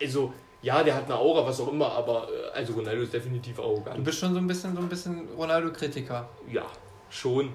also, 0.00 0.34
ja, 0.62 0.82
der 0.82 0.94
hat 0.94 1.04
eine 1.04 1.16
Aura, 1.16 1.46
was 1.46 1.60
auch 1.60 1.70
immer, 1.70 1.92
aber 1.92 2.28
äh, 2.28 2.58
also 2.58 2.72
Ronaldo 2.74 3.02
ist 3.02 3.12
definitiv 3.12 3.58
arrogant. 3.58 3.98
Du 3.98 4.02
bist 4.02 4.18
schon 4.18 4.32
so 4.32 4.38
ein 4.38 4.46
bisschen 4.46 4.74
so 4.74 4.80
ein 4.80 4.88
bisschen 4.88 5.28
Ronaldo-Kritiker. 5.36 6.28
Ja, 6.50 6.64
schon. 7.10 7.52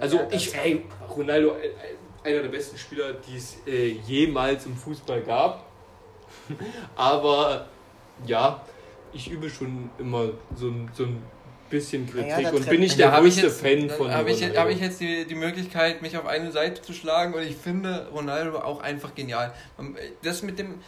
Also 0.00 0.16
ja, 0.16 0.28
ich, 0.30 0.54
ey, 0.56 0.84
Ronaldo, 1.08 1.50
äh, 1.50 1.70
einer 2.26 2.42
der 2.42 2.48
besten 2.48 2.76
Spieler, 2.76 3.14
die 3.14 3.36
es 3.36 3.56
äh, 3.66 3.92
jemals 4.06 4.66
im 4.66 4.76
Fußball 4.76 5.22
gab. 5.22 5.64
Aber 6.96 7.66
ja, 8.26 8.64
ich 9.12 9.30
übe 9.30 9.48
schon 9.48 9.90
immer 9.98 10.30
so, 10.54 10.72
so 10.92 11.04
ein 11.04 11.22
bisschen 11.70 12.08
Kritik 12.08 12.42
ja, 12.42 12.50
und 12.50 12.68
bin 12.68 12.80
nicht 12.80 12.98
der 12.98 13.10
größte 13.10 13.50
Fan 13.50 13.90
von 13.90 14.10
Habe 14.10 14.30
ich, 14.30 14.42
hab 14.56 14.68
ich 14.68 14.80
jetzt 14.80 15.00
die, 15.00 15.24
die 15.24 15.34
Möglichkeit, 15.34 16.02
mich 16.02 16.16
auf 16.16 16.26
eine 16.26 16.52
Seite 16.52 16.82
zu 16.82 16.92
schlagen 16.92 17.34
und 17.34 17.42
ich 17.42 17.56
finde 17.56 18.08
Ronaldo 18.12 18.58
auch 18.58 18.80
einfach 18.80 19.14
genial. 19.14 19.52
Das 20.22 20.42
mit 20.42 20.58
dem 20.58 20.80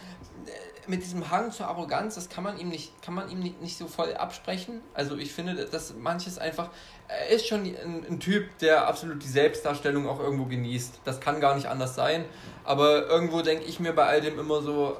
mit 0.89 1.03
diesem 1.03 1.29
Hang 1.29 1.51
zur 1.51 1.67
Arroganz, 1.67 2.15
das 2.15 2.29
kann 2.29 2.43
man 2.43 2.57
ihm 2.57 2.69
nicht, 2.69 2.99
kann 3.03 3.13
man 3.13 3.29
ihm 3.29 3.39
nicht, 3.39 3.61
nicht 3.61 3.77
so 3.77 3.87
voll 3.87 4.15
absprechen. 4.15 4.81
Also 4.95 5.17
ich 5.17 5.31
finde, 5.31 5.53
dass 5.65 5.93
manches 5.95 6.39
einfach, 6.39 6.71
er 7.09 7.35
ist 7.35 7.47
schon 7.47 7.61
ein, 7.61 8.05
ein, 8.07 8.19
Typ, 8.19 8.57
der 8.59 8.87
absolut 8.87 9.23
die 9.23 9.27
Selbstdarstellung 9.27 10.07
auch 10.07 10.19
irgendwo 10.19 10.45
genießt. 10.45 11.01
Das 11.05 11.19
kann 11.19 11.41
gar 11.41 11.55
nicht 11.55 11.67
anders 11.67 11.95
sein. 11.95 12.25
Aber 12.63 13.07
irgendwo 13.07 13.41
denke 13.41 13.65
ich 13.65 13.79
mir 13.79 13.93
bei 13.93 14.05
all 14.05 14.21
dem 14.21 14.37
immer 14.37 14.61
so, 14.61 14.95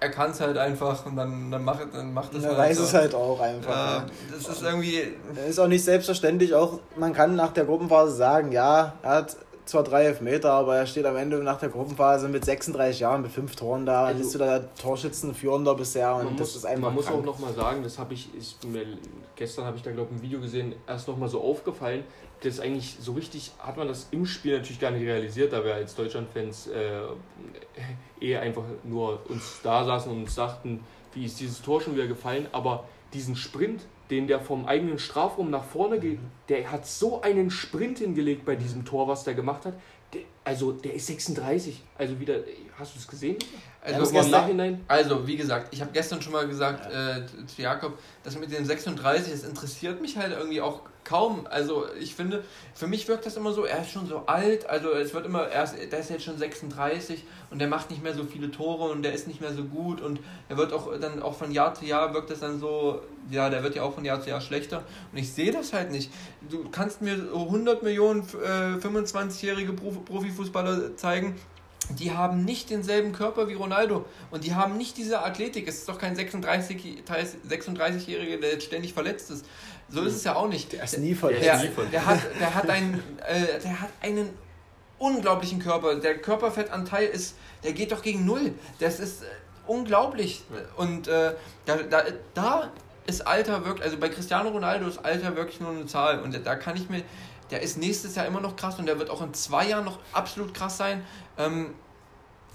er 0.00 0.10
kann 0.10 0.30
es 0.30 0.40
halt 0.40 0.56
einfach 0.56 1.04
und 1.04 1.16
dann, 1.16 1.50
dann 1.50 1.64
macht 1.64 1.80
dann 1.92 2.12
macht 2.12 2.34
es 2.34 2.44
er 2.44 2.50
halt. 2.50 2.58
weiß 2.58 2.76
so. 2.78 2.82
es 2.84 2.94
halt 2.94 3.14
auch 3.14 3.40
einfach. 3.40 4.04
Äh, 4.04 4.06
das 4.30 4.48
ist 4.48 4.62
irgendwie. 4.62 5.14
Ist 5.48 5.58
auch 5.58 5.68
nicht 5.68 5.84
selbstverständlich. 5.84 6.54
Auch 6.54 6.80
man 6.96 7.12
kann 7.12 7.36
nach 7.36 7.52
der 7.52 7.64
Gruppenphase 7.64 8.14
sagen, 8.14 8.52
ja, 8.52 8.94
er 9.02 9.10
hat 9.10 9.36
zwar 9.66 9.82
drei 9.82 10.04
Elfmeter, 10.04 10.52
aber 10.52 10.76
er 10.76 10.86
steht 10.86 11.04
am 11.04 11.16
Ende 11.16 11.38
nach 11.42 11.58
der 11.58 11.68
Gruppenphase 11.68 12.28
mit 12.28 12.44
36 12.44 13.00
Jahren, 13.00 13.22
mit 13.22 13.32
fünf 13.32 13.56
Toren 13.56 13.84
da. 13.84 14.06
Also, 14.06 14.20
bist 14.20 14.34
du 14.34 14.38
da 14.38 14.60
Torschützenführender 14.80 15.74
bisher 15.74 16.14
und 16.14 16.24
man 16.24 16.36
das 16.36 16.48
muss, 16.48 16.56
ist 16.56 16.64
einfach 16.64 16.82
Man 16.88 16.94
muss 16.94 17.06
krank. 17.06 17.20
auch 17.20 17.24
nochmal 17.24 17.52
sagen, 17.52 17.82
das 17.82 17.98
habe 17.98 18.14
ich, 18.14 18.34
ist 18.34 18.64
mir, 18.64 18.84
gestern 19.34 19.64
habe 19.64 19.76
ich 19.76 19.82
da 19.82 19.90
glaube 19.90 20.10
ich 20.12 20.18
ein 20.18 20.22
Video 20.22 20.40
gesehen, 20.40 20.74
erst 20.86 21.08
nochmal 21.08 21.28
so 21.28 21.42
aufgefallen, 21.42 22.04
das 22.42 22.60
eigentlich 22.60 22.96
so 23.00 23.12
richtig, 23.12 23.52
hat 23.58 23.76
man 23.76 23.88
das 23.88 24.08
im 24.10 24.24
Spiel 24.26 24.56
natürlich 24.56 24.80
gar 24.80 24.90
nicht 24.90 25.04
realisiert, 25.04 25.52
da 25.52 25.64
wir 25.64 25.74
als 25.74 25.94
Deutschlandfans 25.94 26.68
äh, 26.68 27.00
eh 28.20 28.36
einfach 28.36 28.64
nur 28.84 29.20
uns 29.28 29.60
da 29.62 29.84
saßen 29.84 30.10
und 30.12 30.22
uns 30.22 30.34
dachten, 30.34 30.84
wie 31.12 31.24
ist 31.24 31.40
dieses 31.40 31.60
Tor 31.62 31.80
schon 31.80 31.94
wieder 31.94 32.06
gefallen, 32.06 32.46
aber 32.52 32.84
diesen 33.12 33.36
Sprint, 33.36 33.82
den 34.10 34.26
der 34.26 34.40
vom 34.40 34.66
eigenen 34.66 34.98
Strafraum 34.98 35.50
nach 35.50 35.64
vorne 35.64 35.98
geht, 35.98 36.18
der 36.48 36.70
hat 36.70 36.86
so 36.86 37.20
einen 37.22 37.50
Sprint 37.50 37.98
hingelegt 37.98 38.44
bei 38.44 38.56
diesem 38.56 38.84
Tor, 38.84 39.08
was 39.08 39.24
der 39.24 39.34
gemacht 39.34 39.64
hat. 39.64 39.74
Der, 40.12 40.22
also 40.44 40.72
der 40.72 40.94
ist 40.94 41.06
36. 41.06 41.82
Also 41.98 42.20
wieder, 42.20 42.36
hast 42.78 42.94
du 42.94 42.98
es 42.98 43.08
gesehen? 43.08 43.36
Also, 43.80 44.18
im 44.18 44.30
Nachhinein. 44.30 44.84
Also, 44.88 45.26
wie 45.26 45.36
gesagt, 45.36 45.72
ich 45.72 45.80
habe 45.80 45.92
gestern 45.92 46.20
schon 46.20 46.32
mal 46.32 46.46
gesagt 46.46 46.92
äh, 46.92 47.24
zu 47.46 47.62
Jakob, 47.62 47.98
das 48.24 48.38
mit 48.38 48.50
den 48.50 48.64
36, 48.64 49.32
das 49.32 49.44
interessiert 49.44 50.00
mich 50.00 50.16
halt 50.16 50.32
irgendwie 50.32 50.60
auch 50.60 50.82
kaum. 51.06 51.46
Also, 51.48 51.86
ich 51.98 52.14
finde, 52.14 52.44
für 52.74 52.86
mich 52.86 53.08
wirkt 53.08 53.24
das 53.24 53.36
immer 53.36 53.52
so, 53.52 53.64
er 53.64 53.80
ist 53.80 53.90
schon 53.90 54.06
so 54.06 54.24
alt, 54.26 54.68
also 54.68 54.90
es 54.90 55.14
wird 55.14 55.24
immer, 55.24 55.44
er 55.44 55.64
ist, 55.64 55.74
der 55.90 55.98
ist 55.98 56.10
jetzt 56.10 56.24
schon 56.24 56.36
36 56.36 57.24
und 57.50 57.58
der 57.60 57.68
macht 57.68 57.90
nicht 57.90 58.02
mehr 58.02 58.14
so 58.14 58.24
viele 58.24 58.50
Tore 58.50 58.90
und 58.90 59.02
der 59.02 59.14
ist 59.14 59.26
nicht 59.26 59.40
mehr 59.40 59.54
so 59.54 59.64
gut 59.64 60.00
und 60.02 60.20
er 60.48 60.58
wird 60.58 60.72
auch 60.72 60.92
dann 61.00 61.22
auch 61.22 61.36
von 61.36 61.52
Jahr 61.52 61.74
zu 61.74 61.86
Jahr 61.86 62.12
wirkt 62.12 62.30
das 62.30 62.40
dann 62.40 62.60
so, 62.60 63.00
ja, 63.30 63.48
der 63.48 63.62
wird 63.62 63.76
ja 63.76 63.82
auch 63.82 63.94
von 63.94 64.04
Jahr 64.04 64.20
zu 64.20 64.28
Jahr 64.28 64.40
schlechter 64.40 64.82
und 65.12 65.18
ich 65.18 65.32
sehe 65.32 65.52
das 65.52 65.72
halt 65.72 65.90
nicht. 65.90 66.10
Du 66.50 66.68
kannst 66.70 67.00
mir 67.00 67.14
100 67.14 67.82
Millionen 67.82 68.20
äh, 68.22 68.76
25-jährige 68.84 69.72
Profi 69.72 70.00
Profifußballer 70.04 70.96
zeigen, 70.96 71.36
die 71.90 72.12
haben 72.12 72.44
nicht 72.44 72.70
denselben 72.70 73.12
Körper 73.12 73.48
wie 73.48 73.54
Ronaldo 73.54 74.06
und 74.30 74.44
die 74.44 74.54
haben 74.54 74.76
nicht 74.76 74.96
diese 74.96 75.22
Athletik. 75.22 75.68
Es 75.68 75.78
ist 75.78 75.88
doch 75.88 75.98
kein 75.98 76.16
36 76.16 77.04
36-Jähriger, 77.06 78.40
der 78.40 78.52
jetzt 78.52 78.64
ständig 78.64 78.92
verletzt 78.92 79.30
ist. 79.30 79.46
So 79.88 80.02
ist 80.02 80.16
es 80.16 80.24
ja 80.24 80.34
auch 80.34 80.48
nicht. 80.48 80.72
Der 80.72 80.84
ist 80.84 80.98
nie 80.98 81.14
verletzt. 81.14 81.44
Der, 81.44 81.58
der, 81.90 82.06
hat, 82.06 82.20
der, 82.40 82.54
hat 82.54 82.68
einen, 82.68 83.02
äh, 83.26 83.60
der 83.60 83.80
hat 83.80 83.90
einen 84.02 84.30
unglaublichen 84.98 85.58
Körper. 85.60 85.94
Der 85.96 86.18
Körperfettanteil 86.18 87.06
ist, 87.06 87.36
der 87.62 87.72
geht 87.72 87.92
doch 87.92 88.02
gegen 88.02 88.24
null. 88.24 88.52
Das 88.80 88.98
ist 88.98 89.22
äh, 89.22 89.26
unglaublich. 89.66 90.42
Und 90.76 91.08
äh, 91.08 91.34
da, 91.66 91.76
da, 91.76 92.02
da 92.34 92.72
ist 93.06 93.26
Alter 93.26 93.64
wirklich, 93.64 93.84
also 93.84 93.98
bei 93.98 94.08
Cristiano 94.08 94.48
Ronaldo 94.50 94.86
ist 94.88 94.98
Alter 95.04 95.36
wirklich 95.36 95.60
nur 95.60 95.70
eine 95.70 95.86
Zahl. 95.86 96.20
Und 96.20 96.38
da 96.44 96.56
kann 96.56 96.76
ich 96.76 96.88
mir, 96.88 97.02
der 97.50 97.62
ist 97.62 97.78
nächstes 97.78 98.16
Jahr 98.16 98.26
immer 98.26 98.40
noch 98.40 98.56
krass 98.56 98.78
und 98.78 98.86
der 98.86 98.98
wird 98.98 99.10
auch 99.10 99.22
in 99.22 99.32
zwei 99.34 99.68
Jahren 99.68 99.84
noch 99.84 100.00
absolut 100.12 100.52
krass 100.52 100.76
sein. 100.76 101.04
Ähm, 101.38 101.74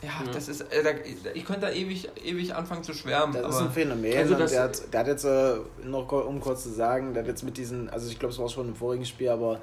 ja, 0.02 0.10
Ja. 0.26 0.32
das 0.34 0.48
ist, 0.48 0.62
äh, 0.62 0.84
da, 0.84 0.90
ich 1.34 1.46
könnte 1.46 1.62
da 1.62 1.72
ewig, 1.72 2.10
ewig 2.24 2.54
anfangen 2.56 2.84
zu 2.84 2.94
schwärmen. 2.94 3.34
Das 3.34 3.44
aber 3.44 3.54
ist 3.54 3.62
ein 3.62 3.72
Phänomen. 3.72 4.18
Also 4.18 4.34
und 4.34 4.40
das- 4.40 4.52
der, 4.52 4.64
hat, 4.64 4.94
der 4.94 5.00
hat 5.02 5.08
jetzt, 5.08 5.26
äh, 5.26 5.54
noch 5.84 6.12
um 6.12 6.40
kurz 6.40 6.64
zu 6.64 6.70
sagen, 6.70 7.14
der 7.14 7.24
hat 7.24 7.28
jetzt 7.30 7.44
mit 7.44 7.58
diesen, 7.58 7.90
also 7.90 8.10
ich 8.10 8.18
glaube, 8.20 8.34
es 8.34 8.40
war 8.40 8.50
schon 8.50 8.68
im 8.70 8.76
vorigen 8.76 9.06
Spiel, 9.06 9.30
aber 9.30 9.60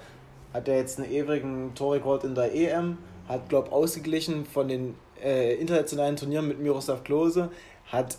hat 0.54 0.68
er 0.68 0.76
jetzt 0.78 0.98
einen 0.98 1.10
ewigen 1.10 1.72
Torrekord 1.74 2.24
in 2.24 2.34
der 2.34 2.54
EM, 2.54 2.98
hat, 3.28 3.48
glaube 3.48 3.70
ausgeglichen 3.72 4.46
von 4.46 4.68
den 4.68 4.94
äh, 5.22 5.54
internationalen 5.56 6.16
Turnieren 6.16 6.48
mit 6.48 6.58
Miroslav 6.60 7.04
Klose, 7.04 7.50
hat 7.86 8.16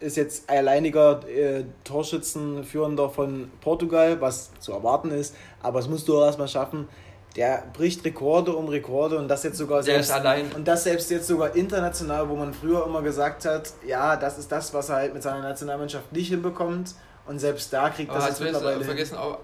ist 0.00 0.16
jetzt 0.16 0.50
alleiniger 0.50 1.26
äh, 1.28 1.64
Torschützenführender 1.84 3.08
von 3.10 3.50
Portugal, 3.60 4.20
was 4.20 4.50
zu 4.60 4.72
erwarten 4.72 5.10
ist, 5.10 5.34
aber 5.62 5.78
das 5.80 5.88
musst 5.88 6.06
du 6.08 6.18
auch 6.18 6.26
erstmal 6.26 6.48
schaffen. 6.48 6.88
Der 7.36 7.64
bricht 7.72 8.04
Rekorde 8.04 8.54
um 8.54 8.68
Rekorde 8.68 9.18
und 9.18 9.26
das 9.28 9.42
jetzt 9.42 9.58
sogar 9.58 9.82
Der 9.82 9.98
ist 9.98 10.10
allein. 10.12 10.52
und 10.52 10.68
das 10.68 10.84
selbst 10.84 11.10
jetzt 11.10 11.26
sogar 11.26 11.56
international, 11.56 12.28
wo 12.28 12.36
man 12.36 12.54
früher 12.54 12.86
immer 12.86 13.02
gesagt 13.02 13.44
hat, 13.44 13.72
ja, 13.86 14.14
das 14.16 14.38
ist 14.38 14.52
das, 14.52 14.72
was 14.72 14.88
er 14.88 14.96
halt 14.96 15.14
mit 15.14 15.22
seiner 15.22 15.42
Nationalmannschaft 15.42 16.12
nicht 16.12 16.28
hinbekommt. 16.28 16.94
Und 17.26 17.38
selbst 17.38 17.72
da 17.72 17.88
kriegt 17.90 18.10
Aber 18.10 18.18
das 18.20 18.28
jetzt 18.28 18.40
jetzt 18.40 18.52
mittlerweile. 18.52 18.76
hin. 18.76 18.84
vergessen, 18.86 19.16
auf, 19.16 19.38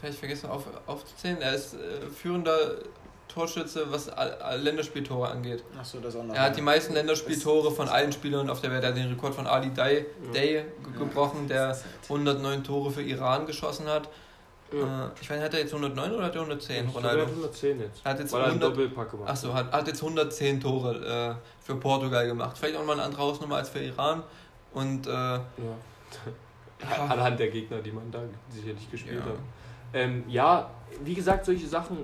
vielleicht 0.00 0.18
vergessen 0.18 0.50
auf, 0.50 0.64
aufzuzählen? 0.86 1.40
Er 1.40 1.54
ist 1.54 1.74
äh, 1.74 1.78
führender 2.14 2.56
Torschütze, 3.28 3.86
was 3.90 4.10
Länderspieltore 4.58 5.28
angeht. 5.28 5.62
Achso, 5.78 5.98
das 6.00 6.16
auch 6.16 6.24
noch. 6.24 6.34
Er 6.34 6.42
hat 6.42 6.56
die 6.56 6.62
meisten 6.62 6.92
Länderspieltore 6.94 7.70
von 7.70 7.88
allen 7.88 8.10
Spielern 8.12 8.50
auf 8.50 8.60
der 8.60 8.72
Welt. 8.72 8.82
Er 8.82 8.88
hat 8.90 8.96
den 8.96 9.08
Rekord 9.08 9.34
von 9.34 9.46
Ali 9.46 9.70
Day, 9.70 10.06
Day 10.34 10.64
ge- 10.82 10.98
gebrochen, 10.98 11.46
der 11.46 11.78
109 12.08 12.64
Tore 12.64 12.90
für 12.90 13.02
Iran 13.02 13.46
geschossen 13.46 13.86
hat. 13.86 14.08
Ja. 14.72 15.06
Äh, 15.06 15.10
ich 15.20 15.28
weiß, 15.30 15.42
hat 15.42 15.54
er 15.54 15.60
jetzt 15.60 15.72
109 15.74 16.12
oder 16.12 16.24
hat 16.24 16.34
er 16.34 16.40
110, 16.42 16.86
Ich 16.86 16.92
glaube, 16.92 17.06
er 17.08 17.12
Ronaldo? 17.14 17.22
hat 17.22 17.30
110 17.30 17.80
jetzt. 17.80 18.04
Hat 18.04 18.18
jetzt 18.20 18.32
weil 18.32 18.40
er 18.40 18.46
einen 18.46 18.62
100 18.62 18.70
Doppelpack 18.78 19.10
gemacht 19.10 19.30
Achso, 19.30 19.52
hat, 19.54 19.72
hat 19.72 19.86
jetzt 19.88 20.02
110 20.02 20.60
Tore 20.60 21.38
äh, 21.40 21.64
für 21.64 21.74
Portugal 21.76 22.26
gemacht. 22.26 22.56
Vielleicht 22.58 22.76
auch 22.76 22.84
mal 22.84 22.92
eine 22.94 23.02
andere 23.02 23.22
Hausnummer 23.22 23.56
als 23.56 23.68
für 23.68 23.80
Iran. 23.80 24.22
Und 24.72 25.06
äh, 25.06 25.10
Ja. 25.10 27.04
Anhand 27.08 27.38
der 27.38 27.48
Gegner, 27.48 27.78
die 27.82 27.92
man 27.92 28.10
da 28.10 28.20
sicherlich 28.48 28.90
gespielt 28.90 29.18
Ja. 29.24 29.32
hat. 29.32 29.38
Ähm, 29.92 30.24
ja, 30.28 30.70
wie 31.04 31.14
gesagt, 31.14 31.44
solche 31.44 31.66
Sachen 31.66 31.98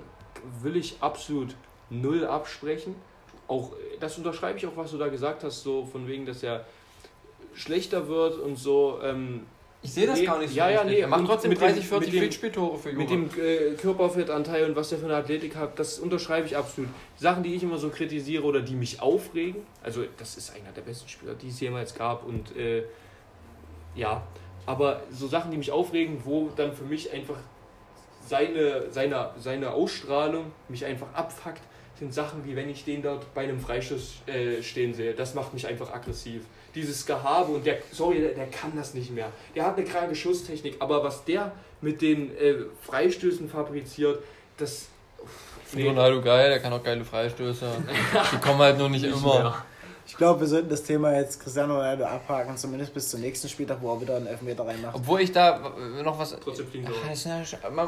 will 0.60 0.76
ich 0.76 0.96
absolut 1.00 1.54
null 1.88 2.26
absprechen. 2.26 2.94
Auch 3.48 3.72
das 4.00 4.18
unterschreibe 4.18 4.58
ich 4.58 4.66
auch, 4.66 4.76
was 4.76 4.90
du 4.90 4.98
da 4.98 5.08
gesagt 5.08 5.44
hast, 5.44 5.62
so 5.62 5.84
von 5.86 6.06
wegen, 6.06 6.26
dass 6.26 6.42
er 6.42 6.64
schlechter 7.54 8.06
wird 8.08 8.38
und 8.38 8.56
so. 8.56 8.98
Ähm, 9.02 9.46
ich 9.86 9.92
sehe 9.92 10.06
das 10.06 10.18
Nee, 10.18 10.24
gar 10.26 10.38
nicht 10.40 10.50
so. 10.50 10.56
ja, 10.56 10.68
ja, 10.70 10.84
nee, 10.84 10.98
Er 11.00 11.08
macht 11.08 11.24
trotzdem 11.26 11.50
mit 11.50 11.60
dem- 11.60 11.68
30, 11.68 11.86
40 11.86 12.06
mit 12.08 12.14
dem- 12.14 12.20
Pflichtspieltore 12.20 12.78
für 12.78 12.92
mit 12.92 13.08
Junge. 13.10 13.28
dem 13.28 13.40
äh, 13.44 13.74
Körperfettanteil 13.76 14.64
und 14.64 14.76
was 14.76 14.88
der 14.88 14.98
für 14.98 15.04
eine 15.06 15.14
Athletik 15.16 15.54
hat, 15.56 15.78
das 15.78 15.98
unterschreibe 16.00 16.46
ich 16.46 16.56
absolut. 16.56 16.90
Sachen, 17.16 17.42
die 17.44 17.54
ich 17.54 17.62
immer 17.62 17.78
so 17.78 17.88
kritisiere 17.90 18.42
oder 18.44 18.60
die 18.62 18.74
mich 18.74 19.00
aufregen, 19.00 19.62
also 19.82 20.04
das 20.18 20.36
ist 20.36 20.54
einer 20.54 20.72
der 20.72 20.82
besten 20.82 21.08
Spieler, 21.08 21.34
die 21.34 21.48
es 21.48 21.60
jemals 21.60 21.94
gab 21.94 22.26
und 22.26 22.56
äh, 22.56 22.82
ja, 23.94 24.26
aber 24.66 25.02
so 25.12 25.26
Sachen, 25.28 25.50
die 25.52 25.56
mich 25.56 25.70
aufregen, 25.70 26.20
wo 26.24 26.50
dann 26.56 26.72
für 26.72 26.84
mich 26.84 27.12
einfach 27.12 27.38
seine, 28.26 28.90
seine, 28.90 29.30
seine 29.38 29.70
Ausstrahlung 29.70 30.50
mich 30.68 30.84
einfach 30.84 31.12
abfuckt, 31.14 31.60
sind 31.98 32.12
Sachen 32.12 32.44
wie 32.44 32.56
wenn 32.56 32.68
ich 32.68 32.84
den 32.84 33.00
dort 33.02 33.32
bei 33.34 33.44
einem 33.44 33.58
Freistoß 33.60 34.22
äh, 34.26 34.62
stehen 34.62 34.92
sehe. 34.92 35.14
Das 35.14 35.34
macht 35.34 35.54
mich 35.54 35.66
einfach 35.66 35.94
aggressiv. 35.94 36.42
Dieses 36.76 37.04
Gehabe 37.06 37.52
und 37.52 37.66
der, 37.66 37.78
sorry, 37.90 38.20
der, 38.20 38.34
der 38.34 38.46
kann 38.46 38.72
das 38.76 38.94
nicht 38.94 39.10
mehr. 39.10 39.32
Der 39.54 39.64
hat 39.64 39.76
eine 39.76 39.86
kranke 39.86 40.14
Schusstechnik, 40.14 40.76
aber 40.78 41.02
was 41.02 41.24
der 41.24 41.50
mit 41.80 42.02
den 42.02 42.36
äh, 42.36 42.54
Freistößen 42.82 43.48
fabriziert, 43.48 44.22
das. 44.58 44.86
Finde 45.64 45.88
Ronaldo 45.88 46.22
geil, 46.22 46.50
der 46.50 46.60
kann 46.60 46.72
auch 46.72 46.82
geile 46.82 47.04
Freistöße. 47.04 47.66
Die 48.32 48.36
kommen 48.38 48.60
halt 48.60 48.78
nur 48.78 48.88
nicht, 48.88 49.02
Nicht 49.02 49.16
immer. 49.16 49.38
mehr. 49.40 49.64
Ich 50.06 50.16
glaube, 50.16 50.40
wir 50.40 50.46
sollten 50.46 50.68
das 50.68 50.84
Thema 50.84 51.16
jetzt 51.16 51.40
Cristiano 51.42 51.74
Ronaldo 51.74 52.04
abhaken, 52.04 52.56
zumindest 52.56 52.94
bis 52.94 53.08
zum 53.08 53.20
nächsten 53.20 53.48
Spieltag, 53.48 53.78
wo 53.80 53.92
er 53.92 54.00
wieder 54.00 54.16
einen 54.16 54.28
Elfmeter 54.28 54.64
reinmacht. 54.64 54.94
Obwohl 54.94 55.20
ich 55.20 55.32
da 55.32 55.72
noch 56.04 56.18
was. 56.18 56.36
Trotzdem 56.38 56.68
fliegen 56.68 56.86
Ach, 56.88 57.08
das 57.08 57.24
ja 57.24 57.42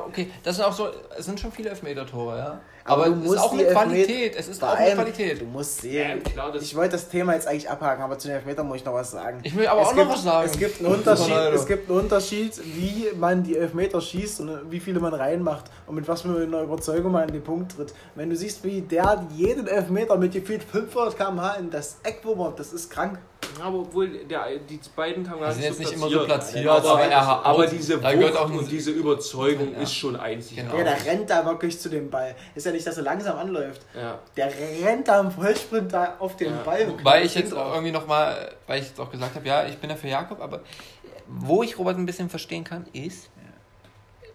Okay, 0.07 0.29
das 0.43 0.57
sind 0.57 0.65
auch 0.65 0.73
so, 0.73 0.89
es 1.17 1.27
sind 1.27 1.39
schon 1.39 1.53
viele 1.53 1.71
Elfmeter-Tore, 1.71 2.39
ja. 2.39 2.61
Aber 2.89 3.07
Aber, 3.07 3.15
du 3.15 3.19
es 3.21 3.23
ist 3.25 3.27
musst 3.29 3.41
auch 3.41 3.53
eine 3.53 3.65
Qualität. 3.67 4.37
Es 4.37 4.49
ist 4.49 4.65
auch 4.65 4.75
eine 4.75 4.95
Qualität. 4.95 5.41
Du 5.41 5.45
musst 5.45 5.83
Ja, 5.85 5.91
sehen. 6.09 6.23
klar, 6.25 6.53
das 6.53 6.63
Ich 6.63 6.75
wollte 6.75 6.93
das 6.93 7.09
Thema 7.09 7.35
jetzt 7.35 7.47
eigentlich 7.47 7.69
abhaken, 7.71 8.03
aber 8.03 8.19
zu 8.19 8.29
den 8.29 8.37
Elfmetern 8.37 8.67
muss 8.67 8.79
ich 8.79 8.85
noch 8.85 8.95
was 8.95 9.11
sagen. 9.11 9.41
Ich 9.43 9.57
will 9.57 9.67
aber 9.67 9.83
es 9.83 9.89
auch 9.89 9.95
gibt, 9.95 10.07
noch 10.07 10.15
was 10.15 10.23
sagen. 10.25 10.47
Es 10.51 10.59
gibt, 10.59 10.79
einen 10.81 10.95
Unterschied, 10.95 11.37
es 11.55 11.67
gibt 11.67 11.91
einen 11.91 11.99
Unterschied, 12.01 12.53
wie 12.65 13.07
man 13.17 13.43
die 13.43 13.57
Elfmeter 13.57 14.01
schießt 14.01 14.41
und 14.41 14.71
wie 14.71 14.81
viele 14.81 15.01
man 15.01 15.15
reinmacht 15.15 15.67
und 15.87 15.95
mit 15.95 16.09
was 16.09 16.23
für 16.23 16.29
einer 16.43 16.63
Überzeugung 16.63 17.13
man 17.13 17.25
an 17.25 17.33
den 17.33 17.43
Punkt 17.45 17.73
tritt. 17.77 17.95
Wenn 18.15 18.31
du 18.31 18.37
siehst, 18.37 18.65
wie 18.65 18.81
der 18.81 19.27
jeden 19.37 19.67
Elfmeter 19.67 20.17
mit 20.17 20.33
gefühlt 20.33 20.63
500 20.65 21.17
km/h 21.17 21.55
in 21.57 21.71
das 21.71 21.99
Eck 22.03 22.21
wummert, 22.25 22.59
das 22.59 22.73
ist 22.73 22.91
krank. 22.91 23.19
Aber 23.63 23.79
obwohl 23.81 24.09
der, 24.25 24.47
die 24.69 24.81
beiden 24.95 25.25
kamen 25.25 25.41
gar 25.41 25.49
Die 25.49 25.55
sind 25.55 25.61
nicht 25.63 25.79
jetzt 25.81 25.89
so 26.01 26.07
nicht 26.07 26.13
immer 26.15 26.21
so 26.21 26.25
platziert. 26.27 26.67
aber, 26.69 26.91
aber 26.91 27.03
er 27.03 27.21
aber 27.23 27.45
haut- 27.65 27.73
diese 27.73 28.03
Wucht 28.03 28.37
auch 28.37 28.51
und 28.51 28.71
diese 28.71 28.91
Überzeugung 28.91 29.73
Ja. 29.75 29.81
ist 29.83 29.95
schon 29.95 30.17
einzigartig. 30.17 30.73
Genau. 30.73 30.85
Ja, 30.89 30.95
der 30.97 31.05
rennt 31.13 31.29
da 31.31 31.45
wirklich 31.45 31.79
zu 31.81 31.89
dem 31.89 32.11
Ball. 32.11 32.35
Ist 32.55 32.67
ja 32.67 32.73
nicht, 32.73 32.87
dass 32.87 32.97
er 32.97 33.03
langsam 33.05 33.37
anläuft. 33.39 33.83
Ja. 33.95 34.19
Der 34.37 34.51
rennt 34.85 35.09
da 35.09 35.21
im 35.21 35.31
Vollsprint 35.31 35.93
da 35.93 36.17
auf 36.19 36.37
den 36.37 36.51
Ja. 36.51 36.63
Ball. 36.63 36.93
Weil 37.03 37.25
ich 37.27 37.35
jetzt 37.35 37.53
drauf. 37.53 37.73
irgendwie 37.75 37.93
nochmal, 37.93 38.53
weil 38.67 38.81
ich 38.81 38.89
jetzt 38.89 39.01
auch 39.01 39.11
gesagt 39.11 39.35
habe, 39.35 39.47
ja, 39.47 39.67
ich 39.67 39.79
bin 39.79 39.91
ja 39.91 39.97
für 39.97 40.09
Jakob, 40.09 40.41
aber 40.41 40.61
wo 41.27 41.63
ich 41.63 41.79
Robert 41.79 41.97
ein 41.99 42.07
bisschen 42.07 42.29
verstehen 42.31 42.65
kann, 42.65 42.87
ist, 42.93 43.29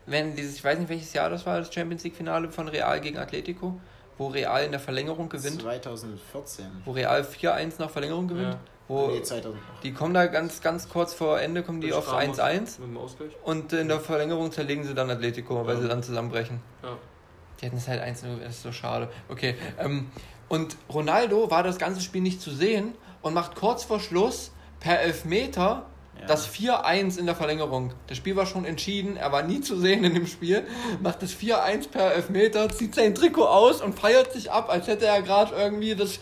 wenn 0.06 0.36
dieses, 0.36 0.56
ich 0.56 0.64
weiß 0.64 0.78
nicht 0.80 0.90
welches 0.90 1.14
Jahr 1.14 1.30
das 1.30 1.46
war, 1.46 1.60
das 1.60 1.74
Champions 1.74 2.04
League 2.04 2.16
Finale 2.16 2.50
von 2.52 2.68
Real 2.68 3.00
gegen 3.00 3.18
Atletico, 3.18 3.80
wo 4.18 4.28
Real 4.28 4.64
in 4.66 4.72
der 4.72 4.80
Verlängerung 4.80 5.30
gewinnt, 5.30 5.62
2014. 5.62 6.66
wo 6.86 6.92
Real 6.92 7.24
4-1 7.24 7.80
nach 7.80 7.90
Verlängerung 7.90 8.28
gewinnt, 8.28 8.54
Ja. 8.54 8.60
Wo 8.88 9.08
Nee, 9.08 9.22
2000. 9.22 9.60
die 9.84 9.94
kommen 9.94 10.14
da 10.14 10.26
ganz, 10.28 10.62
ganz 10.62 10.90
kurz 10.90 11.14
vor 11.14 11.40
Ende, 11.40 11.64
kommen 11.64 11.82
die 11.82 11.94
auf 11.94 12.12
Ramos 12.12 12.40
1-1 12.40 12.80
Mit 12.80 12.90
dem 12.90 12.98
Ausgleich. 12.98 13.32
und 13.44 13.72
in 13.74 13.88
der 13.88 14.00
Verlängerung 14.00 14.52
zerlegen 14.52 14.84
sie 14.84 14.94
dann 14.94 15.10
Atletico, 15.10 15.66
weil 15.66 15.76
Ja. 15.76 15.82
sie 15.82 15.88
dann 15.88 16.04
zusammenbrechen. 16.04 16.60
Ja. 16.84 16.98
Die 17.62 17.66
hätten 17.68 17.78
es 17.78 17.88
halt 17.88 18.02
1-0, 18.02 18.40
das 18.44 18.56
ist 18.56 18.64
so 18.64 18.72
schade. 18.72 19.10
Okay. 19.30 19.56
Ähm, 19.80 20.12
und 20.50 20.76
Ronaldo 20.94 21.50
war 21.50 21.64
das 21.64 21.78
ganze 21.78 22.02
Spiel 22.02 22.22
nicht 22.22 22.42
zu 22.42 22.52
sehen 22.52 22.94
und 23.22 23.34
macht 23.34 23.56
kurz 23.56 23.84
vor 23.86 24.00
Schluss 24.00 24.52
per 24.82 25.00
Elfmeter 25.00 25.86
Ja. 26.20 26.28
Das 26.28 26.48
4-1 26.50 27.20
in 27.20 27.26
der 27.26 27.36
Verlängerung. 27.36 27.92
Das 28.08 28.18
Spiel 28.18 28.36
war 28.36 28.46
schon 28.46 28.66
entschieden, 28.66 29.18
er 29.18 29.32
war 29.32 29.44
nie 29.44 29.62
zu 29.62 29.78
sehen 29.78 30.04
in 30.04 30.14
dem 30.14 30.28
Spiel. 30.28 30.66
Macht 31.02 31.22
das 31.22 31.32
4-1 31.32 31.90
per 31.90 32.14
Elfmeter, 32.14 32.70
zieht 32.70 32.96
sein 32.96 33.14
Trikot 33.14 33.46
aus 33.46 33.82
und 33.82 34.00
feiert 34.00 34.32
sich 34.32 34.52
ab, 34.52 34.70
als 34.70 34.88
hätte 34.88 35.06
er 35.06 35.22
gerade 35.22 35.54
irgendwie 35.56 35.96
das 35.96 36.20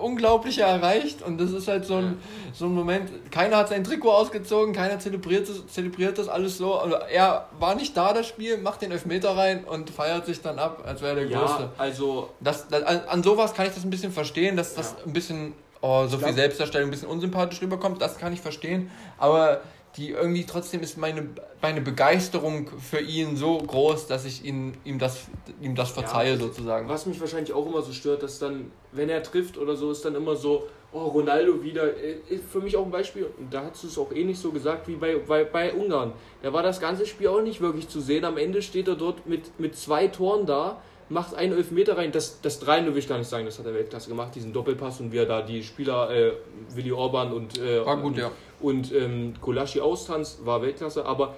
Unglaubliche 0.00 0.62
erreicht. 0.62 1.22
Und 1.22 1.40
das 1.40 1.52
ist 1.52 1.68
halt 1.68 1.86
so 1.86 1.96
ein, 1.96 2.18
so 2.52 2.66
ein 2.66 2.74
Moment. 2.74 3.10
Keiner 3.30 3.58
hat 3.58 3.68
sein 3.70 3.84
Trikot 3.84 4.10
ausgezogen, 4.10 4.74
keiner 4.74 4.98
zelebriert 4.98 5.48
das, 5.48 5.66
zelebriert 5.68 6.18
das 6.18 6.28
alles 6.28 6.58
so. 6.58 6.78
Also 6.78 6.96
er 6.96 7.48
war 7.58 7.74
nicht 7.74 7.96
da, 7.96 8.12
das 8.12 8.26
Spiel, 8.26 8.58
macht 8.58 8.82
den 8.82 8.90
Elfmeter 8.90 9.36
rein 9.36 9.64
und 9.64 9.90
feiert 9.90 10.26
sich 10.26 10.42
dann 10.42 10.58
ab, 10.58 10.82
als 10.86 11.00
wäre 11.00 11.14
der 11.14 11.26
ja, 11.26 11.38
Größte. 11.38 11.70
Also. 11.78 12.30
Das, 12.40 12.68
das, 12.68 12.82
an 12.82 13.22
sowas 13.22 13.54
kann 13.54 13.66
ich 13.66 13.74
das 13.74 13.84
ein 13.84 13.90
bisschen 13.90 14.12
verstehen, 14.12 14.56
dass 14.56 14.74
das 14.74 14.96
ja. 14.98 15.06
ein 15.06 15.12
bisschen 15.12 15.54
oh, 15.80 16.06
so 16.06 16.18
viel 16.18 16.32
Selbstdarstellung 16.32 16.88
ein 16.88 16.90
bisschen 16.90 17.08
unsympathisch 17.08 17.60
rüberkommt, 17.62 18.00
das 18.00 18.18
kann 18.18 18.32
ich 18.32 18.40
verstehen. 18.40 18.90
Aber 19.18 19.62
die 19.96 20.10
irgendwie 20.10 20.46
trotzdem 20.46 20.82
ist 20.82 20.98
meine, 20.98 21.28
meine 21.60 21.80
Begeisterung 21.80 22.68
für 22.78 23.00
ihn 23.00 23.36
so 23.36 23.58
groß, 23.58 24.06
dass 24.06 24.24
ich 24.24 24.44
ihn, 24.44 24.74
ihm, 24.84 24.98
das, 24.98 25.26
ihm 25.60 25.74
das 25.74 25.90
verzeihe, 25.90 26.34
ja, 26.34 26.38
sozusagen. 26.38 26.88
Was 26.88 27.06
mich 27.06 27.20
wahrscheinlich 27.20 27.52
auch 27.52 27.66
immer 27.66 27.82
so 27.82 27.92
stört, 27.92 28.22
dass 28.22 28.38
dann, 28.38 28.70
wenn 28.92 29.08
er 29.08 29.22
trifft 29.22 29.58
oder 29.58 29.74
so, 29.74 29.90
ist 29.90 30.04
dann 30.04 30.14
immer 30.14 30.36
so, 30.36 30.68
oh, 30.92 31.06
Ronaldo 31.06 31.62
wieder, 31.62 31.96
äh, 31.96 32.18
ist 32.28 32.44
für 32.44 32.60
mich 32.60 32.76
auch 32.76 32.84
ein 32.84 32.90
Beispiel, 32.92 33.26
und 33.38 33.52
da 33.52 33.64
hast 33.64 33.82
du 33.82 33.88
es 33.88 33.98
auch 33.98 34.12
ähnlich 34.12 34.38
so 34.38 34.52
gesagt 34.52 34.86
wie 34.86 34.94
bei, 34.94 35.16
bei, 35.16 35.44
bei 35.44 35.72
Ungarn. 35.72 36.12
Da 36.42 36.52
war 36.52 36.62
das 36.62 36.80
ganze 36.80 37.04
Spiel 37.04 37.26
auch 37.26 37.42
nicht 37.42 37.60
wirklich 37.60 37.88
zu 37.88 38.00
sehen. 38.00 38.24
Am 38.24 38.36
Ende 38.38 38.62
steht 38.62 38.86
er 38.86 38.94
dort 38.94 39.26
mit, 39.26 39.58
mit 39.58 39.76
zwei 39.76 40.06
Toren 40.06 40.46
da 40.46 40.80
macht 41.10 41.34
einen 41.34 41.52
Elfmeter 41.52 41.96
rein. 41.96 42.12
Das, 42.12 42.40
das 42.40 42.60
3 42.60 42.86
will 42.86 42.96
ich 42.96 43.08
gar 43.08 43.18
nicht 43.18 43.28
sagen, 43.28 43.44
das 43.44 43.58
hat 43.58 43.66
er 43.66 43.74
Weltklasse 43.74 44.08
gemacht, 44.08 44.34
diesen 44.34 44.52
Doppelpass 44.52 45.00
und 45.00 45.12
wie 45.12 45.18
er 45.18 45.26
da 45.26 45.42
die 45.42 45.62
Spieler, 45.62 46.10
äh, 46.10 46.32
Willi 46.74 46.92
Orban 46.92 47.32
und, 47.32 47.58
äh, 47.58 47.84
war 47.84 47.96
gut, 47.98 48.16
ja. 48.16 48.30
und 48.60 48.94
ähm, 48.94 49.34
Kolaschi 49.40 49.80
austanzt, 49.80 50.46
war 50.46 50.62
Weltklasse. 50.62 51.04
Aber 51.04 51.34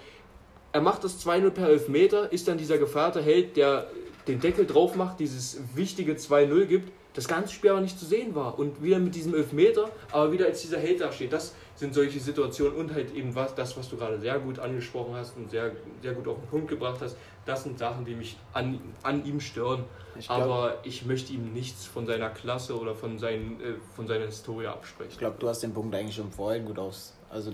er 0.72 0.80
macht 0.80 1.04
das 1.04 1.24
2-0 1.24 1.50
per 1.50 1.68
Elfmeter, 1.68 2.32
ist 2.32 2.48
dann 2.48 2.58
dieser 2.58 2.78
gefeierte 2.78 3.22
Held, 3.22 3.56
der 3.56 3.88
den 4.28 4.40
Deckel 4.40 4.66
drauf 4.66 4.94
macht, 4.94 5.18
dieses 5.20 5.58
wichtige 5.74 6.12
2-0 6.14 6.66
gibt, 6.66 6.92
das 7.14 7.28
ganze 7.28 7.52
Spiel 7.52 7.70
aber 7.70 7.80
nicht 7.80 7.98
zu 7.98 8.06
sehen 8.06 8.34
war. 8.34 8.58
Und 8.58 8.82
wieder 8.82 8.98
mit 8.98 9.14
diesem 9.14 9.34
Elfmeter, 9.34 9.90
aber 10.12 10.32
wieder 10.32 10.46
als 10.46 10.62
dieser 10.62 10.78
Held 10.78 11.00
da 11.00 11.12
steht. 11.12 11.32
Das 11.32 11.54
sind 11.74 11.94
solche 11.94 12.20
Situationen 12.20 12.76
und 12.76 12.94
halt 12.94 13.14
eben 13.14 13.34
was, 13.34 13.54
das, 13.54 13.76
was 13.76 13.88
du 13.88 13.96
gerade 13.96 14.18
sehr 14.20 14.38
gut 14.38 14.58
angesprochen 14.58 15.14
hast 15.14 15.36
und 15.36 15.50
sehr, 15.50 15.72
sehr 16.02 16.12
gut 16.12 16.28
auf 16.28 16.38
den 16.38 16.48
Punkt 16.48 16.68
gebracht 16.68 17.00
hast, 17.00 17.16
das 17.44 17.64
sind 17.64 17.78
Sachen, 17.78 18.04
die 18.04 18.14
mich 18.14 18.36
an, 18.52 18.80
an 19.02 19.24
ihm 19.24 19.40
stören. 19.40 19.84
Ich 20.18 20.26
glaub, 20.26 20.42
aber 20.42 20.76
ich 20.84 21.04
möchte 21.06 21.32
ihm 21.32 21.52
nichts 21.52 21.86
von 21.86 22.06
seiner 22.06 22.30
Klasse 22.30 22.78
oder 22.78 22.94
von, 22.94 23.18
seinen, 23.18 23.60
äh, 23.60 23.74
von 23.96 24.06
seiner 24.06 24.26
Historie 24.26 24.66
absprechen. 24.66 25.10
Ich 25.10 25.18
glaube, 25.18 25.36
du 25.38 25.48
hast 25.48 25.62
den 25.62 25.72
Punkt 25.72 25.94
eigentlich 25.94 26.16
schon 26.16 26.30
vorhin 26.30 26.64
gut 26.64 26.78
aus. 26.78 27.14
Also 27.30 27.52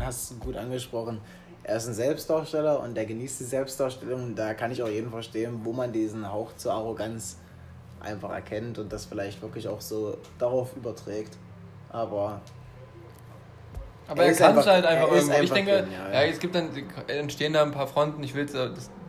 hast 0.00 0.38
gut 0.40 0.56
angesprochen. 0.56 1.20
Er 1.64 1.76
ist 1.78 1.88
ein 1.88 1.94
Selbstdarsteller 1.94 2.80
und 2.80 2.94
der 2.94 3.06
genießt 3.06 3.40
die 3.40 3.44
Selbstdarstellung. 3.44 4.34
Da 4.34 4.54
kann 4.54 4.70
ich 4.70 4.82
auch 4.82 4.88
jeden 4.88 5.10
verstehen, 5.10 5.60
wo 5.64 5.72
man 5.72 5.92
diesen 5.92 6.30
Hauch 6.30 6.54
zur 6.56 6.72
Arroganz 6.72 7.38
einfach 8.00 8.30
erkennt 8.30 8.78
und 8.78 8.92
das 8.92 9.04
vielleicht 9.04 9.42
wirklich 9.42 9.66
auch 9.66 9.80
so 9.80 10.16
darauf 10.38 10.76
überträgt. 10.76 11.36
Aber 11.90 12.40
aber 14.08 14.22
er, 14.22 14.28
er 14.28 14.36
kann 14.36 14.58
es 14.58 14.66
halt 14.66 14.84
einfach 14.84 15.10
irgendwo. 15.10 15.40
Ich 15.42 15.50
denke, 15.50 15.72
drin, 15.72 15.88
ja, 16.12 16.22
ja. 16.22 16.28
es 16.28 16.38
gibt 16.38 16.54
dann, 16.54 16.70
entstehen 17.08 17.52
da 17.52 17.62
ein 17.62 17.72
paar 17.72 17.86
Fronten, 17.86 18.22
ich 18.22 18.34
will 18.34 18.46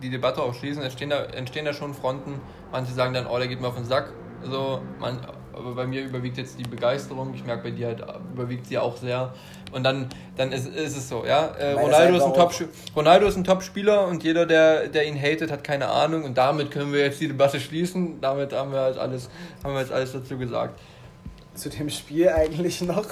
die 0.02 0.10
Debatte 0.10 0.41
auch 0.41 0.54
schließen, 0.54 0.82
entstehen 0.82 1.10
da, 1.10 1.24
entstehen 1.26 1.66
da 1.66 1.74
schon 1.74 1.93
Fronten. 1.93 2.41
Manche 2.72 2.93
sagen 2.93 3.14
dann, 3.14 3.28
oh, 3.28 3.38
der 3.38 3.48
geht 3.48 3.62
mir 3.62 3.68
auf 3.68 3.76
den 3.76 3.86
Sack. 3.86 4.12
So, 4.43 4.82
man, 5.00 5.20
aber 5.54 5.74
bei 5.74 5.88
mir 5.88 6.04
überwiegt 6.04 6.38
jetzt 6.38 6.60
die 6.60 6.64
Begeisterung. 6.64 7.34
Ich 7.34 7.43
merke, 7.43 7.64
bei 7.64 7.72
dir 7.72 7.88
halt 7.88 8.04
überwiegt 8.34 8.68
sie 8.68 8.78
auch 8.78 8.98
sehr. 8.98 9.34
Und 9.72 9.84
dann, 9.84 10.08
dann 10.36 10.52
ist, 10.52 10.68
ist 10.68 10.95
es 10.95 11.10
so, 11.10 11.26
ja. 11.26 11.48
Äh, 11.58 11.74
Ronaldo, 11.74 12.18
ist 12.18 12.24
ein 12.24 12.34
Top, 12.34 12.54
Ronaldo 12.95 13.28
ist 13.28 13.38
ein 13.38 13.43
Top-Spieler 13.43 14.08
und 14.08 14.24
jeder, 14.24 14.45
der, 14.45 14.88
der 14.88 15.08
ihn 15.08 15.20
hatet, 15.20 15.52
hat 15.52 15.64
keine 15.64 15.88
Ahnung. 15.88 16.24
Und 16.24 16.38
damit 16.38 16.72
können 16.72 16.93
wir 16.93 17.02
jetzt 17.02 17.20
die 17.20 17.28
Debatte 17.28 17.60
schließen. 17.60 18.22
Damit 18.22 18.54
haben 18.54 18.72
wir 18.72 18.82
halt 18.82 18.98
alles, 18.98 19.30
haben 19.64 19.74
wir 19.74 19.82
jetzt 19.82 19.91
alles 19.91 20.14
dazu 20.14 20.38
gesagt 20.38 20.80
zu 21.58 21.70
dem 21.70 21.89
Spiel 21.89 22.30
eigentlich 22.30 22.82
noch. 22.82 23.05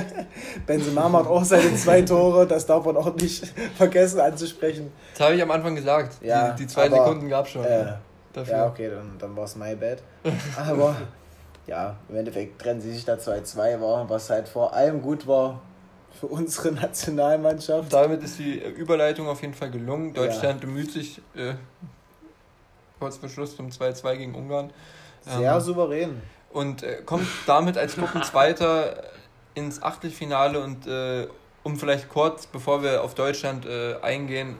Benzema 0.66 1.08
macht 1.08 1.26
auch 1.26 1.44
seine 1.44 1.74
zwei 1.74 2.02
Tore, 2.02 2.46
das 2.46 2.66
darf 2.66 2.84
man 2.84 2.96
auch 2.96 3.14
nicht 3.14 3.46
vergessen 3.76 4.20
anzusprechen. 4.20 4.92
Das 5.14 5.26
habe 5.26 5.36
ich 5.36 5.42
am 5.42 5.50
Anfang 5.50 5.74
gesagt. 5.74 6.22
Ja, 6.22 6.52
die, 6.52 6.62
die 6.62 6.68
zwei 6.68 6.86
aber, 6.86 6.96
Sekunden 6.96 7.28
gab 7.28 7.46
es 7.46 7.52
schon. 7.52 7.64
Äh, 7.64 7.94
ja, 8.48 8.66
okay, 8.66 8.90
dann, 8.90 9.16
dann 9.18 9.36
war 9.36 9.44
es 9.44 9.56
my 9.56 9.74
bad. 9.74 9.98
aber 10.56 10.96
ja, 11.66 11.96
im 12.08 12.16
Endeffekt 12.16 12.60
trennen 12.60 12.80
sie 12.80 12.92
sich 12.92 13.04
da 13.04 13.14
2-2 13.14 13.80
war, 13.80 14.08
was 14.08 14.30
halt 14.30 14.48
vor 14.48 14.72
allem 14.72 15.02
gut 15.02 15.26
war 15.26 15.60
für 16.18 16.26
unsere 16.26 16.72
Nationalmannschaft. 16.72 17.92
Damit 17.92 18.22
ist 18.22 18.38
die 18.38 18.58
Überleitung 18.58 19.28
auf 19.28 19.42
jeden 19.42 19.54
Fall 19.54 19.70
gelungen. 19.70 20.14
Deutschland 20.14 20.60
ja. 20.60 20.66
bemüht 20.66 20.92
sich 20.92 21.20
äh, 21.34 21.54
kurz 22.98 23.16
vor 23.16 23.28
Schluss 23.28 23.56
zum 23.56 23.68
2-2 23.68 24.16
gegen 24.16 24.34
Ungarn. 24.34 24.72
Sehr 25.22 25.52
ähm, 25.52 25.60
souverän 25.60 26.22
und 26.52 26.82
äh, 26.82 27.02
kommt 27.04 27.26
damit 27.46 27.78
als 27.78 27.96
Gruppenzweiter 27.96 29.04
ins 29.54 29.82
Achtelfinale 29.82 30.60
und 30.60 30.86
äh, 30.86 31.28
um 31.62 31.76
vielleicht 31.76 32.08
kurz, 32.08 32.46
bevor 32.46 32.82
wir 32.82 33.02
auf 33.02 33.14
Deutschland 33.14 33.66
äh, 33.66 33.96
eingehen, 34.00 34.56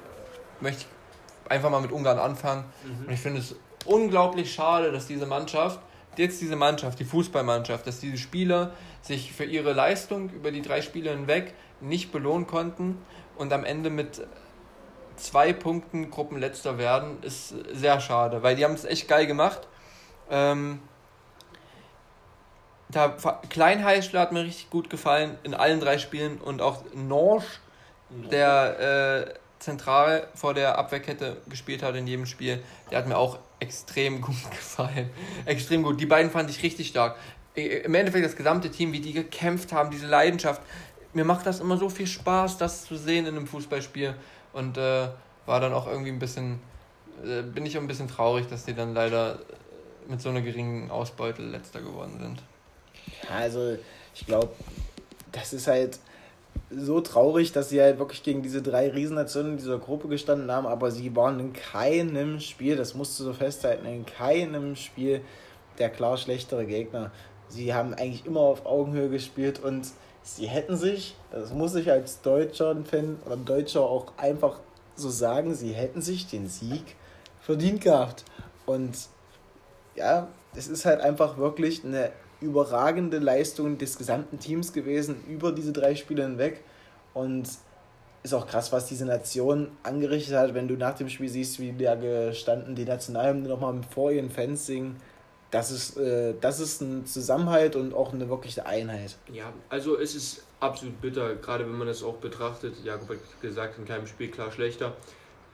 möchte 0.61 0.83
ich 0.83 1.51
einfach 1.51 1.71
mal 1.71 1.81
mit 1.81 1.93
Ungarn 1.93 2.19
anfangen. 2.19 2.65
Mhm. 2.85 3.07
Und 3.07 3.13
ich 3.13 3.21
finde 3.21 3.41
es 3.41 3.57
unglaublich 3.85 4.53
schade, 4.53 4.93
dass 4.93 5.07
diese 5.07 5.27
Mannschaft, 5.27 5.81
jetzt 6.17 6.41
diese 6.41 6.57
Mannschaft, 6.57 6.99
die 6.99 7.05
Fußballmannschaft, 7.05 7.87
dass 7.87 8.01
diese 8.01 8.19
Spieler 8.19 8.73
sich 9.03 9.33
für 9.33 9.45
ihre 9.45 9.73
Leistung 9.73 10.31
über 10.31 10.51
die 10.51 10.63
drei 10.63 10.83
Spiele 10.83 11.11
hinweg 11.11 11.55
nicht 11.81 12.13
belohnen 12.13 12.47
konnten 12.47 12.99
und 13.37 13.53
am 13.53 13.65
Ende 13.65 13.89
mit 13.91 14.27
zwei 15.17 15.53
Punkten 15.53 16.11
Gruppenletzter 16.11 16.79
werden, 16.79 17.23
ist 17.23 17.55
sehr 17.73 18.01
schade, 18.01 18.43
weil 18.43 18.57
die 18.57 18.65
haben 18.65 18.75
es 18.75 18.85
echt 18.85 19.09
geil 19.09 19.27
gemacht. 19.27 19.67
Ähm, 20.31 20.81
da 22.91 23.17
Kleinheißler 23.49 24.21
hat 24.21 24.33
mir 24.33 24.45
richtig 24.45 24.71
gut 24.71 24.91
gefallen 24.91 25.37
in 25.43 25.55
allen 25.55 25.81
drei 25.81 25.99
Spielen 25.99 26.39
und 26.39 26.61
auch 26.61 26.83
Norsch, 26.95 27.61
der 28.31 29.29
äh, 29.29 29.35
zentral 29.61 30.27
vor 30.35 30.55
der 30.55 30.79
Abwehrkette 30.79 31.37
gespielt 31.49 31.83
hat 31.83 31.95
in 31.95 32.07
jedem 32.07 32.27
Spiel, 32.27 32.63
der 32.91 32.99
hat 32.99 33.07
mir 33.07 33.17
auch 33.17 33.39
extrem 33.61 34.21
gut 34.21 34.51
gefallen. 34.51 35.11
Extrem 35.45 35.83
gut. 35.83 36.01
Die 36.01 36.07
beiden 36.07 36.31
fand 36.31 36.51
ich 36.51 36.63
richtig 36.63 36.89
stark. 36.89 37.17
Im 37.55 37.95
Endeffekt 37.95 38.25
das 38.25 38.37
gesamte 38.37 38.71
Team, 38.71 38.93
wie 38.93 39.01
die 39.01 39.13
gekämpft 39.13 39.73
haben, 39.73 39.91
diese 39.91 40.07
Leidenschaft. 40.07 40.63
Mir 41.13 41.25
macht 41.25 41.47
das 41.47 41.61
immer 41.61 41.77
so 41.77 41.89
viel 41.89 42.07
Spaß, 42.07 42.59
das 42.59 42.85
zu 42.85 42.97
sehen 42.97 43.27
in 43.27 43.37
einem 43.37 43.47
Fußballspiel. 43.47 44.15
Und 44.53 44.79
äh, 44.79 45.09
war 45.47 45.61
dann 45.61 45.73
auch 45.73 45.87
irgendwie 45.87 46.11
ein 46.11 46.19
bisschen, 46.19 46.61
äh, 47.25 47.43
bin 47.43 47.67
ich 47.67 47.77
auch 47.77 47.83
ein 47.83 47.89
bisschen 47.89 48.09
traurig, 48.09 48.47
dass 48.49 48.65
die 48.65 48.75
dann 48.75 48.95
leider 48.95 49.41
mit 50.09 50.21
so 50.21 50.29
einer 50.29 50.41
geringen 50.43 50.91
Ausbeute 50.91 51.43
letzter 51.43 51.81
geworden 51.81 52.19
sind. 52.19 52.43
Also, 53.33 53.77
ich 54.15 54.27
glaube, 54.27 54.51
das 55.33 55.53
ist 55.53 55.67
halt 55.67 55.99
so 56.71 57.01
traurig, 57.01 57.53
dass 57.53 57.69
sie 57.69 57.81
halt 57.81 57.99
wirklich 57.99 58.23
gegen 58.23 58.43
diese 58.43 58.63
drei 58.63 58.91
Riesennationen 58.91 59.53
in 59.53 59.59
dieser 59.59 59.79
Gruppe 59.79 60.09
gestanden 60.09 60.51
haben, 60.51 60.67
aber 60.67 60.91
sie 60.91 61.15
waren 61.17 61.41
in 61.41 61.53
keinem 61.53 62.41
Spiel, 62.41 62.77
das 62.77 62.95
musst 62.95 63.19
du 63.19 63.25
so 63.25 63.33
festhalten, 63.33 63.87
in 63.87 64.07
keinem 64.07 64.77
Spiel 64.77 65.21
der 65.79 65.91
klar 65.91 66.17
schlechtere 66.17 66.67
Gegner. 66.67 67.11
Sie 67.49 67.75
haben 67.75 67.95
eigentlich 67.95 68.27
immer 68.27 68.41
auf 68.41 68.67
Augenhöhe 68.67 69.09
gespielt 69.09 69.59
und 69.61 69.87
sie 70.23 70.47
hätten 70.47 70.77
sich, 70.77 71.17
das 71.33 71.53
muss 71.53 71.75
ich 71.75 71.91
als 71.91 72.21
Deutscher 72.21 72.77
Fan 72.85 73.19
oder 73.27 73.37
Deutscher 73.37 73.83
auch 73.83 74.13
einfach 74.17 74.61
so 74.95 75.09
sagen, 75.09 75.55
sie 75.55 75.73
hätten 75.73 76.03
sich 76.03 76.29
den 76.29 76.49
Sieg 76.49 76.97
verdient 77.41 77.81
gehabt. 77.81 78.25
Und 78.67 78.97
ja, 79.97 80.29
es 80.55 80.69
ist 80.69 80.85
halt 80.85 81.01
einfach 81.01 81.39
wirklich 81.39 81.85
eine 81.85 82.13
überragende 82.41 83.19
Leistung 83.19 83.79
des 83.79 83.99
gesamten 83.99 84.39
Teams 84.39 84.73
gewesen 84.73 85.23
über 85.29 85.53
diese 85.53 85.73
drei 85.73 85.95
Spiele 85.95 86.23
hinweg. 86.23 86.63
Und 87.15 87.49
ist 88.23 88.35
auch 88.35 88.47
krass, 88.47 88.73
was 88.73 88.87
diese 88.87 89.07
Nation 89.07 89.69
angerichtet 89.83 90.37
hat, 90.37 90.55
wenn 90.55 90.69
du 90.69 90.75
nach 90.75 90.95
dem 90.95 91.09
Spiel 91.09 91.29
siehst, 91.29 91.59
wie 91.59 91.73
da 91.73 91.95
gestanden 91.95 92.75
die 92.75 92.85
Nationalhymne 92.85 93.49
nochmal 93.49 93.81
vor 93.93 94.13
ihren 94.13 94.31
Fans 94.31 94.67
singen. 94.67 94.97
Das 95.51 95.71
ist, 95.71 95.97
äh, 95.97 96.35
das 96.41 96.61
ist 96.61 96.81
ein 96.81 97.07
Zusammenhalt 97.07 97.75
und 97.77 97.93
auch 97.93 98.13
eine 98.13 98.29
wirkliche 98.29 98.67
Einheit. 98.67 99.17
Ja, 99.33 99.53
also 99.69 99.99
es 99.99 100.15
ist 100.15 100.45
absolut 100.61 101.01
bitter, 101.01 101.35
gerade 101.37 101.65
wenn 101.65 101.77
man 101.77 101.89
es 101.89 102.05
auch 102.05 102.17
betrachtet. 102.17 102.75
Jakob 102.85 103.09
hat 103.11 103.19
gesagt, 103.41 103.79
in 103.79 103.85
keinem 103.85 104.07
Spiel 104.07 104.31
klar 104.31 104.53
schlechter. 104.53 104.93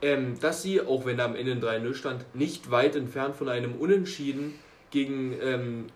Ähm, 0.02 0.38
dass 0.40 0.62
sie, 0.62 0.82
auch 0.82 1.06
wenn 1.06 1.16
da 1.16 1.24
am 1.24 1.36
Ende 1.36 1.52
ein 1.52 1.84
3-0 1.84 1.94
stand, 1.94 2.34
nicht 2.34 2.70
weit 2.70 2.96
entfernt 2.96 3.36
von 3.36 3.48
einem 3.48 3.76
Unentschieden 3.76 4.58
gegen 4.90 5.34
ähm, 5.40 5.86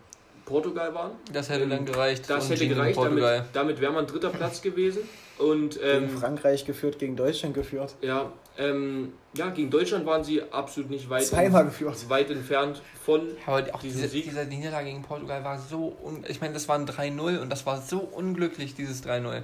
Portugal 0.45 0.93
waren. 0.93 1.11
Das 1.31 1.49
hätte 1.49 1.67
dann 1.67 1.85
gereicht. 1.85 2.29
Das 2.29 2.49
hätte 2.49 2.67
gereicht, 2.67 2.97
damit, 2.97 3.43
damit 3.53 3.81
wäre 3.81 3.91
man 3.91 4.07
dritter 4.07 4.29
Platz 4.29 4.61
gewesen. 4.61 5.01
Und, 5.37 5.79
ähm, 5.81 6.07
gegen 6.07 6.19
Frankreich 6.19 6.65
geführt, 6.65 6.99
gegen 6.99 7.15
Deutschland 7.15 7.55
geführt. 7.55 7.95
Ja, 8.01 8.31
ähm, 8.57 9.13
ja, 9.33 9.49
gegen 9.49 9.71
Deutschland 9.71 10.05
waren 10.05 10.23
sie 10.23 10.43
absolut 10.51 10.89
nicht 10.89 11.09
weit, 11.09 11.25
Zweimal 11.25 11.65
geführt. 11.65 12.09
weit 12.09 12.29
entfernt 12.29 12.81
von 13.03 13.21
Aber 13.45 13.65
auch 13.73 13.79
diese, 13.79 14.07
Sieg. 14.07 14.25
Diese 14.25 14.45
Niederlage 14.45 14.87
gegen 14.87 15.01
Portugal 15.01 15.43
war 15.43 15.57
so, 15.57 15.97
un 16.03 16.23
ich 16.27 16.41
meine, 16.41 16.53
das 16.53 16.67
waren 16.67 16.85
3-0 16.85 17.39
und 17.39 17.49
das 17.49 17.65
war 17.65 17.81
so 17.81 17.99
unglücklich, 17.99 18.75
dieses 18.75 19.03
3-0. 19.03 19.33
Ja. 19.33 19.41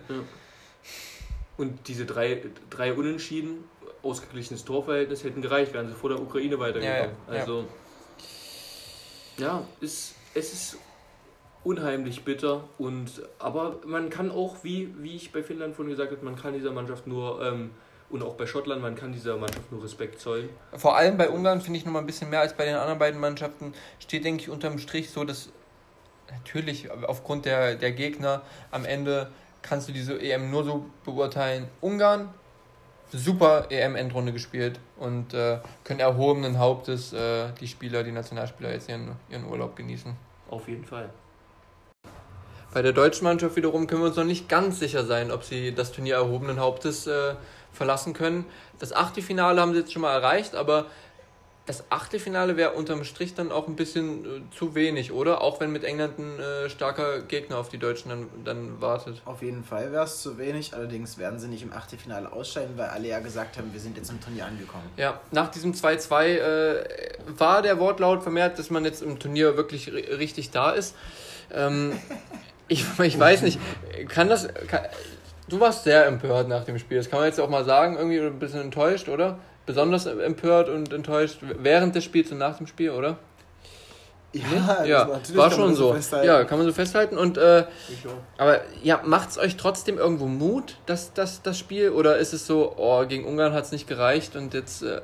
Und 1.57 1.87
diese 1.87 2.05
drei, 2.05 2.43
drei 2.69 2.93
Unentschieden, 2.93 3.63
ausgeglichenes 4.03 4.63
Torverhältnis 4.65 5.23
hätten 5.23 5.41
gereicht, 5.41 5.73
wären 5.73 5.87
sie 5.87 5.95
vor 5.95 6.09
der 6.09 6.21
Ukraine 6.21 6.59
weitergekommen. 6.59 7.15
Ja, 7.27 7.33
ja, 7.33 7.39
also, 7.39 7.65
ja, 9.37 9.63
ist, 9.81 10.13
es 10.33 10.53
ist 10.53 10.77
unheimlich 11.67 12.23
bitter. 12.23 12.63
Und, 12.77 13.21
aber 13.39 13.75
man 13.85 14.09
kann 14.09 14.31
auch, 14.31 14.63
wie, 14.63 14.93
wie 14.99 15.15
ich 15.15 15.33
bei 15.33 15.43
Finnland 15.43 15.75
vorhin 15.75 15.91
gesagt 15.91 16.11
habe, 16.11 16.23
man 16.23 16.37
kann 16.37 16.53
dieser 16.53 16.71
Mannschaft 16.71 17.07
nur, 17.07 17.43
ähm, 17.43 17.71
und 18.09 18.23
auch 18.23 18.35
bei 18.35 18.45
Schottland, 18.45 18.81
man 18.81 18.95
kann 18.95 19.11
dieser 19.11 19.35
Mannschaft 19.35 19.69
nur 19.69 19.83
Respekt 19.83 20.21
zollen. 20.21 20.47
Vor 20.77 20.95
allem 20.95 21.17
bei 21.17 21.29
Ungarn 21.29 21.59
finde 21.59 21.79
ich 21.79 21.85
noch 21.85 21.91
mal 21.91 21.99
ein 21.99 22.05
bisschen 22.05 22.29
mehr 22.29 22.39
als 22.39 22.53
bei 22.53 22.63
den 22.63 22.75
anderen 22.75 22.99
beiden 22.99 23.19
Mannschaften. 23.19 23.73
Steht, 23.99 24.23
denke 24.23 24.43
ich, 24.43 24.49
unterm 24.49 24.79
Strich 24.79 25.09
so, 25.09 25.25
dass 25.25 25.49
natürlich 26.31 26.89
aufgrund 26.89 27.43
der, 27.43 27.75
der 27.75 27.91
Gegner 27.91 28.43
am 28.71 28.85
Ende 28.85 29.29
kannst 29.61 29.89
du 29.89 29.91
diese 29.91 30.21
EM 30.21 30.49
nur 30.49 30.63
so 30.63 30.85
beurteilen. 31.03 31.67
Ungarn, 31.81 32.29
super 33.11 33.67
EM-Endrunde 33.69 34.31
gespielt 34.31 34.79
und 34.95 35.33
äh, 35.33 35.59
können 35.83 35.99
erhobenen 35.99 36.59
Hauptes 36.59 37.11
äh, 37.11 37.51
die 37.59 37.67
Spieler, 37.67 38.03
die 38.03 38.13
Nationalspieler 38.13 38.71
jetzt 38.71 38.87
ihren, 38.87 39.17
ihren 39.29 39.45
Urlaub 39.45 39.75
genießen. 39.75 40.15
Auf 40.49 40.69
jeden 40.69 40.85
Fall. 40.85 41.09
Bei 42.73 42.81
der 42.81 42.93
deutschen 42.93 43.23
Mannschaft 43.23 43.55
wiederum 43.55 43.87
können 43.87 44.01
wir 44.01 44.07
uns 44.07 44.17
noch 44.17 44.23
nicht 44.23 44.49
ganz 44.49 44.79
sicher 44.79 45.05
sein, 45.05 45.31
ob 45.31 45.43
sie 45.43 45.73
das 45.73 45.91
Turnier 45.91 46.15
erhobenen 46.15 46.59
Hauptes 46.59 47.07
äh, 47.07 47.35
verlassen 47.71 48.13
können. 48.13 48.45
Das 48.79 48.93
Achtelfinale 48.93 49.61
haben 49.61 49.73
sie 49.73 49.79
jetzt 49.79 49.93
schon 49.93 50.01
mal 50.01 50.13
erreicht, 50.13 50.55
aber 50.55 50.85
das 51.67 51.83
Achtelfinale 51.89 52.55
wäre 52.55 52.71
unterm 52.71 53.03
Strich 53.03 53.35
dann 53.35 53.51
auch 53.51 53.67
ein 53.67 53.75
bisschen 53.75 54.25
äh, 54.25 54.57
zu 54.57 54.73
wenig, 54.73 55.11
oder? 55.11 55.41
Auch 55.41 55.59
wenn 55.59 55.71
mit 55.71 55.83
England 55.83 56.17
ein 56.17 56.39
äh, 56.39 56.69
starker 56.69 57.21
Gegner 57.21 57.57
auf 57.57 57.67
die 57.67 57.77
Deutschen 57.77 58.09
dann, 58.09 58.29
dann 58.45 58.81
wartet. 58.81 59.21
Auf 59.25 59.41
jeden 59.41 59.65
Fall 59.65 59.91
wäre 59.91 60.05
es 60.05 60.21
zu 60.21 60.37
wenig, 60.37 60.73
allerdings 60.73 61.17
werden 61.17 61.39
sie 61.39 61.49
nicht 61.49 61.63
im 61.63 61.73
Achtelfinale 61.73 62.31
ausscheiden, 62.31 62.77
weil 62.77 62.87
alle 62.87 63.09
ja 63.09 63.19
gesagt 63.19 63.57
haben, 63.57 63.73
wir 63.73 63.81
sind 63.81 63.97
jetzt 63.97 64.09
im 64.09 64.21
Turnier 64.21 64.45
angekommen. 64.45 64.89
Ja, 64.95 65.19
nach 65.31 65.51
diesem 65.51 65.73
2-2 65.73 66.25
äh, 66.25 66.83
war 67.37 67.61
der 67.61 67.79
Wortlaut 67.79 68.23
vermehrt, 68.23 68.57
dass 68.57 68.69
man 68.69 68.85
jetzt 68.85 69.01
im 69.01 69.19
Turnier 69.19 69.57
wirklich 69.57 69.91
richtig 69.91 70.51
da 70.51 70.71
ist. 70.71 70.95
Ähm, 71.51 71.99
ich, 72.67 72.85
ich 72.99 73.19
weiß 73.19 73.41
nicht, 73.43 73.59
kann 74.09 74.29
das. 74.29 74.47
Kann, 74.67 74.81
du 75.49 75.59
warst 75.59 75.83
sehr 75.83 76.05
empört 76.05 76.47
nach 76.47 76.65
dem 76.65 76.77
Spiel, 76.79 76.97
das 76.97 77.09
kann 77.09 77.19
man 77.19 77.27
jetzt 77.27 77.39
auch 77.39 77.49
mal 77.49 77.65
sagen, 77.65 77.97
irgendwie 77.97 78.19
ein 78.19 78.39
bisschen 78.39 78.61
enttäuscht, 78.61 79.09
oder? 79.09 79.39
besonders 79.67 80.07
empört 80.07 80.69
und 80.69 80.91
enttäuscht 80.91 81.39
während 81.59 81.93
des 81.93 82.03
Spiels 82.03 82.31
und 82.31 82.39
nach 82.39 82.57
dem 82.57 82.65
Spiel, 82.65 82.89
oder? 82.89 83.17
Ja, 84.33 84.83
ja 84.85 85.21
war 85.35 85.51
schon 85.51 85.75
so. 85.75 85.95
Ja, 86.23 86.43
kann 86.43 86.57
man 86.57 86.67
so 86.67 86.73
festhalten. 86.73 87.17
Und 87.17 87.37
äh, 87.37 87.65
aber 88.37 88.61
ja, 88.81 89.01
macht 89.05 89.29
es 89.29 89.37
euch 89.37 89.57
trotzdem 89.57 89.97
irgendwo 89.97 90.25
Mut, 90.25 90.77
dass 90.85 91.13
das, 91.13 91.41
das 91.43 91.59
Spiel? 91.59 91.91
Oder 91.91 92.17
ist 92.17 92.33
es 92.33 92.47
so, 92.47 92.73
oh, 92.77 93.05
gegen 93.05 93.25
Ungarn 93.25 93.53
hat 93.53 93.65
es 93.65 93.71
nicht 93.71 93.87
gereicht 93.87 94.35
und 94.35 94.53
jetzt. 94.53 94.81
Äh, 94.83 95.01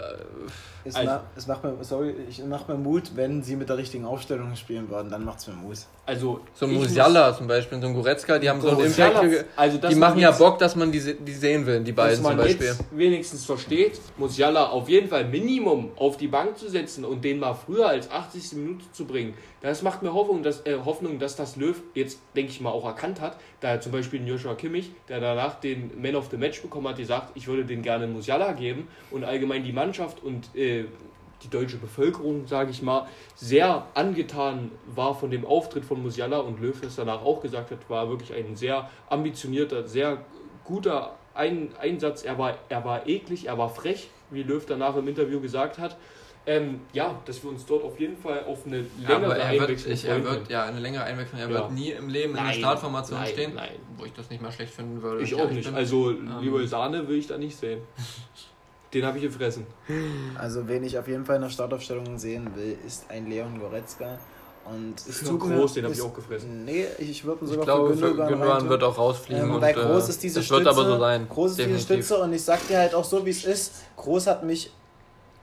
es, 0.85 0.95
also, 0.95 1.11
ma 1.11 1.23
es 1.35 1.47
macht 1.47 1.63
mir, 1.63 1.75
sorry, 1.81 2.15
ich 2.29 2.43
macht 2.43 2.67
mir 2.67 2.75
Mut, 2.75 3.11
wenn 3.15 3.41
sie 3.43 3.55
mit 3.55 3.69
der 3.69 3.77
richtigen 3.77 4.05
Aufstellung 4.05 4.55
spielen 4.55 4.89
würden, 4.89 5.09
dann 5.09 5.23
macht 5.23 5.39
es 5.39 5.47
mir 5.47 5.53
Mut. 5.53 5.77
Also 6.05 6.41
so 6.53 6.65
ein 6.65 6.73
Musiala 6.73 7.35
zum 7.35 7.47
Beispiel, 7.47 7.79
so 7.79 7.87
ein 7.87 7.93
Goretzka, 7.93 8.37
die 8.37 8.49
haben 8.49 8.59
so 8.59 8.69
einen 8.69 8.81
Impact. 8.81 9.45
Also 9.55 9.77
die 9.77 9.95
machen 9.95 10.19
ja 10.19 10.31
Bock, 10.31 10.59
dass 10.59 10.75
man 10.75 10.91
die, 10.91 11.15
die 11.15 11.33
sehen 11.33 11.65
will, 11.65 11.81
die 11.81 11.93
beiden 11.93 12.21
zum 12.21 12.35
Beispiel. 12.35 12.67
Jetzt 12.67 12.83
wenigstens 12.91 13.45
versteht, 13.45 14.01
Musiala 14.17 14.69
auf 14.69 14.89
jeden 14.89 15.07
Fall 15.07 15.25
Minimum 15.25 15.91
auf 15.95 16.17
die 16.17 16.27
Bank 16.27 16.57
zu 16.57 16.69
setzen 16.69 17.05
und 17.05 17.23
den 17.23 17.39
mal 17.39 17.53
früher 17.53 17.87
als 17.87 18.11
80. 18.11 18.53
Minute 18.53 18.85
zu 18.91 19.05
bringen. 19.05 19.33
Das 19.61 19.81
macht 19.81 20.03
mir 20.03 20.13
Hoffnung, 20.13 20.43
dass, 20.43 20.65
äh, 20.65 20.77
Hoffnung, 20.83 21.19
dass 21.19 21.37
das 21.37 21.55
Löw 21.55 21.81
jetzt, 21.93 22.19
denke 22.35 22.51
ich 22.51 22.59
mal, 22.59 22.71
auch 22.71 22.83
erkannt 22.83 23.21
hat. 23.21 23.37
Da 23.61 23.79
zum 23.79 23.93
Beispiel 23.93 24.27
Joshua 24.27 24.55
Kimmich, 24.55 24.91
der 25.07 25.21
danach 25.21 25.61
den 25.61 26.01
Man 26.01 26.15
of 26.17 26.27
the 26.31 26.35
Match 26.35 26.61
bekommen 26.61 26.89
hat, 26.89 26.97
die 26.97 27.05
sagt, 27.05 27.31
ich 27.35 27.47
würde 27.47 27.63
den 27.63 27.81
gerne 27.81 28.07
Musiala 28.07 28.51
geben 28.51 28.89
und 29.09 29.23
allgemein 29.23 29.63
die 29.63 29.71
Mannschaft 29.71 30.21
und 30.21 30.53
äh, 30.53 30.72
die 31.43 31.49
deutsche 31.49 31.77
Bevölkerung, 31.77 32.47
sage 32.47 32.71
ich 32.71 32.81
mal, 32.81 33.07
sehr 33.35 33.85
angetan 33.93 34.71
war 34.87 35.15
von 35.15 35.29
dem 35.29 35.45
Auftritt 35.45 35.85
von 35.85 36.01
Musiala 36.01 36.39
und 36.39 36.59
Löw 36.61 36.81
es 36.83 36.95
danach 36.95 37.21
auch 37.21 37.41
gesagt 37.41 37.71
hat, 37.71 37.89
war 37.89 38.09
wirklich 38.09 38.33
ein 38.33 38.55
sehr 38.55 38.89
ambitionierter, 39.09 39.87
sehr 39.87 40.19
guter 40.63 41.15
ein 41.35 41.69
Einsatz. 41.79 42.23
Er 42.23 42.37
war, 42.37 42.57
er 42.69 42.85
war 42.85 43.07
eklig, 43.07 43.47
er 43.47 43.57
war 43.57 43.69
frech, 43.69 44.09
wie 44.29 44.43
Löw 44.43 44.63
danach 44.65 44.95
im 44.95 45.07
Interview 45.07 45.39
gesagt 45.41 45.77
hat. 45.77 45.97
Ähm, 46.45 46.81
ja, 46.91 47.17
dass 47.23 47.41
wir 47.41 47.49
uns 47.49 47.65
dort 47.65 47.85
auf 47.85 47.97
jeden 48.01 48.17
Fall 48.17 48.43
auf 48.43 48.65
eine 48.65 48.85
längere 48.99 49.39
ja, 49.39 49.45
Einwechslung 49.45 49.93
ich, 49.93 50.03
er 50.03 50.21
wird 50.25 50.49
ja 50.49 50.65
eine 50.65 50.79
längere 50.79 51.05
Einwechslung. 51.05 51.39
Er 51.39 51.47
ja. 51.47 51.53
wird 51.53 51.71
nie 51.71 51.91
im 51.91 52.09
Leben 52.09 52.33
nein, 52.33 52.47
in 52.47 52.51
der 52.51 52.59
Startformation 52.59 53.17
nein, 53.17 53.29
stehen, 53.29 53.55
nein. 53.55 53.69
wo 53.95 54.03
ich 54.03 54.11
das 54.11 54.29
nicht 54.29 54.41
mal 54.41 54.51
schlecht 54.51 54.73
finden 54.73 55.01
würde. 55.01 55.23
Ich 55.23 55.33
auch 55.35 55.49
nicht. 55.49 55.65
Bin. 55.65 55.75
Also 55.75 56.11
ähm, 56.11 56.41
Leroy 56.41 56.67
Sahne 56.67 57.07
will 57.07 57.17
ich 57.17 57.27
da 57.27 57.37
nicht 57.37 57.55
sehen. 57.55 57.81
Den 58.93 59.05
habe 59.05 59.17
ich 59.17 59.23
gefressen. 59.23 59.65
Also, 60.35 60.67
wen 60.67 60.83
ich 60.83 60.97
auf 60.97 61.07
jeden 61.07 61.25
Fall 61.25 61.37
in 61.37 61.41
der 61.43 61.49
Startaufstellung 61.49 62.17
sehen 62.17 62.49
will, 62.55 62.77
ist 62.85 63.05
ein 63.09 63.27
Leon 63.27 63.59
Goretzka. 63.59 64.19
Und 64.65 64.95
es 64.97 65.21
ist 65.21 65.39
groß, 65.39 65.73
den 65.73 65.83
habe 65.83 65.93
ich 65.93 66.01
auch 66.01 66.13
gefressen. 66.13 66.63
Nee, 66.63 66.85
ich 66.97 67.25
würde 67.25 67.45
sogar 67.45 67.59
ich 67.59 67.65
glaube, 67.65 67.93
für 67.95 68.07
Gündogan, 68.07 68.27
Gündogan 68.29 68.69
wird 68.69 68.83
auch 68.83 68.97
rausfliegen. 68.97 69.43
Ähm, 69.43 69.59
bei 69.59 69.73
Groß 69.73 70.09
ist 70.09 70.23
diese 70.23 70.39
das 70.39 70.45
Stütze. 70.45 70.59
Wird 70.59 70.67
aber 70.67 70.85
so 70.85 70.99
sein. 70.99 71.27
Groß 71.27 71.51
ist 71.51 71.59
definitiv. 71.59 71.87
diese 71.87 72.01
Stütze 72.01 72.21
und 72.21 72.33
ich 72.33 72.43
sag 72.43 72.65
dir 72.67 72.77
halt 72.77 72.95
auch 72.95 73.03
so, 73.03 73.25
wie 73.25 73.31
es 73.31 73.43
ist. 73.43 73.73
Groß 73.97 74.27
hat 74.27 74.43
mich, 74.43 74.71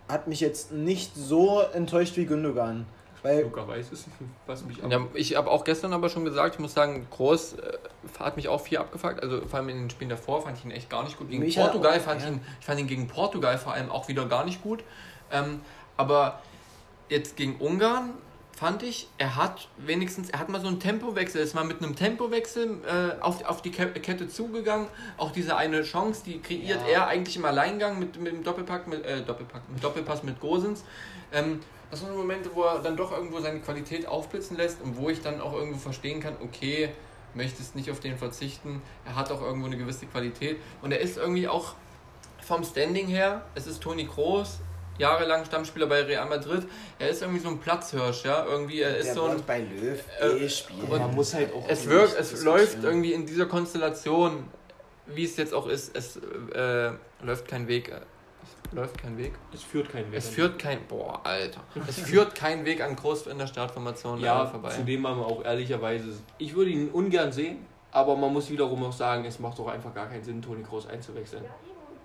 hat 0.09 0.27
mich 0.27 0.41
jetzt 0.41 0.73
nicht 0.73 1.15
so 1.15 1.61
enttäuscht 1.75 2.17
wie 2.17 2.25
Gündogan. 2.25 2.87
Weil 3.23 3.43
Luca 3.43 3.67
weiß 3.67 3.93
es, 3.93 4.07
was 4.47 4.65
mich 4.65 4.79
ja, 4.79 5.07
Ich 5.15 5.37
habe 5.37 5.51
auch 5.51 5.65
gestern 5.65 5.93
aber 5.93 6.09
schon 6.09 6.25
gesagt, 6.25 6.55
ich 6.55 6.61
muss 6.61 6.75
sagen, 6.75 7.07
Groß 7.11 7.55
äh, 7.55 7.79
hat 8.19 8.37
mich 8.37 8.49
auch 8.49 8.61
viel 8.61 8.79
abgefuckt. 8.79 9.23
Also 9.23 9.43
vor 9.47 9.59
allem 9.59 9.69
in 9.69 9.77
den 9.79 9.91
Spielen 9.91 10.11
davor 10.11 10.43
fand 10.43 10.59
ich 10.59 10.65
ihn 10.65 10.71
echt 10.71 10.91
gar 10.91 11.05
nicht 11.05 11.19
gut. 11.19 11.29
Gegen 11.31 11.43
mich 11.43 11.57
Portugal 11.57 11.99
auch, 11.99 12.03
fand 12.03 12.23
ja. 12.23 12.29
ich 12.29 12.35
ihn, 12.35 12.41
ich 12.61 12.67
fand 12.67 12.81
ihn 12.81 12.87
gegen 12.87 13.09
Portugal 13.09 13.59
vor 13.59 13.75
allem 13.75 13.91
auch 13.91 14.09
wieder 14.09 14.27
gar 14.27 14.45
nicht 14.45 14.63
gut. 14.63 14.83
Ähm, 15.31 15.61
aber 15.97 16.41
jetzt 17.09 17.37
gegen 17.37 17.57
Ungarn 17.57 18.15
fand 18.61 18.83
ich, 18.83 19.09
er 19.17 19.37
hat 19.37 19.69
wenigstens, 19.79 20.29
er 20.29 20.39
hat 20.39 20.51
mal 20.51 20.61
so 20.61 20.69
einen 20.69 20.81
Tempowechsel, 20.81 21.41
ist 21.41 21.55
mal 21.55 21.65
mit 21.65 21.83
einem 21.83 21.97
Tempowechsel 21.97 22.79
äh, 22.87 23.23
auf, 23.23 23.43
auf 23.45 23.63
die 23.63 23.71
Kette 23.71 24.29
zugegangen. 24.29 24.87
Auch 25.17 25.33
diese 25.33 25.57
eine 25.57 25.83
Chance, 25.83 26.23
die 26.27 26.41
kreiert 26.41 26.81
ja. 26.87 26.93
er 26.93 27.07
eigentlich 27.07 27.37
im 27.37 27.45
Alleingang 27.47 27.99
mit, 27.99 28.21
mit 28.21 28.33
dem 28.33 28.45
Doppelpack, 28.45 28.87
mit, 28.87 29.05
äh, 29.05 29.23
Doppelpack, 29.23 29.63
mit 29.71 29.83
Doppelpass 29.83 30.23
mit 30.25 30.41
Gosens. 30.41 30.85
Ähm, 31.33 31.61
das 31.91 32.01
sind 32.01 32.15
Momente, 32.15 32.51
wo 32.55 32.63
er 32.63 32.79
dann 32.81 32.97
doch 32.97 33.13
irgendwo 33.13 33.41
seine 33.41 33.61
Qualität 33.61 34.07
aufblitzen 34.07 34.57
lässt 34.57 34.81
und 34.83 34.97
wo 34.97 35.11
ich 35.11 35.23
dann 35.23 35.41
auch 35.41 35.55
irgendwo 35.55 35.79
verstehen 35.79 36.21
kann, 36.21 36.37
okay, 36.43 36.91
möchtest 37.35 37.77
nicht 37.77 37.91
auf 37.91 38.01
den 38.01 38.17
verzichten. 38.17 38.83
Er 39.05 39.17
hat 39.17 39.31
auch 39.31 39.43
irgendwo 39.43 39.67
eine 39.67 39.77
gewisse 39.77 40.07
Qualität 40.07 40.59
und 40.83 40.93
er 40.93 41.01
ist 41.01 41.17
irgendwie 41.17 41.49
auch 41.49 41.75
vom 42.43 42.65
Standing 42.65 43.07
her, 43.07 43.45
es 43.55 43.67
ist 43.67 43.81
Toni 43.81 44.07
Kroos, 44.07 44.61
jahrelang 44.99 45.45
Stammspieler 45.45 45.87
bei 45.87 46.03
Real 46.03 46.29
Madrid. 46.29 46.67
Er 46.99 47.09
ist 47.09 47.23
irgendwie 47.23 47.41
so 47.41 47.49
ein 47.49 47.59
Platzhirsch, 47.59 48.25
ja, 48.25 48.45
irgendwie 48.45 48.81
er 48.81 48.97
ist 48.97 49.07
Der 49.07 49.15
so 49.15 49.25
ein 49.25 49.43
bei 49.47 49.61
Löw 49.61 50.01
äh, 50.21 50.49
spielen. 50.49 50.89
Man 50.89 51.15
muss 51.15 51.35
halt 51.35 51.53
auch 51.53 51.65
es 51.69 51.89
wirkt, 51.89 52.19
es 52.19 52.43
läuft 52.45 52.85
irgendwie 52.85 53.13
in 53.13 53.27
dieser 53.27 53.47
Konstellation, 53.47 54.45
wie 55.07 55.25
es 55.25 55.37
jetzt 55.37 55.55
auch 55.55 55.67
ist, 55.67 55.97
es 55.97 56.17
äh, 56.55 56.93
läuft 57.23 57.49
kein 57.49 57.67
Weg 57.67 57.93
läuft 58.73 58.99
kein 58.99 59.17
Weg. 59.19 59.33
Es 59.53 59.63
führt 59.63 59.91
kein 59.91 60.11
Weg. 60.11 60.19
Es 60.19 60.29
führt 60.29 60.59
kein, 60.59 60.87
boah, 60.87 61.21
Alter. 61.25 61.61
Es 61.89 61.99
führt 61.99 62.35
kein 62.35 62.65
Weg 62.65 62.81
an 62.83 62.97
Groß 62.97 63.27
in 63.27 63.39
der 63.39 63.47
Startformation 63.47 64.21
ja, 64.21 64.47
vorbei. 64.47 64.71
Zudem 64.71 65.07
haben 65.07 65.21
wir 65.21 65.27
auch 65.27 65.45
ehrlicherweise, 65.45 66.13
ich 66.39 66.55
würde 66.55 66.71
ihn 66.71 66.89
ungern 66.89 67.33
sehen, 67.33 67.67
aber 67.91 68.17
man 68.17 68.33
muss 68.33 68.51
wiederum 68.51 68.85
auch 68.85 68.93
sagen, 68.93 69.25
es 69.25 69.39
macht 69.39 69.59
doch 69.59 69.69
einfach 69.69 69.95
gar 69.95 70.09
keinen 70.09 70.23
Sinn, 70.23 70.41
Toni 70.41 70.63
Groß 70.63 70.89
einzuwechseln. 70.89 71.45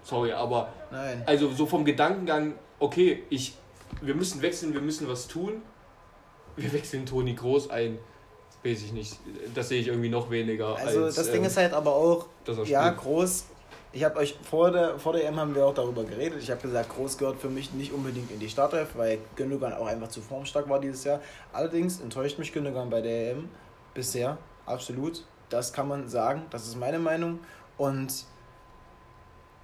Sorry, 0.03 0.31
aber 0.31 0.69
Nein. 0.91 1.23
also 1.25 1.51
so 1.51 1.65
vom 1.65 1.83
Gedankengang, 1.85 2.53
okay, 2.79 3.23
ich, 3.29 3.55
wir 4.01 4.15
müssen 4.15 4.41
wechseln, 4.41 4.73
wir 4.73 4.81
müssen 4.81 5.07
was 5.07 5.27
tun. 5.27 5.61
Wir 6.55 6.71
wechseln 6.73 7.05
Toni 7.05 7.33
Groß 7.33 7.69
ein. 7.69 7.99
Weiß 8.63 8.81
ich 8.81 8.93
nicht. 8.93 9.19
Das 9.53 9.69
sehe 9.69 9.81
ich 9.81 9.87
irgendwie 9.87 10.09
noch 10.09 10.31
weniger. 10.31 10.75
Also 10.75 11.05
als, 11.05 11.15
das 11.15 11.27
Ding 11.31 11.41
ähm, 11.41 11.47
ist 11.47 11.57
halt 11.57 11.73
aber 11.73 11.93
auch, 11.93 12.27
ja, 12.65 12.89
groß 12.89 13.45
ich 13.95 14.03
habe 14.03 14.19
euch 14.19 14.37
vor 14.43 14.71
der, 14.71 14.99
vor 14.99 15.13
der 15.13 15.25
EM 15.25 15.39
haben 15.39 15.55
wir 15.55 15.65
auch 15.65 15.73
darüber 15.73 16.03
geredet. 16.03 16.43
Ich 16.43 16.51
habe 16.51 16.59
gesagt, 16.59 16.89
Groß 16.89 17.17
gehört 17.17 17.39
für 17.39 17.47
mich 17.47 17.71
nicht 17.71 17.93
unbedingt 17.93 18.29
in 18.29 18.39
die 18.39 18.49
Startelf, 18.49 18.89
weil 18.95 19.19
Gündogan 19.37 19.71
auch 19.71 19.87
einfach 19.87 20.09
zu 20.09 20.19
formstark 20.21 20.67
war 20.67 20.81
dieses 20.81 21.05
Jahr. 21.05 21.21
Allerdings 21.53 22.01
enttäuscht 22.01 22.37
mich 22.37 22.51
Gündogan 22.51 22.89
bei 22.89 22.99
der 22.99 23.31
EM 23.31 23.47
bisher, 23.93 24.37
absolut. 24.65 25.23
Das 25.47 25.71
kann 25.71 25.87
man 25.87 26.09
sagen, 26.09 26.41
das 26.49 26.67
ist 26.67 26.77
meine 26.77 26.99
Meinung. 26.99 27.39
Und 27.77 28.25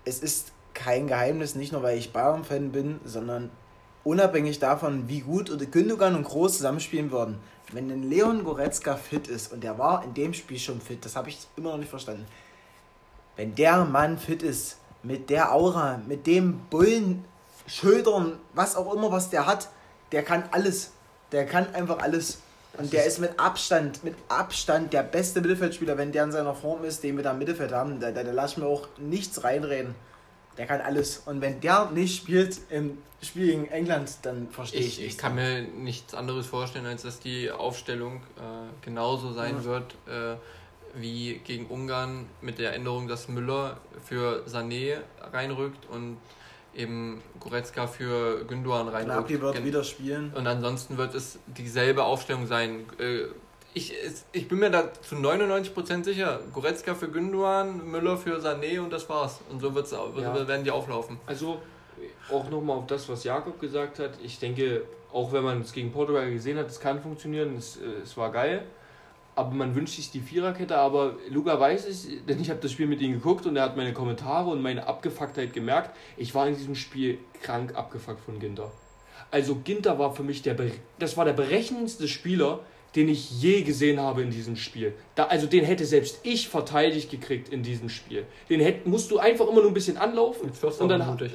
es 0.06 0.20
ist 0.20 0.54
kein 0.74 1.08
Geheimnis, 1.08 1.56
nicht 1.56 1.74
nur 1.74 1.84
weil 1.84 1.98
ich 1.98 2.14
Bayern-Fan 2.14 2.72
bin, 2.72 3.02
sondern 3.04 3.52
unabhängig 4.06 4.60
davon, 4.60 5.10
wie 5.10 5.20
gut 5.20 5.52
oder 5.52 5.66
Gündogan 5.66 6.16
und 6.16 6.24
Groß 6.24 6.56
zusammenspielen 6.56 7.12
würden. 7.12 7.38
Wenn 7.74 7.92
ein 7.92 8.10
Leon 8.10 8.46
Goretzka 8.46 8.96
fit 8.96 9.28
ist, 9.28 9.52
und 9.52 9.62
der 9.62 9.78
war 9.78 10.06
in 10.06 10.14
dem 10.14 10.34
Spiel 10.34 10.58
schon 10.58 10.80
fit, 10.80 11.04
das 11.04 11.18
habe 11.18 11.28
ich 11.28 11.38
immer 11.58 11.72
noch 11.72 11.78
nicht 11.78 11.90
verstanden, 11.90 12.26
wenn 13.42 13.56
der 13.56 13.86
Mann 13.86 14.20
fit 14.20 14.44
ist, 14.44 14.78
mit 15.02 15.32
der 15.32 15.52
Aura, 15.52 16.00
mit 16.08 16.28
dem 16.28 16.60
Bullen, 16.70 17.26
Schultern, 17.66 18.38
was 18.54 18.76
auch 18.76 18.94
immer, 18.94 19.12
was 19.12 19.32
der 19.32 19.48
hat, 19.48 19.68
der 20.12 20.22
kann 20.22 20.44
alles. 20.52 20.92
Der 21.32 21.48
kann 21.48 21.74
einfach 21.74 21.98
alles. 22.04 22.40
Und 22.78 22.94
der 22.94 23.04
ist 23.06 23.18
mit 23.18 23.40
Abstand, 23.40 24.04
mit 24.04 24.14
Abstand 24.28 24.94
der 24.94 25.02
beste 25.02 25.42
Mittelfeldspieler, 25.42 25.98
wenn 25.98 26.12
der 26.12 26.26
in 26.26 26.32
seiner 26.32 26.54
Form 26.54 26.84
ist, 26.84 27.04
den 27.04 27.18
wir 27.18 27.24
da 27.24 27.32
im 27.32 27.40
Mittelfeld 27.40 27.72
haben. 27.72 28.00
Da, 28.00 28.12
da, 28.12 28.24
da 28.24 28.32
lasse 28.32 28.54
ich 28.54 28.58
mir 28.60 28.68
auch 28.68 28.88
nichts 29.00 29.44
reinreden. 29.44 29.96
Der 30.60 30.68
kann 30.68 30.80
alles. 30.80 31.24
Und 31.26 31.42
wenn 31.42 31.60
der 31.62 31.90
nicht 31.90 32.16
spielt 32.16 32.60
im 32.70 33.00
Spiel 33.24 33.48
gegen 33.48 33.68
England, 33.70 34.18
dann 34.22 34.50
verstehe 34.52 34.82
ich, 34.82 35.00
ich 35.00 35.08
Ich 35.08 35.18
kann 35.18 35.34
mir 35.34 35.64
nichts 35.64 36.14
anderes 36.14 36.46
vorstellen, 36.46 36.86
als 36.86 37.02
dass 37.02 37.20
die 37.20 37.50
Aufstellung 37.50 38.18
äh, 38.38 38.86
genauso 38.86 39.34
sein 39.34 39.56
ja. 39.56 39.64
wird 39.64 39.96
äh, 40.08 40.36
wie 40.96 41.42
gegen 41.44 41.68
Ungarn 41.68 42.28
mit 42.42 42.60
der 42.60 42.74
Änderung, 42.74 43.08
dass 43.08 43.28
Müller 43.28 43.78
für 44.04 44.44
Sané 44.48 44.98
reinrückt 45.32 45.88
und 45.90 46.18
eben 46.76 47.22
Goretzka 47.40 47.88
für 47.88 48.46
Gündogan 48.46 48.88
reinrückt. 48.88 49.28
Gnabry 49.28 49.42
wird 49.42 49.66
wieder 49.66 49.84
spielen. 49.84 50.34
Und 50.34 50.48
ansonsten 50.48 50.98
wird 50.98 51.14
es 51.16 51.40
dieselbe 51.46 52.04
Aufstellung 52.04 52.48
sein. 52.48 52.86
Äh, 53.00 53.26
ich, 53.74 53.94
ich 54.34 54.48
bin 54.48 54.60
mir 54.60 54.70
da 54.70 54.92
zu 54.94 55.16
99% 55.16 56.04
sicher. 56.04 56.42
Goretzka 56.54 56.94
für 56.96 57.10
Gündogan, 57.10 57.90
Müller 57.90 58.18
für 58.18 58.38
Sané 58.40 58.80
und 58.82 58.92
das 58.92 59.08
war's. 59.10 59.40
Und 59.50 59.62
so 59.62 59.74
wird's, 59.74 59.92
ja. 59.92 60.48
werden 60.48 60.64
die 60.64 60.72
auflaufen. 60.72 61.20
Also 61.26 61.62
auch 62.32 62.50
nochmal 62.50 62.78
auf 62.78 62.88
das, 62.88 63.08
was 63.10 63.24
Jakob 63.24 63.60
gesagt 63.60 64.00
hat. 64.00 64.12
Ich 64.24 64.40
denke, 64.40 64.84
auch 65.12 65.32
wenn 65.32 65.44
man 65.44 65.62
es 65.62 65.74
gegen 65.74 65.92
Portugal 65.92 66.30
gesehen 66.32 66.58
hat, 66.58 66.68
es 66.68 66.80
kann 66.80 67.02
funktionieren, 67.02 67.58
es, 67.58 67.78
äh, 67.78 68.02
es 68.04 68.16
war 68.18 68.32
geil. 68.32 68.64
Aber 69.42 69.56
man 69.56 69.74
wünscht 69.74 69.96
sich 69.96 70.12
die 70.12 70.20
Viererkette, 70.20 70.78
aber 70.78 71.16
Luca 71.28 71.60
weiß 71.60 71.88
es, 71.88 72.08
denn 72.30 72.40
ich 72.40 72.52
habe 72.52 72.60
das 72.60 72.72
Spiel 72.72 72.86
mit 72.86 73.02
ihm 73.02 73.14
geguckt 73.14 73.48
und 73.48 73.56
er 73.56 73.64
hat 73.64 73.76
meine 73.76 73.92
Kommentare 73.92 74.52
und 74.52 74.62
meine 74.62 74.86
Abgefucktheit 74.86 75.52
gemerkt. 75.52 75.98
Ich 76.16 76.36
war 76.36 76.48
in 76.48 76.56
diesem 76.56 76.76
Spiel 76.76 77.18
krank 77.42 77.74
abgefuckt 77.76 78.20
von 78.24 78.40
Ginter. 78.40 78.72
Also 79.32 79.56
Ginter 79.56 79.98
war 79.98 80.14
für 80.14 80.22
mich 80.22 80.44
der, 80.44 80.56
das 81.00 81.18
war 81.18 81.26
der 81.26 81.34
berechnendste 81.34 82.08
Spieler, 82.08 82.60
den 82.96 83.10
ich 83.10 83.42
je 83.42 83.64
gesehen 83.64 84.00
habe 84.00 84.22
in 84.22 84.30
diesem 84.30 84.56
Spiel. 84.58 84.94
Da, 85.16 85.26
also 85.26 85.48
den 85.48 85.66
hätte 85.66 85.86
selbst 85.86 86.20
ich 86.22 86.48
verteidigt 86.48 87.10
gekriegt 87.10 87.50
in 87.50 87.64
diesem 87.64 87.90
Spiel. 87.90 88.28
Den 88.48 88.60
hätt, 88.60 88.86
musst 88.86 89.10
du 89.10 89.18
einfach 89.18 89.48
immer 89.48 89.62
nur 89.62 89.72
ein 89.72 89.74
bisschen 89.74 89.98
anlaufen. 89.98 90.50
Jetzt 90.50 90.62
wirst 90.62 90.80
und 90.82 90.90
dann 90.90 91.04
mutig. 91.04 91.32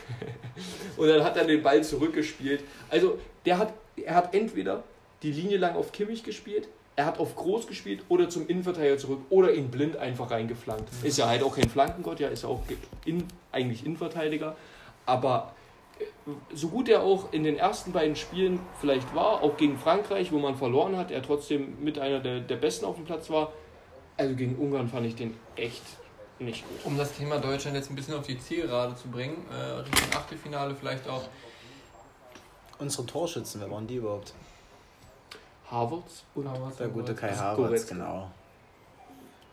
und 0.96 1.06
dann 1.06 1.22
hat 1.22 1.36
er 1.36 1.44
den 1.44 1.62
Ball 1.62 1.84
zurückgespielt. 1.84 2.64
Also 2.88 3.18
der 3.46 3.58
hat, 3.58 3.72
er 3.94 4.16
hat 4.16 4.34
entweder 4.34 4.82
die 5.22 5.32
Linie 5.32 5.58
lang 5.58 5.76
auf 5.76 5.92
Kimmich 5.92 6.22
gespielt, 6.22 6.68
er 6.96 7.06
hat 7.06 7.18
auf 7.18 7.34
Groß 7.36 7.66
gespielt 7.66 8.02
oder 8.08 8.28
zum 8.28 8.46
Innenverteidiger 8.46 8.98
zurück 8.98 9.20
oder 9.30 9.54
ihn 9.54 9.70
blind 9.70 9.96
einfach 9.96 10.30
reingeflankt. 10.30 10.88
Ist 11.02 11.18
ja 11.18 11.28
halt 11.28 11.42
auch 11.42 11.54
kein 11.54 11.70
Flankengott, 11.70 12.20
ja, 12.20 12.28
ist 12.28 12.42
ja 12.42 12.48
auch 12.48 12.62
in, 13.04 13.24
eigentlich 13.52 13.86
Innenverteidiger. 13.86 14.56
Aber 15.06 15.54
so 16.52 16.68
gut 16.68 16.88
er 16.88 17.02
auch 17.02 17.32
in 17.32 17.42
den 17.42 17.56
ersten 17.56 17.92
beiden 17.92 18.16
Spielen 18.16 18.60
vielleicht 18.80 19.14
war, 19.14 19.42
auch 19.42 19.56
gegen 19.56 19.78
Frankreich, 19.78 20.32
wo 20.32 20.38
man 20.38 20.56
verloren 20.56 20.96
hat, 20.96 21.10
er 21.10 21.22
trotzdem 21.22 21.82
mit 21.82 21.98
einer 21.98 22.20
der, 22.20 22.40
der 22.40 22.56
Besten 22.56 22.84
auf 22.84 22.96
dem 22.96 23.04
Platz 23.04 23.30
war. 23.30 23.52
Also 24.16 24.34
gegen 24.34 24.56
Ungarn 24.56 24.88
fand 24.88 25.06
ich 25.06 25.14
den 25.14 25.34
echt 25.56 25.82
nicht 26.38 26.66
gut. 26.68 26.78
Um 26.84 26.98
das 26.98 27.16
Thema 27.16 27.38
Deutschland 27.38 27.76
jetzt 27.76 27.90
ein 27.90 27.96
bisschen 27.96 28.14
auf 28.14 28.26
die 28.26 28.38
Zielgerade 28.38 28.94
zu 28.94 29.08
bringen, 29.08 29.46
äh, 29.50 29.80
Richtung 29.80 30.08
Achtelfinale 30.14 30.74
vielleicht 30.74 31.08
auch. 31.08 31.24
Unsere 32.78 33.06
Torschützen, 33.06 33.60
wer 33.60 33.70
waren 33.70 33.86
die 33.86 33.96
überhaupt? 33.96 34.32
Harvards 35.70 36.24
und 36.34 36.48
Harvards 36.48 36.76
der 36.76 36.88
gute 36.88 37.14
Kai 37.14 37.32
Harvards, 37.32 37.86
genau. 37.86 38.30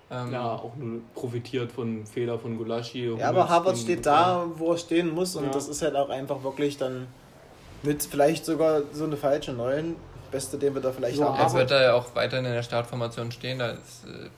Ähm, 0.09 0.31
ja, 0.31 0.53
auch 0.53 0.75
nur 0.77 1.01
profitiert 1.13 1.71
von 1.71 2.05
Fehler 2.05 2.39
von 2.39 2.57
Gulaschi. 2.57 3.13
Ja, 3.17 3.29
aber 3.29 3.49
Harvard 3.49 3.77
steht 3.77 4.05
da, 4.05 4.45
wo 4.55 4.71
er 4.71 4.77
stehen 4.77 5.13
muss 5.13 5.35
und 5.35 5.45
ja. 5.45 5.51
das 5.51 5.67
ist 5.67 5.81
halt 5.81 5.95
auch 5.95 6.09
einfach 6.09 6.43
wirklich 6.43 6.77
dann 6.77 7.07
mit 7.83 8.03
vielleicht 8.03 8.45
sogar 8.45 8.83
so 8.93 9.03
eine 9.03 9.17
falsche 9.17 9.51
Neuen. 9.51 9.95
Beste, 10.29 10.57
den 10.57 10.73
wir 10.73 10.81
da 10.81 10.91
vielleicht 10.91 11.15
so, 11.15 11.23
haben. 11.23 11.39
Er 11.39 11.53
wird 11.53 11.71
da 11.71 11.81
ja 11.81 11.93
auch 11.93 12.13
weiterhin 12.13 12.45
in 12.45 12.51
der 12.51 12.63
Startformation 12.63 13.31
stehen. 13.31 13.59
Da 13.59 13.69
ist, 13.69 14.05
äh, 14.05 14.29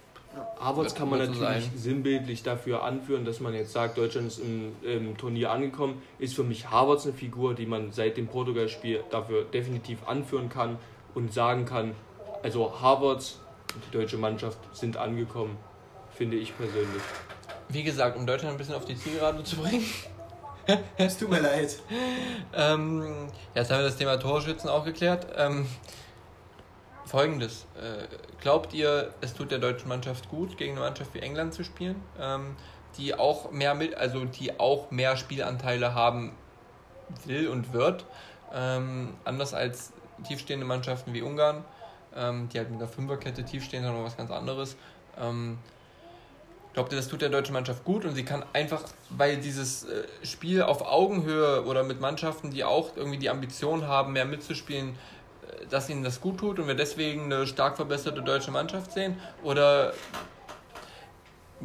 Harvards 0.60 0.94
kann 0.94 1.10
man 1.10 1.18
natürlich 1.18 1.40
sein. 1.40 1.64
sinnbildlich 1.76 2.44
dafür 2.44 2.84
anführen, 2.84 3.26
dass 3.26 3.40
man 3.40 3.56
jetzt 3.56 3.74
sagt, 3.74 3.98
Deutschland 3.98 4.28
ist 4.28 4.40
im, 4.40 4.76
im 4.84 5.18
Turnier 5.18 5.50
angekommen. 5.50 6.00
Ist 6.20 6.36
für 6.36 6.44
mich 6.44 6.70
Harvards 6.70 7.06
eine 7.06 7.14
Figur, 7.14 7.56
die 7.56 7.66
man 7.66 7.92
seit 7.92 8.18
dem 8.18 8.28
Portugal-Spiel 8.28 9.04
dafür 9.10 9.46
definitiv 9.46 10.08
anführen 10.08 10.50
kann 10.50 10.78
und 11.16 11.34
sagen 11.34 11.66
kann, 11.66 11.96
also 12.44 12.82
Harvards 12.82 13.40
die 13.76 13.98
deutsche 13.98 14.18
Mannschaft 14.18 14.58
sind 14.74 14.98
angekommen, 14.98 15.58
finde 16.12 16.38
ich 16.38 16.56
persönlich. 16.58 17.04
Wie 17.68 17.84
gesagt, 17.84 18.18
um 18.18 18.26
Deutschland 18.26 18.56
ein 18.56 18.58
bisschen 18.58 18.76
auf 18.76 18.86
die 18.86 18.98
Zielgerade 18.98 19.44
zu 19.44 19.58
bringen. 19.58 19.86
es 20.98 21.18
tut 21.18 21.30
mir 21.30 21.40
leid. 21.40 21.80
ähm, 22.54 23.28
jetzt 23.54 23.72
haben 23.72 23.80
wir 23.80 23.86
das 23.86 23.98
Thema 23.98 24.18
Torschützen 24.18 24.70
auch 24.70 24.86
geklärt. 24.86 25.28
Ähm, 25.36 25.68
Folgendes. 27.06 27.66
Äh, 27.76 28.06
glaubt 28.40 28.74
ihr, 28.74 29.14
es 29.22 29.34
tut 29.34 29.52
der 29.52 29.60
deutschen 29.60 29.90
Mannschaft 29.90 30.30
gut, 30.30 30.58
gegen 30.58 30.74
eine 30.74 30.82
Mannschaft 30.82 31.14
wie 31.14 31.20
England 31.20 31.54
zu 31.54 31.64
spielen, 31.64 32.02
ähm, 32.20 32.56
die 32.98 33.16
auch 33.16 33.52
mehr 33.52 33.74
mit, 33.74 33.96
also 33.96 34.26
die 34.26 34.60
auch 34.60 34.92
mehr 34.92 35.18
Spielanteile 35.18 35.96
haben 35.96 36.34
will 37.26 37.48
und 37.48 37.74
wird, 37.74 38.06
ähm, 38.54 39.16
anders 39.26 39.56
als 39.56 39.92
tiefstehende 40.24 40.66
Mannschaften 40.66 41.14
wie 41.14 41.22
Ungarn? 41.22 41.64
ähm, 42.16 42.50
die 42.50 42.58
halt 42.58 42.70
mit 42.70 42.80
einer 42.80 42.90
Fünferkette 42.90 43.44
tief 43.44 43.64
stehen, 43.64 43.84
sondern 43.84 44.04
was 44.04 44.18
ganz 44.18 44.32
anderes. 44.32 44.76
Ähm, 45.20 45.58
glaubt 46.74 46.92
ihr, 46.92 46.98
das 46.98 47.08
tut 47.08 47.22
der 47.22 47.30
deutschen 47.30 47.54
Mannschaft 47.54 47.84
gut 47.84 48.06
und 48.06 48.16
sie 48.16 48.24
kann 48.24 48.44
einfach, 48.54 48.84
weil 49.10 49.38
dieses 49.38 49.86
äh, 49.86 50.04
Spiel 50.24 50.62
auf 50.62 50.82
Augenhöhe 50.82 51.66
oder 51.66 51.84
mit 51.84 52.00
Mannschaften, 52.00 52.52
die 52.52 52.64
auch 52.64 52.96
irgendwie 52.96 53.18
die 53.18 53.30
Ambition 53.30 53.88
haben, 53.88 54.14
mehr 54.14 54.26
mitzuspielen, 54.26 54.90
äh, 54.90 55.66
dass 55.68 55.90
ihnen 55.90 56.04
das 56.04 56.22
gut 56.22 56.40
tut 56.40 56.60
und 56.60 56.68
wir 56.68 56.76
deswegen 56.76 57.26
eine 57.26 57.48
stark 57.48 57.76
verbesserte 57.76 58.22
deutsche 58.22 58.52
Mannschaft 58.52 58.92
sehen? 58.92 59.18
Oder 59.44 59.94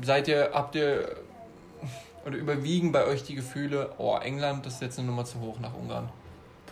seid 0.02 0.28
ihr, 0.28 0.50
habt 0.52 0.74
ihr 0.74 1.16
oder 2.26 2.36
überwiegen 2.36 2.92
bei 2.92 3.06
euch 3.06 3.22
die 3.24 3.34
Gefühle, 3.34 3.92
oh, 3.98 4.16
England, 4.16 4.66
ist 4.66 4.80
jetzt 4.82 4.98
eine 4.98 5.08
Nummer 5.08 5.24
zu 5.24 5.40
hoch 5.40 5.58
nach 5.60 5.74
Ungarn? 5.74 6.08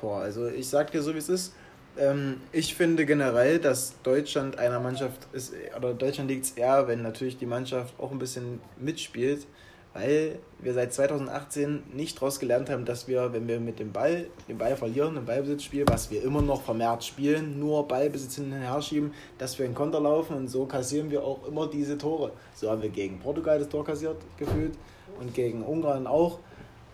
Boah, 0.00 0.22
also 0.22 0.48
ich 0.48 0.68
sag 0.68 0.90
dir 0.90 1.00
so, 1.00 1.14
wie 1.14 1.18
es 1.18 1.28
ist 1.28 1.54
ähm, 1.98 2.40
ich 2.52 2.74
finde 2.74 3.06
generell, 3.06 3.58
dass 3.58 3.94
Deutschland 4.02 4.58
einer 4.58 4.80
Mannschaft 4.80 5.28
ist, 5.32 5.52
oder 5.76 5.94
Deutschland 5.94 6.30
liegt 6.30 6.46
es 6.46 6.50
eher, 6.52 6.88
wenn 6.88 7.02
natürlich 7.02 7.38
die 7.38 7.46
Mannschaft 7.46 7.94
auch 7.98 8.10
ein 8.10 8.18
bisschen 8.18 8.60
mitspielt, 8.78 9.46
weil 9.94 10.38
wir 10.58 10.72
seit 10.72 10.94
2018 10.94 11.82
nicht 11.92 12.16
daraus 12.16 12.40
gelernt 12.40 12.70
haben, 12.70 12.86
dass 12.86 13.08
wir, 13.08 13.32
wenn 13.34 13.46
wir 13.46 13.60
mit 13.60 13.78
dem 13.78 13.92
Ball, 13.92 14.26
den 14.48 14.56
Ball 14.56 14.74
verlieren, 14.74 15.16
im 15.18 15.26
Ballbesitzspiel, 15.26 15.84
was 15.86 16.10
wir 16.10 16.22
immer 16.22 16.40
noch 16.40 16.62
vermehrt 16.62 17.04
spielen, 17.04 17.58
nur 17.58 17.86
Ballbesitz 17.86 18.36
hin 18.36 18.46
und 18.46 18.52
her 18.52 18.80
schieben, 18.80 19.12
dass 19.36 19.58
wir 19.58 19.66
in 19.66 19.74
Konter 19.74 20.00
laufen 20.00 20.34
und 20.34 20.48
so 20.48 20.64
kassieren 20.64 21.10
wir 21.10 21.22
auch 21.22 21.46
immer 21.46 21.66
diese 21.66 21.98
Tore. 21.98 22.32
So 22.54 22.70
haben 22.70 22.80
wir 22.80 22.88
gegen 22.88 23.18
Portugal 23.18 23.58
das 23.58 23.68
Tor 23.68 23.84
kassiert, 23.84 24.16
gefühlt, 24.38 24.72
und 25.20 25.34
gegen 25.34 25.62
Ungarn 25.62 26.06
auch 26.06 26.38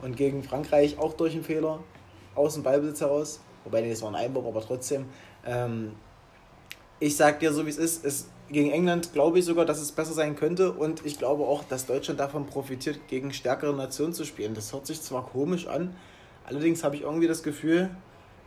und 0.02 0.16
gegen 0.16 0.42
Frankreich 0.42 0.98
auch 0.98 1.12
durch 1.14 1.34
einen 1.34 1.44
Fehler 1.44 1.78
aus 2.34 2.54
dem 2.54 2.64
Ballbesitz 2.64 3.00
heraus 3.00 3.40
wobei 3.68 3.86
das 3.86 4.02
war 4.02 4.08
ein 4.08 4.14
Einwurf, 4.14 4.46
aber 4.46 4.60
trotzdem. 4.62 5.06
Ähm, 5.44 5.92
ich 7.00 7.16
sag 7.16 7.38
dir 7.38 7.52
so 7.52 7.64
wie 7.66 7.70
es 7.70 7.78
ist, 7.78 8.28
gegen 8.50 8.70
England 8.70 9.12
glaube 9.12 9.38
ich 9.38 9.44
sogar, 9.44 9.64
dass 9.64 9.78
es 9.78 9.92
besser 9.92 10.14
sein 10.14 10.34
könnte 10.34 10.72
und 10.72 11.04
ich 11.04 11.18
glaube 11.18 11.44
auch, 11.44 11.62
dass 11.64 11.86
Deutschland 11.86 12.18
davon 12.18 12.46
profitiert, 12.46 12.98
gegen 13.08 13.32
stärkere 13.32 13.74
Nationen 13.74 14.14
zu 14.14 14.24
spielen. 14.24 14.54
Das 14.54 14.72
hört 14.72 14.86
sich 14.86 15.00
zwar 15.00 15.26
komisch 15.26 15.68
an, 15.68 15.94
allerdings 16.44 16.82
habe 16.82 16.96
ich 16.96 17.02
irgendwie 17.02 17.28
das 17.28 17.42
Gefühl, 17.42 17.90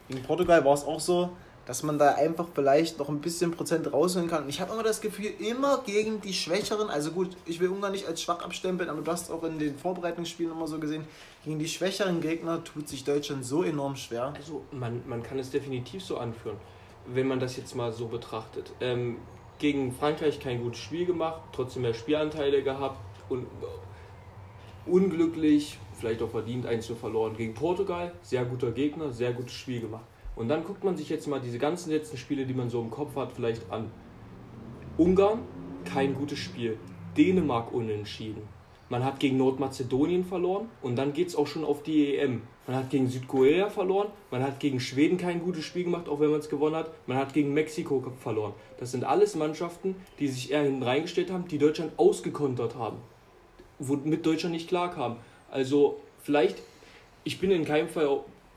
gegen 0.10 0.24
Portugal 0.24 0.66
war 0.66 0.74
es 0.74 0.84
auch 0.84 1.00
so, 1.00 1.30
dass 1.72 1.84
man 1.84 1.98
da 1.98 2.16
einfach 2.16 2.48
vielleicht 2.54 3.00
noch 3.00 3.08
ein 3.08 3.22
bisschen 3.22 3.52
Prozent 3.52 3.94
rausholen 3.94 4.30
kann. 4.30 4.44
Und 4.44 4.50
ich 4.50 4.60
habe 4.60 4.74
immer 4.74 4.84
das 4.84 5.00
Gefühl, 5.00 5.32
immer 5.40 5.82
gegen 5.86 6.20
die 6.20 6.34
Schwächeren, 6.34 6.90
also 6.90 7.12
gut, 7.12 7.30
ich 7.46 7.62
will 7.62 7.70
Ungarn 7.70 7.94
nicht 7.94 8.06
als 8.06 8.22
schwach 8.22 8.44
abstempeln, 8.44 8.90
aber 8.90 9.02
du 9.02 9.10
hast 9.10 9.32
auch 9.32 9.42
in 9.46 9.58
den 9.58 9.78
Vorbereitungsspielen 9.78 10.52
immer 10.52 10.68
so 10.68 10.80
gesehen, 10.80 11.06
gegen 11.46 11.60
die 11.60 11.70
schwächeren 11.70 12.20
Gegner 12.20 12.62
tut 12.62 12.90
sich 12.90 13.06
Deutschland 13.06 13.46
so 13.46 13.64
enorm 13.64 13.96
schwer. 13.96 14.34
Also 14.36 14.66
man, 14.74 15.02
man 15.08 15.24
kann 15.24 15.40
es 15.40 15.50
definitiv 15.50 16.04
so 16.04 16.18
anführen, 16.18 16.58
wenn 17.06 17.30
man 17.30 17.40
das 17.40 17.56
jetzt 17.56 17.74
mal 17.74 17.94
so 17.94 18.08
betrachtet. 18.08 18.74
Ähm, 18.82 19.20
gegen 19.58 19.94
Frankreich 19.94 20.42
kein 20.42 20.62
gutes 20.62 20.82
Spiel 20.82 21.06
gemacht, 21.06 21.40
trotzdem 21.54 21.84
mehr 21.84 21.94
Spielanteile 21.94 22.64
gehabt 22.64 23.00
und 23.30 23.48
unglücklich, 24.86 25.78
vielleicht 25.98 26.22
auch 26.22 26.32
verdient, 26.32 26.66
eins 26.66 26.86
zu 26.86 26.96
verloren. 26.96 27.38
Gegen 27.38 27.54
Portugal, 27.54 28.12
sehr 28.24 28.44
guter 28.44 28.72
Gegner, 28.72 29.14
sehr 29.14 29.32
gutes 29.32 29.54
Spiel 29.54 29.80
gemacht. 29.80 30.11
Und 30.42 30.48
dann 30.48 30.64
guckt 30.64 30.84
man 30.84 30.98
sich 30.98 31.08
jetzt 31.08 31.28
mal 31.28 31.40
diese 31.40 31.60
ganzen 31.60 31.92
letzten 31.92 32.18
Spiele, 32.18 32.48
die 32.48 32.56
man 32.56 32.68
so 32.68 32.82
im 32.82 32.90
Kopf 32.90 33.16
hat, 33.16 33.32
vielleicht 33.32 33.72
an. 33.72 33.92
Ungarn, 34.98 35.44
kein 35.86 36.16
gutes 36.16 36.40
Spiel. 36.40 36.80
Dänemark 37.16 37.72
unentschieden. 37.72 38.42
Man 38.90 39.06
hat 39.06 39.20
gegen 39.20 39.38
Nordmazedonien 39.38 40.26
verloren 40.26 40.68
und 40.82 40.96
dann 40.96 41.14
geht 41.14 41.28
es 41.28 41.36
auch 41.36 41.46
schon 41.46 41.64
auf 41.64 41.84
die 41.84 42.18
EM. 42.18 42.42
Man 42.66 42.76
hat 42.76 42.90
gegen 42.90 43.08
Südkorea 43.08 43.70
verloren, 43.70 44.08
man 44.32 44.42
hat 44.42 44.60
gegen 44.60 44.80
Schweden 44.80 45.20
kein 45.20 45.42
gutes 45.42 45.64
Spiel 45.64 45.84
gemacht, 45.84 46.10
auch 46.10 46.20
wenn 46.20 46.32
man 46.32 46.40
es 46.40 46.50
gewonnen 46.50 46.76
hat. 46.76 46.90
Man 47.06 47.18
hat 47.18 47.36
gegen 47.36 47.54
Mexiko 47.54 48.04
verloren. 48.20 48.54
Das 48.80 48.90
sind 48.90 49.04
alles 49.04 49.36
Mannschaften, 49.36 49.96
die 50.18 50.28
sich 50.28 50.52
eher 50.52 50.64
hinten 50.64 50.82
reingestellt 50.82 51.30
haben, 51.30 51.48
die 51.48 51.60
Deutschland 51.60 51.92
ausgekontert 51.98 52.74
haben. 52.78 52.98
Womit 53.78 54.26
Deutschland 54.26 54.54
nicht 54.54 54.70
klarkam. 54.70 55.18
Also 55.52 56.02
vielleicht, 56.24 56.64
ich 57.26 57.40
bin 57.40 57.52
in 57.52 57.64
keinem 57.64 57.90
Fall 57.90 58.08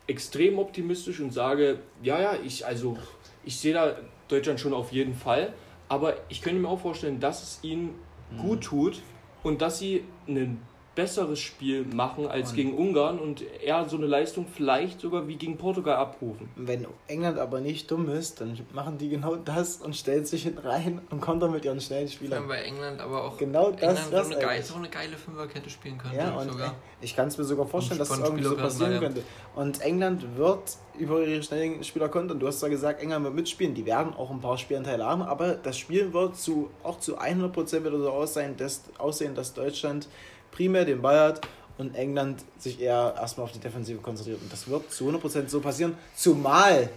extrem 0.06 0.58
optimistisch 0.58 1.20
und 1.20 1.32
sage, 1.32 1.78
ja, 2.02 2.20
ja, 2.20 2.34
ich, 2.44 2.66
also 2.66 2.96
ich 3.44 3.58
sehe 3.58 3.74
da 3.74 3.96
Deutschland 4.28 4.60
schon 4.60 4.74
auf 4.74 4.92
jeden 4.92 5.14
Fall. 5.14 5.52
Aber 5.88 6.16
ich 6.28 6.42
könnte 6.42 6.60
mir 6.60 6.68
auch 6.68 6.80
vorstellen, 6.80 7.20
dass 7.20 7.42
es 7.42 7.58
ihnen 7.62 7.94
Mhm. 8.30 8.38
gut 8.38 8.60
tut 8.62 9.02
und 9.42 9.60
dass 9.60 9.78
sie 9.78 10.04
einen 10.26 10.60
besseres 10.94 11.40
Spiel 11.40 11.84
machen 11.84 12.26
als 12.26 12.50
Und- 12.50 12.56
gegen 12.56 12.74
Ungarn 12.76 13.18
und 13.18 13.42
eher 13.62 13.88
so 13.88 13.96
eine 13.96 14.06
Leistung 14.06 14.46
vielleicht 14.46 15.00
sogar 15.00 15.26
wie 15.26 15.36
gegen 15.36 15.56
Portugal 15.58 15.96
abrufen. 15.96 16.48
Wenn 16.56 16.86
England 17.08 17.38
aber 17.38 17.60
nicht 17.60 17.90
dumm 17.90 18.08
ist, 18.08 18.40
dann 18.40 18.58
machen 18.72 18.98
die 18.98 19.08
genau 19.08 19.36
das 19.36 19.76
und 19.78 19.96
stellen 19.96 20.24
sich 20.24 20.44
hinten 20.44 20.58
rein 20.66 21.00
und 21.10 21.20
kontern 21.20 21.50
mit 21.52 21.64
ihren 21.64 21.80
schnellen 21.80 22.08
Spielern. 22.08 22.40
haben 22.40 22.48
bei 22.48 22.62
England 22.62 23.00
aber 23.00 23.24
auch 23.24 23.36
Genau 23.38 23.70
das- 23.70 23.80
England 23.82 24.12
das 24.12 24.28
so, 24.28 24.34
eine 24.34 24.42
geile, 24.44 24.62
so 24.62 24.74
eine 24.76 24.88
geile 24.88 25.16
Fünferkette 25.16 25.70
spielen 25.70 25.98
können. 25.98 26.14
Ja, 26.14 26.34
und 26.36 26.52
sogar. 26.52 26.74
ich 27.00 27.16
kann 27.16 27.28
es 27.28 27.38
mir 27.38 27.44
sogar 27.44 27.66
vorstellen, 27.66 27.98
dass 27.98 28.10
es 28.10 28.16
Von 28.16 28.24
irgendwie 28.24 28.44
so 28.44 28.56
passieren 28.56 28.92
Spielerklassen, 28.94 29.24
könnte. 29.54 29.60
Und 29.60 29.80
England 29.82 30.36
wird 30.36 30.62
über 30.98 31.20
ihre 31.24 31.42
schnellen 31.42 31.82
Spieler 31.82 32.08
kontern. 32.08 32.38
Du 32.38 32.46
hast 32.46 32.60
zwar 32.60 32.70
gesagt, 32.70 33.02
England 33.02 33.24
wird 33.24 33.34
mitspielen. 33.34 33.74
Die 33.74 33.84
werden 33.84 34.14
auch 34.14 34.30
ein 34.30 34.40
paar 34.40 34.56
Spielanteile 34.58 35.04
haben, 35.04 35.22
aber 35.22 35.54
das 35.54 35.76
Spiel 35.76 36.12
wird 36.12 36.36
zu, 36.36 36.70
auch 36.84 36.98
zu 37.00 37.18
100% 37.18 37.84
wieder 37.84 37.98
so 37.98 38.10
aussehen, 38.10 38.56
dass, 38.56 38.82
aussehen, 38.98 39.34
dass 39.34 39.54
Deutschland 39.54 40.08
primär 40.54 40.84
den 40.84 41.02
Ball 41.02 41.18
hat 41.18 41.40
und 41.76 41.94
England 41.94 42.44
sich 42.58 42.80
eher 42.80 43.14
erstmal 43.16 43.44
auf 43.44 43.52
die 43.52 43.58
Defensive 43.58 43.98
konzentriert. 44.00 44.40
Und 44.40 44.52
das 44.52 44.68
wird 44.68 44.90
zu 44.92 45.08
100% 45.10 45.48
so 45.48 45.60
passieren. 45.60 45.96
Zumal, 46.14 46.88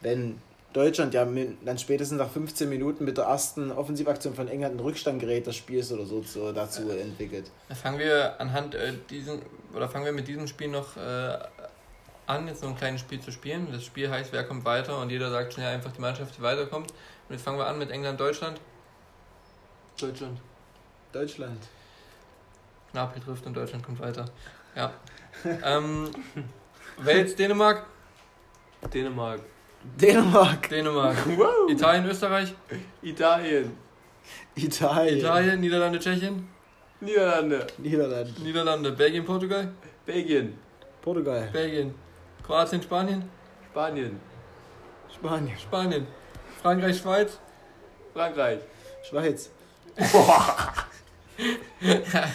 wenn 0.00 0.40
Deutschland 0.72 1.14
ja 1.14 1.26
dann 1.64 1.78
spätestens 1.78 2.18
nach 2.18 2.28
15 2.28 2.68
Minuten 2.68 3.04
mit 3.04 3.16
der 3.16 3.24
ersten 3.24 3.72
Offensivaktion 3.72 4.34
von 4.34 4.48
England 4.48 4.74
in 4.74 4.80
Rückstand 4.80 5.18
gerät, 5.20 5.46
das 5.46 5.56
Spiel 5.56 5.78
ist 5.78 5.90
oder 5.90 6.04
so, 6.04 6.22
so 6.22 6.52
dazu 6.52 6.90
entwickelt. 6.90 7.50
Fangen 7.82 7.98
wir 7.98 8.38
anhand 8.38 8.74
äh, 8.74 8.92
diesen 9.08 9.40
oder 9.74 9.88
fangen 9.88 10.04
wir 10.04 10.12
mit 10.12 10.28
diesem 10.28 10.46
Spiel 10.46 10.68
noch 10.68 10.96
äh, 10.96 11.38
an, 12.26 12.46
jetzt 12.46 12.62
noch 12.62 12.70
ein 12.70 12.76
kleines 12.76 13.00
Spiel 13.00 13.20
zu 13.20 13.32
spielen. 13.32 13.68
Das 13.72 13.84
Spiel 13.84 14.10
heißt, 14.10 14.32
wer 14.32 14.44
kommt 14.44 14.66
weiter 14.66 15.00
und 15.00 15.10
jeder 15.10 15.30
sagt 15.30 15.54
schnell 15.54 15.74
einfach 15.74 15.92
die 15.92 16.00
Mannschaft, 16.02 16.36
die 16.36 16.42
weiterkommt. 16.42 16.90
Und 16.90 17.34
jetzt 17.34 17.42
fangen 17.42 17.58
wir 17.58 17.66
an 17.66 17.78
mit 17.78 17.90
England 17.90 18.20
Deutschland. 18.20 18.60
Deutschland. 19.98 20.38
Deutschland. 21.12 21.58
Napoli 22.92 23.20
trifft 23.20 23.46
und 23.46 23.54
Deutschland 23.56 23.84
kommt 23.84 24.00
weiter. 24.00 24.24
Ja. 24.74 24.92
ähm, 25.64 26.10
Wales 26.98 27.34
Dänemark, 27.36 27.86
Dänemark. 28.92 29.40
Dänemark. 30.00 30.68
Dänemark. 30.68 31.16
Wow. 31.38 31.70
Italien 31.70 32.06
Österreich, 32.06 32.54
Italien. 33.02 33.76
Italien. 34.56 35.18
Italien 35.18 35.60
Niederlande 35.60 35.98
Tschechien, 35.98 36.48
Niederlande. 37.00 37.66
Niederlande. 37.78 38.32
Niederlande 38.42 38.92
Belgien 38.92 39.24
Portugal, 39.24 39.68
Belgien. 40.04 40.58
Portugal. 41.02 41.48
Belgien 41.52 41.94
Kroatien 42.44 42.82
Spanien, 42.82 43.22
Spanien. 43.70 44.20
Spanien. 45.14 45.58
Spanien 45.58 46.06
Frankreich 46.62 46.98
Schweiz. 46.98 47.38
Frankreich. 48.12 48.60
Schweiz. 49.08 49.50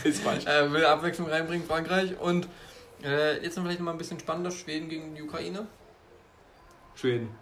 Ist 0.03 0.21
falsch. 0.21 0.45
äh, 0.45 0.71
will 0.71 0.85
Abwechslung 0.85 1.29
reinbringen, 1.29 1.65
Frankreich. 1.67 2.19
Und 2.19 2.47
äh, 3.03 3.43
jetzt 3.43 3.57
noch 3.57 3.63
vielleicht 3.63 3.79
noch 3.79 3.85
mal 3.85 3.91
ein 3.91 3.97
bisschen 3.97 4.19
spannender, 4.19 4.51
Schweden 4.51 4.89
gegen 4.89 5.15
die 5.15 5.21
Ukraine. 5.21 5.67
Schweden. 6.95 7.35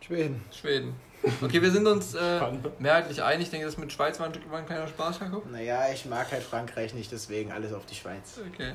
Schweden. 0.00 0.44
Schweden. 0.52 0.94
Okay, 1.40 1.62
wir 1.62 1.70
sind 1.70 1.86
uns 1.86 2.14
äh, 2.14 2.40
mehrheitlich 2.80 3.22
einig. 3.22 3.44
Ich 3.44 3.50
denke, 3.50 3.66
das 3.66 3.78
mit 3.78 3.92
Schweiz 3.92 4.18
war 4.18 4.26
ein, 4.26 4.50
war 4.50 4.58
ein 4.58 4.66
kleiner 4.66 4.88
Spaß, 4.88 5.20
Jakob. 5.20 5.50
Naja, 5.50 5.88
ich 5.92 6.04
mag 6.06 6.30
halt 6.32 6.42
Frankreich 6.42 6.94
nicht, 6.94 7.12
deswegen 7.12 7.52
alles 7.52 7.72
auf 7.72 7.86
die 7.86 7.94
Schweiz. 7.94 8.40
Okay. 8.52 8.72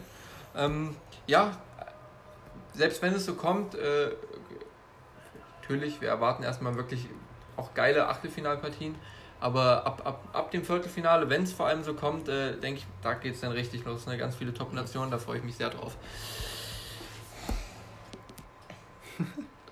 Ähm, 0.55 0.95
ja, 1.26 1.51
selbst 2.73 3.01
wenn 3.01 3.14
es 3.14 3.26
so 3.26 3.35
kommt, 3.35 3.76
äh, 3.76 4.11
natürlich, 5.61 5.99
wir 5.99 6.07
erwarten 6.09 6.43
erstmal 6.43 6.76
wirklich 6.76 7.07
auch 7.57 7.73
geile 7.73 8.07
Achtelfinalpartien. 8.07 8.95
Aber 9.39 9.85
ab, 9.85 10.01
ab, 10.03 10.27
ab 10.34 10.51
dem 10.51 10.64
Viertelfinale, 10.64 11.30
wenn 11.30 11.43
es 11.43 11.53
vor 11.53 11.68
allem 11.68 11.84
so 11.84 11.93
kommt, 11.93 12.27
äh, 12.27 12.57
denke 12.57 12.80
ich, 12.80 12.88
da 13.03 13.14
geht 13.14 13.35
es 13.35 13.41
dann 13.41 13.51
richtig 13.51 13.85
los. 13.85 14.07
Ne? 14.07 14.18
Ganz 14.18 14.35
viele 14.35 14.53
Top-Nationen, 14.53 15.11
da 15.11 15.19
freue 15.19 15.38
ich 15.38 15.43
mich 15.43 15.55
sehr 15.55 15.69
drauf. 15.69 15.95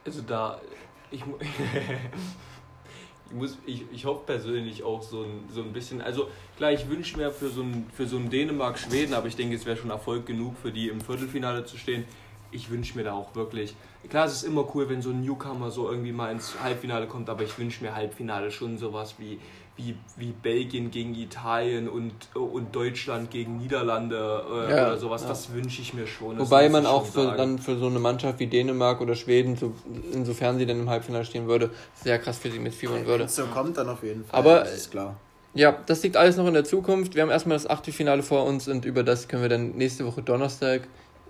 Also 0.08 0.22
da, 0.22 0.62
ich, 1.10 1.22
ich 3.30 3.36
muss, 3.36 3.58
ich, 3.66 3.86
ich 3.92 4.06
hoffe 4.06 4.22
persönlich 4.24 4.84
auch 4.84 5.02
so 5.02 5.24
ein, 5.24 5.50
so 5.52 5.64
ein 5.64 5.74
bisschen, 5.74 6.00
also 6.00 6.30
klar, 6.58 6.74
ich 6.74 6.88
wünsche 6.88 7.18
mir 7.18 7.32
für 7.32 7.50
so 7.50 7.64
ein, 7.64 7.88
für 7.92 8.06
so 8.06 8.18
ein 8.18 8.30
Dänemark-Schweden, 8.30 9.16
aber 9.16 9.28
ich 9.28 9.36
denke, 9.36 9.56
es 9.56 9.66
wäre 9.66 9.78
schon 9.78 9.90
Erfolg 9.90 10.28
genug 10.28 10.58
für 10.62 10.72
die 10.72 10.90
im 10.90 11.02
Viertelfinale 11.02 11.66
zu 11.66 11.78
stehen. 11.78 12.06
Ich 12.52 12.70
wünsche 12.70 12.96
mir 12.96 13.04
da 13.04 13.14
auch 13.14 13.34
wirklich, 13.34 13.76
klar, 14.10 14.26
es 14.26 14.34
ist 14.34 14.44
immer 14.44 14.66
cool, 14.76 14.90
wenn 14.90 15.02
so 15.02 15.10
ein 15.10 15.22
Newcomer 15.22 15.72
so 15.72 15.90
irgendwie 15.90 16.12
mal 16.12 16.32
ins 16.32 16.56
Halbfinale 16.62 17.08
kommt, 17.08 17.30
aber 17.30 17.44
ich 17.44 17.58
wünsche 17.58 17.84
mir 17.84 17.96
Halbfinale 17.96 18.52
schon 18.52 18.78
sowas 18.78 19.16
wie, 19.18 19.40
wie, 19.78 19.96
wie 20.18 20.32
Belgien 20.32 20.92
gegen 20.92 21.14
Italien 21.16 21.88
und, 21.90 22.14
und 22.36 22.76
Deutschland 22.76 23.32
gegen 23.32 23.58
Niederlande 23.58 24.16
äh, 24.50 24.70
Ja, 24.72 24.88
oder 24.88 24.98
sowas, 24.98 25.24
ja. 25.24 25.30
das 25.30 25.54
wünsche 25.54 25.82
ich 25.82 25.94
mir 25.94 26.08
schon. 26.08 26.38
das 26.38 26.48
Wobei 26.50 26.70
man 26.70 26.86
auch 26.86 27.06
für, 27.06 27.36
dann 27.36 27.60
für 27.60 27.78
so 27.78 27.88
eine 27.88 28.00
Mannschaft 28.00 28.40
wie 28.40 28.48
Dänemark 28.48 29.02
oder 29.02 29.16
Schweden, 29.16 29.56
so, 29.56 29.74
insofern 30.14 30.58
sie 30.58 30.66
dann 30.66 30.80
im 30.80 30.90
Halbfinale 30.90 31.26
stehen 31.26 31.48
würde, 31.48 31.72
sehr 31.94 32.20
krass 32.20 32.38
für 32.38 32.52
sie 32.52 32.60
mitfiebern 32.60 33.06
würde. 33.06 33.28
So 33.28 33.46
kommt 33.48 33.78
dann 33.78 33.90
auf 33.90 34.04
jeden 34.04 34.24
Fall. 34.26 34.40
Aber- 34.40 34.60
das 34.60 34.76
ist 34.78 34.92
klar. 34.92 35.16
Ja, 35.58 35.72
das 35.86 36.04
liegt 36.04 36.18
alles 36.18 36.36
noch 36.36 36.48
in 36.48 36.54
der 36.54 36.66
Zukunft. 36.66 37.16
Wir 37.16 37.22
haben 37.22 37.30
erstmal 37.30 37.56
das 37.56 37.70
Achtelfinale 37.70 38.24
vor 38.24 38.44
uns 38.46 38.68
und 38.68 38.84
über 38.84 39.04
das 39.04 39.30
können 39.30 39.42
wir 39.42 39.48
dann 39.48 39.72
nächste 39.78 40.06
Woche 40.06 40.22
Donnerstag 40.22 40.82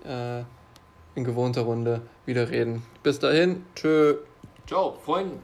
äh, 0.04 0.42
in 1.16 1.24
gewohnter 1.24 1.62
Runde 1.62 2.02
wieder 2.26 2.48
reden. 2.50 2.82
Bis 3.02 3.18
dahin, 3.18 3.64
tschö. 3.74 4.14
Ciao, 4.66 4.96
Freunde. 5.04 5.38